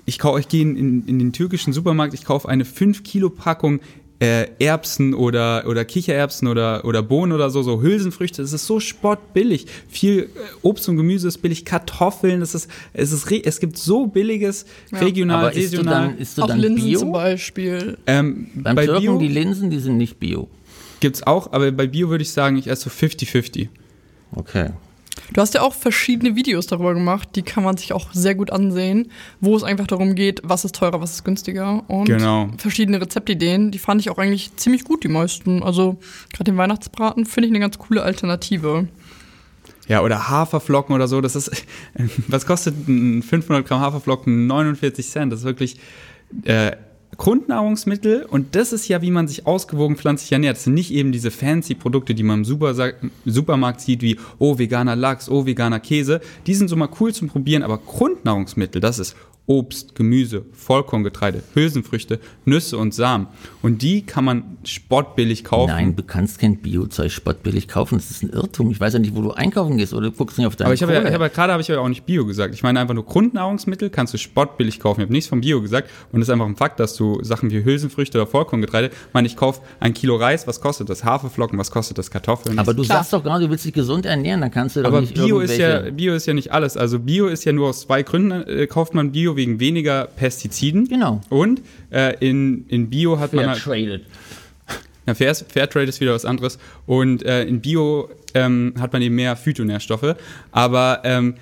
ich 0.04 0.20
kaufe, 0.20 0.38
ich 0.38 0.46
gehe 0.48 0.62
in, 0.62 0.76
in, 0.76 1.06
in 1.06 1.18
den 1.18 1.32
türkischen 1.32 1.72
Supermarkt, 1.72 2.14
ich 2.14 2.24
kaufe 2.24 2.48
eine 2.48 2.64
5 2.64 3.02
Kilo 3.02 3.30
Packung 3.30 3.80
äh, 4.20 4.46
Erbsen 4.58 5.12
oder, 5.12 5.64
oder 5.66 5.84
Kichererbsen 5.84 6.46
oder, 6.48 6.84
oder 6.84 7.02
Bohnen 7.02 7.32
oder 7.32 7.50
so, 7.50 7.62
so 7.62 7.82
Hülsenfrüchte, 7.82 8.42
das 8.42 8.52
ist 8.52 8.66
so 8.66 8.78
spottbillig. 8.80 9.66
Viel 9.88 10.20
äh, 10.22 10.26
Obst 10.62 10.88
und 10.88 10.96
Gemüse 10.96 11.28
ist 11.28 11.38
billig, 11.38 11.64
Kartoffeln, 11.64 12.40
das 12.40 12.54
ist, 12.54 12.70
es 12.92 13.12
ist, 13.12 13.30
es 13.30 13.60
gibt 13.60 13.76
so 13.76 14.06
billiges, 14.06 14.66
regional, 14.92 15.38
Aber 15.38 15.52
isst 15.52 15.72
du 15.72 15.78
saisonal. 15.78 16.08
dann, 16.08 16.18
isst 16.18 16.38
du 16.38 16.42
auch 16.42 16.46
dann 16.46 16.60
Linsen 16.60 16.84
Bio? 16.86 16.98
zum 17.00 17.12
Beispiel. 17.12 17.98
ähm, 18.06 18.46
Beim 18.54 18.76
bei 18.76 18.86
Türken, 18.86 19.00
Bio 19.02 19.18
die 19.18 19.28
Linsen, 19.28 19.70
die 19.70 19.80
sind 19.80 19.96
nicht 19.96 20.18
Bio. 20.20 20.48
gibt's 21.00 21.22
auch, 21.26 21.52
aber 21.52 21.70
bei 21.72 21.86
Bio 21.86 22.08
würde 22.08 22.22
ich 22.22 22.30
sagen, 22.30 22.56
ich 22.56 22.68
esse 22.68 22.88
so 22.88 22.90
50-50. 22.90 23.68
Okay. 24.32 24.70
Du 25.32 25.40
hast 25.40 25.54
ja 25.54 25.62
auch 25.62 25.74
verschiedene 25.74 26.36
Videos 26.36 26.66
darüber 26.66 26.92
gemacht, 26.94 27.30
die 27.34 27.42
kann 27.42 27.64
man 27.64 27.76
sich 27.76 27.92
auch 27.92 28.12
sehr 28.12 28.34
gut 28.34 28.50
ansehen, 28.50 29.10
wo 29.40 29.56
es 29.56 29.62
einfach 29.62 29.86
darum 29.86 30.14
geht, 30.14 30.40
was 30.44 30.64
ist 30.64 30.74
teurer, 30.74 31.00
was 31.00 31.12
ist 31.12 31.24
günstiger 31.24 31.82
und 31.88 32.06
Genau. 32.06 32.48
verschiedene 32.58 33.00
Rezeptideen, 33.00 33.70
die 33.70 33.78
fand 33.78 34.00
ich 34.00 34.10
auch 34.10 34.18
eigentlich 34.18 34.54
ziemlich 34.56 34.84
gut, 34.84 35.04
die 35.04 35.08
meisten. 35.08 35.62
Also 35.62 35.98
gerade 36.32 36.50
den 36.50 36.56
Weihnachtsbraten 36.56 37.26
finde 37.26 37.46
ich 37.48 37.52
eine 37.52 37.60
ganz 37.60 37.78
coole 37.78 38.02
Alternative. 38.02 38.88
Ja, 39.86 40.00
oder 40.02 40.28
Haferflocken 40.28 40.94
oder 40.94 41.08
so. 41.08 41.20
Das 41.20 41.36
ist, 41.36 41.50
was 42.28 42.46
kostet 42.46 42.88
ein 42.88 43.22
500 43.22 43.66
Gramm 43.66 43.80
Haferflocken? 43.80 44.46
49 44.46 45.08
Cent. 45.08 45.32
Das 45.32 45.40
ist 45.40 45.44
wirklich 45.46 45.78
äh, 46.44 46.72
Grundnahrungsmittel. 47.16 48.24
Und 48.24 48.54
das 48.54 48.72
ist 48.72 48.88
ja, 48.88 49.02
wie 49.02 49.10
man 49.10 49.28
sich 49.28 49.46
ausgewogen 49.46 49.96
pflanzlich 49.96 50.32
ernährt. 50.32 50.56
Das 50.56 50.64
sind 50.64 50.74
nicht 50.74 50.92
eben 50.92 51.12
diese 51.12 51.30
fancy 51.30 51.74
Produkte, 51.74 52.14
die 52.14 52.22
man 52.22 52.40
im 52.40 52.44
Super 52.44 52.74
Supermarkt 53.24 53.80
sieht, 53.80 54.02
wie, 54.02 54.18
oh, 54.38 54.58
veganer 54.58 54.96
Lachs, 54.96 55.28
oh, 55.28 55.46
veganer 55.46 55.80
Käse. 55.80 56.20
Die 56.46 56.54
sind 56.54 56.68
so 56.68 56.76
mal 56.76 56.88
cool 57.00 57.12
zum 57.12 57.28
Probieren. 57.28 57.62
Aber 57.62 57.78
Grundnahrungsmittel, 57.78 58.80
das 58.80 58.98
ist 58.98 59.16
Obst, 59.46 59.94
Gemüse, 59.94 60.46
Vollkorngetreide, 60.52 61.42
Hülsenfrüchte, 61.52 62.18
Nüsse 62.46 62.78
und 62.78 62.94
Samen. 62.94 63.26
Und 63.60 63.82
die 63.82 64.00
kann 64.00 64.24
man 64.24 64.56
spottbillig 64.64 65.44
kaufen. 65.44 65.70
Nein, 65.70 65.96
du 65.96 66.02
kannst 66.02 66.38
kein 66.38 66.56
Biozeug 66.56 67.10
spottbillig 67.10 67.68
kaufen. 67.68 67.96
Das 67.96 68.10
ist 68.10 68.22
ein 68.22 68.30
Irrtum. 68.30 68.70
Ich 68.70 68.80
weiß 68.80 68.94
ja 68.94 68.98
nicht, 68.98 69.14
wo 69.14 69.20
du 69.20 69.32
einkaufen 69.32 69.76
gehst 69.76 69.92
oder 69.92 70.10
du 70.10 70.16
guckst 70.16 70.38
nicht 70.38 70.46
auf 70.46 70.56
deine 70.56 70.68
Aber 70.68 70.74
ich 70.74 70.82
habe 70.82 70.94
ja, 70.94 71.02
ich 71.02 71.12
habe 71.12 71.24
ja 71.24 71.28
gerade 71.28 71.52
habe 71.52 71.60
ich 71.60 71.68
ja 71.68 71.78
auch 71.78 71.88
nicht 71.88 72.06
Bio 72.06 72.24
gesagt. 72.24 72.54
Ich 72.54 72.62
meine 72.62 72.80
einfach 72.80 72.94
nur 72.94 73.04
Grundnahrungsmittel 73.04 73.90
kannst 73.90 74.14
du 74.14 74.18
spottbillig 74.18 74.80
kaufen. 74.80 75.00
Ich 75.00 75.04
habe 75.04 75.12
nichts 75.12 75.28
vom 75.28 75.42
Bio 75.42 75.60
gesagt 75.60 75.90
und 76.10 76.22
es 76.22 76.28
ist 76.28 76.32
einfach 76.32 76.46
ein 76.46 76.56
Fakt, 76.56 76.80
dass 76.80 76.96
du 76.96 77.22
Sachen 77.22 77.50
wie 77.50 77.62
Hülsenfrüchte 77.62 78.18
oder 78.18 78.26
Vollkorngetreide, 78.26 78.88
ich 78.88 79.12
meine, 79.12 79.26
ich 79.26 79.36
kaufe 79.36 79.60
ein 79.78 79.92
Kilo 79.92 80.16
Reis, 80.16 80.46
was 80.46 80.62
kostet 80.62 80.88
das? 80.88 81.04
Haferflocken, 81.04 81.58
was 81.58 81.70
kostet 81.70 81.98
das? 81.98 82.10
Kartoffeln? 82.10 82.58
aber 82.58 82.72
du 82.72 82.82
Klar. 82.82 82.98
sagst 82.98 83.12
doch 83.12 83.22
gerade, 83.22 83.44
du 83.44 83.50
willst 83.50 83.66
dich 83.66 83.74
gesund 83.74 84.06
ernähren, 84.06 84.40
dann 84.40 84.50
kannst 84.50 84.76
du 84.76 84.82
doch 84.82 84.88
Aber 84.88 85.02
nicht 85.02 85.14
Bio 85.14 85.40
ist, 85.40 85.58
ja, 85.58 85.90
Bio 85.90 86.14
ist 86.14 86.26
ja 86.26 86.32
nicht 86.32 86.52
alles. 86.52 86.78
Also 86.78 86.98
Bio 86.98 87.26
ist 87.26 87.44
ja 87.44 87.52
nur 87.52 87.68
aus 87.68 87.82
zwei 87.82 88.02
Gründen. 88.02 88.42
Äh, 88.48 88.66
kauft 88.66 88.94
man 88.94 89.12
Bio 89.12 89.33
wegen 89.36 89.60
weniger 89.60 90.06
Pestiziden. 90.06 90.88
Genau. 90.88 91.20
Und 91.28 91.62
äh, 91.90 92.16
in, 92.26 92.66
in 92.68 92.90
Bio 92.90 93.18
hat 93.18 93.32
man 93.32 93.44
Fair 93.44 93.52
halt, 93.52 93.62
traded. 93.62 94.06
ja, 95.06 95.14
Fair, 95.14 95.34
Fairtrade 95.34 95.86
ist 95.86 96.00
wieder 96.00 96.14
was 96.14 96.24
anderes. 96.24 96.58
Und 96.86 97.22
äh, 97.24 97.44
in 97.44 97.60
Bio 97.60 98.08
ähm, 98.34 98.74
hat 98.78 98.92
man 98.92 99.02
eben 99.02 99.14
mehr 99.14 99.36
Phytonährstoffe. 99.36 100.16
Aber 100.52 101.02
ähm, 101.04 101.34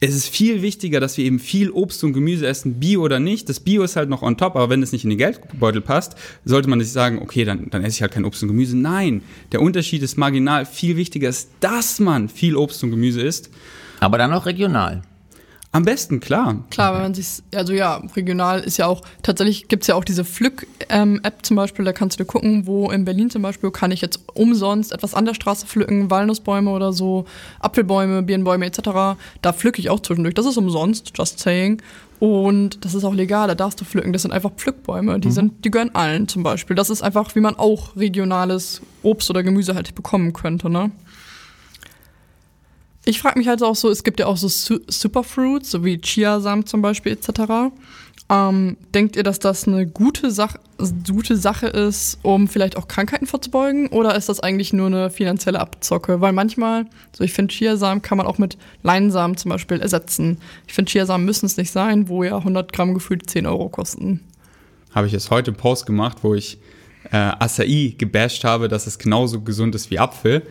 es 0.00 0.14
ist 0.14 0.28
viel 0.28 0.62
wichtiger, 0.62 1.00
dass 1.00 1.16
wir 1.16 1.24
eben 1.24 1.40
viel 1.40 1.70
Obst 1.70 2.04
und 2.04 2.12
Gemüse 2.12 2.46
essen, 2.46 2.78
Bio 2.78 3.02
oder 3.02 3.18
nicht. 3.18 3.48
Das 3.48 3.58
Bio 3.58 3.82
ist 3.82 3.96
halt 3.96 4.08
noch 4.08 4.22
on 4.22 4.36
top, 4.36 4.54
aber 4.54 4.70
wenn 4.70 4.82
es 4.82 4.92
nicht 4.92 5.02
in 5.02 5.10
den 5.10 5.18
Geldbeutel 5.18 5.80
passt, 5.80 6.16
sollte 6.44 6.68
man 6.68 6.78
nicht 6.78 6.92
sagen, 6.92 7.18
okay, 7.20 7.44
dann, 7.44 7.68
dann 7.70 7.82
esse 7.82 7.96
ich 7.96 8.02
halt 8.02 8.12
kein 8.12 8.24
Obst 8.24 8.42
und 8.42 8.48
Gemüse. 8.48 8.76
Nein, 8.76 9.22
der 9.50 9.60
Unterschied 9.60 10.02
ist 10.02 10.16
marginal. 10.16 10.66
Viel 10.66 10.96
wichtiger 10.96 11.28
ist, 11.28 11.50
dass 11.58 11.98
man 11.98 12.28
viel 12.28 12.54
Obst 12.54 12.82
und 12.84 12.90
Gemüse 12.90 13.22
isst. 13.22 13.50
Aber 13.98 14.18
dann 14.18 14.32
auch 14.32 14.46
regional. 14.46 15.02
Am 15.70 15.84
besten, 15.84 16.18
klar. 16.20 16.64
Klar, 16.70 16.94
wenn 16.94 17.02
man 17.02 17.14
sich, 17.14 17.42
also 17.54 17.74
ja, 17.74 18.02
regional 18.16 18.60
ist 18.60 18.78
ja 18.78 18.86
auch, 18.86 19.02
tatsächlich 19.22 19.68
gibt 19.68 19.82
es 19.82 19.86
ja 19.86 19.96
auch 19.96 20.04
diese 20.04 20.24
Pflück-App 20.24 21.38
zum 21.42 21.56
Beispiel, 21.56 21.84
da 21.84 21.92
kannst 21.92 22.18
du 22.18 22.24
dir 22.24 22.26
gucken, 22.26 22.66
wo 22.66 22.90
in 22.90 23.04
Berlin 23.04 23.28
zum 23.28 23.42
Beispiel 23.42 23.70
kann 23.70 23.90
ich 23.90 24.00
jetzt 24.00 24.20
umsonst 24.32 24.92
etwas 24.92 25.12
an 25.12 25.26
der 25.26 25.34
Straße 25.34 25.66
pflücken, 25.66 26.10
Walnussbäume 26.10 26.70
oder 26.70 26.94
so, 26.94 27.26
Apfelbäume, 27.60 28.22
Birnbäume 28.22 28.64
etc. 28.64 29.18
Da 29.42 29.52
pflücke 29.52 29.80
ich 29.80 29.90
auch 29.90 30.00
zwischendurch, 30.00 30.34
das 30.34 30.46
ist 30.46 30.56
umsonst, 30.56 31.12
just 31.14 31.38
saying. 31.38 31.82
Und 32.18 32.84
das 32.84 32.94
ist 32.94 33.04
auch 33.04 33.14
legal, 33.14 33.46
da 33.46 33.54
darfst 33.54 33.80
du 33.80 33.84
pflücken, 33.84 34.12
das 34.12 34.22
sind 34.22 34.32
einfach 34.32 34.50
Pflückbäume, 34.56 35.20
die, 35.20 35.30
sind, 35.30 35.64
die 35.64 35.70
gehören 35.70 35.94
allen 35.94 36.26
zum 36.26 36.42
Beispiel. 36.42 36.74
Das 36.74 36.90
ist 36.90 37.02
einfach, 37.02 37.34
wie 37.36 37.40
man 37.40 37.54
auch 37.54 37.94
regionales 37.94 38.80
Obst 39.02 39.30
oder 39.30 39.42
Gemüse 39.44 39.74
halt 39.74 39.94
bekommen 39.94 40.32
könnte, 40.32 40.68
ne? 40.68 40.90
Ich 43.08 43.20
frage 43.20 43.38
mich 43.38 43.48
halt 43.48 43.62
auch 43.62 43.74
so, 43.74 43.88
es 43.88 44.04
gibt 44.04 44.20
ja 44.20 44.26
auch 44.26 44.36
so 44.36 44.48
Su 44.48 44.80
Superfruits, 44.86 45.70
so 45.70 45.82
wie 45.82 45.98
Chiasamen 45.98 46.66
zum 46.66 46.82
Beispiel 46.82 47.12
etc. 47.12 47.72
Ähm, 48.28 48.76
denkt 48.92 49.16
ihr, 49.16 49.22
dass 49.22 49.38
das 49.38 49.66
eine 49.66 49.86
gute, 49.86 50.30
Sach 50.30 50.56
gute 51.10 51.38
Sache 51.38 51.68
ist, 51.68 52.18
um 52.20 52.48
vielleicht 52.48 52.76
auch 52.76 52.86
Krankheiten 52.86 53.26
vorzubeugen? 53.26 53.86
Oder 53.86 54.14
ist 54.14 54.28
das 54.28 54.40
eigentlich 54.40 54.74
nur 54.74 54.88
eine 54.88 55.08
finanzielle 55.08 55.58
Abzocke? 55.58 56.20
Weil 56.20 56.34
manchmal, 56.34 56.84
so 57.16 57.24
ich 57.24 57.32
finde, 57.32 57.54
Chiasamen 57.54 58.02
kann 58.02 58.18
man 58.18 58.26
auch 58.26 58.36
mit 58.36 58.58
Leinsamen 58.82 59.38
zum 59.38 59.52
Beispiel 59.52 59.80
ersetzen. 59.80 60.36
Ich 60.66 60.74
finde, 60.74 60.90
Chiasamen 60.90 61.24
müssen 61.24 61.46
es 61.46 61.56
nicht 61.56 61.70
sein, 61.70 62.10
wo 62.10 62.24
ja 62.24 62.36
100 62.36 62.74
Gramm 62.74 62.92
gefühlt 62.92 63.30
10 63.30 63.46
Euro 63.46 63.70
kosten. 63.70 64.20
Habe 64.94 65.06
ich 65.06 65.14
jetzt 65.14 65.30
heute 65.30 65.52
einen 65.52 65.56
Post 65.56 65.86
gemacht, 65.86 66.18
wo 66.20 66.34
ich 66.34 66.58
äh, 67.10 67.16
Acai 67.16 67.94
gebasht 67.96 68.44
habe, 68.44 68.68
dass 68.68 68.86
es 68.86 68.98
genauso 68.98 69.40
gesund 69.40 69.74
ist 69.74 69.90
wie 69.90 69.98
Apfel. 69.98 70.42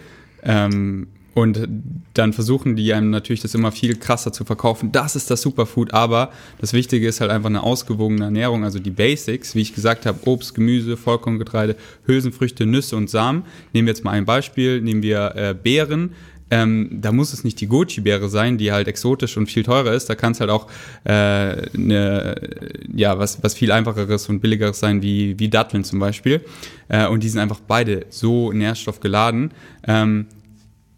Ähm, 0.42 1.08
und 1.38 1.68
dann 2.16 2.34
versuchen 2.34 2.76
die 2.76 2.94
einem 2.94 3.12
natürlich 3.12 3.42
das 3.42 3.54
immer 3.54 3.72
viel 3.72 3.96
krasser 3.96 4.34
zu 4.34 4.44
verkaufen. 4.44 4.92
Das 4.92 5.16
ist 5.16 5.30
das 5.30 5.44
Superfood, 5.44 5.94
aber 5.94 6.32
das 6.60 6.74
Wichtige 6.74 7.08
ist 7.08 7.22
halt 7.22 7.30
einfach 7.30 7.50
eine 7.50 7.62
ausgewogene 7.62 8.26
Ernährung, 8.26 8.64
also 8.64 8.80
die 8.80 8.90
Basics, 8.90 9.54
wie 9.54 9.62
ich 9.62 9.76
gesagt 9.76 10.08
habe, 10.08 10.18
Obst, 10.26 10.56
Gemüse, 10.56 10.98
Vollkorngetreide, 10.98 11.76
Hülsenfrüchte, 12.08 12.66
Nüsse 12.66 12.96
und 12.96 13.12
Samen. 13.12 13.44
Nehmen 13.72 13.86
wir 13.86 13.94
jetzt 13.94 14.04
mal 14.04 14.14
ein 14.14 14.26
Beispiel, 14.26 14.82
nehmen 14.82 15.04
wir 15.04 15.36
äh, 15.36 15.54
Beeren. 15.54 16.16
Ähm, 16.50 16.90
da 17.02 17.12
muss 17.12 17.34
es 17.34 17.44
nicht 17.44 17.62
die 17.62 17.68
Goji-Beere 17.68 18.30
sein, 18.30 18.58
die 18.58 18.72
halt 18.72 18.88
exotisch 18.88 19.38
und 19.38 19.46
viel 19.46 19.64
teurer 19.64 19.94
ist. 19.94 20.10
Da 20.10 20.16
kann 20.16 20.32
es 20.32 20.40
halt 20.40 20.50
auch 20.50 20.68
äh, 21.04 21.12
eine, 21.12 22.36
ja, 22.96 23.20
was, 23.20 23.44
was 23.44 23.54
viel 23.54 23.72
einfacheres 23.72 24.28
und 24.28 24.40
billigeres 24.40 24.80
sein, 24.80 25.04
wie, 25.04 25.38
wie 25.38 25.50
Datteln 25.50 25.84
zum 25.84 26.00
Beispiel. 26.00 26.42
Äh, 26.88 27.06
und 27.08 27.22
die 27.22 27.30
sind 27.30 27.42
einfach 27.42 27.60
beide 27.60 28.08
so 28.10 28.52
nährstoffgeladen. 28.54 29.52
Ähm, 29.86 30.26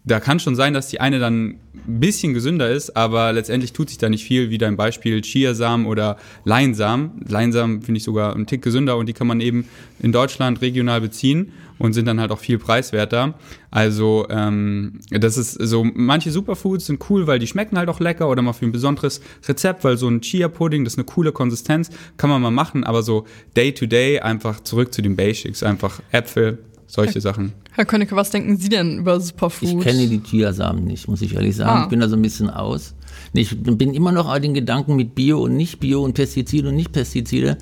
da 0.04 0.18
kann 0.18 0.40
schon 0.40 0.56
sein, 0.56 0.72
dass 0.72 0.88
die 0.88 1.00
eine 1.00 1.18
dann 1.18 1.58
ein 1.74 2.00
bisschen 2.00 2.32
gesünder 2.32 2.70
ist, 2.70 2.96
aber 2.96 3.32
letztendlich 3.32 3.72
tut 3.72 3.90
sich 3.90 3.98
da 3.98 4.08
nicht 4.08 4.24
viel, 4.24 4.48
wie 4.48 4.56
dein 4.56 4.76
Beispiel 4.76 5.20
Chiasamen 5.20 5.86
oder 5.86 6.16
Leinsamen. 6.44 7.22
Leinsamen 7.28 7.82
finde 7.82 7.98
ich 7.98 8.04
sogar 8.04 8.34
einen 8.34 8.46
Tick 8.46 8.62
gesünder 8.62 8.96
und 8.96 9.06
die 9.06 9.12
kann 9.12 9.26
man 9.26 9.40
eben 9.40 9.66
in 10.00 10.12
Deutschland 10.12 10.62
regional 10.62 11.02
beziehen 11.02 11.52
und 11.78 11.92
sind 11.92 12.06
dann 12.06 12.18
halt 12.18 12.30
auch 12.30 12.38
viel 12.38 12.58
preiswerter. 12.58 13.34
Also 13.70 14.26
ähm, 14.30 15.00
das 15.10 15.36
ist 15.36 15.52
so, 15.52 15.84
manche 15.84 16.30
Superfoods 16.30 16.86
sind 16.86 17.04
cool, 17.10 17.26
weil 17.26 17.38
die 17.38 17.46
schmecken 17.46 17.76
halt 17.76 17.88
auch 17.88 18.00
lecker 18.00 18.28
oder 18.28 18.40
mal 18.40 18.52
für 18.54 18.66
ein 18.66 18.72
besonderes 18.72 19.20
Rezept, 19.46 19.84
weil 19.84 19.96
so 19.96 20.08
ein 20.08 20.22
Chia-Pudding, 20.22 20.84
das 20.84 20.94
ist 20.94 20.98
eine 20.98 21.06
coole 21.06 21.32
Konsistenz, 21.32 21.90
kann 22.16 22.30
man 22.30 22.40
mal 22.40 22.50
machen, 22.50 22.84
aber 22.84 23.02
so 23.02 23.26
Day-to-Day 23.56 24.20
einfach 24.20 24.60
zurück 24.60 24.94
zu 24.94 25.02
den 25.02 25.16
Basics, 25.16 25.62
einfach 25.62 26.00
Äpfel, 26.10 26.58
solche 26.92 27.20
Sachen. 27.20 27.52
Herr 27.72 27.84
Könnecke, 27.84 28.16
was 28.16 28.30
denken 28.30 28.56
Sie 28.56 28.68
denn 28.68 28.98
über 28.98 29.20
Superfood? 29.20 29.68
Ich 29.68 29.80
kenne 29.80 30.06
die 30.06 30.20
Chiasamen 30.22 30.84
nicht, 30.84 31.08
muss 31.08 31.22
ich 31.22 31.34
ehrlich 31.34 31.56
sagen. 31.56 31.80
Ah. 31.80 31.82
Ich 31.84 31.88
bin 31.88 32.00
da 32.00 32.08
so 32.08 32.16
ein 32.16 32.22
bisschen 32.22 32.50
aus. 32.50 32.94
Ich 33.32 33.56
bin 33.62 33.94
immer 33.94 34.12
noch 34.12 34.28
an 34.28 34.42
den 34.42 34.54
Gedanken 34.54 34.96
mit 34.96 35.14
Bio 35.14 35.42
und 35.42 35.56
nicht 35.56 35.80
Bio 35.80 36.02
und 36.02 36.14
Pestizide 36.14 36.68
und 36.68 36.76
nicht 36.76 36.92
Pestizide. 36.92 37.58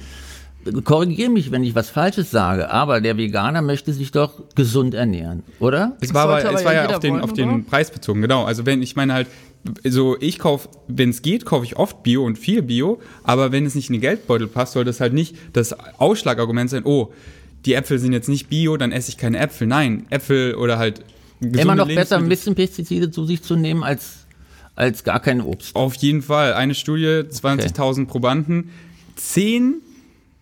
Korrigiere 0.85 1.31
mich, 1.31 1.51
wenn 1.51 1.63
ich 1.63 1.75
was 1.75 1.89
Falsches 1.89 2.31
sage, 2.31 2.71
aber 2.71 3.01
der 3.01 3.17
Veganer 3.17 3.63
möchte 3.63 3.93
sich 3.93 4.11
doch 4.11 4.43
gesund 4.55 4.93
ernähren, 4.93 5.43
oder? 5.61 5.97
Es 6.01 6.13
war, 6.13 6.25
aber, 6.25 6.39
es 6.39 6.65
war 6.65 6.75
ja 6.75 6.85
ja 6.85 6.95
auf 6.95 6.99
den, 6.99 7.15
wollen, 7.15 7.23
auf 7.23 7.33
den? 7.33 7.65
Preis 7.65 7.91
bezogen, 7.91 8.21
genau. 8.21 8.45
Also 8.45 8.67
wenn 8.67 8.83
ich 8.83 8.97
meine 8.97 9.15
halt, 9.15 9.29
so 9.85 10.17
ich 10.21 10.39
kaufe, 10.39 10.69
wenn 10.89 11.11
es 11.11 11.23
geht, 11.23 11.47
kaufe 11.47 11.65
ich 11.65 11.77
oft 11.77 12.03
Bio 12.03 12.25
und 12.25 12.39
viel 12.39 12.63
Bio, 12.63 13.01
aber 13.23 13.53
wenn 13.53 13.67
es 13.67 13.75
nicht 13.75 13.89
in 13.89 13.95
den 13.95 14.03
Geldbeutel 14.03 14.47
passt, 14.47 14.73
soll 14.73 14.85
das 14.85 15.01
halt 15.01 15.15
nicht 15.15 15.37
das 15.53 15.75
Ausschlagargument 15.99 16.71
sein, 16.71 16.83
oh, 16.85 17.13
die 17.65 17.75
Äpfel 17.75 17.99
sind 17.99 18.13
jetzt 18.13 18.29
nicht 18.29 18.49
Bio, 18.49 18.77
dann 18.77 18.93
esse 18.93 19.11
ich 19.11 19.17
keine 19.17 19.39
Äpfel. 19.39 19.67
Nein, 19.67 20.07
Äpfel 20.11 20.55
oder 20.55 20.79
halt 20.79 21.03
Immer 21.41 21.77
noch 21.77 21.87
besser, 21.87 22.17
ein 22.17 22.29
bisschen 22.29 22.55
Pestizide 22.55 23.11
zu 23.11 23.25
sich 23.25 23.43
zu 23.43 23.55
nehmen, 23.55 23.85
als, 23.85 24.27
als 24.75 25.05
gar 25.05 25.21
kein 25.21 25.41
Obst. 25.41 25.77
Auf 25.77 25.95
jeden 25.95 26.23
Fall. 26.23 26.55
Eine 26.55 26.75
Studie, 26.75 27.23
20.000 27.31 28.07
Probanden. 28.07 28.71
Zehn 29.15 29.77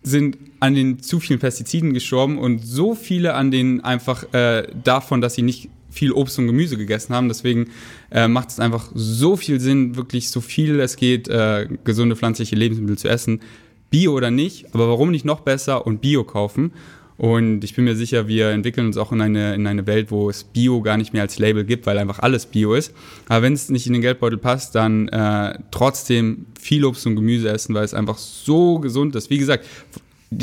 sind 0.01 0.37
an 0.59 0.73
den 0.73 0.99
zu 0.99 1.19
vielen 1.19 1.39
Pestiziden 1.39 1.93
gestorben 1.93 2.39
und 2.39 2.65
so 2.65 2.95
viele 2.95 3.35
an 3.35 3.51
den 3.51 3.83
einfach 3.83 4.33
äh, 4.33 4.67
davon, 4.83 5.21
dass 5.21 5.35
sie 5.35 5.43
nicht 5.43 5.69
viel 5.89 6.11
Obst 6.11 6.39
und 6.39 6.47
Gemüse 6.47 6.77
gegessen 6.77 7.13
haben. 7.13 7.27
Deswegen 7.27 7.69
äh, 8.09 8.27
macht 8.27 8.49
es 8.49 8.59
einfach 8.59 8.91
so 8.93 9.35
viel 9.35 9.59
Sinn, 9.59 9.95
wirklich 9.95 10.29
so 10.29 10.41
viel 10.41 10.79
es 10.79 10.95
geht, 10.95 11.27
äh, 11.27 11.67
gesunde 11.83 12.15
pflanzliche 12.15 12.55
Lebensmittel 12.55 12.97
zu 12.97 13.07
essen. 13.07 13.41
Bio 13.89 14.13
oder 14.13 14.31
nicht, 14.31 14.73
aber 14.73 14.89
warum 14.89 15.11
nicht 15.11 15.25
noch 15.25 15.41
besser 15.41 15.85
und 15.85 16.01
Bio 16.01 16.23
kaufen? 16.23 16.73
Und 17.17 17.63
ich 17.63 17.75
bin 17.75 17.85
mir 17.85 17.95
sicher, 17.95 18.27
wir 18.27 18.49
entwickeln 18.49 18.85
uns 18.87 18.97
auch 18.97 19.11
in 19.11 19.21
eine, 19.21 19.55
in 19.55 19.65
eine 19.65 19.87
Welt, 19.87 20.11
wo 20.11 20.29
es 20.29 20.43
Bio 20.43 20.81
gar 20.81 20.97
nicht 20.97 21.13
mehr 21.13 21.23
als 21.23 21.39
Label 21.39 21.63
gibt, 21.63 21.87
weil 21.87 21.97
einfach 21.97 22.19
alles 22.19 22.45
Bio 22.45 22.75
ist. 22.75 22.93
Aber 23.27 23.41
wenn 23.41 23.53
es 23.53 23.69
nicht 23.69 23.87
in 23.87 23.93
den 23.93 24.03
Geldbeutel 24.03 24.37
passt, 24.37 24.75
dann 24.75 25.07
äh, 25.07 25.57
trotzdem 25.71 26.45
viel 26.59 26.85
Obst 26.85 27.07
und 27.07 27.15
Gemüse 27.15 27.49
essen, 27.49 27.73
weil 27.73 27.85
es 27.85 27.95
einfach 27.95 28.19
so 28.19 28.79
gesund 28.79 29.15
ist. 29.15 29.31
Wie 29.31 29.39
gesagt, 29.39 29.65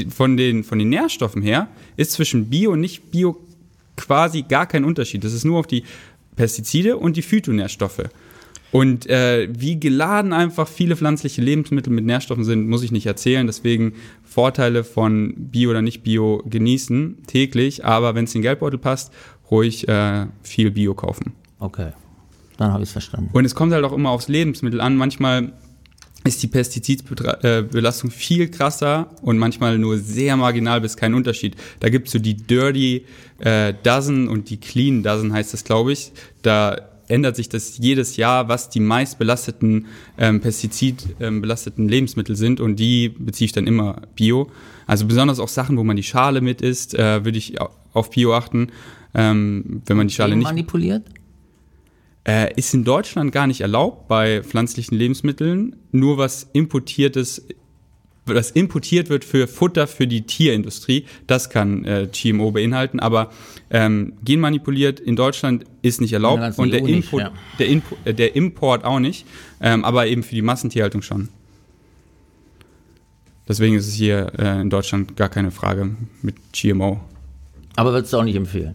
von 0.08 0.36
den, 0.36 0.64
von 0.64 0.78
den 0.78 0.88
Nährstoffen 0.88 1.42
her 1.42 1.68
ist 1.96 2.12
zwischen 2.12 2.50
Bio 2.50 2.72
und 2.72 2.80
nicht 2.80 3.10
Bio 3.10 3.36
quasi 3.96 4.42
gar 4.42 4.66
kein 4.66 4.84
Unterschied. 4.84 5.22
Das 5.22 5.32
ist 5.32 5.44
nur 5.44 5.60
auf 5.60 5.68
die 5.68 5.84
Pestizide 6.34 6.96
und 6.96 7.16
die 7.16 7.22
Phytonährstoffe. 7.22 8.02
Und 8.74 9.08
äh, 9.08 9.46
wie 9.56 9.78
geladen 9.78 10.32
einfach 10.32 10.66
viele 10.66 10.96
pflanzliche 10.96 11.40
Lebensmittel 11.40 11.92
mit 11.92 12.04
Nährstoffen 12.04 12.42
sind, 12.42 12.68
muss 12.68 12.82
ich 12.82 12.90
nicht 12.90 13.06
erzählen. 13.06 13.46
Deswegen 13.46 13.92
Vorteile 14.24 14.82
von 14.82 15.32
Bio 15.36 15.70
oder 15.70 15.80
nicht 15.80 16.02
Bio 16.02 16.42
genießen 16.44 17.18
täglich, 17.28 17.84
aber 17.84 18.16
wenn 18.16 18.24
es 18.24 18.34
in 18.34 18.40
den 18.40 18.46
Geldbeutel 18.46 18.80
passt, 18.80 19.12
ruhig 19.48 19.86
äh, 19.86 20.26
viel 20.42 20.72
Bio 20.72 20.94
kaufen. 20.94 21.34
Okay, 21.60 21.92
dann 22.56 22.72
habe 22.72 22.82
ich 22.82 22.88
es 22.88 22.92
verstanden. 22.94 23.30
Und 23.32 23.44
es 23.44 23.54
kommt 23.54 23.72
halt 23.72 23.84
auch 23.84 23.92
immer 23.92 24.10
aufs 24.10 24.26
Lebensmittel 24.26 24.80
an. 24.80 24.96
Manchmal 24.96 25.52
ist 26.24 26.42
die 26.42 26.48
Pestizidbelastung 26.48 28.10
viel 28.10 28.48
krasser 28.50 29.10
und 29.22 29.38
manchmal 29.38 29.78
nur 29.78 29.98
sehr 29.98 30.36
marginal 30.36 30.80
bis 30.80 30.96
kein 30.96 31.14
Unterschied. 31.14 31.54
Da 31.78 31.90
gibt 31.90 32.08
es 32.08 32.12
so 32.12 32.18
die 32.18 32.36
Dirty 32.36 33.06
äh, 33.38 33.72
Dozen 33.84 34.26
und 34.26 34.50
die 34.50 34.56
Clean 34.56 35.04
Dozen 35.04 35.32
heißt 35.32 35.52
das, 35.52 35.62
glaube 35.62 35.92
ich. 35.92 36.10
Da 36.42 36.90
ändert 37.08 37.36
sich 37.36 37.48
das 37.48 37.78
jedes 37.78 38.16
Jahr, 38.16 38.48
was 38.48 38.68
die 38.70 38.80
meist 38.80 39.18
belasteten 39.18 39.86
ähm, 40.18 40.40
pestizidbelasteten 40.40 41.88
Lebensmittel 41.88 42.36
sind 42.36 42.60
und 42.60 42.76
die 42.76 43.08
beziehe 43.08 43.46
ich 43.46 43.52
dann 43.52 43.66
immer 43.66 44.02
Bio. 44.14 44.50
Also 44.86 45.06
besonders 45.06 45.38
auch 45.40 45.48
Sachen, 45.48 45.76
wo 45.76 45.84
man 45.84 45.96
die 45.96 46.02
Schale 46.02 46.40
mit 46.40 46.60
isst, 46.62 46.94
äh, 46.94 47.24
würde 47.24 47.38
ich 47.38 47.60
au- 47.60 47.70
auf 47.92 48.10
Bio 48.10 48.34
achten. 48.34 48.68
Ähm, 49.14 49.82
wenn 49.86 49.96
man 49.96 50.08
die 50.08 50.14
Schale 50.14 50.34
nicht 50.36 50.44
manipuliert? 50.44 51.04
Äh, 52.26 52.54
ist 52.56 52.72
in 52.72 52.84
Deutschland 52.84 53.32
gar 53.32 53.46
nicht 53.46 53.60
erlaubt 53.60 54.08
bei 54.08 54.42
pflanzlichen 54.42 54.96
Lebensmitteln, 54.96 55.76
nur 55.92 56.16
was 56.18 56.48
importiertes 56.54 57.46
was 58.26 58.50
importiert 58.50 59.08
wird 59.10 59.24
für 59.24 59.46
Futter 59.46 59.86
für 59.86 60.06
die 60.06 60.22
Tierindustrie, 60.22 61.04
das 61.26 61.50
kann 61.50 61.84
äh, 61.84 62.08
GMO 62.10 62.52
beinhalten, 62.52 63.00
aber 63.00 63.30
ähm, 63.70 64.14
genmanipuliert 64.24 65.00
in 65.00 65.16
Deutschland 65.16 65.64
ist 65.82 66.00
nicht 66.00 66.12
erlaubt 66.12 66.58
und 66.58 66.72
der, 66.72 66.80
Input, 66.80 66.94
nicht, 66.94 67.12
ja. 67.12 67.32
der, 67.58 67.66
Input, 67.68 67.98
äh, 68.04 68.14
der, 68.14 68.36
Import 68.36 68.84
auch 68.84 68.98
nicht, 68.98 69.26
ähm, 69.60 69.84
aber 69.84 70.06
eben 70.06 70.22
für 70.22 70.34
die 70.34 70.42
Massentierhaltung 70.42 71.02
schon. 71.02 71.28
Deswegen 73.46 73.76
ist 73.76 73.86
es 73.86 73.94
hier 73.94 74.32
äh, 74.38 74.60
in 74.60 74.70
Deutschland 74.70 75.16
gar 75.16 75.28
keine 75.28 75.50
Frage 75.50 75.90
mit 76.22 76.36
GMO. 76.52 77.00
Aber 77.76 77.92
würdest 77.92 78.12
du 78.12 78.18
auch 78.18 78.24
nicht 78.24 78.36
empfehlen? 78.36 78.74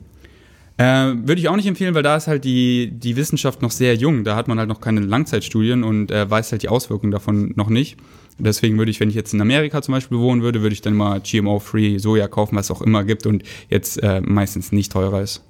Äh, 0.80 1.28
Würde 1.28 1.42
ich 1.42 1.50
auch 1.50 1.58
nicht 1.58 1.68
empfehlen, 1.68 1.94
weil 1.94 2.04
da 2.04 2.16
ist 2.16 2.28
halt 2.28 2.46
die, 2.46 2.90
die 2.90 3.18
Wissenschaft 3.18 3.62
noch 3.62 3.72
sehr 3.72 3.96
jung. 3.96 4.24
Da 4.24 4.38
hat 4.38 4.48
man 4.48 4.58
halt 4.60 4.70
noch 4.70 4.80
keine 4.80 5.02
Langzeitstudien 5.02 5.84
und 5.84 6.10
äh, 6.10 6.30
weiß 6.30 6.54
halt 6.54 6.64
die 6.64 6.70
Auswirkungen 6.70 7.12
davon 7.12 7.52
noch 7.58 7.68
nicht. 7.68 7.98
Deswegen 8.38 8.78
würde 8.78 8.90
ich, 8.90 9.02
wenn 9.02 9.10
ich 9.10 9.16
jetzt 9.16 9.34
in 9.34 9.42
Amerika 9.42 9.82
zum 9.82 9.92
Beispiel 9.92 10.18
wohnen 10.20 10.42
würde, 10.42 10.62
würde 10.62 10.72
ich 10.72 10.82
dann 10.82 10.94
mal 10.94 11.20
GMO-free 11.20 11.98
Soja 11.98 12.30
kaufen, 12.30 12.56
was 12.56 12.68
es 12.68 12.72
auch 12.72 12.82
immer 12.82 13.04
gibt 13.04 13.26
und 13.26 13.44
jetzt 13.70 14.02
äh, 14.02 14.22
meistens 14.22 14.72
nicht 14.72 14.94
teurer 14.94 15.22
ist. 15.22 15.44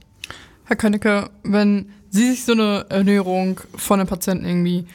Herr 0.65 0.75
Könnecke, 0.75 1.29
wenn 1.43 1.89
Sie 2.09 2.31
sich 2.31 2.45
so 2.45 2.53
eine 2.53 2.87
Ernährung 2.89 3.59
von 3.75 3.99
einem 3.99 4.09
Patienten 4.09 4.47
irgendwie 4.47 4.85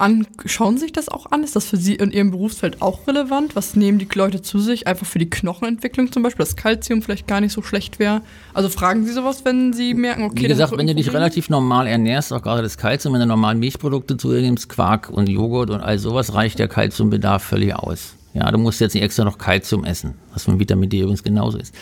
an, 0.00 0.26
schauen 0.44 0.78
sich 0.78 0.92
das 0.92 1.08
auch 1.08 1.30
an? 1.30 1.44
Ist 1.44 1.56
das 1.56 1.66
für 1.66 1.76
Sie 1.76 1.94
in 1.94 2.10
Ihrem 2.10 2.30
Berufsfeld 2.30 2.82
auch 2.82 3.06
relevant? 3.06 3.56
Was 3.56 3.76
nehmen 3.76 3.98
die 3.98 4.08
Leute 4.14 4.42
zu 4.42 4.58
sich? 4.58 4.86
Einfach 4.86 5.06
für 5.06 5.18
die 5.18 5.30
Knochenentwicklung 5.30 6.10
zum 6.10 6.22
Beispiel, 6.22 6.44
dass 6.44 6.56
Kalzium 6.56 7.02
vielleicht 7.02 7.26
gar 7.26 7.40
nicht 7.40 7.52
so 7.52 7.62
schlecht 7.62 7.98
wäre. 7.98 8.22
Also 8.54 8.68
fragen 8.68 9.06
Sie 9.06 9.12
sowas, 9.12 9.44
wenn 9.44 9.72
Sie 9.72 9.94
merken, 9.94 10.24
okay. 10.24 10.44
Wie 10.44 10.48
gesagt, 10.48 10.76
wenn 10.76 10.86
du 10.86 10.94
dich 10.94 11.12
relativ 11.12 11.50
normal 11.50 11.86
ernährst, 11.86 12.32
auch 12.32 12.42
gerade 12.42 12.62
das 12.62 12.78
Kalzium, 12.78 13.14
wenn 13.14 13.20
du 13.20 13.26
normal 13.26 13.54
Milchprodukte 13.54 14.16
zu 14.16 14.32
dir 14.32 14.40
nimmst, 14.40 14.68
Quark 14.68 15.10
und 15.10 15.28
Joghurt 15.28 15.70
und 15.70 15.80
all 15.80 15.98
sowas, 15.98 16.34
reicht 16.34 16.58
der 16.58 16.68
Kalziumbedarf 16.68 17.42
völlig 17.42 17.74
aus. 17.74 18.14
Ja, 18.32 18.50
du 18.52 18.58
musst 18.58 18.80
jetzt 18.80 18.94
nicht 18.94 19.02
extra 19.02 19.24
noch 19.24 19.38
Kalzium 19.38 19.84
essen, 19.84 20.14
was 20.32 20.44
von 20.44 20.60
Vitamin 20.60 20.88
D 20.88 21.00
übrigens 21.00 21.24
genauso 21.24 21.58
ist. 21.58 21.74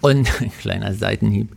Und 0.00 0.28
kleiner 0.60 0.94
Seitenhieb. 0.94 1.54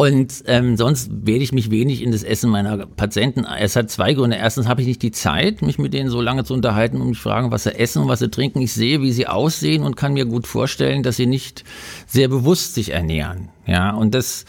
Und 0.00 0.44
ähm, 0.46 0.76
sonst 0.76 1.10
wähle 1.26 1.42
ich 1.42 1.50
mich 1.50 1.72
wenig 1.72 2.04
in 2.04 2.12
das 2.12 2.22
Essen 2.22 2.50
meiner 2.50 2.86
Patienten. 2.86 3.44
Es 3.44 3.74
hat 3.74 3.90
zwei 3.90 4.14
Gründe. 4.14 4.36
Erstens 4.36 4.68
habe 4.68 4.80
ich 4.80 4.86
nicht 4.86 5.02
die 5.02 5.10
Zeit, 5.10 5.60
mich 5.60 5.76
mit 5.76 5.92
denen 5.92 6.08
so 6.08 6.20
lange 6.20 6.44
zu 6.44 6.54
unterhalten 6.54 7.00
und 7.00 7.08
mich 7.08 7.18
fragen, 7.18 7.50
was 7.50 7.64
sie 7.64 7.74
essen 7.74 8.02
und 8.02 8.08
was 8.08 8.20
sie 8.20 8.30
trinken. 8.30 8.60
Ich 8.60 8.72
sehe, 8.72 9.02
wie 9.02 9.10
sie 9.10 9.26
aussehen 9.26 9.82
und 9.82 9.96
kann 9.96 10.12
mir 10.12 10.24
gut 10.24 10.46
vorstellen, 10.46 11.02
dass 11.02 11.16
sie 11.16 11.26
nicht 11.26 11.64
sehr 12.06 12.28
bewusst 12.28 12.76
sich 12.76 12.90
ernähren. 12.90 13.48
Ja, 13.66 13.90
und 13.90 14.14
das, 14.14 14.44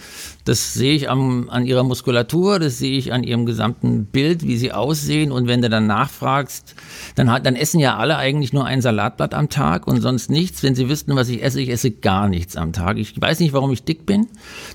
das 0.50 0.74
sehe 0.74 0.96
ich 0.96 1.12
am, 1.12 1.48
an 1.52 1.68
ihrer 1.68 1.84
Muskulatur, 1.84 2.58
das 2.58 2.80
sehe 2.80 2.98
ich 2.98 3.14
an 3.14 3.24
ihrem 3.24 3.46
gesamten 3.46 4.06
Bild, 4.06 4.48
wie 4.48 4.58
sie 4.58 4.72
aussehen. 4.72 5.32
Und 5.32 5.48
wenn 5.48 5.62
du 5.62 5.70
dann 5.70 5.86
nachfragst, 5.86 6.74
dann, 7.14 7.32
hat, 7.32 7.46
dann 7.46 7.56
essen 7.56 7.80
ja 7.80 7.98
alle 7.98 8.18
eigentlich 8.18 8.52
nur 8.52 8.66
ein 8.66 8.82
Salatblatt 8.82 9.36
am 9.36 9.50
Tag 9.50 9.86
und 9.86 10.02
sonst 10.02 10.32
nichts. 10.32 10.64
Wenn 10.64 10.74
sie 10.74 10.90
wüssten, 10.90 11.16
was 11.16 11.30
ich 11.30 11.44
esse, 11.44 11.62
ich 11.62 11.70
esse 11.70 11.92
gar 11.92 12.28
nichts 12.28 12.56
am 12.56 12.74
Tag. 12.74 12.98
Ich 12.98 13.14
weiß 13.22 13.42
nicht, 13.42 13.54
warum 13.54 13.72
ich 13.72 13.84
dick 13.84 14.08
bin. 14.08 14.26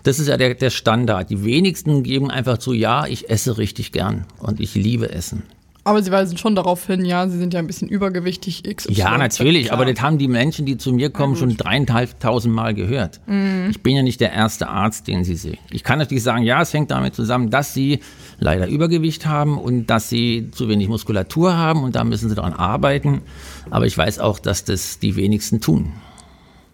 Das 0.04 0.20
ist 0.20 0.28
ja 0.28 0.36
der, 0.36 0.54
der 0.54 0.70
Standard. 0.70 1.28
Die 1.30 1.44
wenigsten 1.44 2.04
geben 2.04 2.30
einfach 2.30 2.58
zu, 2.58 2.72
ja, 2.72 3.06
ich 3.08 3.28
esse 3.28 3.58
richtig 3.58 3.90
gern 3.90 4.26
und 4.38 4.60
ich 4.60 4.76
liebe 4.76 5.10
Essen. 5.10 5.42
Aber 5.86 6.02
sie 6.02 6.10
weisen 6.10 6.38
schon 6.38 6.54
darauf 6.54 6.86
hin, 6.86 7.04
ja, 7.04 7.28
sie 7.28 7.38
sind 7.38 7.52
ja 7.52 7.60
ein 7.60 7.66
bisschen 7.66 7.88
übergewichtig. 7.88 8.66
X, 8.66 8.86
ja, 8.88 9.18
natürlich, 9.18 9.70
aber 9.70 9.84
das 9.84 10.00
haben 10.00 10.16
die 10.16 10.28
Menschen, 10.28 10.64
die 10.64 10.78
zu 10.78 10.94
mir 10.94 11.10
kommen, 11.10 11.36
schon 11.36 11.58
dreieinhalbtausend 11.58 12.54
Mal 12.54 12.72
gehört. 12.72 13.20
Mhm. 13.26 13.68
Ich 13.70 13.82
bin 13.82 13.94
ja 13.94 14.02
nicht 14.02 14.20
der 14.20 14.32
erste 14.32 14.68
Arzt, 14.68 15.08
den 15.08 15.24
sie 15.24 15.36
sehen. 15.36 15.58
Ich 15.70 15.84
kann 15.84 15.98
natürlich 15.98 16.22
sagen, 16.22 16.42
ja, 16.42 16.62
es 16.62 16.72
hängt 16.72 16.90
damit 16.90 17.14
zusammen, 17.14 17.50
dass 17.50 17.74
sie 17.74 18.00
leider 18.38 18.66
Übergewicht 18.66 19.26
haben 19.26 19.58
und 19.58 19.86
dass 19.86 20.08
sie 20.08 20.50
zu 20.52 20.70
wenig 20.70 20.88
Muskulatur 20.88 21.54
haben 21.54 21.84
und 21.84 21.96
da 21.96 22.04
müssen 22.04 22.30
sie 22.30 22.34
daran 22.34 22.54
arbeiten. 22.54 23.20
Aber 23.68 23.84
ich 23.84 23.96
weiß 23.96 24.20
auch, 24.20 24.38
dass 24.38 24.64
das 24.64 24.98
die 24.98 25.16
wenigsten 25.16 25.60
tun. 25.60 25.92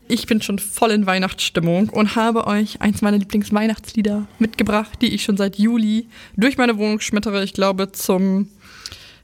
Ich 0.07 0.27
bin 0.27 0.43
schon 0.43 0.59
voll 0.59 0.91
in 0.91 1.07
Weihnachtsstimmung 1.07 1.89
und 1.89 2.17
habe 2.17 2.49
euch 2.49 2.81
eins 2.81 3.01
meiner 3.01 3.19
Lieblingsweihnachtslieder 3.19 4.27
mitgebracht, 4.41 4.99
die 5.01 5.15
ich 5.15 5.23
schon 5.23 5.37
seit 5.37 5.57
Juli 5.57 6.09
durch 6.37 6.59
meine 6.59 6.79
Wohnung 6.79 6.99
schmettere. 6.99 7.45
Ich 7.45 7.53
glaube, 7.53 7.93
zum 7.93 8.49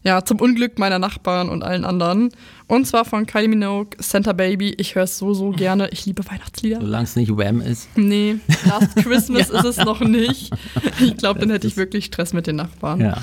ja, 0.07 0.25
zum 0.25 0.41
Unglück 0.41 0.79
meiner 0.79 1.01
Nachbarn 1.01 1.49
und 1.49 1.65
allen 1.65 1.85
anderen. 1.85 2.31
Und 2.69 2.87
zwar 2.87 3.05
von 3.05 3.27
Kylie 3.27 3.49
Minogue, 3.49 3.91
Santa 3.99 4.33
Baby. 4.33 4.73
Ich 4.79 4.95
höre 4.95 5.03
es 5.03 5.19
so, 5.19 5.35
so 5.35 5.51
gerne. 5.51 5.89
Ich 5.91 6.07
liebe 6.07 6.25
Weihnachtslieder. 6.25 6.81
Solange 6.81 7.03
es 7.03 7.17
nicht 7.17 7.37
Wham 7.37 7.61
ist. 7.61 7.89
Nee, 7.97 8.37
Last 8.67 8.95
Christmas 9.03 9.49
ja. 9.49 9.59
ist 9.59 9.65
es 9.65 9.77
noch 9.79 10.01
nicht. 10.01 10.53
Ich 11.01 11.17
glaube, 11.17 11.41
dann 11.41 11.51
hätte 11.51 11.67
ich 11.67 11.77
wirklich 11.77 12.05
Stress 12.05 12.33
mit 12.33 12.47
den 12.47 12.55
Nachbarn. 12.55 13.01
Ja. 13.01 13.21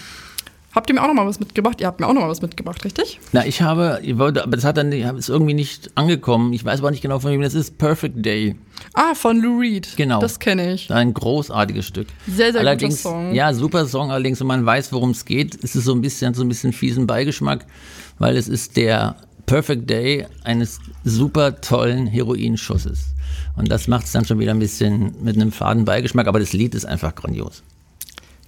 Habt 0.73 0.89
ihr 0.89 0.95
mir 0.95 1.03
auch 1.03 1.07
noch 1.07 1.13
mal 1.13 1.27
was 1.27 1.39
mitgebracht? 1.39 1.79
Ihr 1.81 1.87
habt 1.87 1.99
mir 1.99 2.07
auch 2.07 2.13
noch 2.13 2.21
mal 2.21 2.29
was 2.29 2.41
mitgebracht, 2.41 2.83
richtig? 2.83 3.19
Na, 3.31 3.45
ich 3.45 3.61
habe, 3.61 3.99
ich 4.01 4.17
wollte, 4.17 4.43
aber 4.43 4.55
das 4.55 4.65
hat 4.65 4.77
dann, 4.77 4.91
ist 4.91 5.29
irgendwie 5.29 5.53
nicht 5.53 5.91
angekommen. 5.95 6.51
Ich 6.51 6.65
weiß 6.65 6.79
aber 6.79 6.89
nicht 6.89 7.01
genau, 7.01 7.19
von 7.19 7.31
wem 7.31 7.41
das 7.41 7.53
ist. 7.53 7.77
Perfect 7.77 8.25
Day. 8.25 8.55
Ah, 8.95 9.13
von 9.13 9.39
Lou 9.39 9.59
Reed. 9.59 9.89
Genau. 9.97 10.19
Das 10.19 10.39
kenne 10.39 10.73
ich. 10.73 10.91
Ein 10.91 11.13
großartiges 11.13 11.85
Stück. 11.85 12.07
Sehr, 12.27 12.51
sehr 12.51 12.61
allerdings, 12.61 13.03
guter 13.03 13.15
Song. 13.15 13.33
Ja, 13.35 13.53
super 13.53 13.85
Song. 13.85 14.11
Allerdings, 14.11 14.39
wenn 14.39 14.47
man 14.47 14.65
weiß, 14.65 14.91
worum 14.91 15.11
es 15.11 15.25
geht, 15.25 15.53
ist 15.55 15.75
es 15.75 15.83
so 15.83 15.93
ein 15.93 16.01
bisschen, 16.01 16.33
so 16.33 16.41
ein 16.41 16.49
bisschen 16.49 16.73
fiesen 16.73 17.05
Beigeschmack, 17.05 17.65
weil 18.17 18.35
es 18.35 18.47
ist 18.47 18.75
der 18.75 19.15
Perfect 19.45 19.87
Day 19.89 20.25
eines 20.43 20.79
super 21.03 21.61
tollen 21.61 22.07
Heroinschusses. 22.07 23.13
Und 23.55 23.71
das 23.71 23.87
macht 23.87 24.05
es 24.05 24.11
dann 24.13 24.25
schon 24.25 24.39
wieder 24.39 24.51
ein 24.51 24.59
bisschen 24.59 25.13
mit 25.21 25.35
einem 25.35 25.51
faden 25.51 25.85
Beigeschmack, 25.85 26.27
aber 26.27 26.39
das 26.39 26.53
Lied 26.53 26.73
ist 26.73 26.85
einfach 26.85 27.13
grandios. 27.13 27.61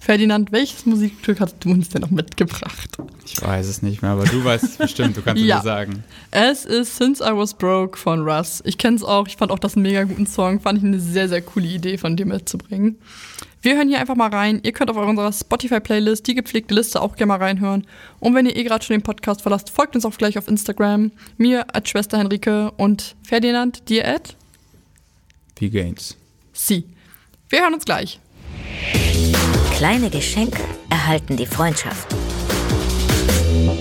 Ferdinand, 0.06 0.52
welches 0.52 0.86
Musikstück 0.86 1.40
hast 1.40 1.56
du 1.58 1.70
uns 1.72 1.88
denn 1.88 2.02
noch 2.02 2.12
mitgebracht? 2.12 2.96
Ich 3.24 3.42
weiß 3.42 3.66
es 3.66 3.82
nicht 3.82 4.02
mehr, 4.02 4.12
aber 4.12 4.22
du 4.22 4.44
weißt 4.44 4.62
es 4.62 4.76
bestimmt, 4.78 5.16
du 5.16 5.20
kannst 5.20 5.42
ja. 5.42 5.56
es 5.56 5.64
mir 5.64 5.68
sagen. 5.68 6.04
Es 6.30 6.64
ist 6.64 6.96
Since 6.96 7.24
I 7.24 7.36
Was 7.36 7.54
Broke 7.54 7.98
von 7.98 8.22
Russ. 8.22 8.62
Ich 8.64 8.78
kenne 8.78 8.94
es 8.94 9.02
auch, 9.02 9.26
ich 9.26 9.36
fand 9.36 9.50
auch 9.50 9.58
das 9.58 9.74
einen 9.74 9.82
mega 9.82 10.04
guten 10.04 10.28
Song, 10.28 10.60
fand 10.60 10.78
ich 10.78 10.84
eine 10.84 11.00
sehr, 11.00 11.28
sehr 11.28 11.42
coole 11.42 11.66
Idee 11.66 11.98
von 11.98 12.16
dir 12.16 12.24
mitzubringen. 12.24 13.00
Wir 13.62 13.74
hören 13.74 13.88
hier 13.88 13.98
einfach 13.98 14.14
mal 14.14 14.30
rein. 14.30 14.60
Ihr 14.62 14.70
könnt 14.70 14.92
auf 14.92 14.96
unserer 14.96 15.32
Spotify-Playlist 15.32 16.24
die 16.24 16.36
gepflegte 16.36 16.72
Liste 16.72 17.02
auch 17.02 17.16
gerne 17.16 17.30
mal 17.30 17.38
reinhören. 17.38 17.84
Und 18.20 18.32
wenn 18.36 18.46
ihr 18.46 18.54
eh 18.54 18.62
gerade 18.62 18.84
schon 18.84 18.94
den 18.94 19.02
Podcast 19.02 19.42
verlasst, 19.42 19.70
folgt 19.70 19.96
uns 19.96 20.04
auch 20.04 20.16
gleich 20.16 20.38
auf 20.38 20.46
Instagram. 20.46 21.10
Mir 21.36 21.74
als 21.74 21.88
Schwester 21.88 22.18
Henrike 22.18 22.70
und 22.76 23.16
Ferdinand, 23.24 23.88
dir 23.88 24.06
at? 24.06 24.36
Wie 25.56 25.68
Gains. 25.68 26.16
Sie. 26.52 26.84
Wir 27.48 27.62
hören 27.62 27.74
uns 27.74 27.84
gleich. 27.84 28.20
Kleine 29.76 30.10
Geschenke 30.10 30.62
erhalten 30.90 31.36
die 31.36 31.46
Freundschaft. 31.46 32.14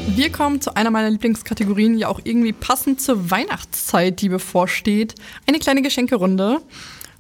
Wir 0.08 0.32
kommen 0.32 0.62
zu 0.62 0.76
einer 0.76 0.92
meiner 0.92 1.10
Lieblingskategorien, 1.10 1.98
ja 1.98 2.08
auch 2.08 2.20
irgendwie 2.24 2.54
passend 2.54 3.02
zur 3.02 3.32
Weihnachtszeit, 3.32 4.22
die 4.22 4.30
bevorsteht. 4.30 5.16
Eine 5.48 5.60
kleine 5.60 5.82
Geschenkerunde. 5.82 6.62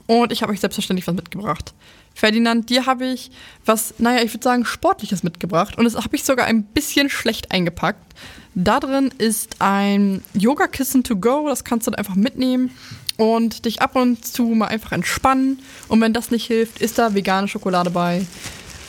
Und 0.08 0.32
ich 0.32 0.42
habe 0.42 0.52
euch 0.52 0.60
selbstverständlich 0.60 1.08
was 1.08 1.16
mitgebracht. 1.16 1.74
Ferdinand, 2.14 2.70
dir 2.70 2.86
habe 2.86 3.06
ich 3.06 3.32
was, 3.66 3.96
naja, 3.98 4.24
ich 4.24 4.34
würde 4.34 4.44
sagen, 4.44 4.66
Sportliches 4.66 5.24
mitgebracht. 5.24 5.78
Und 5.78 5.86
das 5.86 5.96
habe 5.96 6.16
ich 6.16 6.24
sogar 6.24 6.46
ein 6.46 6.64
bisschen 6.64 7.10
schlecht 7.10 7.52
eingepackt. 7.52 8.14
Da 8.54 8.80
drin 8.80 9.12
ist 9.18 9.58
ein 9.60 10.24
Yoga-Kissen 10.34 11.04
to 11.04 11.18
go. 11.18 11.50
Das 11.50 11.64
kannst 11.64 11.88
du 11.88 11.92
dann 11.92 11.98
einfach 11.98 12.16
mitnehmen 12.16 12.72
und 13.18 13.66
dich 13.66 13.82
ab 13.82 13.96
und 13.96 14.26
zu 14.26 14.44
mal 14.44 14.68
einfach 14.68 14.92
entspannen. 14.92 15.60
Und 15.88 16.02
wenn 16.02 16.14
das 16.14 16.32
nicht 16.32 16.46
hilft, 16.46 16.82
ist 16.82 16.98
da 16.98 17.14
vegane 17.14 17.48
Schokolade 17.48 17.90
bei. 17.90 18.26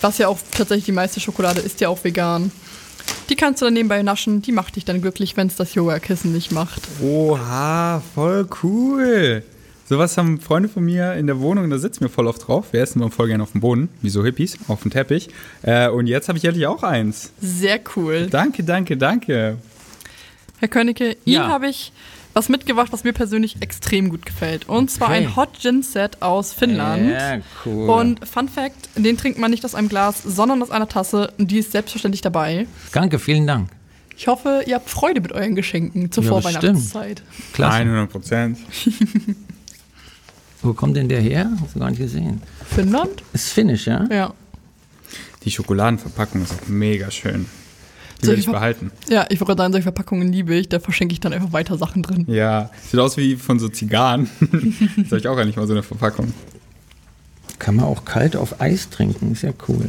Was 0.00 0.18
ja 0.18 0.28
auch 0.28 0.38
tatsächlich 0.52 0.86
die 0.86 0.92
meiste 0.92 1.20
Schokolade 1.20 1.60
ist 1.60 1.80
ja 1.80 1.88
auch 1.88 2.02
vegan. 2.04 2.52
Die 3.28 3.36
kannst 3.36 3.60
du 3.60 3.66
dann 3.66 3.74
nebenbei 3.74 4.02
naschen, 4.02 4.42
die 4.42 4.52
macht 4.52 4.76
dich 4.76 4.84
dann 4.84 5.00
glücklich, 5.00 5.36
wenn 5.36 5.46
es 5.46 5.56
das 5.56 5.74
Yoga-Kissen 5.74 6.32
nicht 6.32 6.52
macht. 6.52 6.82
Oha, 7.02 8.02
voll 8.14 8.46
cool. 8.62 9.42
Sowas 9.88 10.16
haben 10.16 10.40
Freunde 10.40 10.68
von 10.68 10.84
mir 10.84 11.14
in 11.14 11.28
der 11.28 11.38
Wohnung, 11.38 11.70
da 11.70 11.78
sitzen 11.78 12.00
wir 12.00 12.08
voll 12.08 12.26
oft 12.26 12.48
drauf. 12.48 12.72
Wir 12.72 12.82
essen 12.82 13.08
voll 13.12 13.28
gerne 13.28 13.44
auf 13.44 13.52
dem 13.52 13.60
Boden, 13.60 13.88
wie 14.02 14.10
so 14.10 14.24
Hippies, 14.24 14.58
auf 14.66 14.82
dem 14.82 14.90
Teppich. 14.90 15.28
Äh, 15.62 15.88
und 15.88 16.08
jetzt 16.08 16.28
habe 16.28 16.38
ich 16.38 16.44
endlich 16.44 16.66
auch 16.66 16.82
eins. 16.82 17.30
Sehr 17.40 17.78
cool. 17.94 18.26
Danke, 18.28 18.64
danke, 18.64 18.96
danke. 18.96 19.58
Herr 20.58 20.68
Königke, 20.68 21.16
ja. 21.24 21.42
Ihnen 21.42 21.52
habe 21.52 21.68
ich 21.68 21.92
was 22.37 22.51
mitgebracht, 22.51 22.93
was 22.93 23.03
mir 23.03 23.14
persönlich 23.14 23.62
extrem 23.62 24.11
gut 24.11 24.26
gefällt. 24.26 24.68
Und 24.68 24.91
zwar 24.91 25.09
ein 25.09 25.37
Hot 25.37 25.59
Gin 25.59 25.82
Set 25.82 26.20
aus 26.20 26.53
Finnland. 26.53 27.09
Ja, 27.11 27.39
cool. 27.64 27.89
Und 27.89 28.28
Fun 28.28 28.51
Fact: 28.51 28.91
Den 28.95 29.16
trinkt 29.16 29.39
man 29.39 29.51
nicht 29.51 29.64
aus 29.64 29.74
einem 29.74 29.89
Glas, 29.89 30.22
sondern 30.22 30.62
aus 30.62 30.70
einer 30.70 30.87
Tasse. 30.87 31.32
Und 31.39 31.51
die 31.51 31.59
ist 31.59 31.72
selbstverständlich 31.72 32.20
dabei. 32.20 32.66
Danke, 32.93 33.18
vielen 33.18 33.47
Dank. 33.47 33.70
Ich 34.18 34.28
hoffe, 34.28 34.64
ihr 34.67 34.75
habt 34.75 34.91
Freude 34.91 35.22
mit 35.22 35.33
euren 35.33 35.54
Geschenken 35.54 36.13
zur 36.13 36.25
ja, 36.25 36.29
Vorweihnachtszeit. 36.29 37.22
Klar. 37.54 37.72
100 37.72 38.11
Prozent. 38.11 38.58
Wo 40.63 40.75
kommt 40.75 40.96
denn 40.96 41.08
der 41.08 41.21
her? 41.21 41.50
Hast 41.63 41.75
du 41.75 41.80
gar 41.80 41.91
nicht 41.91 42.00
gesehen. 42.00 42.42
Finnland? 42.68 43.22
Ist 43.33 43.50
finnisch, 43.50 43.87
ja? 43.87 44.07
Ja. 44.11 44.34
Die 45.45 45.50
Schokoladenverpackung 45.50 46.42
ist 46.42 46.53
auch 46.53 46.67
mega 46.68 47.11
schön. 47.11 47.46
Die 48.22 48.29
will 48.29 48.38
ich 48.38 48.47
behalten. 48.47 48.91
Ja, 49.09 49.26
ich 49.29 49.41
wollte 49.41 49.57
sagen, 49.57 49.72
solche 49.72 49.84
Verpackungen 49.84 50.33
liebe 50.33 50.55
ich, 50.55 50.68
da 50.68 50.80
verschenke 50.80 51.13
ich 51.13 51.21
dann 51.21 51.33
einfach 51.33 51.53
weiter 51.53 51.76
Sachen 51.76 52.03
drin. 52.03 52.25
Ja, 52.29 52.71
sieht 52.83 52.99
aus 52.99 53.17
wie 53.17 53.37
von 53.37 53.59
so 53.59 53.68
Zigarren. 53.68 54.29
das 54.41 55.07
habe 55.07 55.18
ich 55.18 55.29
auch 55.29 55.37
eigentlich 55.37 55.57
mal 55.57 55.67
so 55.67 55.75
eine 55.75 55.83
Verpackung. 55.83 56.33
Kann 57.59 57.76
man 57.76 57.84
auch 57.84 58.05
kalt 58.05 58.37
auf 58.37 58.61
Eis 58.61 58.91
trinken, 58.91 59.33
ist 59.33 59.43
ja 59.43 59.53
cool. 59.68 59.87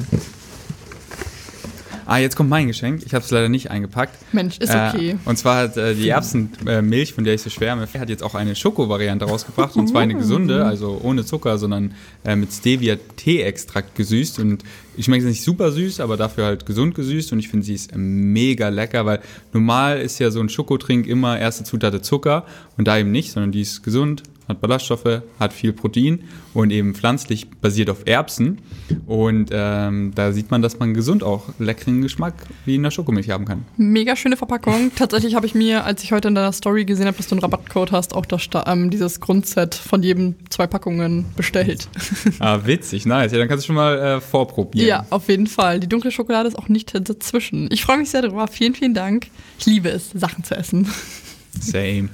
Ah, 2.09 2.19
jetzt 2.19 2.37
kommt 2.37 2.49
mein 2.49 2.67
Geschenk. 2.67 3.03
Ich 3.05 3.13
habe 3.13 3.25
es 3.25 3.31
leider 3.31 3.49
nicht 3.49 3.69
eingepackt. 3.69 4.17
Mensch, 4.31 4.59
ist 4.59 4.73
okay. 4.73 5.11
Äh, 5.11 5.15
und 5.25 5.37
zwar 5.37 5.57
hat 5.57 5.75
äh, 5.75 5.93
die 5.93 6.07
Erbsenmilch, 6.07 7.13
von 7.13 7.25
der 7.25 7.33
ich 7.33 7.41
so 7.41 7.49
schwärme, 7.49 7.85
hat 7.85 8.09
jetzt 8.09 8.23
auch 8.23 8.33
eine 8.33 8.55
Schoko-Variante 8.55 9.25
rausgebracht. 9.25 9.75
Und 9.75 9.87
zwar 9.87 10.03
eine 10.03 10.15
gesunde, 10.15 10.65
also 10.65 11.01
ohne 11.03 11.25
Zucker, 11.25 11.57
sondern 11.57 11.93
äh, 12.23 12.37
mit 12.37 12.53
Stevia-Tee-Extrakt 12.53 13.95
gesüßt. 13.95 14.39
Und 14.39 14.63
ich 14.95 15.03
schmeckt 15.03 15.25
nicht 15.25 15.43
super 15.43 15.73
süß, 15.73 15.99
aber 15.99 16.15
dafür 16.15 16.45
halt 16.45 16.65
gesund 16.65 16.95
gesüßt. 16.95 17.33
Und 17.33 17.39
ich 17.39 17.49
finde, 17.49 17.65
sie 17.65 17.75
ist 17.75 17.91
mega 17.93 18.69
lecker, 18.69 19.05
weil 19.05 19.19
normal 19.51 19.99
ist 19.99 20.17
ja 20.19 20.31
so 20.31 20.39
ein 20.39 20.47
Schokotrink 20.47 21.07
immer 21.07 21.37
erste 21.37 21.65
Zutat 21.65 22.05
Zucker 22.05 22.45
und 22.77 22.87
da 22.87 22.97
eben 22.97 23.11
nicht, 23.11 23.33
sondern 23.33 23.51
die 23.51 23.61
ist 23.61 23.83
gesund, 23.83 24.23
hat 24.47 24.61
Ballaststoffe, 24.61 25.21
hat 25.39 25.53
viel 25.53 25.73
Protein 25.73 26.23
und 26.53 26.71
eben 26.71 26.95
pflanzlich 26.95 27.49
basiert 27.49 27.89
auf 27.89 28.05
Erbsen. 28.05 28.59
Und 29.05 29.49
ähm, 29.51 30.11
da 30.15 30.31
sieht 30.31 30.51
man, 30.51 30.61
dass 30.61 30.79
man 30.79 30.93
gesund 30.93 31.23
auch 31.23 31.49
leckeren 31.59 32.01
Geschmack 32.01 32.33
wie 32.65 32.75
in 32.75 32.83
der 32.83 32.91
Schokomilch 32.91 33.29
haben 33.29 33.45
kann. 33.45 33.65
Mega 33.77 34.15
schöne 34.15 34.37
Verpackung. 34.37 34.91
Tatsächlich 34.95 35.35
habe 35.35 35.45
ich 35.45 35.55
mir, 35.55 35.85
als 35.85 36.03
ich 36.03 36.11
heute 36.11 36.29
in 36.29 36.35
deiner 36.35 36.53
Story 36.53 36.85
gesehen 36.85 37.07
habe, 37.07 37.17
dass 37.17 37.27
du 37.27 37.35
einen 37.35 37.41
Rabattcode 37.41 37.91
hast, 37.91 38.15
auch 38.15 38.25
das, 38.25 38.47
ähm, 38.65 38.89
dieses 38.89 39.19
Grundset 39.19 39.75
von 39.75 40.01
jedem 40.03 40.35
zwei 40.49 40.67
Packungen 40.67 41.25
bestellt. 41.35 41.87
Ah, 42.39 42.59
witzig, 42.65 43.05
nice. 43.05 43.31
Ja, 43.31 43.39
dann 43.39 43.47
kannst 43.47 43.63
du 43.63 43.67
schon 43.67 43.75
mal 43.75 43.97
äh, 43.97 44.21
vorprobieren. 44.21 44.87
Ja, 44.87 45.05
auf 45.09 45.27
jeden 45.27 45.47
Fall. 45.47 45.79
Die 45.79 45.87
dunkle 45.87 46.11
Schokolade 46.11 46.47
ist 46.47 46.57
auch 46.57 46.67
nicht 46.67 46.93
dazwischen. 46.93 47.67
Ich 47.71 47.83
freue 47.83 47.97
mich 47.97 48.09
sehr 48.09 48.21
darüber. 48.21 48.47
Vielen, 48.47 48.75
vielen 48.75 48.93
Dank. 48.93 49.27
Ich 49.59 49.65
liebe 49.65 49.89
es, 49.89 50.11
Sachen 50.11 50.43
zu 50.43 50.55
essen. 50.55 50.87
Same. 51.59 52.09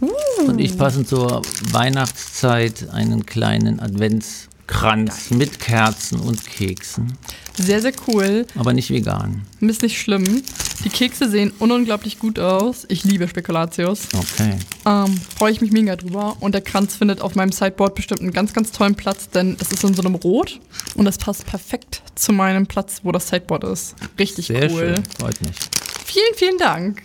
Und 0.00 0.58
ich 0.60 0.76
passend 0.78 1.08
zur 1.08 1.42
Weihnachtszeit 1.72 2.88
einen 2.92 3.26
kleinen 3.26 3.80
Adventskranz 3.80 5.30
mit 5.30 5.58
Kerzen 5.58 6.20
und 6.20 6.44
Keksen. 6.44 7.16
Sehr, 7.56 7.82
sehr 7.82 7.92
cool. 8.06 8.46
Aber 8.56 8.72
nicht 8.72 8.90
vegan. 8.90 9.42
Ist 9.60 9.82
nicht 9.82 10.00
schlimm. 10.00 10.42
Die 10.84 10.90
Kekse 10.90 11.28
sehen 11.28 11.52
ununglaublich 11.58 12.20
gut 12.20 12.38
aus. 12.38 12.86
Ich 12.88 13.02
liebe 13.02 13.26
Spekulatius. 13.26 14.02
Okay. 14.14 14.58
Ähm, 14.86 15.20
Freue 15.36 15.50
ich 15.50 15.60
mich 15.60 15.72
mega 15.72 15.96
drüber. 15.96 16.36
Und 16.38 16.52
der 16.52 16.60
Kranz 16.60 16.94
findet 16.94 17.20
auf 17.20 17.34
meinem 17.34 17.50
Sideboard 17.50 17.96
bestimmt 17.96 18.20
einen 18.20 18.30
ganz, 18.30 18.52
ganz 18.52 18.70
tollen 18.70 18.94
Platz, 18.94 19.28
denn 19.28 19.56
es 19.60 19.72
ist 19.72 19.82
in 19.82 19.94
so 19.94 20.02
einem 20.02 20.14
Rot 20.14 20.60
und 20.94 21.04
das 21.04 21.18
passt 21.18 21.46
perfekt 21.46 22.02
zu 22.14 22.32
meinem 22.32 22.66
Platz, 22.66 23.00
wo 23.02 23.10
das 23.10 23.28
Sideboard 23.28 23.64
ist. 23.64 23.96
Richtig 24.18 24.46
Sehr 24.46 24.70
cool. 24.70 24.94
schön. 24.94 25.02
Freut 25.18 25.40
mich. 25.42 25.56
Vielen, 26.04 26.34
vielen 26.36 26.58
Dank. 26.58 27.02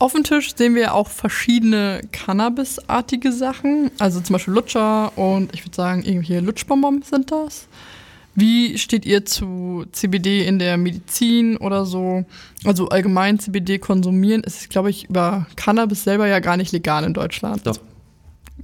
Auf 0.00 0.14
dem 0.14 0.24
Tisch 0.24 0.56
sehen 0.56 0.74
wir 0.74 0.94
auch 0.94 1.08
verschiedene 1.08 2.00
Cannabis-artige 2.10 3.32
Sachen. 3.32 3.90
Also 3.98 4.22
zum 4.22 4.32
Beispiel 4.32 4.54
Lutscher 4.54 5.12
und 5.18 5.52
ich 5.52 5.62
würde 5.62 5.76
sagen, 5.76 6.02
irgendwelche 6.02 6.40
Lutschbonbons 6.40 7.10
sind 7.10 7.30
das. 7.30 7.68
Wie 8.34 8.78
steht 8.78 9.04
ihr 9.04 9.26
zu 9.26 9.84
CBD 9.92 10.46
in 10.46 10.58
der 10.58 10.78
Medizin 10.78 11.58
oder 11.58 11.84
so? 11.84 12.24
Also 12.64 12.88
allgemein 12.88 13.38
CBD 13.38 13.78
konsumieren 13.78 14.42
ist, 14.42 14.70
glaube 14.70 14.88
ich, 14.88 15.10
über 15.10 15.46
Cannabis 15.56 16.04
selber 16.04 16.26
ja 16.26 16.38
gar 16.38 16.56
nicht 16.56 16.72
legal 16.72 17.04
in 17.04 17.12
Deutschland. 17.12 17.66
Doch. 17.66 17.76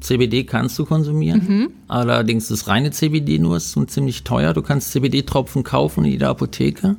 CBD 0.00 0.44
kannst 0.44 0.78
du 0.78 0.86
konsumieren. 0.86 1.44
Mhm. 1.46 1.70
Allerdings 1.86 2.48
das 2.48 2.66
reine 2.66 2.92
CBD 2.92 3.38
nur 3.38 3.58
ist 3.58 3.78
ziemlich 3.90 4.24
teuer. 4.24 4.54
Du 4.54 4.62
kannst 4.62 4.92
CBD-Tropfen 4.92 5.64
kaufen 5.64 6.06
in 6.06 6.12
jeder 6.12 6.30
Apotheke. 6.30 6.96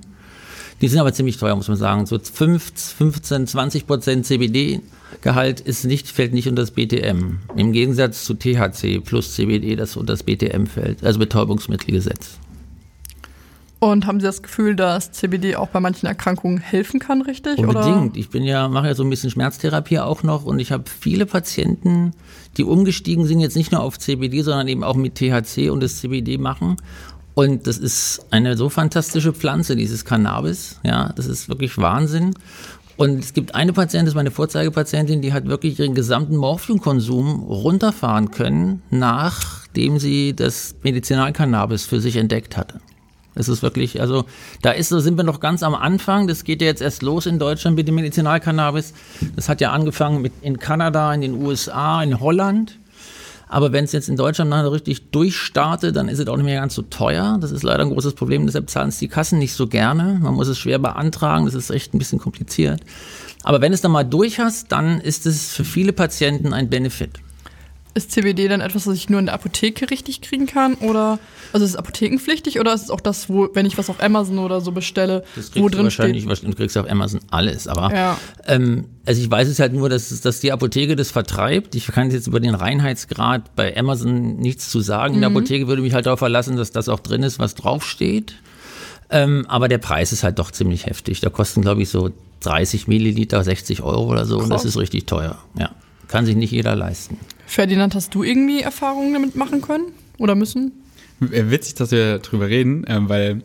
Die 0.81 0.87
sind 0.87 0.99
aber 0.99 1.13
ziemlich 1.13 1.37
teuer, 1.37 1.55
muss 1.55 1.67
man 1.67 1.77
sagen. 1.77 2.05
So 2.05 2.19
5, 2.19 2.71
15, 2.97 3.47
20 3.47 3.87
Prozent 3.87 4.25
CBD-Gehalt 4.25 5.59
ist 5.59 5.85
nicht, 5.85 6.07
fällt 6.07 6.33
nicht 6.33 6.47
unter 6.47 6.61
das 6.61 6.71
BTM. 6.71 7.39
Im 7.55 7.71
Gegensatz 7.71 8.25
zu 8.25 8.35
THC 8.35 8.99
plus 9.03 9.33
CBD, 9.33 9.75
das 9.75 9.97
unter 9.97 10.13
das 10.13 10.23
BTM 10.23 10.65
fällt, 10.65 11.03
also 11.03 11.19
Betäubungsmittelgesetz. 11.19 12.37
Und 13.79 14.07
haben 14.07 14.19
Sie 14.19 14.25
das 14.25 14.41
Gefühl, 14.41 14.75
dass 14.75 15.11
CBD 15.11 15.55
auch 15.55 15.69
bei 15.69 15.79
manchen 15.79 16.07
Erkrankungen 16.07 16.57
helfen 16.57 16.99
kann, 16.99 17.21
richtig? 17.21 17.59
Unbedingt. 17.59 18.11
Oder? 18.11 18.11
Ich 18.15 18.29
bin 18.29 18.43
ja, 18.43 18.67
mache 18.67 18.87
ja 18.87 18.95
so 18.95 19.03
ein 19.03 19.09
bisschen 19.09 19.29
Schmerztherapie 19.29 19.99
auch 19.99 20.23
noch 20.23 20.45
und 20.45 20.57
ich 20.57 20.71
habe 20.71 20.85
viele 20.87 21.27
Patienten, 21.27 22.13
die 22.57 22.63
umgestiegen 22.63 23.25
sind, 23.25 23.39
jetzt 23.39 23.55
nicht 23.55 23.71
nur 23.71 23.81
auf 23.81 23.99
CBD, 23.99 24.41
sondern 24.41 24.67
eben 24.67 24.83
auch 24.83 24.95
mit 24.95 25.15
THC 25.15 25.69
und 25.69 25.81
das 25.81 25.97
CBD 25.97 26.39
machen. 26.39 26.77
Und 27.37 27.67
das 27.67 27.77
ist 27.77 28.25
eine 28.31 28.57
so 28.57 28.67
fantastische 28.67 29.31
Pflanze, 29.31 29.75
dieses 29.75 30.05
Cannabis. 30.05 30.79
Ja, 30.83 31.13
das 31.15 31.27
ist 31.27 31.49
wirklich 31.49 31.77
Wahnsinn. 31.77 32.33
Und 32.95 33.19
es 33.19 33.31
gibt 33.31 33.53
eine 33.53 33.73
Patientin, 33.73 34.07
das 34.07 34.13
ist 34.13 34.15
meine 34.15 34.31
Vorzeigepatientin, 34.31 35.21
die 35.21 35.33
hat 35.33 35.45
wirklich 35.45 35.77
ihren 35.77 35.93
gesamten 35.93 36.35
Morphiumkonsum 36.35 37.43
runterfahren 37.43 38.31
können, 38.31 38.81
nachdem 38.89 39.99
sie 39.99 40.35
das 40.35 40.73
Medizinalcannabis 40.81 41.85
für 41.85 42.01
sich 42.01 42.15
entdeckt 42.15 42.57
hatte. 42.57 42.81
Es 43.35 43.49
ist 43.49 43.61
wirklich, 43.61 44.01
also 44.01 44.25
da 44.63 44.71
ist, 44.71 44.89
sind 44.89 45.15
wir 45.15 45.23
noch 45.23 45.39
ganz 45.39 45.61
am 45.61 45.75
Anfang. 45.75 46.27
Das 46.27 46.43
geht 46.43 46.59
ja 46.59 46.65
jetzt 46.65 46.81
erst 46.81 47.03
los 47.03 47.27
in 47.27 47.37
Deutschland 47.37 47.77
mit 47.77 47.87
dem 47.87 47.93
Medizinalcannabis. 47.93 48.95
Das 49.35 49.47
hat 49.47 49.61
ja 49.61 49.73
angefangen 49.73 50.23
mit 50.23 50.33
in 50.41 50.57
Kanada, 50.57 51.13
in 51.13 51.21
den 51.21 51.35
USA, 51.35 52.01
in 52.01 52.19
Holland. 52.19 52.79
Aber 53.49 53.71
wenn 53.71 53.85
es 53.85 53.93
jetzt 53.93 54.09
in 54.09 54.17
Deutschland 54.17 54.49
nachher 54.49 54.71
richtig 54.71 55.11
durchstartet, 55.11 55.95
dann 55.95 56.09
ist 56.09 56.19
es 56.19 56.27
auch 56.27 56.35
nicht 56.35 56.45
mehr 56.45 56.59
ganz 56.59 56.75
so 56.75 56.81
teuer. 56.81 57.37
Das 57.39 57.51
ist 57.51 57.63
leider 57.63 57.83
ein 57.83 57.89
großes 57.89 58.13
Problem. 58.13 58.45
Deshalb 58.45 58.69
zahlen 58.69 58.89
es 58.89 58.99
die 58.99 59.07
Kassen 59.07 59.39
nicht 59.39 59.53
so 59.53 59.67
gerne. 59.67 60.19
Man 60.21 60.33
muss 60.33 60.47
es 60.47 60.57
schwer 60.57 60.79
beantragen. 60.79 61.45
Das 61.45 61.53
ist 61.53 61.69
echt 61.69 61.93
ein 61.93 61.97
bisschen 61.97 62.19
kompliziert. 62.19 62.81
Aber 63.43 63.61
wenn 63.61 63.71
es 63.71 63.81
dann 63.81 63.91
mal 63.91 64.03
durch 64.03 64.39
hast, 64.39 64.71
dann 64.71 64.99
ist 64.99 65.25
es 65.25 65.53
für 65.53 65.63
viele 65.63 65.93
Patienten 65.93 66.53
ein 66.53 66.69
Benefit. 66.69 67.19
Ist 67.97 68.11
CBD 68.11 68.47
dann 68.47 68.61
etwas, 68.61 68.85
was 68.85 68.93
ich 68.95 69.09
nur 69.09 69.19
in 69.19 69.25
der 69.25 69.33
Apotheke 69.33 69.89
richtig 69.89 70.21
kriegen 70.21 70.45
kann? 70.45 70.75
Oder 70.75 71.17
also 71.51 71.65
ist 71.65 71.71
es 71.71 71.75
apothekenpflichtig 71.75 72.59
oder 72.59 72.71
ist 72.73 72.83
es 72.83 72.89
auch 72.91 73.01
das, 73.01 73.27
wo, 73.27 73.49
wenn 73.53 73.65
ich 73.65 73.75
was 73.79 73.89
auf 73.89 74.03
Amazon 74.03 74.37
oder 74.37 74.61
so 74.61 74.71
bestelle, 74.71 75.23
Das 75.35 75.55
wo 75.55 75.67
drin 75.67 75.85
wahrscheinlich, 75.85 76.23
steht? 76.23 76.43
du 76.47 76.53
kriegst 76.55 76.77
auf 76.77 76.87
Amazon 76.87 77.21
alles, 77.31 77.67
aber 77.67 77.91
Ja. 77.91 78.17
ähm, 78.45 78.85
also 79.05 79.19
ich 79.19 79.31
weiß 79.31 79.47
es 79.47 79.59
halt 79.59 79.73
nur, 79.73 79.89
dass, 79.89 80.21
dass 80.21 80.39
die 80.41 80.51
Apotheke 80.51 80.95
das 80.95 81.09
vertreibt. 81.09 81.73
Ich 81.73 81.87
kann 81.87 82.11
jetzt 82.11 82.27
über 82.27 82.39
den 82.39 82.53
Reinheitsgrad 82.53 83.55
bei 83.55 83.75
Amazon 83.75 84.35
nichts 84.37 84.69
zu 84.69 84.81
sagen. 84.81 85.15
In 85.15 85.21
der 85.21 85.31
Apotheke 85.31 85.67
würde 85.67 85.81
mich 85.81 85.93
halt 85.95 86.05
darauf 86.05 86.19
verlassen, 86.19 86.55
dass 86.55 86.71
das 86.71 86.89
auch 86.89 86.99
drin 86.99 87.23
ist, 87.23 87.39
was 87.39 87.55
draufsteht. 87.55 88.35
Ähm, 89.09 89.45
aber 89.47 89.69
der 89.69 89.77
Preis 89.79 90.11
ist 90.11 90.23
halt 90.23 90.37
doch 90.37 90.51
ziemlich 90.51 90.85
heftig. 90.85 91.21
Da 91.21 91.29
kosten, 91.29 91.61
glaube 91.61 91.81
ich, 91.81 91.89
so 91.89 92.11
30 92.41 92.87
Milliliter 92.87 93.43
60 93.43 93.81
Euro 93.81 94.05
oder 94.11 94.25
so 94.25 94.35
und 94.37 94.49
das 94.49 94.61
Krass. 94.61 94.65
ist 94.75 94.77
richtig 94.77 95.05
teuer. 95.07 95.37
Ja. 95.57 95.71
Kann 96.07 96.25
sich 96.25 96.35
nicht 96.35 96.51
jeder 96.51 96.75
leisten. 96.75 97.17
Ferdinand, 97.45 97.95
hast 97.95 98.13
du 98.15 98.23
irgendwie 98.23 98.61
Erfahrungen 98.61 99.13
damit 99.13 99.35
machen 99.35 99.61
können 99.61 99.85
oder 100.17 100.35
müssen? 100.35 100.71
Äh, 101.21 101.49
Witzig, 101.49 101.75
dass 101.75 101.91
wir 101.91 102.19
drüber 102.19 102.47
reden, 102.47 102.85
ähm, 102.87 103.09
weil 103.09 103.43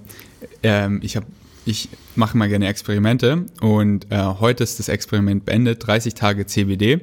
ähm, 0.63 1.01
ich 1.03 1.17
habe 1.17 1.27
ich 1.65 1.89
mache 2.17 2.37
mal 2.37 2.49
gerne 2.49 2.67
Experimente 2.67 3.47
und 3.61 4.11
äh, 4.11 4.19
heute 4.19 4.65
ist 4.65 4.81
das 4.81 4.89
Experiment 4.89 5.45
beendet, 5.45 5.87
30 5.87 6.15
Tage 6.15 6.45
CBD. 6.47 7.01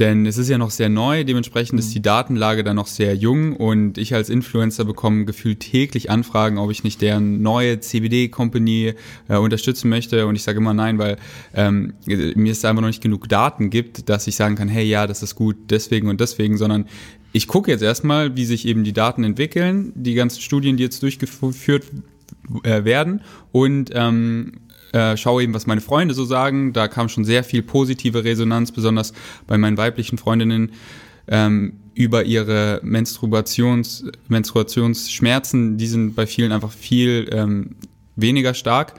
Denn 0.00 0.24
es 0.24 0.38
ist 0.38 0.48
ja 0.48 0.56
noch 0.56 0.70
sehr 0.70 0.88
neu, 0.88 1.24
dementsprechend 1.24 1.78
ist 1.78 1.94
die 1.94 2.00
Datenlage 2.00 2.64
da 2.64 2.72
noch 2.72 2.86
sehr 2.86 3.14
jung. 3.14 3.54
Und 3.54 3.98
ich 3.98 4.14
als 4.14 4.30
Influencer 4.30 4.86
bekomme 4.86 5.26
gefühlt 5.26 5.60
täglich 5.60 6.10
Anfragen, 6.10 6.56
ob 6.56 6.70
ich 6.70 6.84
nicht 6.84 7.02
deren 7.02 7.42
neue 7.42 7.80
CBD-Company 7.80 8.94
äh, 9.28 9.36
unterstützen 9.36 9.90
möchte. 9.90 10.26
Und 10.26 10.36
ich 10.36 10.42
sage 10.42 10.58
immer 10.58 10.72
nein, 10.72 10.98
weil 10.98 11.18
ähm, 11.54 11.92
mir 12.06 12.50
es 12.50 12.64
einfach 12.64 12.80
noch 12.80 12.88
nicht 12.88 13.02
genug 13.02 13.28
Daten 13.28 13.68
gibt, 13.68 14.08
dass 14.08 14.26
ich 14.26 14.36
sagen 14.36 14.56
kann, 14.56 14.68
hey 14.68 14.86
ja, 14.86 15.06
das 15.06 15.22
ist 15.22 15.34
gut 15.34 15.56
deswegen 15.68 16.08
und 16.08 16.18
deswegen, 16.18 16.56
sondern 16.56 16.86
ich 17.32 17.46
gucke 17.46 17.70
jetzt 17.70 17.82
erstmal, 17.82 18.36
wie 18.36 18.46
sich 18.46 18.66
eben 18.66 18.84
die 18.84 18.94
Daten 18.94 19.22
entwickeln, 19.22 19.92
die 19.94 20.14
ganzen 20.14 20.40
Studien, 20.40 20.78
die 20.78 20.82
jetzt 20.82 21.02
durchgeführt 21.02 21.84
äh, 22.64 22.84
werden. 22.84 23.20
Und 23.52 23.90
ähm, 23.92 24.52
äh, 24.92 25.16
schaue 25.16 25.42
eben, 25.42 25.54
was 25.54 25.66
meine 25.66 25.80
Freunde 25.80 26.14
so 26.14 26.24
sagen. 26.24 26.72
Da 26.72 26.88
kam 26.88 27.08
schon 27.08 27.24
sehr 27.24 27.44
viel 27.44 27.62
positive 27.62 28.24
Resonanz, 28.24 28.72
besonders 28.72 29.12
bei 29.46 29.58
meinen 29.58 29.76
weiblichen 29.76 30.18
Freundinnen 30.18 30.72
ähm, 31.28 31.74
über 31.94 32.24
ihre 32.24 32.80
Menstruations, 32.82 34.04
Menstruationsschmerzen. 34.28 35.76
Die 35.76 35.86
sind 35.86 36.14
bei 36.14 36.26
vielen 36.26 36.52
einfach 36.52 36.72
viel 36.72 37.28
ähm, 37.32 37.76
weniger 38.16 38.54
stark. 38.54 38.94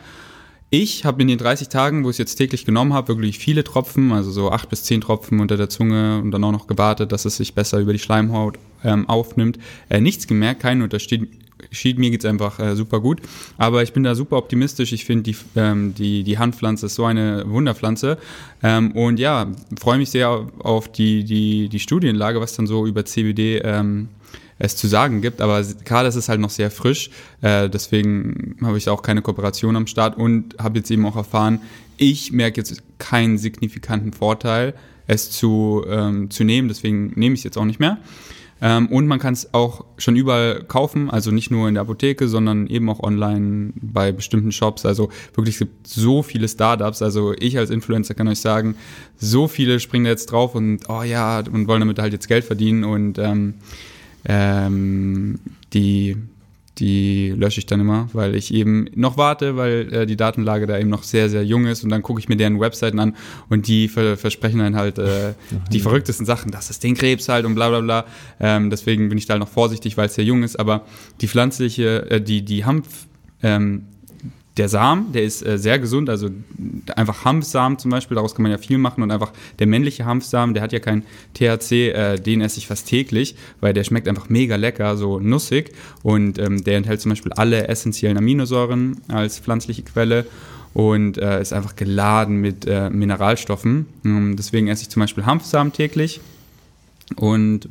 Ich 0.74 1.04
habe 1.04 1.22
in 1.22 1.28
den 1.28 1.38
30 1.38 1.68
Tagen, 1.68 2.06
wo 2.06 2.10
ich 2.10 2.14
es 2.14 2.18
jetzt 2.20 2.36
täglich 2.36 2.64
genommen 2.64 2.94
habe, 2.94 3.10
wirklich 3.10 3.38
viele 3.38 3.66
Tropfen, 3.66 4.14
also 4.14 4.32
so 4.32 4.52
acht 4.52 4.70
bis 4.70 4.84
zehn 4.84 5.02
Tropfen 5.02 5.42
unter 5.42 5.58
der 5.58 5.68
Zunge 5.68 6.22
und 6.22 6.32
dann 6.32 6.46
auch 6.46 6.54
noch 6.54 6.68
gewartet, 6.68 7.12
dass 7.12 7.26
es 7.26 7.36
sich 7.36 7.54
besser 7.54 7.80
über 7.80 7.92
die 7.92 8.00
Schleimhaut 8.00 8.58
ähm, 8.86 9.10
aufnimmt. 9.10 9.60
Äh, 9.90 10.00
nichts 10.00 10.28
gemerkt, 10.28 10.62
keinen 10.62 10.82
Unterschied. 10.82 11.28
Schied, 11.72 11.98
mir 11.98 12.12
geht's 12.12 12.26
einfach 12.26 12.60
äh, 12.60 12.76
super 12.76 13.00
gut. 13.00 13.22
Aber 13.58 13.82
ich 13.82 13.94
bin 13.94 14.04
da 14.04 14.14
super 14.14 14.38
optimistisch. 14.38 14.92
Ich 14.92 15.06
finde, 15.06 15.24
die, 15.24 15.36
ähm, 15.56 15.94
die, 15.96 16.24
die 16.24 16.38
Handpflanze 16.38 16.88
ist 16.88 16.96
so 16.96 17.06
eine 17.06 17.46
Wunderpflanze. 17.48 18.18
Ähm, 18.62 18.92
und 18.92 19.20
ja, 19.20 19.48
freue 19.80 19.98
mich 19.98 20.10
sehr 20.10 20.48
auf 20.60 20.92
die, 20.92 21.24
die, 21.24 21.70
die 21.70 21.80
Studienlage, 21.80 22.42
was 22.42 22.56
dann 22.56 22.68
so 22.68 22.86
über 22.86 23.06
CBD 23.06 23.60
ähm, 23.60 24.10
es 24.60 24.76
zu 24.76 24.88
sagen 24.88 25.22
gibt. 25.22 25.42
Aber 25.42 25.64
gerade 25.86 26.10
ist 26.10 26.16
es 26.16 26.30
halt 26.30 26.40
noch 26.40 26.50
sehr 26.50 26.72
frisch. 26.72 27.10
Äh, 27.42 27.70
deswegen 27.70 28.58
habe 28.62 28.78
ich 28.78 28.90
auch 28.90 29.02
keine 29.02 29.22
Kooperation 29.22 29.76
am 29.76 29.88
Start 29.88 30.18
und 30.18 30.56
habe 30.60 30.80
jetzt 30.80 30.92
eben 30.92 31.06
auch 31.06 31.16
erfahren, 31.16 31.62
ich 31.98 32.32
merke 32.32 32.60
jetzt 32.60 32.82
keinen 32.98 33.38
signifikanten 33.38 34.12
Vorteil, 34.12 34.74
es 35.08 35.32
zu, 35.32 35.84
ähm, 35.88 36.30
zu 36.30 36.44
nehmen. 36.44 36.68
Deswegen 36.68 37.14
nehme 37.16 37.34
ich 37.34 37.42
es 37.42 37.44
jetzt 37.44 37.58
auch 37.58 37.66
nicht 37.66 37.80
mehr. 37.80 37.98
Ähm, 38.62 38.88
und 38.88 39.08
man 39.08 39.18
kann 39.18 39.34
es 39.34 39.54
auch 39.54 39.86
schon 39.98 40.16
überall 40.16 40.64
kaufen, 40.64 41.10
also 41.10 41.32
nicht 41.32 41.50
nur 41.50 41.68
in 41.68 41.74
der 41.74 41.82
Apotheke, 41.82 42.28
sondern 42.28 42.68
eben 42.68 42.90
auch 42.90 43.02
online 43.02 43.74
bei 43.76 44.12
bestimmten 44.12 44.52
Shops. 44.52 44.86
Also 44.86 45.10
wirklich, 45.34 45.56
es 45.56 45.60
gibt 45.60 45.88
so 45.88 46.22
viele 46.22 46.48
Startups. 46.48 47.02
Also 47.02 47.34
ich 47.34 47.58
als 47.58 47.72
Influencer 47.72 48.14
kann 48.14 48.28
euch 48.28 48.40
sagen, 48.40 48.76
so 49.18 49.48
viele 49.48 49.80
springen 49.80 50.06
jetzt 50.06 50.28
drauf 50.28 50.54
und 50.54 50.88
oh 50.90 51.02
ja, 51.02 51.40
und 51.40 51.68
wollen 51.68 51.82
damit 51.82 51.98
halt 51.98 52.14
jetzt 52.14 52.28
Geld 52.28 52.46
verdienen 52.46 52.84
und 52.84 53.18
ähm, 53.18 53.56
ähm, 54.26 55.40
die 55.74 56.18
die 56.82 57.30
lösche 57.30 57.60
ich 57.60 57.68
dann 57.68 57.80
immer, 57.80 58.10
weil 58.12 58.36
ich 58.36 58.52
eben 58.54 58.88
noch 58.96 59.16
warte, 59.16 59.56
weil 59.56 59.94
äh, 59.94 60.06
die 60.08 60.18
Datenlage 60.18 60.66
da 60.66 60.80
eben 60.80 60.90
noch 60.90 61.04
sehr, 61.04 61.30
sehr 61.30 61.46
jung 61.46 61.68
ist. 61.68 61.84
Und 61.84 61.92
dann 61.92 62.02
gucke 62.02 62.20
ich 62.20 62.28
mir 62.28 62.36
deren 62.36 62.60
Webseiten 62.60 63.00
an 63.00 63.16
und 63.50 63.68
die 63.68 63.88
ver 63.88 64.18
versprechen 64.18 64.60
dann 64.60 64.76
halt 64.76 64.98
äh, 64.98 65.34
die 65.72 65.80
verrücktesten 65.80 66.26
Sachen, 66.26 66.52
das 66.52 66.72
ist 66.72 66.84
den 66.84 66.96
Krebs 66.96 67.30
halt 67.30 67.46
und 67.46 67.54
bla 67.54 67.70
bla 67.70 67.82
bla. 67.82 68.06
Ähm, 68.40 68.72
deswegen 68.72 69.10
bin 69.10 69.18
ich 69.20 69.28
da 69.28 69.34
halt 69.34 69.42
noch 69.42 69.48
vorsichtig, 69.48 69.96
weil 69.96 70.08
es 70.08 70.16
sehr 70.16 70.26
jung 70.26 70.42
ist, 70.42 70.60
aber 70.60 70.86
die 71.22 71.28
pflanzliche, 71.28 72.10
äh, 72.10 72.20
die, 72.20 72.44
die 72.44 72.66
Hanf, 72.66 72.88
ähm, 73.44 73.86
der 74.58 74.68
Samen, 74.68 75.14
der 75.14 75.24
ist 75.24 75.46
äh, 75.46 75.58
sehr 75.58 75.80
gesund, 75.80 76.10
also 76.10 76.30
einfach 76.96 77.24
Hanfsamen 77.24 77.78
zum 77.78 77.92
Beispiel, 77.92 78.16
daraus 78.16 78.36
kann 78.36 78.44
man 78.44 78.52
ja 78.52 78.58
viel 78.58 78.78
machen 78.78 79.02
und 79.02 79.12
einfach 79.12 79.32
der 79.60 79.68
männliche 79.68 80.06
Hanfsamen, 80.06 80.54
der 80.54 80.62
hat 80.62 80.74
ja 80.74 80.80
kein 80.80 81.04
THC, 81.34 81.72
äh, 81.90 82.16
den 82.20 82.42
esse 82.42 82.58
ich 82.58 82.68
fast 82.68 82.88
täglich, 82.88 83.36
weil 83.62 83.74
der 83.74 83.84
schmeckt 83.84 84.08
einfach 84.08 84.30
mega 84.30 84.58
lecker, 84.58 84.98
so 84.98 85.20
nussig 85.20 85.72
und 86.04 86.38
ähm, 86.38 86.64
der 86.64 86.78
enthält 86.78 87.00
zum 87.00 87.10
Beispiel 87.10 87.32
alle 87.34 87.68
essentiellen 87.68 88.18
Aminosäuren 88.18 88.98
als 89.08 89.40
pflanzliche 89.40 89.84
Quelle 89.84 90.26
und 90.74 91.18
äh, 91.18 91.42
ist 91.42 91.54
einfach 91.54 91.76
geladen 91.76 92.38
mit 92.38 92.66
äh, 92.66 92.90
Mineralstoffen. 92.90 93.88
Ähm, 94.06 94.36
deswegen 94.38 94.68
esse 94.68 94.84
ich 94.84 94.90
zum 94.90 95.02
Beispiel 95.02 95.26
Hanfsamen 95.26 95.72
täglich 95.72 96.20
und 97.16 97.70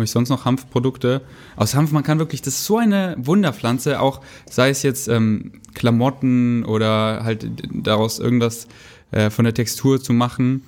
habe 0.00 0.04
ich 0.06 0.10
sonst 0.10 0.30
noch 0.30 0.46
Hanfprodukte? 0.46 1.20
Aus 1.56 1.74
Hanf, 1.74 1.92
man 1.92 2.02
kann 2.02 2.18
wirklich, 2.18 2.40
das 2.40 2.54
ist 2.54 2.64
so 2.64 2.78
eine 2.78 3.14
Wunderpflanze, 3.18 4.00
auch 4.00 4.22
sei 4.48 4.70
es 4.70 4.82
jetzt 4.82 5.08
ähm, 5.08 5.52
Klamotten 5.74 6.64
oder 6.64 7.22
halt 7.22 7.46
daraus 7.70 8.18
irgendwas 8.18 8.66
äh, 9.10 9.28
von 9.28 9.44
der 9.44 9.52
Textur 9.52 10.02
zu 10.02 10.14
machen. 10.14 10.64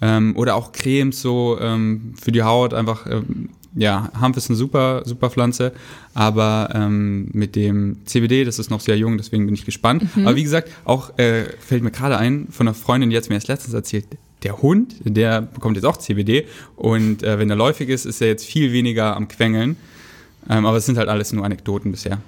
Ähm, 0.00 0.34
oder 0.34 0.54
auch 0.54 0.72
Cremes 0.72 1.20
so 1.20 1.58
ähm, 1.60 2.14
für 2.18 2.32
die 2.32 2.42
Haut 2.42 2.72
einfach. 2.72 3.06
Ähm, 3.06 3.50
ja, 3.74 4.10
Hanf 4.18 4.36
ist 4.36 4.48
eine 4.48 4.56
super, 4.56 5.02
super 5.04 5.30
Pflanze, 5.30 5.72
aber 6.12 6.70
ähm, 6.74 7.28
mit 7.32 7.54
dem 7.54 7.98
CBD, 8.04 8.44
das 8.44 8.58
ist 8.58 8.68
noch 8.68 8.80
sehr 8.80 8.96
jung, 8.96 9.16
deswegen 9.16 9.44
bin 9.44 9.54
ich 9.54 9.64
gespannt. 9.64 10.16
Mhm. 10.16 10.26
Aber 10.26 10.36
wie 10.36 10.42
gesagt, 10.42 10.70
auch 10.84 11.16
äh, 11.18 11.44
fällt 11.60 11.84
mir 11.84 11.92
gerade 11.92 12.16
ein, 12.18 12.48
von 12.50 12.66
einer 12.66 12.74
Freundin, 12.74 13.10
die 13.10 13.16
hat 13.16 13.28
mir 13.28 13.36
erst 13.36 13.46
letztens 13.46 13.74
erzählt, 13.74 14.06
der 14.42 14.62
Hund, 14.62 14.94
der 15.04 15.42
bekommt 15.42 15.76
jetzt 15.76 15.84
auch 15.84 15.96
CBD 15.96 16.46
und 16.76 17.22
äh, 17.22 17.38
wenn 17.38 17.50
er 17.50 17.56
läufig 17.56 17.88
ist, 17.88 18.04
ist 18.06 18.20
er 18.20 18.28
jetzt 18.28 18.44
viel 18.46 18.72
weniger 18.72 19.16
am 19.16 19.28
Quengeln. 19.28 19.76
Ähm, 20.48 20.64
aber 20.64 20.78
es 20.78 20.86
sind 20.86 20.96
halt 20.96 21.08
alles 21.08 21.32
nur 21.32 21.44
Anekdoten 21.44 21.90
bisher. 21.92 22.18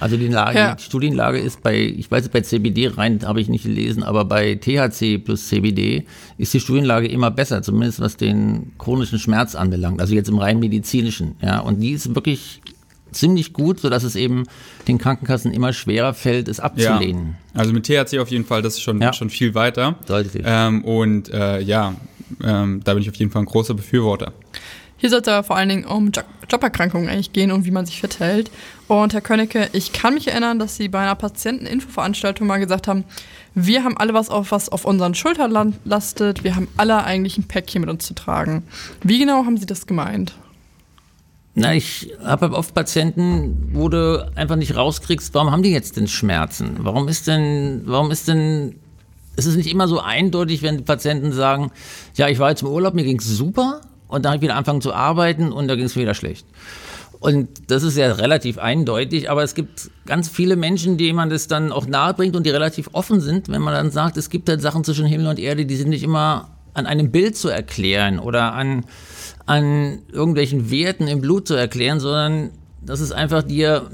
Also 0.00 0.16
die, 0.16 0.26
Lage, 0.26 0.58
Ja. 0.58 0.74
die 0.74 0.82
Studienlage 0.82 1.38
ist 1.38 1.62
bei, 1.62 1.78
ich 1.78 2.10
weiß 2.10 2.30
bei 2.30 2.40
CBD 2.40 2.88
rein, 2.88 3.20
habe 3.24 3.40
ich 3.40 3.48
nicht 3.48 3.62
gelesen, 3.62 4.02
aber 4.02 4.24
bei 4.24 4.56
THC 4.56 5.18
plus 5.18 5.46
CBD 5.46 6.04
ist 6.36 6.52
die 6.52 6.58
Studienlage 6.58 7.06
immer 7.06 7.30
besser, 7.30 7.62
zumindest 7.62 8.00
was 8.00 8.16
den 8.16 8.72
chronischen 8.78 9.20
Schmerz 9.20 9.54
anbelangt, 9.54 10.00
also 10.00 10.14
jetzt 10.16 10.28
im 10.28 10.38
rein 10.38 10.58
medizinischen. 10.58 11.36
Ja, 11.42 11.60
und 11.60 11.78
die 11.80 11.90
ist 11.92 12.12
wirklich 12.16 12.60
ziemlich 13.16 13.52
gut, 13.52 13.80
sodass 13.80 14.02
es 14.02 14.16
eben 14.16 14.44
den 14.88 14.98
Krankenkassen 14.98 15.52
immer 15.52 15.72
schwerer 15.72 16.14
fällt, 16.14 16.48
es 16.48 16.60
abzulehnen. 16.60 17.36
Also 17.54 17.72
mit 17.72 17.84
THC 17.86 18.18
auf 18.20 18.28
jeden 18.30 18.44
Fall, 18.44 18.62
das 18.62 18.74
ist 18.74 18.82
schon, 18.82 19.00
Ja. 19.00 19.12
schon 19.12 19.30
viel 19.30 19.54
weiter. 19.54 19.96
Deutlich. 20.06 20.42
Ähm, 20.46 20.84
und 20.84 21.32
äh, 21.32 21.60
ja, 21.60 21.94
ähm, 22.44 22.80
da 22.84 22.94
bin 22.94 23.02
ich 23.02 23.08
auf 23.08 23.16
jeden 23.16 23.30
Fall 23.30 23.42
ein 23.42 23.46
großer 23.46 23.74
Befürworter. 23.74 24.32
Hier 24.98 25.10
sollte 25.10 25.30
es 25.30 25.46
vor 25.46 25.56
allen 25.56 25.68
Dingen 25.68 25.84
um 25.84 26.10
Job 26.10 26.24
Joberkrankungen 26.48 27.08
eigentlich 27.08 27.32
gehen 27.32 27.50
und 27.50 27.64
wie 27.66 27.70
man 27.72 27.86
sich 27.86 27.98
verteilt. 27.98 28.52
Und 28.86 29.12
Herr 29.12 29.20
Könnecke, 29.20 29.68
ich 29.72 29.92
kann 29.92 30.14
mich 30.14 30.28
erinnern, 30.28 30.60
dass 30.60 30.76
Sie 30.76 30.88
bei 30.88 31.00
einer 31.00 31.16
Patienteninfoveranstaltung 31.16 32.46
mal 32.46 32.58
gesagt 32.58 32.86
haben, 32.88 33.04
wir 33.54 33.82
haben 33.84 33.96
alle 33.96 34.14
was 34.14 34.28
auf, 34.30 34.52
was 34.52 34.68
auf 34.68 34.84
unseren 34.84 35.14
Schultern 35.14 35.74
lastet, 35.84 36.44
wir 36.44 36.54
haben 36.54 36.68
alle 36.76 37.02
eigentlich 37.04 37.36
ein 37.36 37.44
Päckchen 37.48 37.80
mit 37.80 37.90
uns 37.90 38.06
zu 38.06 38.14
tragen. 38.14 38.62
Wie 39.02 39.18
genau 39.18 39.44
haben 39.44 39.56
Sie 39.56 39.66
das 39.66 39.86
gemeint? 39.86 40.34
Na, 41.58 41.74
ich 41.74 42.12
habe 42.22 42.52
oft 42.52 42.74
Patienten, 42.74 43.70
wo 43.72 43.88
du 43.88 44.30
einfach 44.34 44.56
nicht 44.56 44.76
rauskriegst, 44.76 45.32
warum 45.32 45.50
haben 45.50 45.62
die 45.62 45.72
jetzt 45.72 45.96
denn 45.96 46.06
Schmerzen? 46.06 46.76
Warum 46.80 47.08
ist 47.08 47.26
denn, 47.26 47.80
warum 47.86 48.10
ist 48.10 48.28
denn, 48.28 48.74
es 49.36 49.46
ist 49.46 49.56
nicht 49.56 49.72
immer 49.72 49.88
so 49.88 49.98
eindeutig, 49.98 50.62
wenn 50.62 50.84
Patienten 50.84 51.32
sagen, 51.32 51.72
ja, 52.14 52.28
ich 52.28 52.38
war 52.38 52.50
jetzt 52.50 52.60
im 52.60 52.68
Urlaub, 52.68 52.92
mir 52.92 53.04
ging's 53.04 53.24
super 53.24 53.80
und 54.06 54.26
dann 54.26 54.32
habe 54.32 54.36
ich 54.36 54.42
wieder 54.42 54.54
angefangen 54.54 54.82
zu 54.82 54.92
arbeiten 54.92 55.50
und 55.50 55.66
da 55.66 55.76
ging's 55.76 55.96
mir 55.96 56.02
wieder 56.02 56.12
schlecht. 56.12 56.46
Und 57.20 57.48
das 57.70 57.84
ist 57.84 57.96
ja 57.96 58.12
relativ 58.12 58.58
eindeutig, 58.58 59.30
aber 59.30 59.42
es 59.42 59.54
gibt 59.54 59.90
ganz 60.04 60.28
viele 60.28 60.56
Menschen, 60.56 60.98
die 60.98 61.14
man 61.14 61.30
das 61.30 61.48
dann 61.48 61.72
auch 61.72 61.86
nahebringt 61.86 62.36
und 62.36 62.44
die 62.44 62.50
relativ 62.50 62.90
offen 62.92 63.22
sind, 63.22 63.48
wenn 63.48 63.62
man 63.62 63.72
dann 63.72 63.90
sagt, 63.90 64.18
es 64.18 64.28
gibt 64.28 64.50
halt 64.50 64.60
Sachen 64.60 64.84
zwischen 64.84 65.06
Himmel 65.06 65.28
und 65.28 65.38
Erde, 65.38 65.64
die 65.64 65.76
sind 65.76 65.88
nicht 65.88 66.02
immer 66.02 66.50
an 66.74 66.84
einem 66.84 67.10
Bild 67.10 67.34
zu 67.34 67.48
erklären 67.48 68.18
oder 68.18 68.52
an, 68.52 68.84
an 69.46 70.00
irgendwelchen 70.12 70.70
Werten 70.70 71.06
im 71.08 71.20
Blut 71.20 71.48
zu 71.48 71.54
erklären, 71.54 72.00
sondern 72.00 72.50
dass 72.82 73.00
es 73.00 73.12
einfach 73.12 73.42
dir 73.42 73.88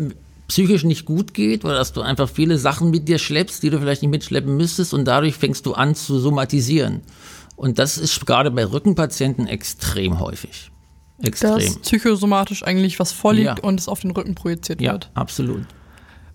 psychisch 0.48 0.84
nicht 0.84 1.04
gut 1.06 1.32
geht 1.34 1.64
oder 1.64 1.74
dass 1.74 1.92
du 1.92 2.02
einfach 2.02 2.28
viele 2.28 2.58
Sachen 2.58 2.90
mit 2.90 3.08
dir 3.08 3.18
schleppst, 3.18 3.62
die 3.62 3.70
du 3.70 3.78
vielleicht 3.78 4.02
nicht 4.02 4.10
mitschleppen 4.10 4.56
müsstest 4.56 4.92
und 4.92 5.04
dadurch 5.06 5.34
fängst 5.36 5.64
du 5.66 5.72
an 5.74 5.94
zu 5.94 6.18
somatisieren. 6.18 7.00
Und 7.56 7.78
das 7.78 7.96
ist 7.96 8.26
gerade 8.26 8.50
bei 8.50 8.64
Rückenpatienten 8.64 9.46
extrem 9.46 10.20
häufig. 10.20 10.70
Extrem. 11.22 11.58
Dass 11.58 11.78
psychosomatisch 11.78 12.64
eigentlich 12.64 12.98
was 12.98 13.12
vorliegt 13.12 13.58
Ja. 13.58 13.62
und 13.62 13.78
es 13.78 13.88
auf 13.88 14.00
den 14.00 14.10
Rücken 14.10 14.34
projiziert 14.34 14.80
Ja, 14.80 14.92
wird. 14.92 15.10
absolut. 15.14 15.62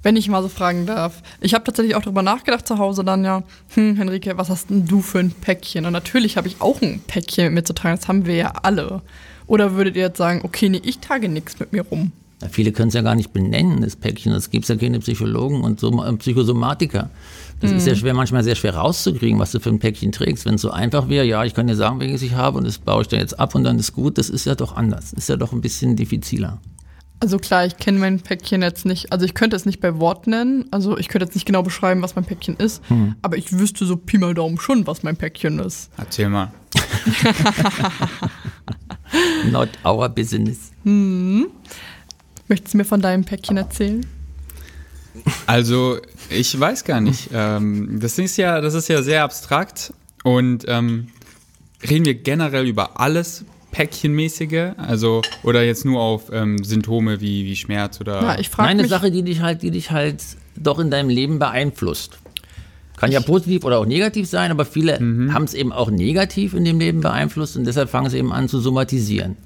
Wenn 0.03 0.15
ich 0.15 0.30
mal 0.30 0.44
so 0.44 0.48
fragen 0.48 0.86
darf. 0.86 1.22
Ich 1.41 1.53
habe 1.53 1.64
tatsächlich 1.64 1.95
auch 1.95 2.02
darüber 2.02 2.22
nachgedacht 2.22 2.68
zu 2.68 2.78
Hause 2.78 3.03
dann 3.03 3.24
ja, 3.24 3.44
hm, 3.74 3.95
Henrike, 3.95 4.38
was 4.38 4.49
hast 4.49 4.69
denn 4.69 4.86
du 4.86 5.02
für 5.02 5.19
ein 5.19 5.32
Päckchen? 5.32 5.86
Und 5.86 5.94
natürlich 5.94 6.38
habe 6.38 6.48
ich 6.48 6.61
auch 6.61 6.82
ein 6.82 7.02
Päckchen 7.07 7.45
mit 7.45 7.53
mir 7.53 7.64
zu 7.64 7.74
tragen, 7.74 7.98
das 7.98 8.07
haben 8.07 8.26
wir 8.26 8.36
ja 8.36 8.53
alle. 8.61 9.02
Oder 9.48 9.74
würdet 9.76 9.95
ihr 9.95 10.03
jetzt 10.03 10.18
sagen, 10.18 10.41
okay, 10.44 10.69
nee, 10.69 10.82
ich 10.84 10.99
trage 10.99 11.30
nichts 11.30 11.60
mit 11.60 11.74
mir 11.74 11.84
rum? 11.84 12.11
Ja, 12.41 12.49
viele 12.49 12.72
können 12.72 12.90
es 12.90 12.94
ja 12.94 13.02
gar 13.02 13.15
nicht 13.15 13.34
benennen, 13.34 13.82
das 13.82 13.95
Päckchen. 13.95 14.32
Es 14.34 14.52
gibt 14.52 14.68
ja 14.69 14.76
keine 14.76 14.99
Psychologen 14.99 15.61
und 15.61 15.80
so, 15.80 16.03
äh, 16.03 16.14
Psychosomatiker. 16.14 17.10
Das 17.60 17.72
ist 17.72 17.88
ja 17.88 17.95
schwer, 17.95 18.14
manchmal 18.14 18.44
sehr 18.44 18.53
schwer 18.53 18.76
rauszukriegen, 18.76 19.40
was 19.40 19.52
du 19.52 19.60
für 19.60 19.69
ein 19.69 19.80
Päckchen 19.80 20.11
trägst. 20.11 20.45
Wenn 20.45 20.56
es 20.56 20.61
so 20.61 20.69
einfach 20.69 21.10
wäre, 21.10 21.26
ja, 21.26 21.44
ich 21.44 21.56
kann 21.56 21.65
dir 21.65 21.76
sagen, 21.76 21.99
welches 21.99 22.22
ich 22.22 22.34
habe 22.34 22.60
und 22.60 22.68
das 22.68 22.78
baue 22.78 23.02
ich 23.02 23.07
dann 23.07 23.19
jetzt 23.19 23.40
ab 23.40 23.56
und 23.56 23.64
dann 23.64 23.80
ist 23.80 23.94
gut, 23.94 24.19
das 24.19 24.30
ist 24.30 24.45
ja 24.45 24.53
doch 24.53 24.76
anders. 24.76 25.14
Ist 25.14 25.30
ja 25.30 25.38
doch 25.38 25.53
ein 25.53 25.61
bisschen 25.61 25.95
diffiziler. 25.95 26.60
Also 27.19 27.39
klar, 27.39 27.65
ich 27.65 27.77
kenne 27.77 27.98
mein 27.98 28.19
Päckchen 28.19 28.61
jetzt 28.61 28.85
nicht, 28.85 29.11
also 29.11 29.26
ich 29.26 29.34
könnte 29.34 29.56
es 29.56 29.65
nicht 29.65 29.80
bei 29.80 29.98
Wort 29.98 30.27
nennen, 30.27 30.65
also 30.69 30.98
ich 30.98 31.07
könnte 31.07 31.26
jetzt 31.26 31.34
nicht 31.34 31.45
genau 31.45 31.64
beschreiben, 31.64 32.03
was 32.03 32.15
mein 32.15 32.26
Päckchen 32.26 32.57
ist, 32.57 32.84
aber 33.23 33.38
ich 33.38 33.57
wüsste 33.57 33.85
so 33.85 33.98
Pi 33.98 34.19
mal 34.19 34.35
Daumen 34.35 34.60
schon, 34.60 34.85
was 34.85 35.02
mein 35.02 35.18
Päckchen 35.18 35.57
ist. 35.57 35.89
Erzähl 35.98 36.30
mal. 36.30 36.52
Not 39.52 39.69
our 39.84 40.10
business. 40.10 40.72
Möchtest 40.84 42.73
du 42.73 42.77
mir 42.77 42.85
von 42.85 43.02
deinem 43.02 43.26
Päckchen 43.26 43.57
erzählen? 43.57 44.06
Also, 45.48 45.98
ich 46.30 46.60
weiß 46.60 46.84
gar 46.84 47.02
nicht. 47.02 47.30
ähm, 47.34 47.99
das 47.99 48.19
ist 48.19 48.38
ja, 48.38 48.61
das 48.61 48.76
ist 48.76 48.89
ja 48.89 49.02
sehr 49.02 49.23
abstrakt 49.23 49.91
und 50.23 50.65
ähm, 50.68 51.07
reden 51.89 52.06
wir 52.06 52.14
generell 52.14 52.68
über 52.68 52.99
alles 52.99 53.44
Päckchenmäßige, 53.78 54.72
also 54.76 55.22
oder 55.44 55.64
jetzt 55.64 55.86
nur 55.86 56.02
auf 56.02 56.32
ähm, 56.34 56.64
Symptome 56.64 57.22
wie, 57.22 57.45
wie 57.45 57.56
Schmerz 57.56 58.02
oder 58.02 58.24
Ja, 58.24 58.40
ich 58.40 58.49
frage 58.49 58.70
Eine 58.70 58.88
Sache, 58.88 59.12
die 59.12 59.22
dich 59.22 59.41
halt, 59.41 59.62
die 59.62 59.70
dich 59.70 59.91
halt 59.91 60.24
doch 60.56 60.80
in 60.80 60.90
deinem 60.90 61.10
Leben 61.10 61.38
beeinflusst. 61.38 62.18
Kann 62.95 63.12
ja 63.12 63.20
positiv 63.20 63.64
oder 63.66 63.78
auch 63.78 63.86
negativ 63.86 64.28
sein, 64.28 64.49
aber 64.49 64.66
viele 64.66 64.94
haben 65.32 65.44
es 65.44 65.54
eben 65.54 65.72
auch 65.72 65.91
negativ 65.91 66.56
in 66.56 66.66
dem 66.66 66.80
Leben 66.80 67.02
beeinflusst 67.02 67.56
und 67.56 67.66
deshalb 67.66 67.91
fangen 67.91 68.10
sie 68.10 68.18
eben 68.18 68.34
an 68.34 68.49
zu 68.49 68.60
somatisieren. 68.60 69.38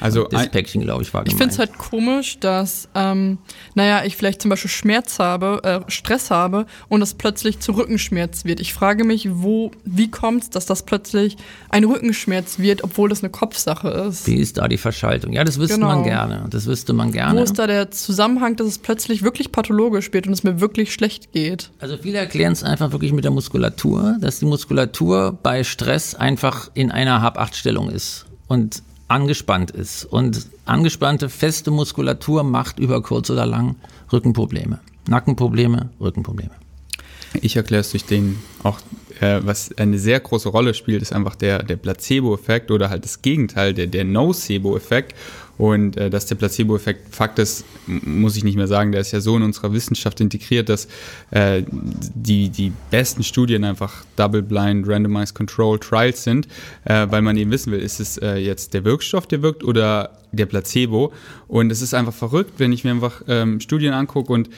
Also 0.00 0.24
Das 0.30 0.48
Päckchen, 0.50 0.82
glaube 0.82 1.02
ich, 1.02 1.12
war 1.14 1.26
ich 1.26 1.34
finde 1.34 1.52
es 1.52 1.58
halt 1.58 1.76
komisch, 1.78 2.38
dass, 2.38 2.88
ähm, 2.94 3.38
naja, 3.74 4.04
ich 4.04 4.16
vielleicht 4.16 4.42
zum 4.42 4.48
Beispiel 4.50 4.70
Schmerz 4.70 5.18
habe, 5.18 5.60
äh, 5.64 5.90
Stress 5.90 6.30
habe 6.30 6.66
und 6.88 7.02
es 7.02 7.14
plötzlich 7.14 7.60
zu 7.60 7.72
Rückenschmerz 7.72 8.44
wird. 8.44 8.60
Ich 8.60 8.74
frage 8.74 9.04
mich, 9.04 9.28
wo, 9.30 9.70
wie 9.84 10.10
kommt 10.10 10.42
es, 10.44 10.50
dass 10.50 10.66
das 10.66 10.82
plötzlich 10.84 11.36
ein 11.70 11.84
Rückenschmerz 11.84 12.58
wird, 12.58 12.84
obwohl 12.84 13.08
das 13.08 13.22
eine 13.22 13.30
Kopfsache 13.30 13.88
ist? 13.88 14.26
Wie 14.26 14.36
ist 14.36 14.58
da 14.58 14.68
die 14.68 14.78
Verschaltung? 14.78 15.32
Ja, 15.32 15.44
das 15.44 15.58
wüsste 15.58 15.76
Genau. 15.76 15.88
man 15.88 16.04
gerne. 16.04 16.46
Das 16.50 16.66
wüsste 16.66 16.92
man 16.92 17.12
gerne. 17.12 17.38
Wo 17.40 17.44
ist 17.44 17.58
da 17.58 17.66
der 17.66 17.90
Zusammenhang, 17.90 18.56
dass 18.56 18.66
es 18.66 18.78
plötzlich 18.78 19.22
wirklich 19.22 19.52
pathologisch 19.52 20.12
wird 20.12 20.26
und 20.26 20.32
es 20.32 20.42
mir 20.44 20.60
wirklich 20.60 20.92
schlecht 20.92 21.32
geht? 21.32 21.70
Also 21.80 21.96
viele 21.96 22.18
erklären 22.18 22.52
es 22.52 22.62
einfach 22.62 22.92
wirklich 22.92 23.12
mit 23.12 23.24
der 23.24 23.30
Muskulatur, 23.30 24.16
dass 24.20 24.38
die 24.38 24.46
Muskulatur 24.46 25.38
bei 25.42 25.64
Stress 25.64 26.14
einfach 26.14 26.70
in 26.74 26.90
einer 26.90 27.22
Hab-Acht-Stellung 27.22 27.90
ist 27.90 28.26
und 28.48 28.82
angespannt 29.08 29.70
ist. 29.70 30.04
Und 30.04 30.46
angespannte, 30.64 31.28
feste 31.28 31.70
Muskulatur 31.70 32.42
macht 32.42 32.78
über 32.78 33.02
kurz 33.02 33.30
oder 33.30 33.46
lang 33.46 33.76
Rückenprobleme. 34.12 34.80
Nackenprobleme, 35.08 35.90
Rückenprobleme. 36.00 36.50
ich 37.40 37.56
erkläre 37.56 37.80
es 37.80 37.90
durch 37.90 38.04
den 38.04 38.38
auch 38.62 38.80
äh, 39.20 39.40
was 39.42 39.76
eine 39.78 39.98
sehr 39.98 40.20
große 40.20 40.48
Rolle 40.48 40.74
spielt, 40.74 41.02
ist 41.02 41.12
einfach 41.12 41.36
der, 41.36 41.62
der 41.62 41.76
Placebo-Effekt 41.76 42.70
oder 42.70 42.90
halt 42.90 43.04
das 43.04 43.22
Gegenteil, 43.22 43.72
der, 43.72 43.86
der 43.86 44.04
Nocebo-Effekt. 44.04 45.14
Und 45.58 45.96
äh, 45.96 46.10
dass 46.10 46.26
der 46.26 46.34
Placebo-Effekt 46.34 47.14
Fakt 47.14 47.38
ist, 47.38 47.64
muss 47.86 48.36
ich 48.36 48.44
nicht 48.44 48.56
mehr 48.56 48.66
sagen, 48.66 48.92
der 48.92 49.00
ist 49.00 49.12
ja 49.12 49.20
so 49.20 49.36
in 49.36 49.42
unserer 49.42 49.72
Wissenschaft 49.72 50.20
integriert, 50.20 50.68
dass 50.68 50.86
äh, 51.30 51.62
die, 51.70 52.50
die 52.50 52.72
besten 52.90 53.22
Studien 53.22 53.64
einfach 53.64 54.04
Double-Blind, 54.16 54.86
Randomized 54.86 55.34
Control 55.34 55.78
Trials 55.78 56.24
sind, 56.24 56.46
äh, 56.84 57.06
weil 57.10 57.22
man 57.22 57.36
eben 57.36 57.50
wissen 57.50 57.72
will, 57.72 57.80
ist 57.80 58.00
es 58.00 58.18
äh, 58.18 58.36
jetzt 58.36 58.74
der 58.74 58.84
Wirkstoff, 58.84 59.26
der 59.26 59.42
wirkt 59.42 59.64
oder 59.64 60.18
der 60.32 60.46
Placebo. 60.46 61.12
Und 61.48 61.72
es 61.72 61.80
ist 61.80 61.94
einfach 61.94 62.14
verrückt, 62.14 62.54
wenn 62.58 62.72
ich 62.72 62.84
mir 62.84 62.90
einfach 62.90 63.22
ähm, 63.26 63.60
Studien 63.60 63.94
angucke 63.94 64.32
und 64.32 64.50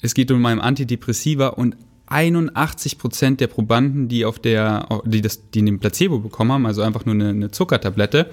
es 0.00 0.14
geht 0.14 0.30
um 0.30 0.44
einen 0.46 0.60
Antidepressiva 0.60 1.48
und 1.48 1.76
81 2.06 2.98
Prozent 2.98 3.40
der 3.40 3.46
Probanden, 3.46 4.08
die 4.08 4.24
auf 4.24 4.38
der, 4.38 5.02
die 5.04 5.20
das, 5.20 5.50
die 5.50 5.64
den 5.64 5.78
Placebo 5.78 6.18
bekommen 6.18 6.52
haben, 6.52 6.66
also 6.66 6.82
einfach 6.82 7.04
nur 7.06 7.14
eine, 7.14 7.28
eine 7.28 7.50
Zuckertablette, 7.50 8.30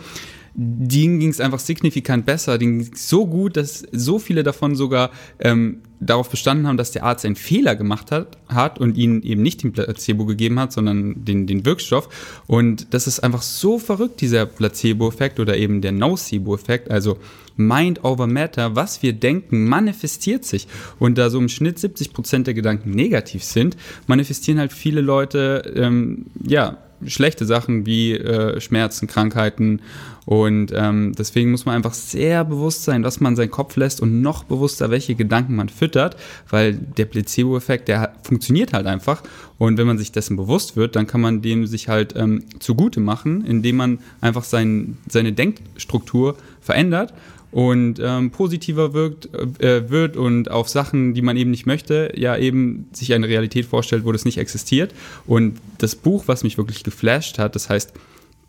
denen 0.60 1.20
ging 1.20 1.30
es 1.30 1.40
einfach 1.40 1.60
signifikant 1.60 2.26
besser. 2.26 2.58
Denen 2.58 2.80
ging 2.80 2.94
es 2.94 3.08
so 3.08 3.28
gut, 3.28 3.58
dass 3.58 3.86
so 3.92 4.18
viele 4.18 4.42
davon 4.42 4.76
sogar 4.76 5.12
ähm, 5.40 5.84
darauf 6.00 6.32
bestanden 6.32 6.66
haben, 6.66 6.78
dass 6.78 6.92
der 6.92 7.04
Arzt 7.04 7.26
einen 7.26 7.36
Fehler 7.36 7.76
gemacht 7.76 8.12
hat, 8.12 8.40
hat 8.48 8.80
und 8.80 8.98
ihnen 8.98 9.22
eben 9.22 9.44
nicht 9.44 9.62
den 9.62 9.72
Placebo 9.72 10.26
gegeben 10.26 10.60
hat, 10.60 10.74
sondern 10.74 11.24
den, 11.24 11.46
den 11.46 11.64
Wirkstoff. 11.64 12.10
Und 12.48 12.92
das 12.96 13.06
ist 13.06 13.20
einfach 13.20 13.44
so 13.44 13.78
verrückt, 13.78 14.20
dieser 14.20 14.48
Placebo-Effekt 14.48 15.40
oder 15.40 15.58
eben 15.58 15.82
der 15.82 15.92
Nocebo-Effekt. 15.92 16.90
Also 16.90 17.20
Mind 17.56 18.04
over 18.04 18.26
Matter, 18.26 18.76
was 18.76 19.04
wir 19.04 19.14
denken, 19.14 19.66
manifestiert 19.66 20.44
sich. 20.44 20.68
Und 20.98 21.20
da 21.20 21.30
so 21.30 21.38
im 21.38 21.50
Schnitt 21.50 21.78
70 21.78 22.14
Prozent 22.14 22.48
der 22.48 22.56
Gedanken 22.56 22.92
negativ 22.92 23.44
sind, 23.44 23.78
manifestieren 24.08 24.60
halt 24.60 24.74
viele 24.74 25.02
Leute, 25.02 25.72
ähm, 25.76 26.26
ja, 26.44 26.80
schlechte 27.06 27.46
Sachen 27.46 27.86
wie 27.86 28.14
äh, 28.14 28.60
Schmerzen, 28.60 29.08
Krankheiten. 29.08 29.82
Und 30.26 30.74
ähm, 30.76 31.14
deswegen 31.18 31.52
muss 31.52 31.66
man 31.66 31.76
einfach 31.76 31.94
sehr 31.94 32.44
bewusst 32.44 32.84
sein, 32.84 33.04
was 33.04 33.20
man 33.22 33.36
seinen 33.36 33.52
Kopf 33.52 33.78
lässt 33.78 34.02
und 34.02 34.22
noch 34.22 34.44
bewusster, 34.44 34.92
welche 34.92 35.16
Gedanken 35.16 35.56
man 35.56 35.70
füttert, 35.70 36.18
weil 36.50 36.74
der 36.74 37.06
Placebo-Effekt, 37.06 37.88
der 37.88 38.14
funktioniert 38.24 38.74
halt 38.74 38.88
einfach. 38.88 39.24
Und 39.58 39.78
wenn 39.78 39.88
man 39.88 39.98
sich 39.98 40.12
dessen 40.12 40.36
bewusst 40.36 40.76
wird, 40.76 40.96
dann 40.96 41.08
kann 41.08 41.22
man 41.22 41.42
dem 41.42 41.66
sich 41.66 41.88
halt 41.88 42.14
ähm, 42.18 42.44
zugute 42.60 43.00
machen, 43.00 43.46
indem 43.46 43.78
man 43.78 44.00
einfach 44.20 44.44
sein, 44.44 44.98
seine 45.08 45.32
Denkstruktur 45.32 46.36
verändert 46.60 47.14
und 47.52 48.00
ähm, 48.00 48.32
positiver 48.32 48.94
wirkt, 48.94 49.34
äh, 49.62 49.90
wird 49.90 50.18
und 50.18 50.52
auf 50.52 50.68
Sachen, 50.70 51.14
die 51.14 51.22
man 51.22 51.38
eben 51.38 51.52
nicht 51.52 51.66
möchte, 51.66 52.12
ja 52.16 52.38
eben 52.38 52.88
sich 52.92 53.14
eine 53.14 53.28
Realität 53.28 53.66
vorstellt, 53.66 54.06
wo 54.06 54.12
das 54.12 54.26
nicht 54.26 54.38
existiert. 54.38 54.94
Und 55.26 55.60
das 55.78 55.96
Buch, 55.96 56.24
was 56.28 56.44
mich 56.44 56.58
wirklich 56.58 56.84
geflasht 56.84 57.40
hat, 57.40 57.56
das 57.56 57.70
heißt, 57.70 57.94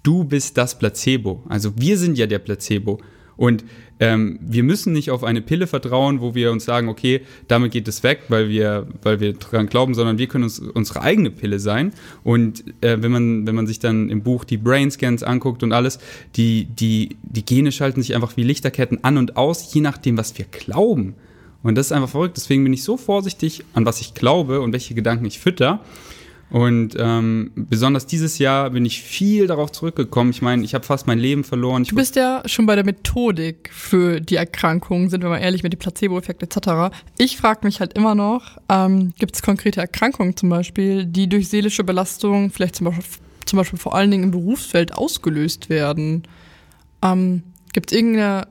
du 0.03 0.25
bist 0.25 0.57
das 0.59 0.79
Placebo. 0.79 1.43
Also 1.49 1.73
wir 1.77 1.97
sind 1.97 2.19
ja 2.19 2.27
der 2.27 2.39
Placebo. 2.39 3.01
Und 3.39 3.65
ähm, 4.01 4.39
wir 4.43 4.65
müssen 4.65 4.93
nicht 4.93 5.11
auf 5.11 5.25
eine 5.25 5.41
Pille 5.41 5.67
vertrauen, 5.67 6.21
wo 6.21 6.35
wir 6.35 6.53
uns 6.53 6.65
sagen, 6.65 6.89
okay, 6.89 7.23
damit 7.47 7.73
geht 7.73 7.89
es 7.89 8.03
weg, 8.03 8.23
weil 8.29 8.49
wir, 8.49 8.87
weil 9.03 9.21
wir 9.21 9.33
dran 9.33 9.69
glauben, 9.69 9.95
sondern 9.95 10.19
wir 10.19 10.27
können 10.27 10.45
uns 10.45 10.59
unsere 10.59 11.03
eigene 11.03 11.31
Pille 11.31 11.61
sein. 11.61 11.93
Und 12.25 12.65
äh, 12.81 13.01
wenn 13.01 13.13
man, 13.13 13.47
wenn 13.47 13.55
man 13.55 13.67
sich 13.67 13.79
dann 13.79 14.11
im 14.11 14.23
Buch 14.23 14.45
die 14.45 14.57
Brain 14.57 14.91
Scans 14.91 15.23
anguckt 15.23 15.63
und 15.63 15.73
alles, 15.73 16.01
die, 16.37 16.67
die, 16.67 17.17
die 17.23 17.45
Gene 17.47 17.73
schalten 17.73 18.03
sich 18.03 18.15
einfach 18.15 18.37
wie 18.37 18.43
Lichterketten 18.43 19.05
an 19.05 19.17
und 19.17 19.37
aus, 19.37 19.73
je 19.73 19.81
nachdem, 19.81 20.19
was 20.19 20.37
wir 20.37 20.45
glauben. 20.45 21.15
Und 21.63 21.77
das 21.77 21.87
ist 21.87 21.93
einfach 21.93 22.09
verrückt. 22.09 22.37
Deswegen 22.37 22.65
bin 22.65 22.73
ich 22.73 22.83
so 22.83 22.97
vorsichtig, 22.97 23.65
an 23.73 23.87
was 23.87 24.01
ich 24.01 24.15
glaube 24.15 24.61
und 24.61 24.73
welche 24.73 24.95
Gedanken 24.95 25.25
ich 25.25 25.39
fütter. 25.39 25.81
Und 26.51 26.97
ähm, 26.99 27.51
besonders 27.55 28.07
dieses 28.07 28.39
Jahr 28.39 28.71
bin 28.71 28.87
ich 28.87 29.03
viel 29.03 29.47
darauf 29.47 29.71
zurückgekommen. 29.71 30.31
Ich 30.31 30.41
meine, 30.41 30.65
ich 30.65 30.75
habe 30.75 30.85
fast 30.85 31.07
mein 31.07 31.19
Leben 31.19 31.45
verloren. 31.45 31.83
Ich 31.83 31.91
du 31.91 31.97
bist 31.97 32.17
ja 32.17 32.43
schon 32.47 32.65
bei 32.65 32.75
der 32.75 32.85
Methodik 32.85 33.69
für 33.71 34.21
die 34.21 34.37
Erkrankung, 34.37 35.11
sind 35.11 35.23
wir 35.23 35.29
mal 35.29 35.39
ehrlich, 35.39 35.63
mit 35.63 35.75
dem 35.75 35.79
Placebo-Effekt 35.79 36.43
etc. 36.43 36.97
Ich 37.19 37.37
frage 37.37 37.61
mich 37.65 37.81
halt 37.81 37.93
immer 37.93 38.15
noch, 38.15 38.57
ähm, 38.71 39.13
gibt 39.19 39.35
es 39.35 39.43
konkrete 39.43 39.81
Erkrankungen 39.81 40.37
zum 40.37 40.49
Beispiel, 40.49 41.05
die 41.05 41.29
durch 41.29 41.49
seelische 41.49 41.85
Belastung, 41.85 42.51
vielleicht 42.51 42.77
zum 42.77 42.87
Beispiel, 42.87 43.05
zum 43.45 43.57
Beispiel 43.59 43.79
vor 43.79 43.95
allen 43.95 44.11
Dingen 44.11 44.25
im 44.25 44.31
Berufsfeld, 44.31 44.95
ausgelöst 44.95 45.69
werden? 45.69 46.23
Ähm, 47.03 47.43
gibt 47.75 47.93
es 47.93 47.99
irgendeine, 47.99 48.49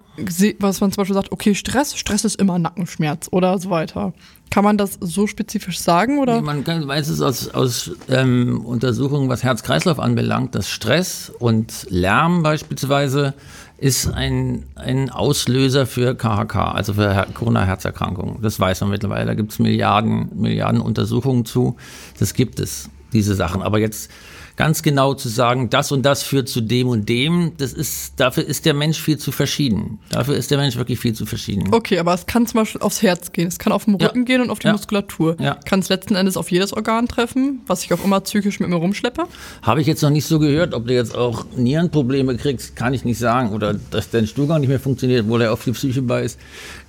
was 0.60 0.82
man 0.82 0.92
zum 0.92 1.02
Beispiel 1.02 1.14
sagt, 1.14 1.32
okay, 1.32 1.54
Stress, 1.54 1.96
Stress 1.96 2.26
ist 2.26 2.40
immer 2.40 2.58
Nackenschmerz 2.58 3.28
oder 3.32 3.58
so 3.60 3.70
weiter? 3.70 4.14
Kann 4.50 4.64
man 4.64 4.78
das 4.78 4.98
so 5.02 5.28
spezifisch 5.28 5.80
sagen? 5.80 6.20
Oder? 6.20 6.42
Man 6.42 6.64
kann, 6.64 6.88
weiß 6.88 7.10
es 7.10 7.22
aus, 7.22 7.50
aus 7.50 7.92
ähm, 8.10 8.62
Untersuchungen, 8.66 9.30
was 9.30 9.44
Herz-Kreislauf 9.44 10.00
anbelangt, 10.00 10.56
dass 10.56 10.70
Stress 10.70 11.32
und 11.38 11.86
Lärm 11.90 12.44
beispielsweise 12.44 13.34
ist 13.78 14.12
ein, 14.12 14.64
ein 14.76 15.10
Auslöser 15.12 15.86
für 15.86 16.16
KHK, 16.16 16.56
also 16.56 16.94
für 16.94 17.28
Corona-Herzerkrankungen. 17.34 18.42
Das 18.42 18.60
weiß 18.60 18.82
man 18.82 18.90
mittlerweile. 18.90 19.28
Da 19.28 19.34
gibt 19.36 19.52
es 19.52 19.60
Milliarden, 19.60 20.30
Milliarden 20.34 20.82
Untersuchungen 20.82 21.46
zu. 21.46 21.78
Das 22.20 22.34
gibt 22.34 22.60
es, 22.60 22.90
diese 23.14 23.36
Sachen. 23.36 23.62
Aber 23.62 23.78
jetzt 23.78 24.10
ganz 24.58 24.82
genau 24.82 25.14
zu 25.14 25.30
sagen, 25.30 25.70
das 25.70 25.92
und 25.92 26.04
das 26.04 26.24
führt 26.24 26.50
zu 26.50 26.62
dem 26.62 26.88
und 26.88 27.08
dem, 27.08 27.54
das 27.58 27.74
ist, 27.74 28.14
dafür 28.20 28.44
ist 28.44 28.66
der 28.66 28.74
Mensch 28.74 29.00
viel 29.00 29.18
zu 29.18 29.32
verschieden. 29.32 30.00
Dafür 30.10 30.36
ist 30.36 30.50
der 30.50 30.58
Mensch 30.58 30.76
wirklich 30.76 31.00
viel 31.00 31.14
zu 31.14 31.28
verschieden. 31.28 31.70
Okay, 31.72 32.00
aber 32.00 32.14
es 32.16 32.26
kann 32.26 32.48
zum 32.48 32.62
Beispiel 32.62 32.82
aufs 32.82 33.04
Herz 33.04 33.32
gehen, 33.32 33.48
es 33.48 33.60
kann 33.60 33.72
auf 33.72 33.86
den 33.86 33.96
Rücken 33.96 34.20
ja. 34.20 34.26
gehen 34.26 34.42
und 34.42 34.50
auf 34.50 34.60
die 34.60 34.68
ja. 34.68 34.74
Muskulatur. 34.74 35.38
Ja. 35.40 35.60
Kann 35.66 35.80
es 35.80 35.90
letzten 35.90 36.16
Endes 36.16 36.38
auf 36.38 36.52
jedes 36.52 36.74
Organ 36.74 37.08
treffen, 37.08 37.62
was 37.68 37.84
ich 37.84 37.94
auch 37.94 38.04
immer 38.04 38.20
psychisch 38.22 38.60
mit 38.60 38.70
mir 38.70 38.78
rumschleppe? 38.78 39.26
Habe 39.62 39.82
ich 39.82 39.88
jetzt 39.88 40.02
noch 40.02 40.10
nicht 40.10 40.26
so 40.26 40.40
gehört, 40.40 40.74
ob 40.74 40.88
du 40.88 40.94
jetzt 40.94 41.16
auch 41.16 41.46
Nierenprobleme 41.56 42.36
kriegst, 42.36 42.76
kann 42.76 42.96
ich 42.96 43.06
nicht 43.06 43.20
sagen. 43.20 43.54
Oder 43.54 43.76
dass 43.92 44.10
dein 44.10 44.26
Stuhlgang 44.26 44.62
nicht 44.62 44.70
mehr 44.70 44.80
funktioniert, 44.80 45.30
wo 45.30 45.38
der 45.38 45.54
auf 45.54 45.64
die 45.64 45.72
Psyche 45.72 46.02
bei 46.02 46.24
ist, 46.24 46.40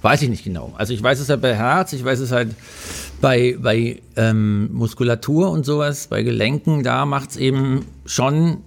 weiß 0.02 0.22
ich 0.22 0.28
nicht 0.28 0.44
genau. 0.44 0.72
Also 0.76 0.92
ich 0.92 1.02
weiß 1.02 1.18
es 1.20 1.28
halt 1.28 1.40
bei 1.40 1.54
Herz, 1.54 1.92
ich 1.92 2.04
weiß 2.04 2.20
es 2.20 2.30
halt 2.30 2.54
bei, 3.20 3.56
bei 3.60 4.00
ähm, 4.16 4.72
Muskulatur 4.72 5.50
und 5.50 5.64
sowas, 5.64 6.06
bei 6.06 6.22
Gelenken, 6.22 6.82
da 6.82 7.04
macht 7.06 7.30
es 7.30 7.36
eben 7.36 7.84
schon, 8.06 8.58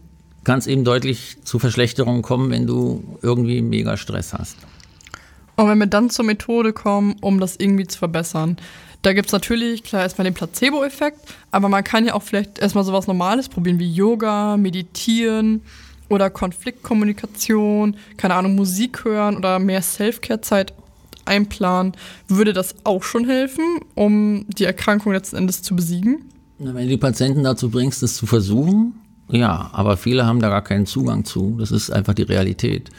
kann 0.44 0.60
es 0.60 0.68
eben 0.68 0.84
deutlich 0.84 1.38
zu 1.44 1.60
Verschlechterungen 1.60 2.22
kommen, 2.22 2.52
wenn 2.52 2.68
du 2.68 3.18
irgendwie 3.22 3.62
mega 3.62 3.98
Stress 3.98 4.34
hast. 4.34 4.58
Und 5.56 5.68
wenn 5.68 5.78
wir 5.78 5.88
dann 5.88 6.10
zur 6.10 6.26
Methode 6.26 6.74
kommen, 6.74 7.16
um 7.22 7.40
das 7.40 7.56
irgendwie 7.58 7.88
zu 7.88 8.00
verbessern, 8.00 8.58
da 9.02 9.14
gibt 9.14 9.28
es 9.28 9.34
natürlich, 9.34 9.84
klar, 9.84 10.04
erstmal 10.04 10.26
den 10.26 10.34
Placebo-Effekt, 10.34 11.20
aber 11.50 11.70
man 11.70 11.84
kann 11.84 12.06
ja 12.06 12.14
auch 12.14 12.22
vielleicht 12.22 12.60
erstmal 12.60 12.84
sowas 12.84 13.08
Normales 13.08 13.50
probieren, 13.50 13.80
wie 13.80 13.92
Yoga, 13.92 14.58
Meditieren 14.58 15.64
oder 16.08 16.30
Konfliktkommunikation, 16.30 17.96
keine 18.18 18.36
Ahnung, 18.36 18.56
Musik 18.56 19.04
hören 19.06 19.38
oder 19.38 19.58
mehr 19.60 19.82
Self-Care-Zeit 19.82 20.74
einplanen, 21.26 21.94
würde 22.28 22.54
das 22.54 22.76
auch 22.84 23.04
schon 23.04 23.26
helfen, 23.26 23.64
um 23.96 24.46
die 24.50 24.66
Erkrankung 24.66 25.14
letzten 25.14 25.38
Endes 25.38 25.62
zu 25.62 25.76
besiegen? 25.76 26.26
Wenn 26.60 26.76
du 26.76 26.88
die 26.88 26.98
Patienten 26.98 27.44
dazu 27.44 27.70
bringst, 27.70 28.04
das 28.04 28.16
zu 28.16 28.26
versuchen, 28.26 28.94
ja, 29.32 29.70
aber 29.74 29.98
viele 29.98 30.26
haben 30.26 30.40
da 30.40 30.50
gar 30.50 30.64
keinen 30.64 30.86
Zugang 30.86 31.26
zu. 31.26 31.56
Das 31.58 31.72
ist 31.72 31.90
einfach 31.90 32.14
die 32.14 32.24
Realität. 32.24 32.90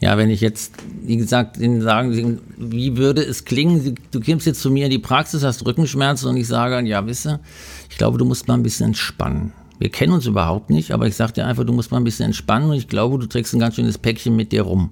Ja, 0.00 0.18
wenn 0.18 0.28
ich 0.28 0.40
jetzt, 0.40 0.74
wie 1.02 1.16
gesagt, 1.16 1.56
Ihnen 1.56 1.80
sagen, 1.80 2.40
wie 2.58 2.96
würde 2.96 3.22
es 3.22 3.44
klingen, 3.44 3.94
du 4.10 4.20
kommst 4.20 4.46
jetzt 4.46 4.60
zu 4.60 4.70
mir 4.70 4.86
in 4.86 4.90
die 4.90 4.98
Praxis, 4.98 5.42
hast 5.42 5.64
Rückenschmerzen 5.64 6.28
und 6.28 6.36
ich 6.36 6.46
sage, 6.46 6.86
ja, 6.86 7.06
wisse, 7.06 7.40
ich 7.88 7.96
glaube, 7.96 8.18
du 8.18 8.26
musst 8.26 8.46
mal 8.46 8.54
ein 8.54 8.62
bisschen 8.62 8.88
entspannen. 8.88 9.52
Wir 9.78 9.90
kennen 9.90 10.12
uns 10.12 10.26
überhaupt 10.26 10.70
nicht, 10.70 10.92
aber 10.92 11.06
ich 11.06 11.16
sage 11.16 11.34
dir 11.34 11.46
einfach, 11.46 11.64
du 11.64 11.72
musst 11.72 11.90
mal 11.90 11.98
ein 11.98 12.04
bisschen 12.04 12.26
entspannen 12.26 12.70
und 12.70 12.76
ich 12.76 12.88
glaube, 12.88 13.18
du 13.18 13.26
trägst 13.26 13.54
ein 13.54 13.60
ganz 13.60 13.76
schönes 13.76 13.98
Päckchen 13.98 14.36
mit 14.36 14.52
dir 14.52 14.62
rum. 14.62 14.90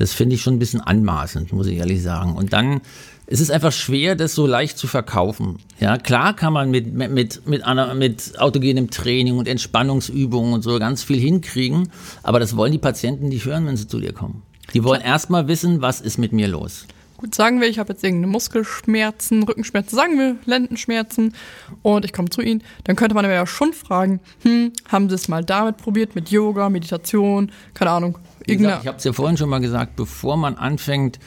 Das 0.00 0.14
finde 0.14 0.34
ich 0.34 0.40
schon 0.40 0.54
ein 0.54 0.58
bisschen 0.58 0.80
anmaßend, 0.80 1.52
muss 1.52 1.66
ich 1.66 1.76
ehrlich 1.76 2.02
sagen. 2.02 2.34
Und 2.34 2.54
dann 2.54 2.80
es 3.26 3.38
ist 3.38 3.50
einfach 3.50 3.70
schwer, 3.70 4.16
das 4.16 4.34
so 4.34 4.46
leicht 4.46 4.78
zu 4.78 4.88
verkaufen. 4.88 5.58
Ja, 5.78 5.98
klar 5.98 6.34
kann 6.34 6.54
man 6.54 6.70
mit, 6.70 6.92
mit, 6.92 7.46
mit, 7.46 7.64
einer, 7.64 7.94
mit 7.94 8.40
autogenem 8.40 8.90
Training 8.90 9.36
und 9.36 9.46
Entspannungsübungen 9.46 10.54
und 10.54 10.62
so 10.62 10.78
ganz 10.78 11.04
viel 11.04 11.20
hinkriegen, 11.20 11.90
aber 12.24 12.40
das 12.40 12.56
wollen 12.56 12.72
die 12.72 12.78
Patienten 12.78 13.28
nicht 13.28 13.44
hören, 13.44 13.66
wenn 13.66 13.76
sie 13.76 13.86
zu 13.86 14.00
dir 14.00 14.12
kommen. 14.12 14.42
Die 14.74 14.82
wollen 14.82 15.02
erstmal 15.02 15.46
wissen, 15.46 15.80
was 15.80 16.00
ist 16.00 16.18
mit 16.18 16.32
mir 16.32 16.48
los. 16.48 16.86
Gut, 17.18 17.34
sagen 17.34 17.60
wir, 17.60 17.68
ich 17.68 17.78
habe 17.78 17.92
jetzt 17.92 18.02
irgendeine 18.02 18.32
Muskelschmerzen, 18.32 19.42
Rückenschmerzen, 19.42 19.94
sagen 19.94 20.18
wir 20.18 20.36
Lendenschmerzen 20.46 21.34
und 21.82 22.06
ich 22.06 22.14
komme 22.14 22.30
zu 22.30 22.40
Ihnen, 22.40 22.62
dann 22.84 22.96
könnte 22.96 23.14
man 23.14 23.26
aber 23.26 23.34
ja 23.34 23.46
schon 23.46 23.74
fragen, 23.74 24.20
hm, 24.42 24.72
haben 24.88 25.10
Sie 25.10 25.14
es 25.14 25.28
mal 25.28 25.44
damit 25.44 25.76
probiert, 25.76 26.14
mit 26.14 26.30
Yoga, 26.30 26.70
Meditation, 26.70 27.52
keine 27.74 27.90
Ahnung, 27.90 28.18
Gesagt, 28.46 28.82
ich 28.82 28.88
habe 28.88 28.98
es 28.98 29.04
ja 29.04 29.12
vorhin 29.12 29.36
schon 29.36 29.48
mal 29.48 29.60
gesagt, 29.60 29.96
bevor 29.96 30.36
man 30.36 30.56
anfängt, 30.56 31.18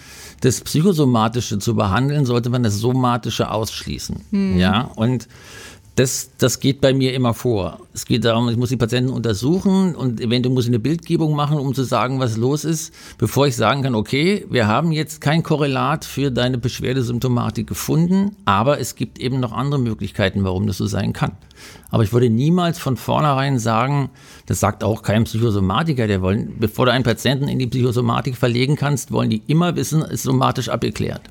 das 0.41 0.61
Psychosomatische 0.61 1.59
zu 1.59 1.75
behandeln, 1.75 2.25
sollte 2.25 2.49
man 2.49 2.63
das 2.63 2.75
Somatische 2.75 3.49
ausschließen. 3.49 4.21
Hm. 4.31 4.57
Ja, 4.57 4.91
und 4.95 5.27
Das, 5.95 6.31
das 6.39 6.59
geht 6.59 6.81
bei 6.81 6.91
mir 6.91 7.13
immer 7.13 7.35
vor. 7.35 7.77
Es 7.93 8.05
geht 8.05 8.25
darum, 8.25 8.49
ich 8.49 8.57
muss 8.57 8.69
die 8.69 8.77
Patienten 8.77 9.11
untersuchen 9.11 9.93
und 9.93 10.19
eventuell 10.19 10.51
muss 10.51 10.65
ich 10.65 10.71
eine 10.71 10.79
Bildgebung 10.79 11.35
machen, 11.35 11.59
um 11.59 11.75
zu 11.75 11.83
sagen, 11.83 12.19
was 12.19 12.35
los 12.35 12.65
ist, 12.65 12.91
bevor 13.19 13.45
ich 13.45 13.55
sagen 13.55 13.83
kann, 13.83 13.93
okay, 13.93 14.47
wir 14.49 14.67
haben 14.67 14.91
jetzt 14.91 15.21
kein 15.21 15.43
Korrelat 15.43 16.03
für 16.03 16.31
deine 16.31 16.57
Beschwerdesymptomatik 16.57 17.67
gefunden, 17.67 18.35
aber 18.45 18.79
es 18.79 18.95
gibt 18.95 19.19
eben 19.19 19.39
noch 19.39 19.51
andere 19.51 19.79
Möglichkeiten, 19.79 20.43
warum 20.43 20.65
das 20.65 20.77
so 20.77 20.87
sein 20.87 21.13
kann. 21.13 21.33
Aber 21.91 22.01
ich 22.01 22.11
würde 22.11 22.31
niemals 22.31 22.79
von 22.79 22.97
vornherein 22.97 23.59
sagen, 23.59 24.09
das 24.47 24.59
sagt 24.59 24.83
auch 24.83 25.03
kein 25.03 25.25
Psychosomatiker, 25.25 26.07
der 26.07 26.23
wollen, 26.23 26.55
bevor 26.57 26.87
du 26.87 26.91
einen 26.91 27.03
Patienten 27.03 27.47
in 27.47 27.59
die 27.59 27.67
Psychosomatik 27.67 28.35
verlegen 28.35 28.75
kannst, 28.75 29.11
wollen 29.11 29.29
die 29.29 29.43
immer 29.45 29.75
wissen, 29.75 30.01
ist 30.01 30.23
somatisch 30.23 30.69
abgeklärt. 30.69 31.21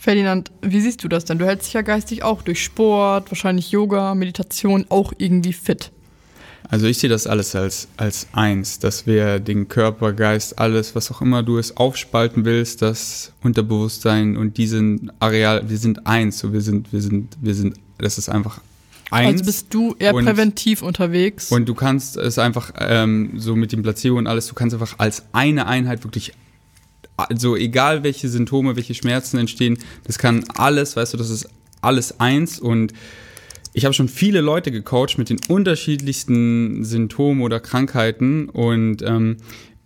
Ferdinand, 0.00 0.50
wie 0.62 0.80
siehst 0.80 1.04
du 1.04 1.08
das 1.08 1.26
denn? 1.26 1.38
Du 1.38 1.44
hältst 1.44 1.66
dich 1.66 1.74
ja 1.74 1.82
geistig 1.82 2.22
auch 2.22 2.40
durch 2.40 2.64
Sport, 2.64 3.30
wahrscheinlich 3.30 3.70
Yoga, 3.70 4.14
Meditation 4.14 4.86
auch 4.88 5.12
irgendwie 5.18 5.52
fit. 5.52 5.92
Also 6.70 6.86
ich 6.86 6.96
sehe 6.96 7.10
das 7.10 7.26
alles 7.26 7.54
als, 7.54 7.86
als 7.98 8.26
eins, 8.32 8.78
dass 8.78 9.06
wir 9.06 9.40
den 9.40 9.68
Körper, 9.68 10.14
Geist, 10.14 10.58
alles, 10.58 10.94
was 10.94 11.10
auch 11.10 11.20
immer 11.20 11.42
du 11.42 11.58
es 11.58 11.76
aufspalten 11.76 12.46
willst, 12.46 12.80
das 12.80 13.34
Unterbewusstsein 13.42 14.38
und 14.38 14.56
diesen 14.56 15.12
Areal, 15.20 15.68
wir 15.68 15.76
sind 15.76 16.06
eins, 16.06 16.38
so 16.38 16.54
wir 16.54 16.62
sind, 16.62 16.94
wir 16.94 17.02
sind, 17.02 17.36
wir 17.38 17.54
sind, 17.54 17.76
das 17.98 18.16
ist 18.16 18.30
einfach 18.30 18.62
eins. 19.10 19.32
Also 19.32 19.44
bist 19.44 19.66
du 19.74 19.96
eher 19.98 20.14
und, 20.14 20.24
präventiv 20.24 20.80
unterwegs. 20.80 21.52
Und 21.52 21.68
du 21.68 21.74
kannst 21.74 22.16
es 22.16 22.38
einfach 22.38 22.72
ähm, 22.78 23.32
so 23.36 23.54
mit 23.54 23.70
dem 23.72 23.82
Placebo 23.82 24.16
und 24.16 24.26
alles, 24.26 24.46
du 24.46 24.54
kannst 24.54 24.72
einfach 24.72 24.94
als 24.98 25.24
eine 25.32 25.66
Einheit 25.66 26.04
wirklich 26.04 26.32
also 27.28 27.56
egal 27.56 28.02
welche 28.02 28.28
Symptome, 28.28 28.76
welche 28.76 28.94
Schmerzen 28.94 29.38
entstehen, 29.38 29.78
das 30.04 30.18
kann 30.18 30.44
alles, 30.54 30.96
weißt 30.96 31.14
du, 31.14 31.16
das 31.16 31.30
ist 31.30 31.48
alles 31.80 32.20
eins. 32.20 32.58
Und 32.58 32.92
ich 33.72 33.84
habe 33.84 33.94
schon 33.94 34.08
viele 34.08 34.40
Leute 34.40 34.70
gecoacht 34.72 35.18
mit 35.18 35.30
den 35.30 35.38
unterschiedlichsten 35.48 36.84
Symptomen 36.84 37.42
oder 37.42 37.60
Krankheiten. 37.60 38.48
Und 38.48 39.02
ähm, 39.02 39.36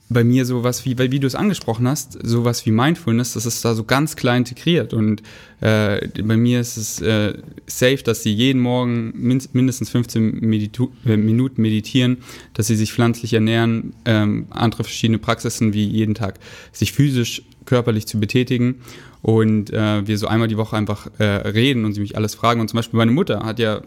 bei 0.09 0.23
mir 0.23 0.45
sowas 0.45 0.85
wie, 0.85 0.99
weil 0.99 1.11
wie 1.11 1.21
du 1.21 1.27
es 1.27 1.35
angesprochen 1.35 1.89
hast, 1.89 2.19
sowas 2.23 2.67
wie 2.67 2.71
Mindfulness, 2.71 3.33
das 3.33 3.47
ist 3.47 3.65
da 3.65 3.75
so 3.75 3.85
ganz 3.85 4.17
klar 4.17 4.37
integriert. 4.37 4.93
Und 4.93 5.23
äh, 5.61 6.07
bei 6.23 6.37
mir 6.37 6.61
ist 6.61 6.77
es 6.77 7.01
äh, 7.01 7.35
safe, 7.67 8.03
dass 8.05 8.23
sie 8.23 8.33
jeden 8.33 8.61
Morgen 8.61 9.13
min 9.17 9.43
mindestens 9.53 9.91
15 9.91 10.41
Meditu 10.41 10.91
äh, 11.07 11.17
Minuten 11.17 11.63
meditieren, 11.63 12.19
dass 12.53 12.67
sie 12.67 12.77
sich 12.77 12.93
pflanzlich 12.93 13.33
ernähren, 13.33 13.95
ähm, 14.05 14.47
andere 14.51 14.85
verschiedene 14.85 15.19
Praxisen 15.19 15.73
wie 15.73 15.85
jeden 15.85 16.15
Tag 16.15 16.39
sich 16.73 16.93
physisch, 16.93 17.43
körperlich 17.65 18.07
zu 18.07 18.21
betätigen 18.21 18.77
und 19.23 19.73
äh, 19.73 20.07
wir 20.07 20.19
so 20.19 20.27
einmal 20.27 20.49
die 20.49 20.59
Woche 20.59 20.77
einfach 20.77 21.09
äh, 21.19 21.25
reden 21.25 21.87
und 21.87 21.95
sie 21.95 22.01
mich 22.01 22.15
alles 22.17 22.35
fragen. 22.35 22.61
Und 22.61 22.69
zum 22.69 22.77
Beispiel 22.77 22.99
meine 22.99 23.11
Mutter 23.11 23.41
hat 23.45 23.59
ja 23.59 23.81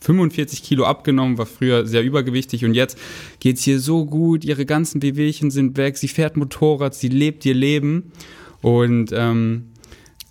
45 0.00 0.62
Kilo 0.62 0.84
abgenommen, 0.84 1.38
war 1.38 1.46
früher 1.46 1.86
sehr 1.86 2.02
übergewichtig 2.02 2.64
und 2.64 2.74
jetzt 2.74 2.98
geht 3.38 3.58
es 3.58 3.66
ihr 3.66 3.78
so 3.78 4.06
gut, 4.06 4.44
ihre 4.44 4.66
ganzen 4.66 5.00
Bewegungen 5.00 5.50
sind 5.50 5.76
weg, 5.76 5.98
sie 5.98 6.08
fährt 6.08 6.36
Motorrad, 6.36 6.94
sie 6.94 7.08
lebt 7.08 7.44
ihr 7.44 7.54
Leben. 7.54 8.12
Und 8.62 9.10
ähm, 9.12 9.64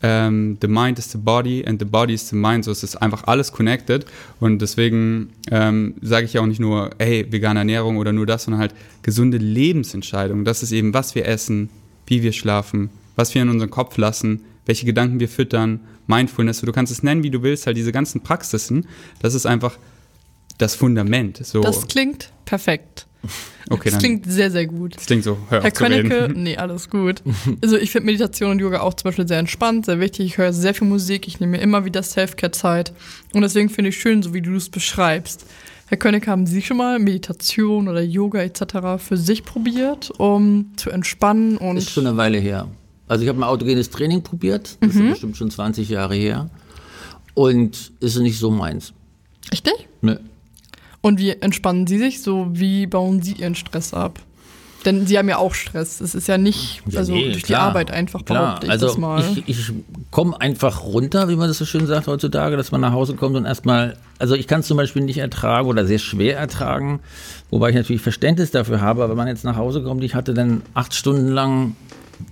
ähm, 0.02 0.58
the 0.62 0.68
mind 0.68 0.98
is 0.98 1.12
the 1.12 1.18
body 1.18 1.66
and 1.66 1.80
the 1.80 1.86
body 1.86 2.14
is 2.14 2.30
the 2.30 2.36
mind, 2.36 2.66
so 2.66 2.72
es 2.72 2.84
ist 2.84 2.96
einfach 2.96 3.24
alles 3.26 3.52
connected. 3.52 4.06
Und 4.40 4.62
deswegen 4.62 5.30
ähm, 5.52 5.96
sage 6.02 6.26
ich 6.26 6.34
ja 6.34 6.42
auch 6.42 6.46
nicht 6.46 6.60
nur, 6.60 6.92
hey, 7.00 7.26
vegane 7.30 7.60
Ernährung 7.60 7.98
oder 7.98 8.14
nur 8.14 8.26
das, 8.26 8.44
sondern 8.44 8.62
halt 8.62 8.74
gesunde 9.02 9.38
Lebensentscheidungen, 9.38 10.46
das 10.46 10.64
ist 10.64 10.72
eben, 10.72 10.94
was 10.94 11.16
wir 11.16 11.28
essen, 11.28 11.70
wie 12.08 12.24
wir 12.24 12.32
schlafen, 12.32 12.90
was 13.16 13.36
wir 13.36 13.42
in 13.42 13.50
unseren 13.50 13.70
Kopf 13.70 13.98
lassen, 13.98 14.42
welche 14.70 14.86
Gedanken 14.86 15.20
wir 15.20 15.28
füttern, 15.28 15.80
Mindfulness, 16.06 16.62
du 16.62 16.72
kannst 16.72 16.92
es 16.92 17.02
nennen, 17.02 17.24
wie 17.24 17.32
du 17.32 17.42
willst, 17.42 17.66
halt 17.66 17.76
diese 17.76 17.92
ganzen 17.92 18.22
Praxisen, 18.22 18.86
das 19.20 19.34
ist 19.34 19.48
einfach 19.48 19.80
das 20.60 20.76
Fundament. 20.76 21.44
So. 21.44 21.62
Das 21.62 21.88
klingt 21.88 22.32
perfekt. 22.46 23.08
Okay, 23.72 23.92
das 23.92 24.00
klingt 24.00 24.26
sehr, 24.26 24.50
sehr 24.50 24.66
gut. 24.66 24.96
Das 24.96 25.06
klingt 25.06 25.24
so, 25.24 25.38
hör 25.50 25.62
Herr. 25.62 25.70
Könnecke, 25.70 26.32
nee, 26.34 26.58
alles 26.58 26.90
gut. 26.90 27.22
Also 27.62 27.78
ich 27.78 27.92
finde 27.92 28.08
Meditation 28.08 28.50
und 28.50 28.60
Yoga 28.60 28.80
auch 28.80 28.96
zum 28.96 29.10
Beispiel 29.10 29.28
sehr 29.28 29.38
entspannt, 29.38 29.86
sehr 29.86 30.00
wichtig. 30.00 30.26
Ich 30.26 30.38
höre 30.40 30.54
sehr 30.54 30.74
viel 30.74 30.88
Musik, 30.88 31.28
ich 31.28 31.40
nehme 31.40 31.58
mir 31.58 31.62
immer 31.62 31.86
wieder 31.86 32.02
Self-Care-Zeit. 32.02 32.94
Und 33.32 33.42
deswegen 33.42 33.70
finde 33.70 33.90
ich 33.90 34.00
schön, 34.00 34.24
so 34.24 34.34
wie 34.34 34.42
du 34.42 34.56
es 34.56 34.70
beschreibst. 34.70 35.46
Herr 35.86 35.98
König, 36.00 36.28
haben 36.28 36.48
Sie 36.48 36.64
schon 36.64 36.78
mal 36.78 36.98
Meditation 36.98 37.90
oder 37.90 38.02
Yoga 38.02 38.42
etc. 38.42 38.98
für 38.98 39.18
sich 39.18 39.44
probiert, 39.44 40.10
um 40.18 40.72
zu 40.76 40.90
entspannen 40.90 41.58
und 41.58 41.78
Ist 41.78 41.92
schon 41.92 42.08
eine 42.08 42.18
Weile 42.18 42.40
her. 42.40 42.68
Also 43.10 43.24
ich 43.24 43.30
habe 43.30 43.40
ein 43.40 43.44
autogenes 43.44 43.90
Training 43.90 44.22
probiert, 44.22 44.78
das 44.80 44.96
ist 44.96 45.10
bestimmt 45.10 45.36
schon 45.36 45.52
20 45.52 45.90
Jahre 45.90 46.16
her. 46.16 46.50
Und 47.34 47.92
ist 48.00 48.18
nicht 48.18 48.40
so 48.40 48.52
meins. 48.52 48.94
richtig? 49.52 49.74
Nö. 50.02 50.16
Und 51.02 51.20
wie 51.20 51.32
entspannen 51.32 51.88
Sie 51.88 51.98
sich? 51.98 52.22
So, 52.22 52.48
wie 52.52 52.86
bauen 52.88 53.22
Sie 53.22 53.34
Ihren 53.34 53.56
Stress 53.56 53.94
ab? 53.94 54.20
Denn 54.86 55.08
Sie 55.08 55.18
haben 55.18 55.28
ja 55.28 55.38
auch 55.38 55.54
Stress. 55.54 56.00
Es 56.02 56.16
ist 56.16 56.28
ja 56.28 56.38
nicht 56.38 56.82
Ja, 56.88 57.00
also 57.00 57.14
nee, 57.14 57.32
durch 57.32 57.44
klar, 57.44 57.62
die 57.62 57.68
Arbeit 57.70 57.92
einfach, 57.92 58.24
Klar, 58.24 58.60
ich 58.64 58.70
also 58.70 58.88
das 58.88 58.98
mal. 58.98 59.24
ich, 59.46 59.48
ich 59.48 59.72
komme 60.12 60.40
einfach 60.40 60.84
runter, 60.84 61.28
wie 61.30 61.36
man 61.36 61.48
das 61.50 61.58
so 61.58 61.66
schön 61.66 61.86
sagt 61.86 62.08
heutzutage, 62.08 62.56
dass 62.58 62.72
man 62.72 62.80
nach 62.82 62.94
Hause 62.94 63.16
kommt 63.16 63.36
und 63.36 63.46
erstmal, 63.46 63.98
also 64.20 64.36
ich 64.36 64.48
kann 64.48 64.62
es 64.62 64.68
zum 64.68 64.78
Beispiel 64.78 65.04
nicht 65.04 65.18
ertragen 65.18 65.68
oder 65.68 65.86
sehr 65.86 66.00
schwer 66.00 66.38
ertragen, 66.38 67.00
wobei 67.50 67.70
ich 67.70 67.76
natürlich 67.76 68.02
Verständnis 68.02 68.52
dafür 68.52 68.80
habe, 68.80 69.04
aber 69.04 69.12
wenn 69.12 69.18
man 69.18 69.28
jetzt 69.28 69.44
nach 69.44 69.58
Hause 69.58 69.84
kommt, 69.84 70.04
ich 70.04 70.16
hatte 70.16 70.34
dann 70.34 70.62
acht 70.74 70.94
Stunden 70.94 71.28
lang 71.28 71.76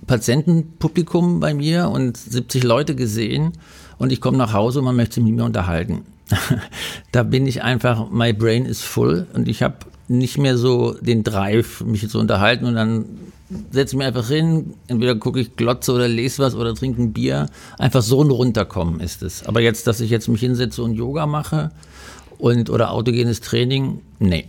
Patientenpublikum 0.06 1.40
bei 1.40 1.54
mir 1.54 1.88
und 1.88 2.16
70 2.16 2.64
Leute 2.64 2.94
gesehen 2.94 3.52
und 3.98 4.12
ich 4.12 4.20
komme 4.20 4.38
nach 4.38 4.52
Hause 4.52 4.80
und 4.80 4.86
man 4.86 4.96
möchte 4.96 5.16
sich 5.16 5.24
mit 5.24 5.34
mir 5.34 5.44
unterhalten. 5.44 6.02
da 7.12 7.22
bin 7.22 7.46
ich 7.46 7.62
einfach, 7.62 8.10
my 8.10 8.32
brain 8.32 8.66
is 8.66 8.82
full 8.82 9.26
und 9.34 9.48
ich 9.48 9.62
habe 9.62 9.76
nicht 10.08 10.38
mehr 10.38 10.56
so 10.56 10.92
den 11.00 11.22
Drive, 11.22 11.82
mich 11.82 12.08
zu 12.08 12.18
unterhalten 12.18 12.64
und 12.64 12.74
dann 12.74 13.04
setze 13.70 13.94
ich 13.94 13.98
mich 13.98 14.06
einfach 14.06 14.28
hin, 14.28 14.74
entweder 14.88 15.14
gucke 15.14 15.40
ich 15.40 15.56
Glotze 15.56 15.92
oder 15.92 16.08
lese 16.08 16.42
was 16.42 16.54
oder 16.54 16.74
trinke 16.74 17.02
ein 17.02 17.12
Bier. 17.12 17.48
Einfach 17.78 18.02
so 18.02 18.22
ein 18.22 18.30
Runterkommen 18.30 19.00
ist 19.00 19.22
es. 19.22 19.46
Aber 19.46 19.60
jetzt, 19.60 19.86
dass 19.86 20.00
ich 20.00 20.10
jetzt 20.10 20.28
mich 20.28 20.40
hinsetze 20.40 20.82
und 20.82 20.94
Yoga 20.94 21.26
mache 21.26 21.70
und 22.38 22.70
oder 22.70 22.90
autogenes 22.90 23.40
Training, 23.40 24.00
nee. 24.18 24.46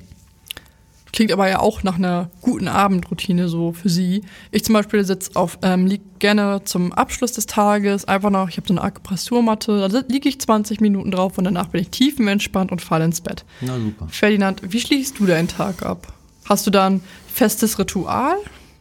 Klingt 1.12 1.32
aber 1.32 1.50
ja 1.50 1.60
auch 1.60 1.84
nach 1.84 1.96
einer 1.96 2.30
guten 2.42 2.68
Abendroutine 2.68 3.50
so 3.50 3.74
für 3.74 3.90
Sie. 3.90 4.22
Ich 4.52 4.64
zum 4.64 4.74
Beispiel 4.74 5.04
sitze 5.04 5.32
auf, 5.36 5.58
ähm, 5.62 5.88
liege 5.88 6.04
gerne 6.20 6.62
zum 6.66 6.94
Abschluss 6.94 7.32
des 7.32 7.46
Tages 7.46 8.06
einfach 8.06 8.30
noch, 8.30 8.50
ich 8.50 8.58
habe 8.58 8.68
so 8.68 8.74
eine 8.74 8.84
Akupressurmatte, 8.84 9.88
da 9.90 10.02
liege 10.08 10.30
ich 10.30 10.40
20 10.40 10.82
Minuten 10.82 11.12
drauf 11.12 11.38
und 11.38 11.46
danach 11.46 11.68
bin 11.68 11.82
ich 11.82 11.90
tiefenentspannt 11.90 12.72
und 12.72 12.82
falle 12.82 13.06
ins 13.06 13.22
Bett. 13.22 13.46
Na 13.62 13.80
super. 13.80 14.08
Ferdinand, 14.10 14.62
wie 14.72 14.80
schließt 14.80 15.20
du 15.20 15.26
deinen 15.26 15.48
Tag 15.48 15.84
ab? 15.84 16.14
Hast 16.46 16.68
du 16.68 16.72
da 16.72 16.88
ein 16.88 17.02
festes 17.28 17.80
Ritual? 17.80 18.36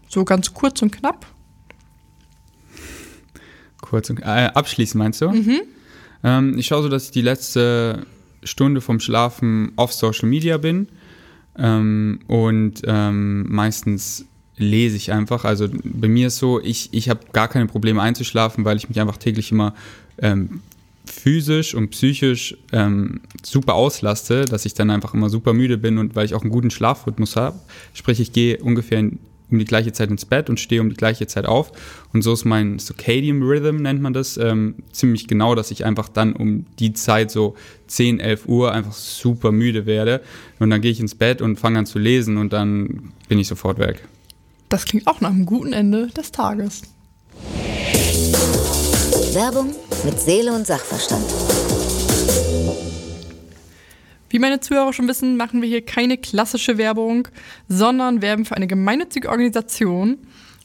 So 0.09 0.24
ganz 0.24 0.52
kurz 0.52 0.82
und 0.82 0.90
knapp? 0.90 1.26
Kurz 3.80 4.10
und, 4.10 4.20
äh, 4.20 4.50
abschließen 4.55 4.98
meinst 4.98 5.20
du? 5.20 5.32
Ähm, 6.24 6.59
ich 6.59 6.66
schaue 6.66 6.82
so, 6.82 6.88
dass 6.88 7.06
ich 7.06 7.10
die 7.10 7.22
letzte 7.22 8.06
Stunde 8.42 8.80
vom 8.80 9.00
Schlafen 9.00 9.72
auf 9.76 9.92
Social 9.92 10.28
Media 10.28 10.59
bin 10.59 10.88
ähm, 11.59 12.20
und 12.26 12.82
ähm, 12.86 13.47
meistens 13.52 14.24
lese 14.56 14.97
ich 14.97 15.12
einfach. 15.12 15.44
Also 15.44 15.68
bei 15.85 16.09
mir 16.09 16.28
ist 16.28 16.39
so, 16.39 16.60
ich, 16.60 16.89
ich 16.93 17.09
habe 17.09 17.20
gar 17.32 17.48
keine 17.48 17.66
Probleme 17.66 18.02
einzuschlafen, 18.02 18.64
weil 18.64 18.76
ich 18.76 18.89
mich 18.89 19.01
einfach 19.01 19.16
täglich 19.16 19.52
immer 19.52 19.74
ähm, 20.18 20.60
physisch 21.05 21.74
und 21.74 21.90
psychisch 21.90 22.56
ähm, 22.72 23.20
super 23.43 23.74
auslaste, 23.74 24.44
dass 24.44 24.66
ich 24.66 24.74
dann 24.74 24.90
einfach 24.90 25.14
immer 25.14 25.30
super 25.30 25.52
müde 25.52 25.78
bin 25.78 25.98
und 25.98 26.14
weil 26.16 26.26
ich 26.26 26.35
auch 26.35 26.43
einen 26.43 26.51
guten 26.51 26.70
Schlafrhythmus 26.70 27.36
habe. 27.36 27.59
Sprich, 27.94 28.20
ich 28.20 28.32
gehe 28.32 28.59
ungefähr 28.59 28.98
in, 28.98 29.18
um 29.51 29.59
die 29.59 29.65
gleiche 29.65 29.93
Zeit 29.93 30.11
ins 30.11 30.25
Bett 30.25 30.51
und 30.51 30.61
stehe 30.61 30.81
um 30.81 30.91
die 30.91 30.97
gleiche 30.97 31.27
Zeit 31.27 31.47
auf. 31.47 31.73
Und 32.12 32.23
so 32.23 32.33
ist 32.33 32.45
mein 32.45 32.79
Circadian 32.79 33.43
Rhythm, 33.43 33.77
nennt 33.83 34.01
man 34.01 34.12
das, 34.12 34.37
ähm, 34.37 34.77
ziemlich 34.93 35.29
genau, 35.29 35.55
dass 35.55 35.70
ich 35.70 35.85
einfach 35.85 36.09
dann 36.09 36.35
um 36.35 36.66
die 36.79 36.93
Zeit 36.93 37.31
so 37.31 37.55
10, 37.87 38.20
11 38.20 38.47
Uhr 38.47 38.73
einfach 38.73 38.93
super 38.93 39.53
müde 39.53 39.87
werde. 39.87 40.23
Und 40.59 40.70
dann 40.70 40.81
gehe 40.81 40.91
ich 40.91 41.01
ins 41.01 41.15
Bett 41.15 41.41
und 41.41 41.59
fange 41.59 41.79
an 41.79 41.87
zu 41.87 41.99
lesen 41.99 42.37
und 42.37 42.53
dann 42.53 43.12
bin 43.29 43.39
ich 43.39 43.49
sofort 43.49 43.79
weg. 43.79 44.07
Das 44.69 44.85
klingt 44.85 45.07
auch 45.07 45.20
nach 45.20 45.31
einem 45.31 45.47
guten 45.47 45.73
Ende 45.73 46.09
des 46.09 46.31
Tages. 46.31 46.83
Werbung 49.33 49.75
mit 50.05 50.19
Seele 50.19 50.53
und 50.53 50.66
Sachverstand. 50.66 51.25
Wie 54.30 54.38
meine 54.38 54.60
Zuhörer 54.60 54.92
schon 54.92 55.09
wissen, 55.09 55.36
machen 55.36 55.62
wir 55.62 55.68
hier 55.68 55.84
keine 55.84 56.18
klassische 56.18 56.76
Werbung, 56.76 57.28
sondern 57.68 58.20
werben 58.20 58.44
für 58.44 58.56
eine 58.56 58.66
gemeinnützige 58.66 59.28
Organisation. 59.30 60.18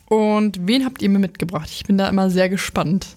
Und 0.06 0.68
wen 0.68 0.86
habt 0.86 1.02
ihr 1.02 1.10
mir 1.10 1.20
mitgebracht? 1.20 1.70
Ich 1.72 1.86
bin 1.86 1.98
da 1.98 2.10
immer 2.10 2.30
sehr 2.30 2.50
gespannt. 2.50 3.16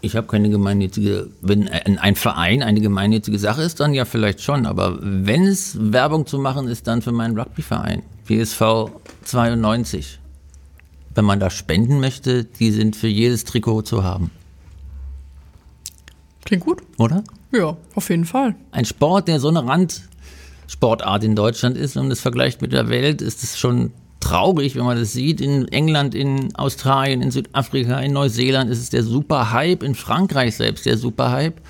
Ich 0.00 0.16
habe 0.16 0.26
keine 0.26 0.48
gemeinnützige, 0.48 1.28
wenn 1.40 1.68
ein 1.68 1.98
ein 1.98 2.14
Verein 2.14 2.62
eine 2.62 2.80
gemeinnützige 2.80 3.38
Sache 3.38 3.62
ist, 3.62 3.80
dann 3.80 3.94
ja 3.94 4.04
vielleicht 4.04 4.40
schon, 4.40 4.64
aber 4.64 4.98
wenn 5.00 5.44
es 5.44 5.76
Werbung 5.80 6.24
zu 6.24 6.38
machen 6.38 6.68
ist, 6.68 6.86
dann 6.86 7.02
für 7.02 7.10
meinen 7.10 7.36
Rugbyverein, 7.36 8.02
PSV 8.26 8.90
92. 9.24 10.20
Wenn 11.14 11.24
man 11.24 11.40
da 11.40 11.50
spenden 11.50 11.98
möchte, 11.98 12.44
die 12.44 12.70
sind 12.70 12.94
für 12.94 13.08
jedes 13.08 13.44
Trikot 13.44 13.82
zu 13.82 14.04
haben. 14.04 14.30
Klingt 16.44 16.64
gut. 16.64 16.82
oder? 16.96 17.24
Ja, 17.52 17.76
auf 17.94 18.10
jeden 18.10 18.24
Fall. 18.24 18.54
Ein 18.72 18.84
Sport, 18.84 19.28
der 19.28 19.40
so 19.40 19.48
eine 19.48 19.66
Randsportart 19.66 21.24
in 21.24 21.34
Deutschland 21.34 21.76
ist, 21.76 21.96
wenn 21.96 22.02
man 22.04 22.10
das 22.10 22.20
vergleicht 22.20 22.60
mit 22.60 22.72
der 22.72 22.88
Welt, 22.88 23.22
ist 23.22 23.42
es 23.42 23.58
schon 23.58 23.92
traurig, 24.20 24.76
wenn 24.76 24.84
man 24.84 24.98
das 24.98 25.12
sieht. 25.12 25.40
In 25.40 25.68
England, 25.68 26.14
in 26.14 26.54
Australien, 26.56 27.22
in 27.22 27.30
Südafrika, 27.30 28.00
in 28.00 28.12
Neuseeland 28.12 28.70
ist 28.70 28.80
es 28.80 28.90
der 28.90 29.02
super 29.02 29.52
Hype, 29.52 29.82
in 29.82 29.94
Frankreich 29.94 30.56
selbst 30.56 30.86
der 30.86 30.98
super 30.98 31.30
Hype. 31.30 31.60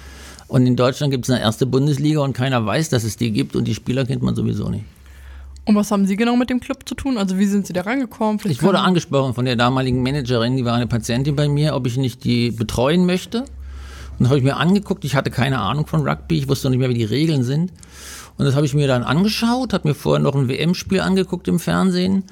Und 0.49 0.67
in 0.67 0.77
Deutschland 0.77 1.11
gibt 1.13 1.27
es 1.27 1.31
eine 1.31 1.41
erste 1.41 1.67
Bundesliga 1.67 2.21
und 2.21 2.33
keiner 2.33 2.65
weiß, 2.65 2.89
dass 2.89 3.05
es 3.05 3.17
die 3.17 3.31
gibt 3.31 3.55
und 3.55 3.65
die 3.67 3.75
Spieler 3.75 4.07
kennt 4.07 4.23
man 4.23 4.35
sowieso 4.35 4.71
nicht. 4.71 4.85
Und 5.67 5.75
was 5.75 5.91
haben 5.91 6.07
Sie 6.07 6.17
genau 6.17 6.35
mit 6.35 6.49
dem 6.49 6.61
Club 6.61 6.89
zu 6.89 6.95
tun? 6.95 7.19
Also 7.19 7.39
wie 7.39 7.45
sind 7.45 7.67
Sie 7.67 7.75
da 7.75 7.83
rangekommen? 7.83 8.39
Vielleicht 8.39 8.61
Ich 8.61 8.67
wurde 8.67 8.79
angesprochen 8.79 9.35
von 9.35 9.45
der 9.45 9.55
damaligen 9.55 10.03
Managerin, 10.03 10.57
die 10.57 10.65
war 10.65 10.75
eine 10.75 10.87
Patientin 10.87 11.37
bei 11.37 11.47
mir, 11.47 11.75
ob 11.75 11.87
ich 11.87 11.99
nicht 11.99 12.25
die 12.25 12.51
betreuen 12.51 13.05
möchte. 13.05 13.45
Und 14.19 14.27
habe 14.27 14.39
ich 14.39 14.45
mir 14.45 14.57
angeguckt. 14.57 15.05
Ich 15.05 15.15
hatte 15.15 15.31
keine 15.31 15.61
Ahnung 15.61 15.87
von 15.87 16.07
Rugby, 16.07 16.39
ich 16.39 16.49
wusste 16.49 16.67
noch 16.67 16.71
nicht 16.71 16.81
mehr, 16.81 16.89
wie 16.89 16.95
die 16.95 17.05
Regeln 17.05 17.45
sind. 17.45 17.73
Und 18.37 18.45
das 18.45 18.55
habe 18.55 18.67
ich 18.67 18.75
mir 18.75 18.87
dann 18.87 19.03
angeschaut, 19.03 19.73
habe 19.73 19.89
mir 19.89 19.95
vorher 19.95 20.23
noch 20.23 20.35
ein 20.35 20.49
WM-Spiel 20.49 21.01
angeguckt 21.01 21.49
im 21.49 21.59
Fernsehen 21.59 22.25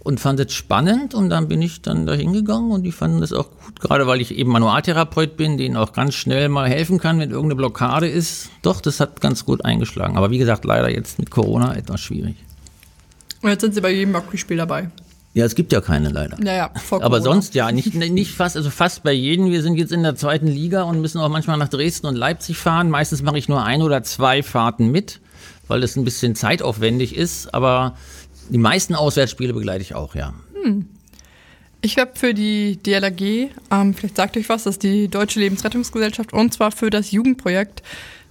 und 0.00 0.20
fand 0.20 0.40
es 0.40 0.52
spannend. 0.52 1.14
Und 1.14 1.30
dann 1.30 1.48
bin 1.48 1.60
ich 1.60 1.82
dann 1.82 2.06
da 2.06 2.14
hingegangen 2.14 2.70
und 2.70 2.84
die 2.84 2.92
fanden 2.92 3.20
das 3.20 3.32
auch 3.32 3.50
gut, 3.50 3.80
gerade 3.80 4.06
weil 4.06 4.20
ich 4.20 4.36
eben 4.36 4.50
Manualtherapeut 4.52 5.36
bin, 5.36 5.58
denen 5.58 5.76
auch 5.76 5.92
ganz 5.92 6.14
schnell 6.14 6.48
mal 6.48 6.68
helfen 6.68 6.98
kann, 6.98 7.18
wenn 7.18 7.30
irgendeine 7.30 7.56
Blockade 7.56 8.08
ist. 8.08 8.50
Doch, 8.62 8.80
das 8.80 9.00
hat 9.00 9.20
ganz 9.20 9.44
gut 9.44 9.64
eingeschlagen. 9.64 10.16
Aber 10.16 10.30
wie 10.30 10.38
gesagt, 10.38 10.64
leider 10.64 10.90
jetzt 10.90 11.18
mit 11.18 11.30
Corona 11.30 11.74
etwas 11.74 12.00
schwierig. 12.00 12.36
Und 13.42 13.50
jetzt 13.50 13.60
sind 13.60 13.74
Sie 13.74 13.80
bei 13.80 13.90
jedem 13.90 14.14
Rugby-Spiel 14.14 14.56
dabei. 14.56 14.90
Ja, 15.34 15.44
es 15.44 15.54
gibt 15.54 15.72
ja 15.72 15.80
keine 15.80 16.08
leider. 16.08 16.36
Naja, 16.40 16.70
vor 16.84 17.02
Aber 17.02 17.20
sonst 17.20 17.54
ja, 17.54 17.70
nicht, 17.70 17.94
nicht 17.94 18.32
fast, 18.32 18.56
also 18.56 18.70
fast 18.70 19.02
bei 19.02 19.12
jedem. 19.12 19.50
Wir 19.50 19.62
sind 19.62 19.76
jetzt 19.76 19.92
in 19.92 20.02
der 20.02 20.16
zweiten 20.16 20.46
Liga 20.48 20.82
und 20.82 21.00
müssen 21.00 21.20
auch 21.20 21.28
manchmal 21.28 21.58
nach 21.58 21.68
Dresden 21.68 22.06
und 22.06 22.16
Leipzig 22.16 22.56
fahren. 22.56 22.90
Meistens 22.90 23.22
mache 23.22 23.38
ich 23.38 23.48
nur 23.48 23.62
ein 23.62 23.82
oder 23.82 24.02
zwei 24.02 24.42
Fahrten 24.42 24.90
mit, 24.90 25.20
weil 25.68 25.80
das 25.80 25.96
ein 25.96 26.04
bisschen 26.04 26.34
zeitaufwendig 26.34 27.14
ist. 27.14 27.54
Aber 27.54 27.96
die 28.48 28.58
meisten 28.58 28.94
Auswärtsspiele 28.94 29.52
begleite 29.52 29.82
ich 29.82 29.94
auch, 29.94 30.14
ja. 30.14 30.34
Ich 31.80 31.96
werbe 31.96 32.12
für 32.16 32.34
die 32.34 32.76
DLRG, 32.82 33.50
ähm, 33.70 33.94
vielleicht 33.94 34.16
sagt 34.16 34.36
euch 34.36 34.48
was, 34.48 34.64
das 34.64 34.74
ist 34.74 34.82
die 34.82 35.06
Deutsche 35.06 35.38
Lebensrettungsgesellschaft 35.38 36.32
und 36.32 36.52
zwar 36.52 36.72
für 36.72 36.90
das 36.90 37.12
Jugendprojekt. 37.12 37.82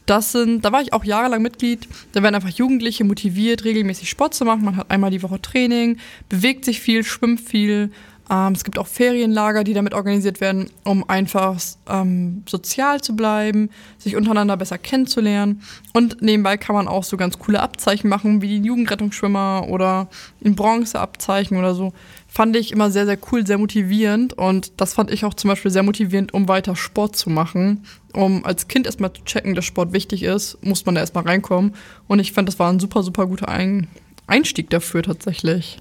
Das 0.07 0.31
sind, 0.31 0.63
da 0.63 0.71
war 0.71 0.81
ich 0.81 0.93
auch 0.93 1.03
jahrelang 1.03 1.41
Mitglied. 1.41 1.87
Da 2.13 2.23
werden 2.23 2.33
einfach 2.33 2.49
Jugendliche 2.49 3.03
motiviert, 3.03 3.65
regelmäßig 3.65 4.09
Sport 4.09 4.33
zu 4.33 4.45
machen. 4.45 4.63
Man 4.63 4.77
hat 4.77 4.89
einmal 4.89 5.11
die 5.11 5.21
Woche 5.21 5.39
Training, 5.41 5.97
bewegt 6.29 6.63
sich 6.63 6.79
viel, 6.79 7.03
schwimmt 7.03 7.41
viel. 7.41 7.91
Ähm, 8.29 8.53
es 8.53 8.63
gibt 8.63 8.79
auch 8.79 8.87
Ferienlager, 8.87 9.65
die 9.65 9.73
damit 9.73 9.93
organisiert 9.93 10.39
werden, 10.39 10.69
um 10.85 11.07
einfach 11.09 11.59
ähm, 11.89 12.43
sozial 12.47 13.01
zu 13.01 13.17
bleiben, 13.17 13.69
sich 13.97 14.15
untereinander 14.15 14.55
besser 14.55 14.77
kennenzulernen. 14.77 15.61
Und 15.93 16.21
nebenbei 16.21 16.55
kann 16.55 16.75
man 16.75 16.87
auch 16.87 17.03
so 17.03 17.17
ganz 17.17 17.37
coole 17.37 17.61
Abzeichen 17.61 18.09
machen, 18.09 18.41
wie 18.41 18.47
die 18.47 18.65
Jugendrettungsschwimmer 18.65 19.67
oder 19.67 20.07
in 20.39 20.55
Bronzeabzeichen 20.55 21.57
oder 21.57 21.75
so. 21.75 21.93
Fand 22.37 22.55
ich 22.55 22.71
immer 22.71 22.91
sehr, 22.91 23.07
sehr 23.07 23.17
cool, 23.31 23.47
sehr 23.47 23.57
motivierend. 23.57 24.33
Und 24.33 24.79
das 24.79 24.93
fand 24.93 25.09
ich 25.09 25.25
auch 25.25 25.33
zum 25.33 25.47
Beispiel 25.47 25.71
sehr 25.71 25.81
motivierend, 25.81 26.35
um 26.35 26.47
weiter 26.47 26.75
Sport 26.75 27.15
zu 27.15 27.31
machen. 27.31 27.83
Um 28.13 28.45
als 28.45 28.67
Kind 28.67 28.85
erstmal 28.85 29.11
zu 29.11 29.23
checken, 29.23 29.55
dass 29.55 29.65
Sport 29.65 29.91
wichtig 29.91 30.21
ist, 30.21 30.63
muss 30.63 30.85
man 30.85 30.93
da 30.93 31.01
erstmal 31.01 31.23
reinkommen. 31.23 31.73
Und 32.05 32.19
ich 32.19 32.33
fand, 32.33 32.47
das 32.47 32.59
war 32.59 32.71
ein 32.71 32.79
super, 32.79 33.01
super 33.01 33.25
guter 33.25 33.49
ein 33.49 33.87
Einstieg 34.27 34.69
dafür 34.69 35.01
tatsächlich. 35.01 35.79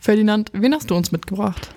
Ferdinand, 0.00 0.50
wen 0.54 0.74
hast 0.74 0.90
du 0.90 0.96
uns 0.96 1.12
mitgebracht? 1.12 1.68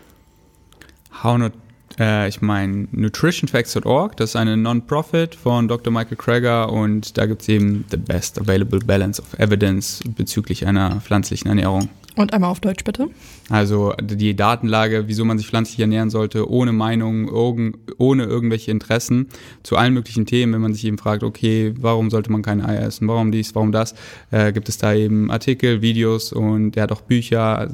How 1.21 1.38
not, 1.38 1.53
äh, 1.99 2.27
ich 2.27 2.41
meine 2.41 2.88
nutritionfacts.org, 2.91 4.17
das 4.17 4.31
ist 4.31 4.35
eine 4.38 4.57
Non-Profit 4.57 5.35
von 5.35 5.67
Dr. 5.67 5.93
Michael 5.93 6.17
Krager 6.17 6.73
und 6.73 7.15
da 7.15 7.27
gibt 7.27 7.43
es 7.43 7.49
eben 7.49 7.85
the 7.91 7.97
best 7.97 8.41
available 8.41 8.79
balance 8.79 9.21
of 9.21 9.38
evidence 9.38 10.01
bezüglich 10.15 10.65
einer 10.65 10.99
pflanzlichen 11.01 11.47
Ernährung. 11.47 11.89
Und 12.17 12.33
einmal 12.33 12.51
auf 12.51 12.59
Deutsch 12.59 12.83
bitte. 12.83 13.09
Also 13.49 13.93
die 14.01 14.35
Datenlage, 14.35 15.07
wieso 15.07 15.23
man 15.23 15.38
sich 15.38 15.47
pflanzlich 15.47 15.79
ernähren 15.79 16.09
sollte, 16.09 16.49
ohne 16.49 16.73
Meinung, 16.73 17.29
ohne 17.29 18.23
irgendwelche 18.23 18.69
Interessen 18.69 19.27
zu 19.63 19.77
allen 19.77 19.93
möglichen 19.93 20.25
Themen. 20.25 20.53
Wenn 20.53 20.61
man 20.61 20.73
sich 20.73 20.83
eben 20.83 20.97
fragt, 20.97 21.23
okay, 21.23 21.73
warum 21.79 22.09
sollte 22.09 22.29
man 22.31 22.41
keine 22.41 22.67
Eier 22.67 22.83
essen, 22.83 23.07
warum 23.07 23.31
dies, 23.31 23.55
warum 23.55 23.71
das, 23.71 23.95
äh, 24.31 24.51
gibt 24.51 24.67
es 24.67 24.77
da 24.77 24.93
eben 24.93 25.31
Artikel, 25.31 25.81
Videos 25.81 26.33
und 26.33 26.75
er 26.75 26.83
hat 26.83 26.91
auch 26.91 27.01
Bücher. 27.01 27.69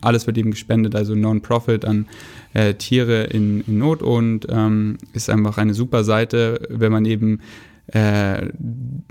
Alles 0.00 0.26
wird 0.26 0.38
eben 0.38 0.52
gespendet, 0.52 0.94
also 0.94 1.14
Non-Profit 1.14 1.84
an 1.84 2.08
äh, 2.54 2.74
Tiere 2.74 3.24
in, 3.24 3.62
in 3.66 3.78
Not 3.78 4.02
und 4.02 4.46
ähm, 4.48 4.96
ist 5.12 5.28
einfach 5.28 5.58
eine 5.58 5.74
super 5.74 6.02
Seite, 6.02 6.66
wenn 6.70 6.92
man 6.92 7.04
eben 7.04 7.40
äh, 7.88 8.48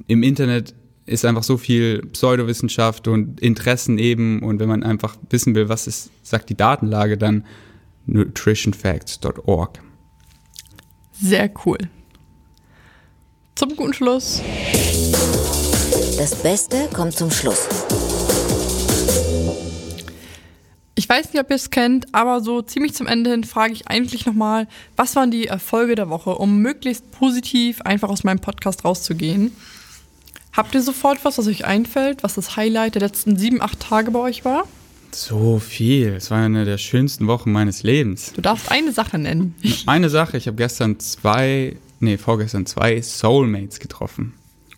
im 0.08 0.24
Internet 0.24 0.74
ist 1.06 1.26
einfach 1.26 1.44
so 1.44 1.58
viel 1.58 2.02
Pseudowissenschaft 2.08 3.08
und 3.08 3.40
Interessen 3.40 3.98
eben. 3.98 4.42
Und 4.44 4.60
wenn 4.60 4.70
man 4.70 4.84
einfach 4.84 5.18
wissen 5.30 5.56
will, 5.56 5.70
was 5.70 5.88
ist, 5.88 6.12
sagt 6.24 6.50
die 6.50 6.56
Datenlage, 6.56 7.18
dann 7.18 7.46
nutritionfacts.org. 8.06 9.80
Sehr 11.12 11.52
cool. 11.66 11.78
Zum 13.56 13.76
guten 13.76 13.94
Schluss. 13.94 14.42
Das 16.18 16.36
Beste 16.42 16.88
kommt 16.94 17.14
zum 17.14 17.30
Schluss. 17.32 17.68
Ich 20.96 21.10
weiß 21.10 21.34
nicht, 21.34 21.42
ob 21.42 21.50
ihr 21.50 21.56
es 21.56 21.70
kennt, 21.72 22.14
aber 22.14 22.42
so 22.42 22.62
ziemlich 22.62 22.94
zum 22.94 23.08
Ende 23.08 23.32
hin 23.32 23.44
frage 23.44 23.74
ich 23.74 23.88
eigentlich 23.88 24.26
nochmal, 24.26 24.68
was 24.96 25.16
waren 25.16 25.32
die 25.32 25.48
Erfolge 25.48 25.96
der 25.96 26.10
Woche, 26.10 26.36
um 26.36 26.60
möglichst 26.60 27.12
positiv 27.12 27.82
einfach 27.82 28.10
aus 28.10 28.24
meinem 28.24 28.40
Podcast 28.40 28.86
rauszugehen. 28.86 29.52
Habt 30.54 30.76
ihr 30.76 30.82
sofort 30.82 31.24
was, 31.24 31.38
was 31.38 31.48
euch 31.48 31.66
einfällt, 31.66 32.24
was 32.24 32.36
das 32.36 32.58
Highlight 32.58 32.96
der 32.96 33.04
letzten 33.04 33.38
sieben, 33.38 33.62
acht 33.62 33.80
Tage 33.80 34.12
bei 34.12 34.20
euch 34.20 34.44
war? 34.44 34.66
So 35.12 35.60
viel. 35.60 36.10
Es 36.10 36.32
war 36.32 36.40
eine 36.40 36.66
der 36.66 36.78
schönsten 36.78 37.28
Wochen 37.28 37.52
meines 37.52 37.84
Lebens. 37.84 38.34
Du 38.34 38.42
darfst 38.42 38.72
eine 38.72 38.92
Sache 38.92 39.18
nennen. 39.18 39.56
Eine 39.86 40.10
Sache, 40.10 40.38
ich 40.38 40.48
habe 40.48 40.58
gestern 40.58 41.00
zwei, 41.00 41.76
nee, 42.00 42.18
vorgestern 42.18 42.66
zwei 42.66 43.02
Soulmates 43.02 43.80
getroffen. 43.80 44.34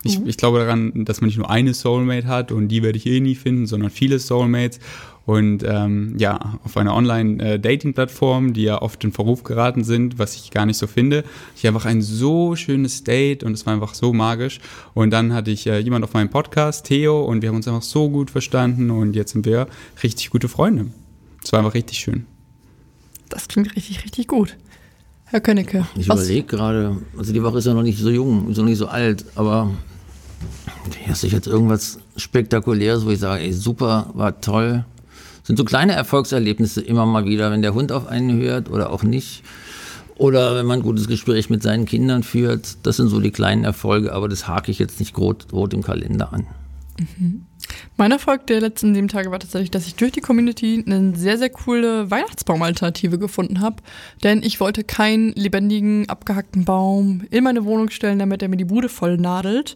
Ich, 0.06 0.20
ich 0.26 0.38
glaube 0.38 0.60
daran, 0.60 1.06
dass 1.06 1.22
man 1.22 1.28
nicht 1.28 1.38
nur 1.38 1.50
eine 1.50 1.74
Soulmate 1.74 2.28
hat 2.28 2.52
und 2.52 2.68
die 2.68 2.84
werde 2.84 2.98
ich 2.98 3.06
eh 3.06 3.22
nie 3.22 3.36
finden, 3.36 3.68
sondern 3.68 3.90
viele 3.90 4.20
Soulmates. 4.20 4.80
Und 5.26 5.64
ähm, 5.66 6.16
ja, 6.18 6.60
auf 6.66 6.76
einer 6.76 6.94
Online-Dating-Plattform, 6.94 8.54
die 8.54 8.64
ja 8.64 8.82
oft 8.82 9.04
in 9.06 9.14
Verruf 9.14 9.44
geraten 9.44 9.84
sind, 9.86 10.20
was 10.20 10.36
ich 10.36 10.52
gar 10.52 10.66
nicht 10.66 10.78
so 10.78 10.86
finde, 10.88 11.24
ich 11.56 11.66
einfach 11.66 11.86
ein 11.86 12.02
so 12.02 12.56
schönes 12.58 13.04
Date 13.06 13.44
und 13.44 13.54
es 13.54 13.66
war 13.66 13.74
einfach 13.74 13.94
so 13.94 14.12
magisch. 14.12 14.60
Und 14.94 15.12
dann 15.12 15.34
hatte 15.34 15.52
ich 15.52 15.66
äh, 15.68 15.80
jemand 15.80 16.04
auf 16.04 16.14
meinem 16.14 16.30
Podcast, 16.30 16.86
Theo, 16.88 17.24
und 17.24 17.42
wir 17.42 17.50
haben 17.50 17.56
uns 17.56 17.68
einfach 17.68 17.84
so 17.84 18.10
gut 18.10 18.32
verstanden 18.32 18.92
und 18.92 19.16
jetzt 19.16 19.32
sind 19.32 19.46
wir 19.46 19.68
richtig 20.04 20.30
gute 20.30 20.50
Freunde. 20.50 20.88
Es 21.44 21.52
war 21.54 21.60
einfach 21.60 21.74
richtig 21.74 22.00
schön. 22.00 22.26
Das 23.30 23.48
klingt 23.48 23.74
richtig, 23.76 24.04
richtig 24.04 24.28
gut. 24.28 24.58
Herr 25.26 25.40
Könnecke. 25.42 25.88
Ich 25.96 26.10
was- 26.10 26.26
überlege 26.26 26.46
gerade, 26.48 26.98
also 27.18 27.32
die 27.34 27.42
Woche 27.42 27.60
ist 27.60 27.66
ja 27.66 27.74
noch 27.74 27.82
nicht 27.84 27.98
so 27.98 28.10
jung, 28.10 28.50
ist 28.52 28.58
noch 28.58 28.66
nicht 28.66 28.78
so 28.78 28.88
alt, 28.88 29.26
aber 29.36 29.72
hast 31.08 31.24
du 31.24 31.28
jetzt 31.28 31.48
irgendwas 31.48 32.00
Spektakuläres, 32.18 33.06
wo 33.06 33.10
ich 33.10 33.20
sage, 33.20 33.42
ey, 33.44 33.54
super, 33.54 34.12
war 34.14 34.40
toll. 34.42 34.86
Sind 35.44 35.58
so 35.58 35.66
kleine 35.66 35.94
Erfolgserlebnisse 35.94 36.82
immer 36.82 37.06
mal 37.06 37.26
wieder, 37.26 37.52
wenn 37.52 37.62
der 37.62 37.74
Hund 37.74 37.92
auf 37.92 38.08
einen 38.08 38.40
hört 38.40 38.70
oder 38.70 38.92
auch 38.92 39.04
nicht. 39.04 39.44
Oder 40.16 40.56
wenn 40.56 40.66
man 40.66 40.80
ein 40.80 40.84
gutes 40.84 41.08
Gespräch 41.08 41.50
mit 41.50 41.64
seinen 41.64 41.86
Kindern 41.86 42.24
führt. 42.24 42.78
Das 42.84 42.98
sind 42.98 43.10
so 43.10 43.20
die 43.20 43.32
kleinen 43.32 43.64
Erfolge, 43.64 44.14
aber 44.14 44.30
das 44.30 44.48
hake 44.48 44.72
ich 44.72 44.80
jetzt 44.80 45.00
nicht 45.00 45.18
rot, 45.18 45.48
rot 45.52 45.74
im 45.74 45.84
Kalender 45.84 46.32
an. 46.32 46.48
Mein 47.98 48.12
Erfolg 48.12 48.48
der 48.48 48.62
letzten 48.62 48.94
sieben 48.94 49.08
Tage 49.08 49.32
war 49.32 49.40
tatsächlich, 49.40 49.72
dass 49.72 49.88
ich 49.88 49.96
durch 49.96 50.12
die 50.12 50.22
Community 50.22 50.84
eine 50.86 51.16
sehr, 51.16 51.38
sehr 51.38 51.50
coole 51.50 52.10
Weihnachtsbaumalternative 52.12 53.18
gefunden 53.18 53.62
habe. 53.62 53.78
Denn 54.24 54.44
ich 54.44 54.60
wollte 54.60 54.84
keinen 54.84 55.32
lebendigen, 55.34 56.08
abgehackten 56.10 56.66
Baum 56.66 57.24
in 57.32 57.44
meine 57.44 57.66
Wohnung 57.66 57.90
stellen, 57.90 58.20
damit 58.20 58.42
er 58.42 58.50
mir 58.50 58.58
die 58.58 58.66
Bude 58.66 58.90
voll 58.90 59.18
nadelt, 59.18 59.76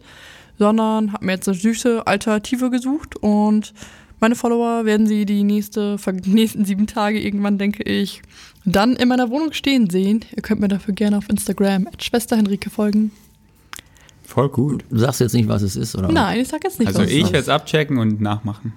sondern 0.58 1.12
habe 1.12 1.26
mir 1.26 1.32
jetzt 1.32 1.48
eine 1.48 1.56
süße 1.56 2.06
Alternative 2.06 2.70
gesucht 2.70 3.16
und 3.16 3.72
meine 4.20 4.34
Follower 4.34 4.84
werden 4.84 5.06
sie 5.06 5.24
die 5.26 5.44
nächste, 5.44 5.96
nächsten 6.24 6.64
sieben 6.64 6.86
Tage 6.86 7.20
irgendwann, 7.20 7.58
denke 7.58 7.82
ich, 7.82 8.22
dann 8.64 8.96
in 8.96 9.08
meiner 9.08 9.30
Wohnung 9.30 9.52
stehen 9.52 9.88
sehen. 9.90 10.24
Ihr 10.36 10.42
könnt 10.42 10.60
mir 10.60 10.68
dafür 10.68 10.94
gerne 10.94 11.18
auf 11.18 11.28
Instagram 11.28 11.86
at 11.86 12.02
Schwester 12.02 12.36
Henrike 12.36 12.70
folgen. 12.70 13.12
Voll 14.24 14.48
gut. 14.50 14.84
Du 14.90 14.98
sagst 14.98 15.20
jetzt 15.20 15.32
nicht, 15.34 15.48
was 15.48 15.62
es 15.62 15.74
ist, 15.74 15.96
oder? 15.96 16.12
Nein, 16.12 16.40
ich 16.40 16.48
sag 16.48 16.62
jetzt 16.64 16.78
nicht, 16.78 16.88
Also 16.88 17.00
was 17.00 17.06
es 17.08 17.12
ich 17.14 17.24
werde 17.24 17.38
es 17.38 17.48
abchecken 17.48 17.96
und 17.98 18.20
nachmachen. 18.20 18.74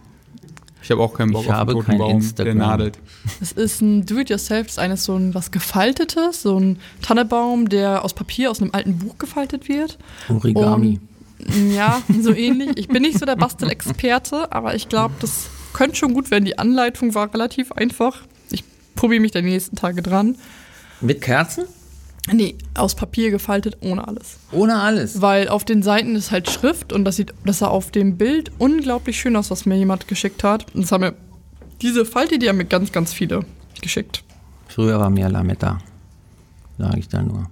Ich 0.83 0.89
habe 0.89 1.01
auch 1.01 1.13
keinen 1.13 1.31
Bock 1.31 1.43
Ich 1.43 1.49
auf 1.49 1.55
habe 1.55 1.79
kein 1.83 1.97
Baum, 1.97 2.07
der 2.09 2.17
Instagram. 2.17 2.57
nadelt. 2.57 2.99
Es 3.39 3.51
ist 3.51 3.81
ein 3.81 4.05
Do-it-yourself, 4.05 4.67
das 4.73 4.77
ist 4.93 5.03
so 5.03 5.15
ein 5.15 5.35
was 5.35 5.51
Gefaltetes, 5.51 6.41
so 6.41 6.57
ein 6.57 6.79
Tannebaum, 7.01 7.69
der 7.69 8.03
aus 8.03 8.13
Papier 8.13 8.49
aus 8.49 8.61
einem 8.61 8.71
alten 8.73 8.97
Buch 8.97 9.17
gefaltet 9.17 9.67
wird. 9.69 9.99
Origami. 10.29 10.99
Und, 11.01 11.10
ja, 11.73 12.01
so 12.21 12.33
ähnlich. 12.33 12.71
Ich 12.75 12.87
bin 12.87 13.01
nicht 13.01 13.19
so 13.19 13.25
der 13.25 13.35
Bastelexperte, 13.35 14.51
aber 14.51 14.75
ich 14.75 14.89
glaube, 14.89 15.13
das 15.19 15.49
könnte 15.73 15.95
schon 15.95 16.13
gut 16.13 16.31
werden. 16.31 16.45
Die 16.45 16.59
Anleitung 16.59 17.13
war 17.15 17.33
relativ 17.33 17.71
einfach. 17.71 18.21
Ich 18.51 18.63
probiere 18.95 19.21
mich 19.21 19.31
dann 19.31 19.43
die 19.43 19.51
nächsten 19.51 19.75
Tage 19.75 20.01
dran. 20.01 20.35
Mit 20.99 21.21
Kerzen? 21.21 21.65
Nee, 22.31 22.55
aus 22.75 22.93
Papier 22.93 23.31
gefaltet, 23.31 23.77
ohne 23.81 24.07
alles. 24.07 24.37
Ohne 24.51 24.75
alles. 24.75 25.21
Weil 25.21 25.49
auf 25.49 25.65
den 25.65 25.81
Seiten 25.81 26.15
ist 26.15 26.31
halt 26.31 26.49
Schrift 26.49 26.93
und 26.93 27.03
das 27.03 27.15
sieht, 27.15 27.33
das 27.45 27.59
sah 27.59 27.67
auf 27.67 27.89
dem 27.89 28.17
Bild 28.17 28.51
unglaublich 28.59 29.19
schön 29.19 29.35
aus, 29.35 29.49
was 29.49 29.65
mir 29.65 29.75
jemand 29.75 30.07
geschickt 30.07 30.43
hat. 30.43 30.73
Und 30.75 30.83
das 30.83 30.91
haben 30.91 31.01
mir 31.01 31.15
diese 31.81 32.05
Falte, 32.05 32.37
die 32.37 32.47
haben 32.47 32.57
mir 32.57 32.65
ganz, 32.65 32.91
ganz 32.91 33.11
viele 33.11 33.43
geschickt. 33.81 34.23
Früher 34.67 34.99
war 34.99 35.09
mehr 35.09 35.29
Lametta. 35.29 35.79
Sage 36.77 36.99
ich 36.99 37.09
da 37.09 37.23
nur. 37.23 37.49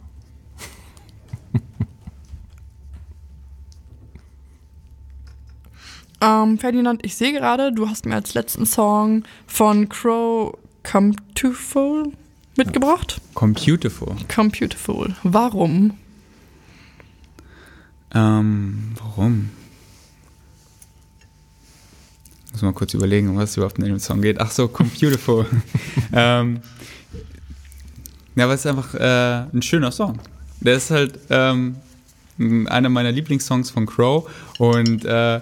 Ähm, 6.22 6.58
Ferdinand, 6.58 7.06
ich 7.06 7.16
sehe 7.16 7.32
gerade, 7.32 7.72
du 7.72 7.88
hast 7.88 8.06
mir 8.06 8.16
als 8.16 8.34
letzten 8.34 8.66
Song 8.66 9.24
von 9.48 9.88
Crow 9.88 10.58
Come 10.84 11.16
to 11.36 11.52
Full 11.52 12.12
mitgebracht. 12.58 13.22
Computerful. 13.34 14.16
Computerful. 14.34 15.16
Warum? 15.24 15.98
Ähm, 18.14 18.94
warum? 18.98 19.50
Muss 22.52 22.62
mal 22.64 22.74
kurz 22.74 22.94
überlegen, 22.94 23.30
um 23.30 23.38
was 23.38 23.52
es 23.52 23.58
überhaupt 23.58 23.78
in 23.78 23.86
dem 23.86 24.00
Song 24.00 24.22
geht. 24.22 24.42
Ach 24.42 24.52
so, 24.52 24.68
Computerful. 24.68 25.46
ähm, 26.14 26.62
ja, 28.36 28.46
aber 28.46 28.54
es 28.54 28.62
ist 28.62 28.66
einfach 28.66 28.94
äh, 28.96 29.46
ein 29.54 29.62
schöner 29.62 29.92
Song. 29.92 30.20
Der 30.60 30.76
ist 30.76 30.92
halt 30.92 31.20
ähm, 31.30 31.78
einer 32.68 32.90
meiner 32.90 33.12
Lieblingssongs 33.12 33.70
von 33.70 33.86
Crow 33.86 34.30
und 34.58 35.06
äh, 35.06 35.42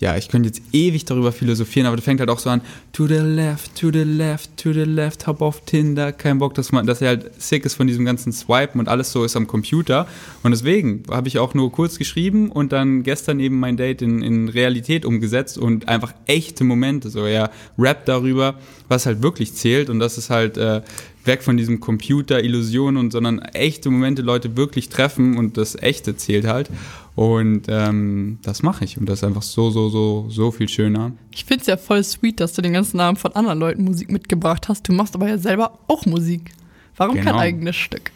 ja, 0.00 0.16
ich 0.16 0.28
könnte 0.28 0.48
jetzt 0.48 0.62
ewig 0.72 1.04
darüber 1.04 1.32
philosophieren, 1.32 1.86
aber 1.86 1.96
der 1.96 2.04
fängt 2.04 2.20
halt 2.20 2.30
auch 2.30 2.38
so 2.38 2.50
an, 2.50 2.60
to 2.92 3.06
the 3.06 3.14
left, 3.14 3.74
to 3.74 3.90
the 3.92 4.04
left, 4.04 4.56
to 4.56 4.72
the 4.72 4.84
left, 4.84 5.26
hop 5.26 5.42
auf 5.42 5.64
Tinder, 5.64 6.12
kein 6.12 6.38
Bock, 6.38 6.54
dass 6.54 6.70
man, 6.70 6.86
dass 6.86 7.00
er 7.00 7.08
halt 7.08 7.42
sick 7.42 7.64
ist 7.64 7.74
von 7.74 7.86
diesem 7.86 8.04
ganzen 8.04 8.32
Swipen 8.32 8.78
und 8.80 8.88
alles 8.88 9.10
so 9.10 9.24
ist 9.24 9.36
am 9.36 9.46
Computer. 9.46 10.06
Und 10.42 10.52
deswegen 10.52 11.02
habe 11.10 11.26
ich 11.26 11.38
auch 11.38 11.54
nur 11.54 11.72
kurz 11.72 11.98
geschrieben 11.98 12.50
und 12.50 12.72
dann 12.72 13.02
gestern 13.02 13.40
eben 13.40 13.58
mein 13.58 13.76
Date 13.76 14.02
in, 14.02 14.22
in 14.22 14.48
Realität 14.48 15.04
umgesetzt 15.04 15.58
und 15.58 15.88
einfach 15.88 16.14
echte 16.26 16.62
Momente, 16.62 17.10
so 17.10 17.24
er 17.24 17.50
rappt 17.76 18.08
darüber, 18.08 18.54
was 18.88 19.06
halt 19.06 19.22
wirklich 19.22 19.54
zählt 19.54 19.90
und 19.90 19.98
das 19.98 20.16
ist 20.16 20.30
halt 20.30 20.56
äh, 20.56 20.82
weg 21.24 21.42
von 21.42 21.56
diesem 21.56 21.80
Computer-Illusion 21.80 22.96
und 22.96 23.10
sondern 23.10 23.40
echte 23.40 23.90
Momente 23.90 24.22
Leute 24.22 24.56
wirklich 24.56 24.88
treffen 24.88 25.36
und 25.36 25.56
das 25.56 25.74
Echte 25.74 26.16
zählt 26.16 26.46
halt. 26.46 26.70
Und 27.18 27.62
ähm, 27.68 28.38
das 28.42 28.62
mache 28.62 28.84
ich 28.84 28.96
und 28.96 29.08
das 29.08 29.18
ist 29.18 29.24
einfach 29.24 29.42
so, 29.42 29.70
so, 29.70 29.88
so, 29.88 30.26
so 30.28 30.52
viel 30.52 30.68
schöner. 30.68 31.10
Ich 31.32 31.44
finde 31.44 31.62
es 31.62 31.66
ja 31.66 31.76
voll 31.76 32.04
sweet, 32.04 32.38
dass 32.38 32.52
du 32.52 32.62
den 32.62 32.72
ganzen 32.74 32.98
Namen 32.98 33.16
von 33.16 33.32
anderen 33.32 33.58
Leuten 33.58 33.82
Musik 33.82 34.12
mitgebracht 34.12 34.68
hast. 34.68 34.86
Du 34.88 34.92
machst 34.92 35.16
aber 35.16 35.26
ja 35.28 35.36
selber 35.36 35.80
auch 35.88 36.06
Musik. 36.06 36.52
Warum 36.96 37.16
Genau. 37.16 37.32
kein 37.32 37.40
eigenes 37.40 37.74
Stück? 37.74 38.12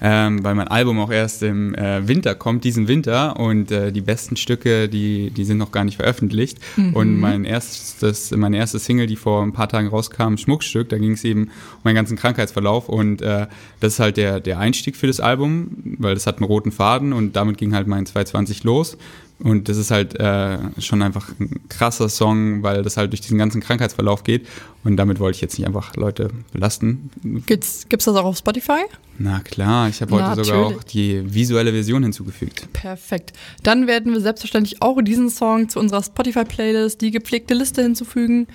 Ähm, 0.00 0.44
weil 0.44 0.54
mein 0.54 0.68
Album 0.68 1.00
auch 1.00 1.10
erst 1.10 1.42
im 1.42 1.74
äh, 1.74 2.06
Winter 2.06 2.34
kommt, 2.34 2.64
diesen 2.64 2.88
Winter. 2.88 3.38
Und 3.38 3.70
äh, 3.70 3.92
die 3.92 4.00
besten 4.00 4.36
Stücke, 4.36 4.88
die, 4.88 5.30
die 5.30 5.44
sind 5.44 5.58
noch 5.58 5.72
gar 5.72 5.84
nicht 5.84 5.96
veröffentlicht. 5.96 6.58
Und 6.94 7.18
mein 7.20 7.44
erstes, 7.44 8.30
meine 8.32 8.56
erste 8.56 8.78
Single, 8.78 9.06
die 9.06 9.16
vor 9.16 9.42
ein 9.42 9.52
paar 9.52 9.68
Tagen 9.68 9.88
rauskam, 9.88 10.36
Schmuckstück, 10.36 10.88
da 10.88 10.98
ging 10.98 11.12
es 11.12 11.24
eben 11.24 11.44
um 11.44 11.50
meinen 11.84 11.94
ganzen 11.94 12.16
Krankheitsverlauf. 12.16 12.88
Und 12.88 13.22
äh, 13.22 13.46
das 13.80 13.94
ist 13.94 14.00
halt 14.00 14.16
der, 14.16 14.40
der 14.40 14.58
Einstieg 14.58 14.96
für 14.96 15.06
das 15.06 15.20
Album, 15.20 15.96
weil 15.98 16.14
das 16.14 16.26
hat 16.26 16.38
einen 16.38 16.46
roten 16.46 16.72
Faden 16.72 17.12
und 17.12 17.36
damit 17.36 17.58
ging 17.58 17.74
halt 17.74 17.86
mein 17.86 18.06
220 18.06 18.64
los. 18.64 18.96
Und 19.40 19.68
das 19.68 19.76
ist 19.76 19.92
halt 19.92 20.18
äh, 20.18 20.58
schon 20.78 21.00
einfach 21.00 21.28
ein 21.38 21.60
krasser 21.68 22.08
Song, 22.08 22.62
weil 22.64 22.82
das 22.82 22.96
halt 22.96 23.12
durch 23.12 23.20
diesen 23.20 23.38
ganzen 23.38 23.60
Krankheitsverlauf 23.60 24.24
geht. 24.24 24.48
Und 24.82 24.96
damit 24.96 25.20
wollte 25.20 25.36
ich 25.36 25.42
jetzt 25.42 25.56
nicht 25.58 25.66
einfach 25.66 25.94
Leute 25.94 26.30
belasten. 26.52 27.10
Gibt's, 27.46 27.86
gibt's 27.88 28.06
das 28.06 28.16
auch 28.16 28.24
auf 28.24 28.38
Spotify? 28.38 28.82
Na 29.18 29.40
klar, 29.40 29.88
ich 29.88 30.00
habe 30.00 30.12
heute 30.12 30.44
sogar 30.44 30.66
auch 30.66 30.82
die 30.82 31.22
visuelle 31.32 31.72
Version 31.72 32.02
hinzugefügt. 32.02 32.72
Perfekt. 32.72 33.32
Dann 33.62 33.86
werden 33.86 34.12
wir 34.12 34.20
selbstverständlich 34.20 34.82
auch 34.82 35.00
diesen 35.02 35.30
Song 35.30 35.68
zu 35.68 35.78
unserer 35.78 36.02
Spotify-Playlist, 36.02 37.00
die 37.00 37.12
gepflegte 37.12 37.54
Liste 37.54 37.82
hinzufügen. 37.82 38.48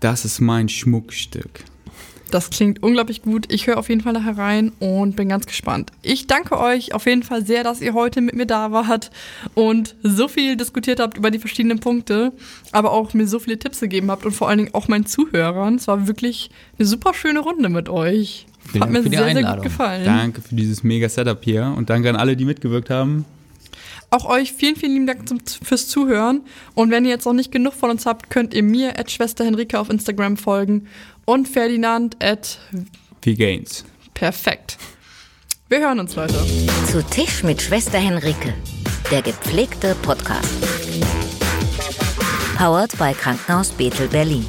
Das 0.00 0.24
ist 0.24 0.40
mein 0.40 0.68
Schmuckstück. 0.68 1.64
Das 2.30 2.50
klingt 2.50 2.82
unglaublich 2.82 3.22
gut. 3.22 3.50
Ich 3.50 3.66
höre 3.66 3.78
auf 3.78 3.88
jeden 3.88 4.02
Fall 4.02 4.12
nachher 4.12 4.36
rein 4.36 4.72
und 4.80 5.16
bin 5.16 5.28
ganz 5.30 5.46
gespannt. 5.46 5.90
Ich 6.02 6.26
danke 6.26 6.58
euch 6.58 6.92
auf 6.94 7.06
jeden 7.06 7.22
Fall 7.22 7.44
sehr, 7.44 7.64
dass 7.64 7.80
ihr 7.80 7.94
heute 7.94 8.20
mit 8.20 8.34
mir 8.34 8.46
da 8.46 8.70
wart 8.70 9.10
und 9.54 9.94
so 10.02 10.28
viel 10.28 10.56
diskutiert 10.56 11.00
habt 11.00 11.16
über 11.16 11.30
die 11.30 11.38
verschiedenen 11.38 11.80
Punkte, 11.80 12.32
aber 12.72 12.92
auch 12.92 13.14
mir 13.14 13.26
so 13.26 13.38
viele 13.38 13.58
Tipps 13.58 13.80
gegeben 13.80 14.10
habt 14.10 14.26
und 14.26 14.32
vor 14.32 14.48
allen 14.48 14.58
Dingen 14.58 14.74
auch 14.74 14.88
meinen 14.88 15.06
Zuhörern. 15.06 15.76
Es 15.76 15.88
war 15.88 16.06
wirklich 16.06 16.50
eine 16.78 16.86
super 16.86 17.14
schöne 17.14 17.40
Runde 17.40 17.68
mit 17.70 17.88
euch. 17.88 18.46
Vielen 18.70 18.84
Hat 18.84 18.90
mir 18.90 19.02
für 19.02 19.08
die 19.08 19.16
sehr, 19.16 19.24
sehr 19.24 19.34
gut 19.34 19.44
Einladung. 19.44 19.64
gefallen. 19.64 20.04
Danke 20.04 20.42
für 20.42 20.54
dieses 20.54 20.82
mega 20.82 21.08
Setup 21.08 21.42
hier 21.42 21.72
und 21.76 21.88
danke 21.88 22.10
an 22.10 22.16
alle, 22.16 22.36
die 22.36 22.44
mitgewirkt 22.44 22.90
haben. 22.90 23.24
Auch 24.10 24.26
euch 24.26 24.52
vielen, 24.52 24.76
vielen 24.76 24.92
lieben 24.92 25.06
Dank 25.06 25.28
zum, 25.28 25.38
fürs 25.62 25.88
Zuhören. 25.88 26.42
Und 26.74 26.90
wenn 26.90 27.04
ihr 27.04 27.10
jetzt 27.10 27.26
noch 27.26 27.34
nicht 27.34 27.52
genug 27.52 27.74
von 27.74 27.90
uns 27.90 28.06
habt, 28.06 28.30
könnt 28.30 28.54
ihr 28.54 28.62
mir 28.62 28.94
Schwester 29.06 29.44
Henrike 29.44 29.78
auf 29.78 29.90
Instagram 29.90 30.36
folgen 30.36 30.86
und 31.28 31.46
Ferdinand 31.46 32.16
at 32.24 32.58
Viel 33.20 33.36
Gains. 33.36 33.84
perfekt. 34.14 34.78
Wir 35.68 35.80
hören 35.80 36.00
uns, 36.00 36.16
Leute. 36.16 36.34
Zu 36.90 37.04
Tisch 37.04 37.42
mit 37.42 37.60
Schwester 37.60 37.98
Henrike, 37.98 38.54
der 39.10 39.20
gepflegte 39.20 39.94
Podcast. 39.96 40.48
Powered 42.56 42.96
bei 42.96 43.12
Krankenhaus 43.12 43.72
Bethel 43.72 44.08
Berlin. 44.08 44.46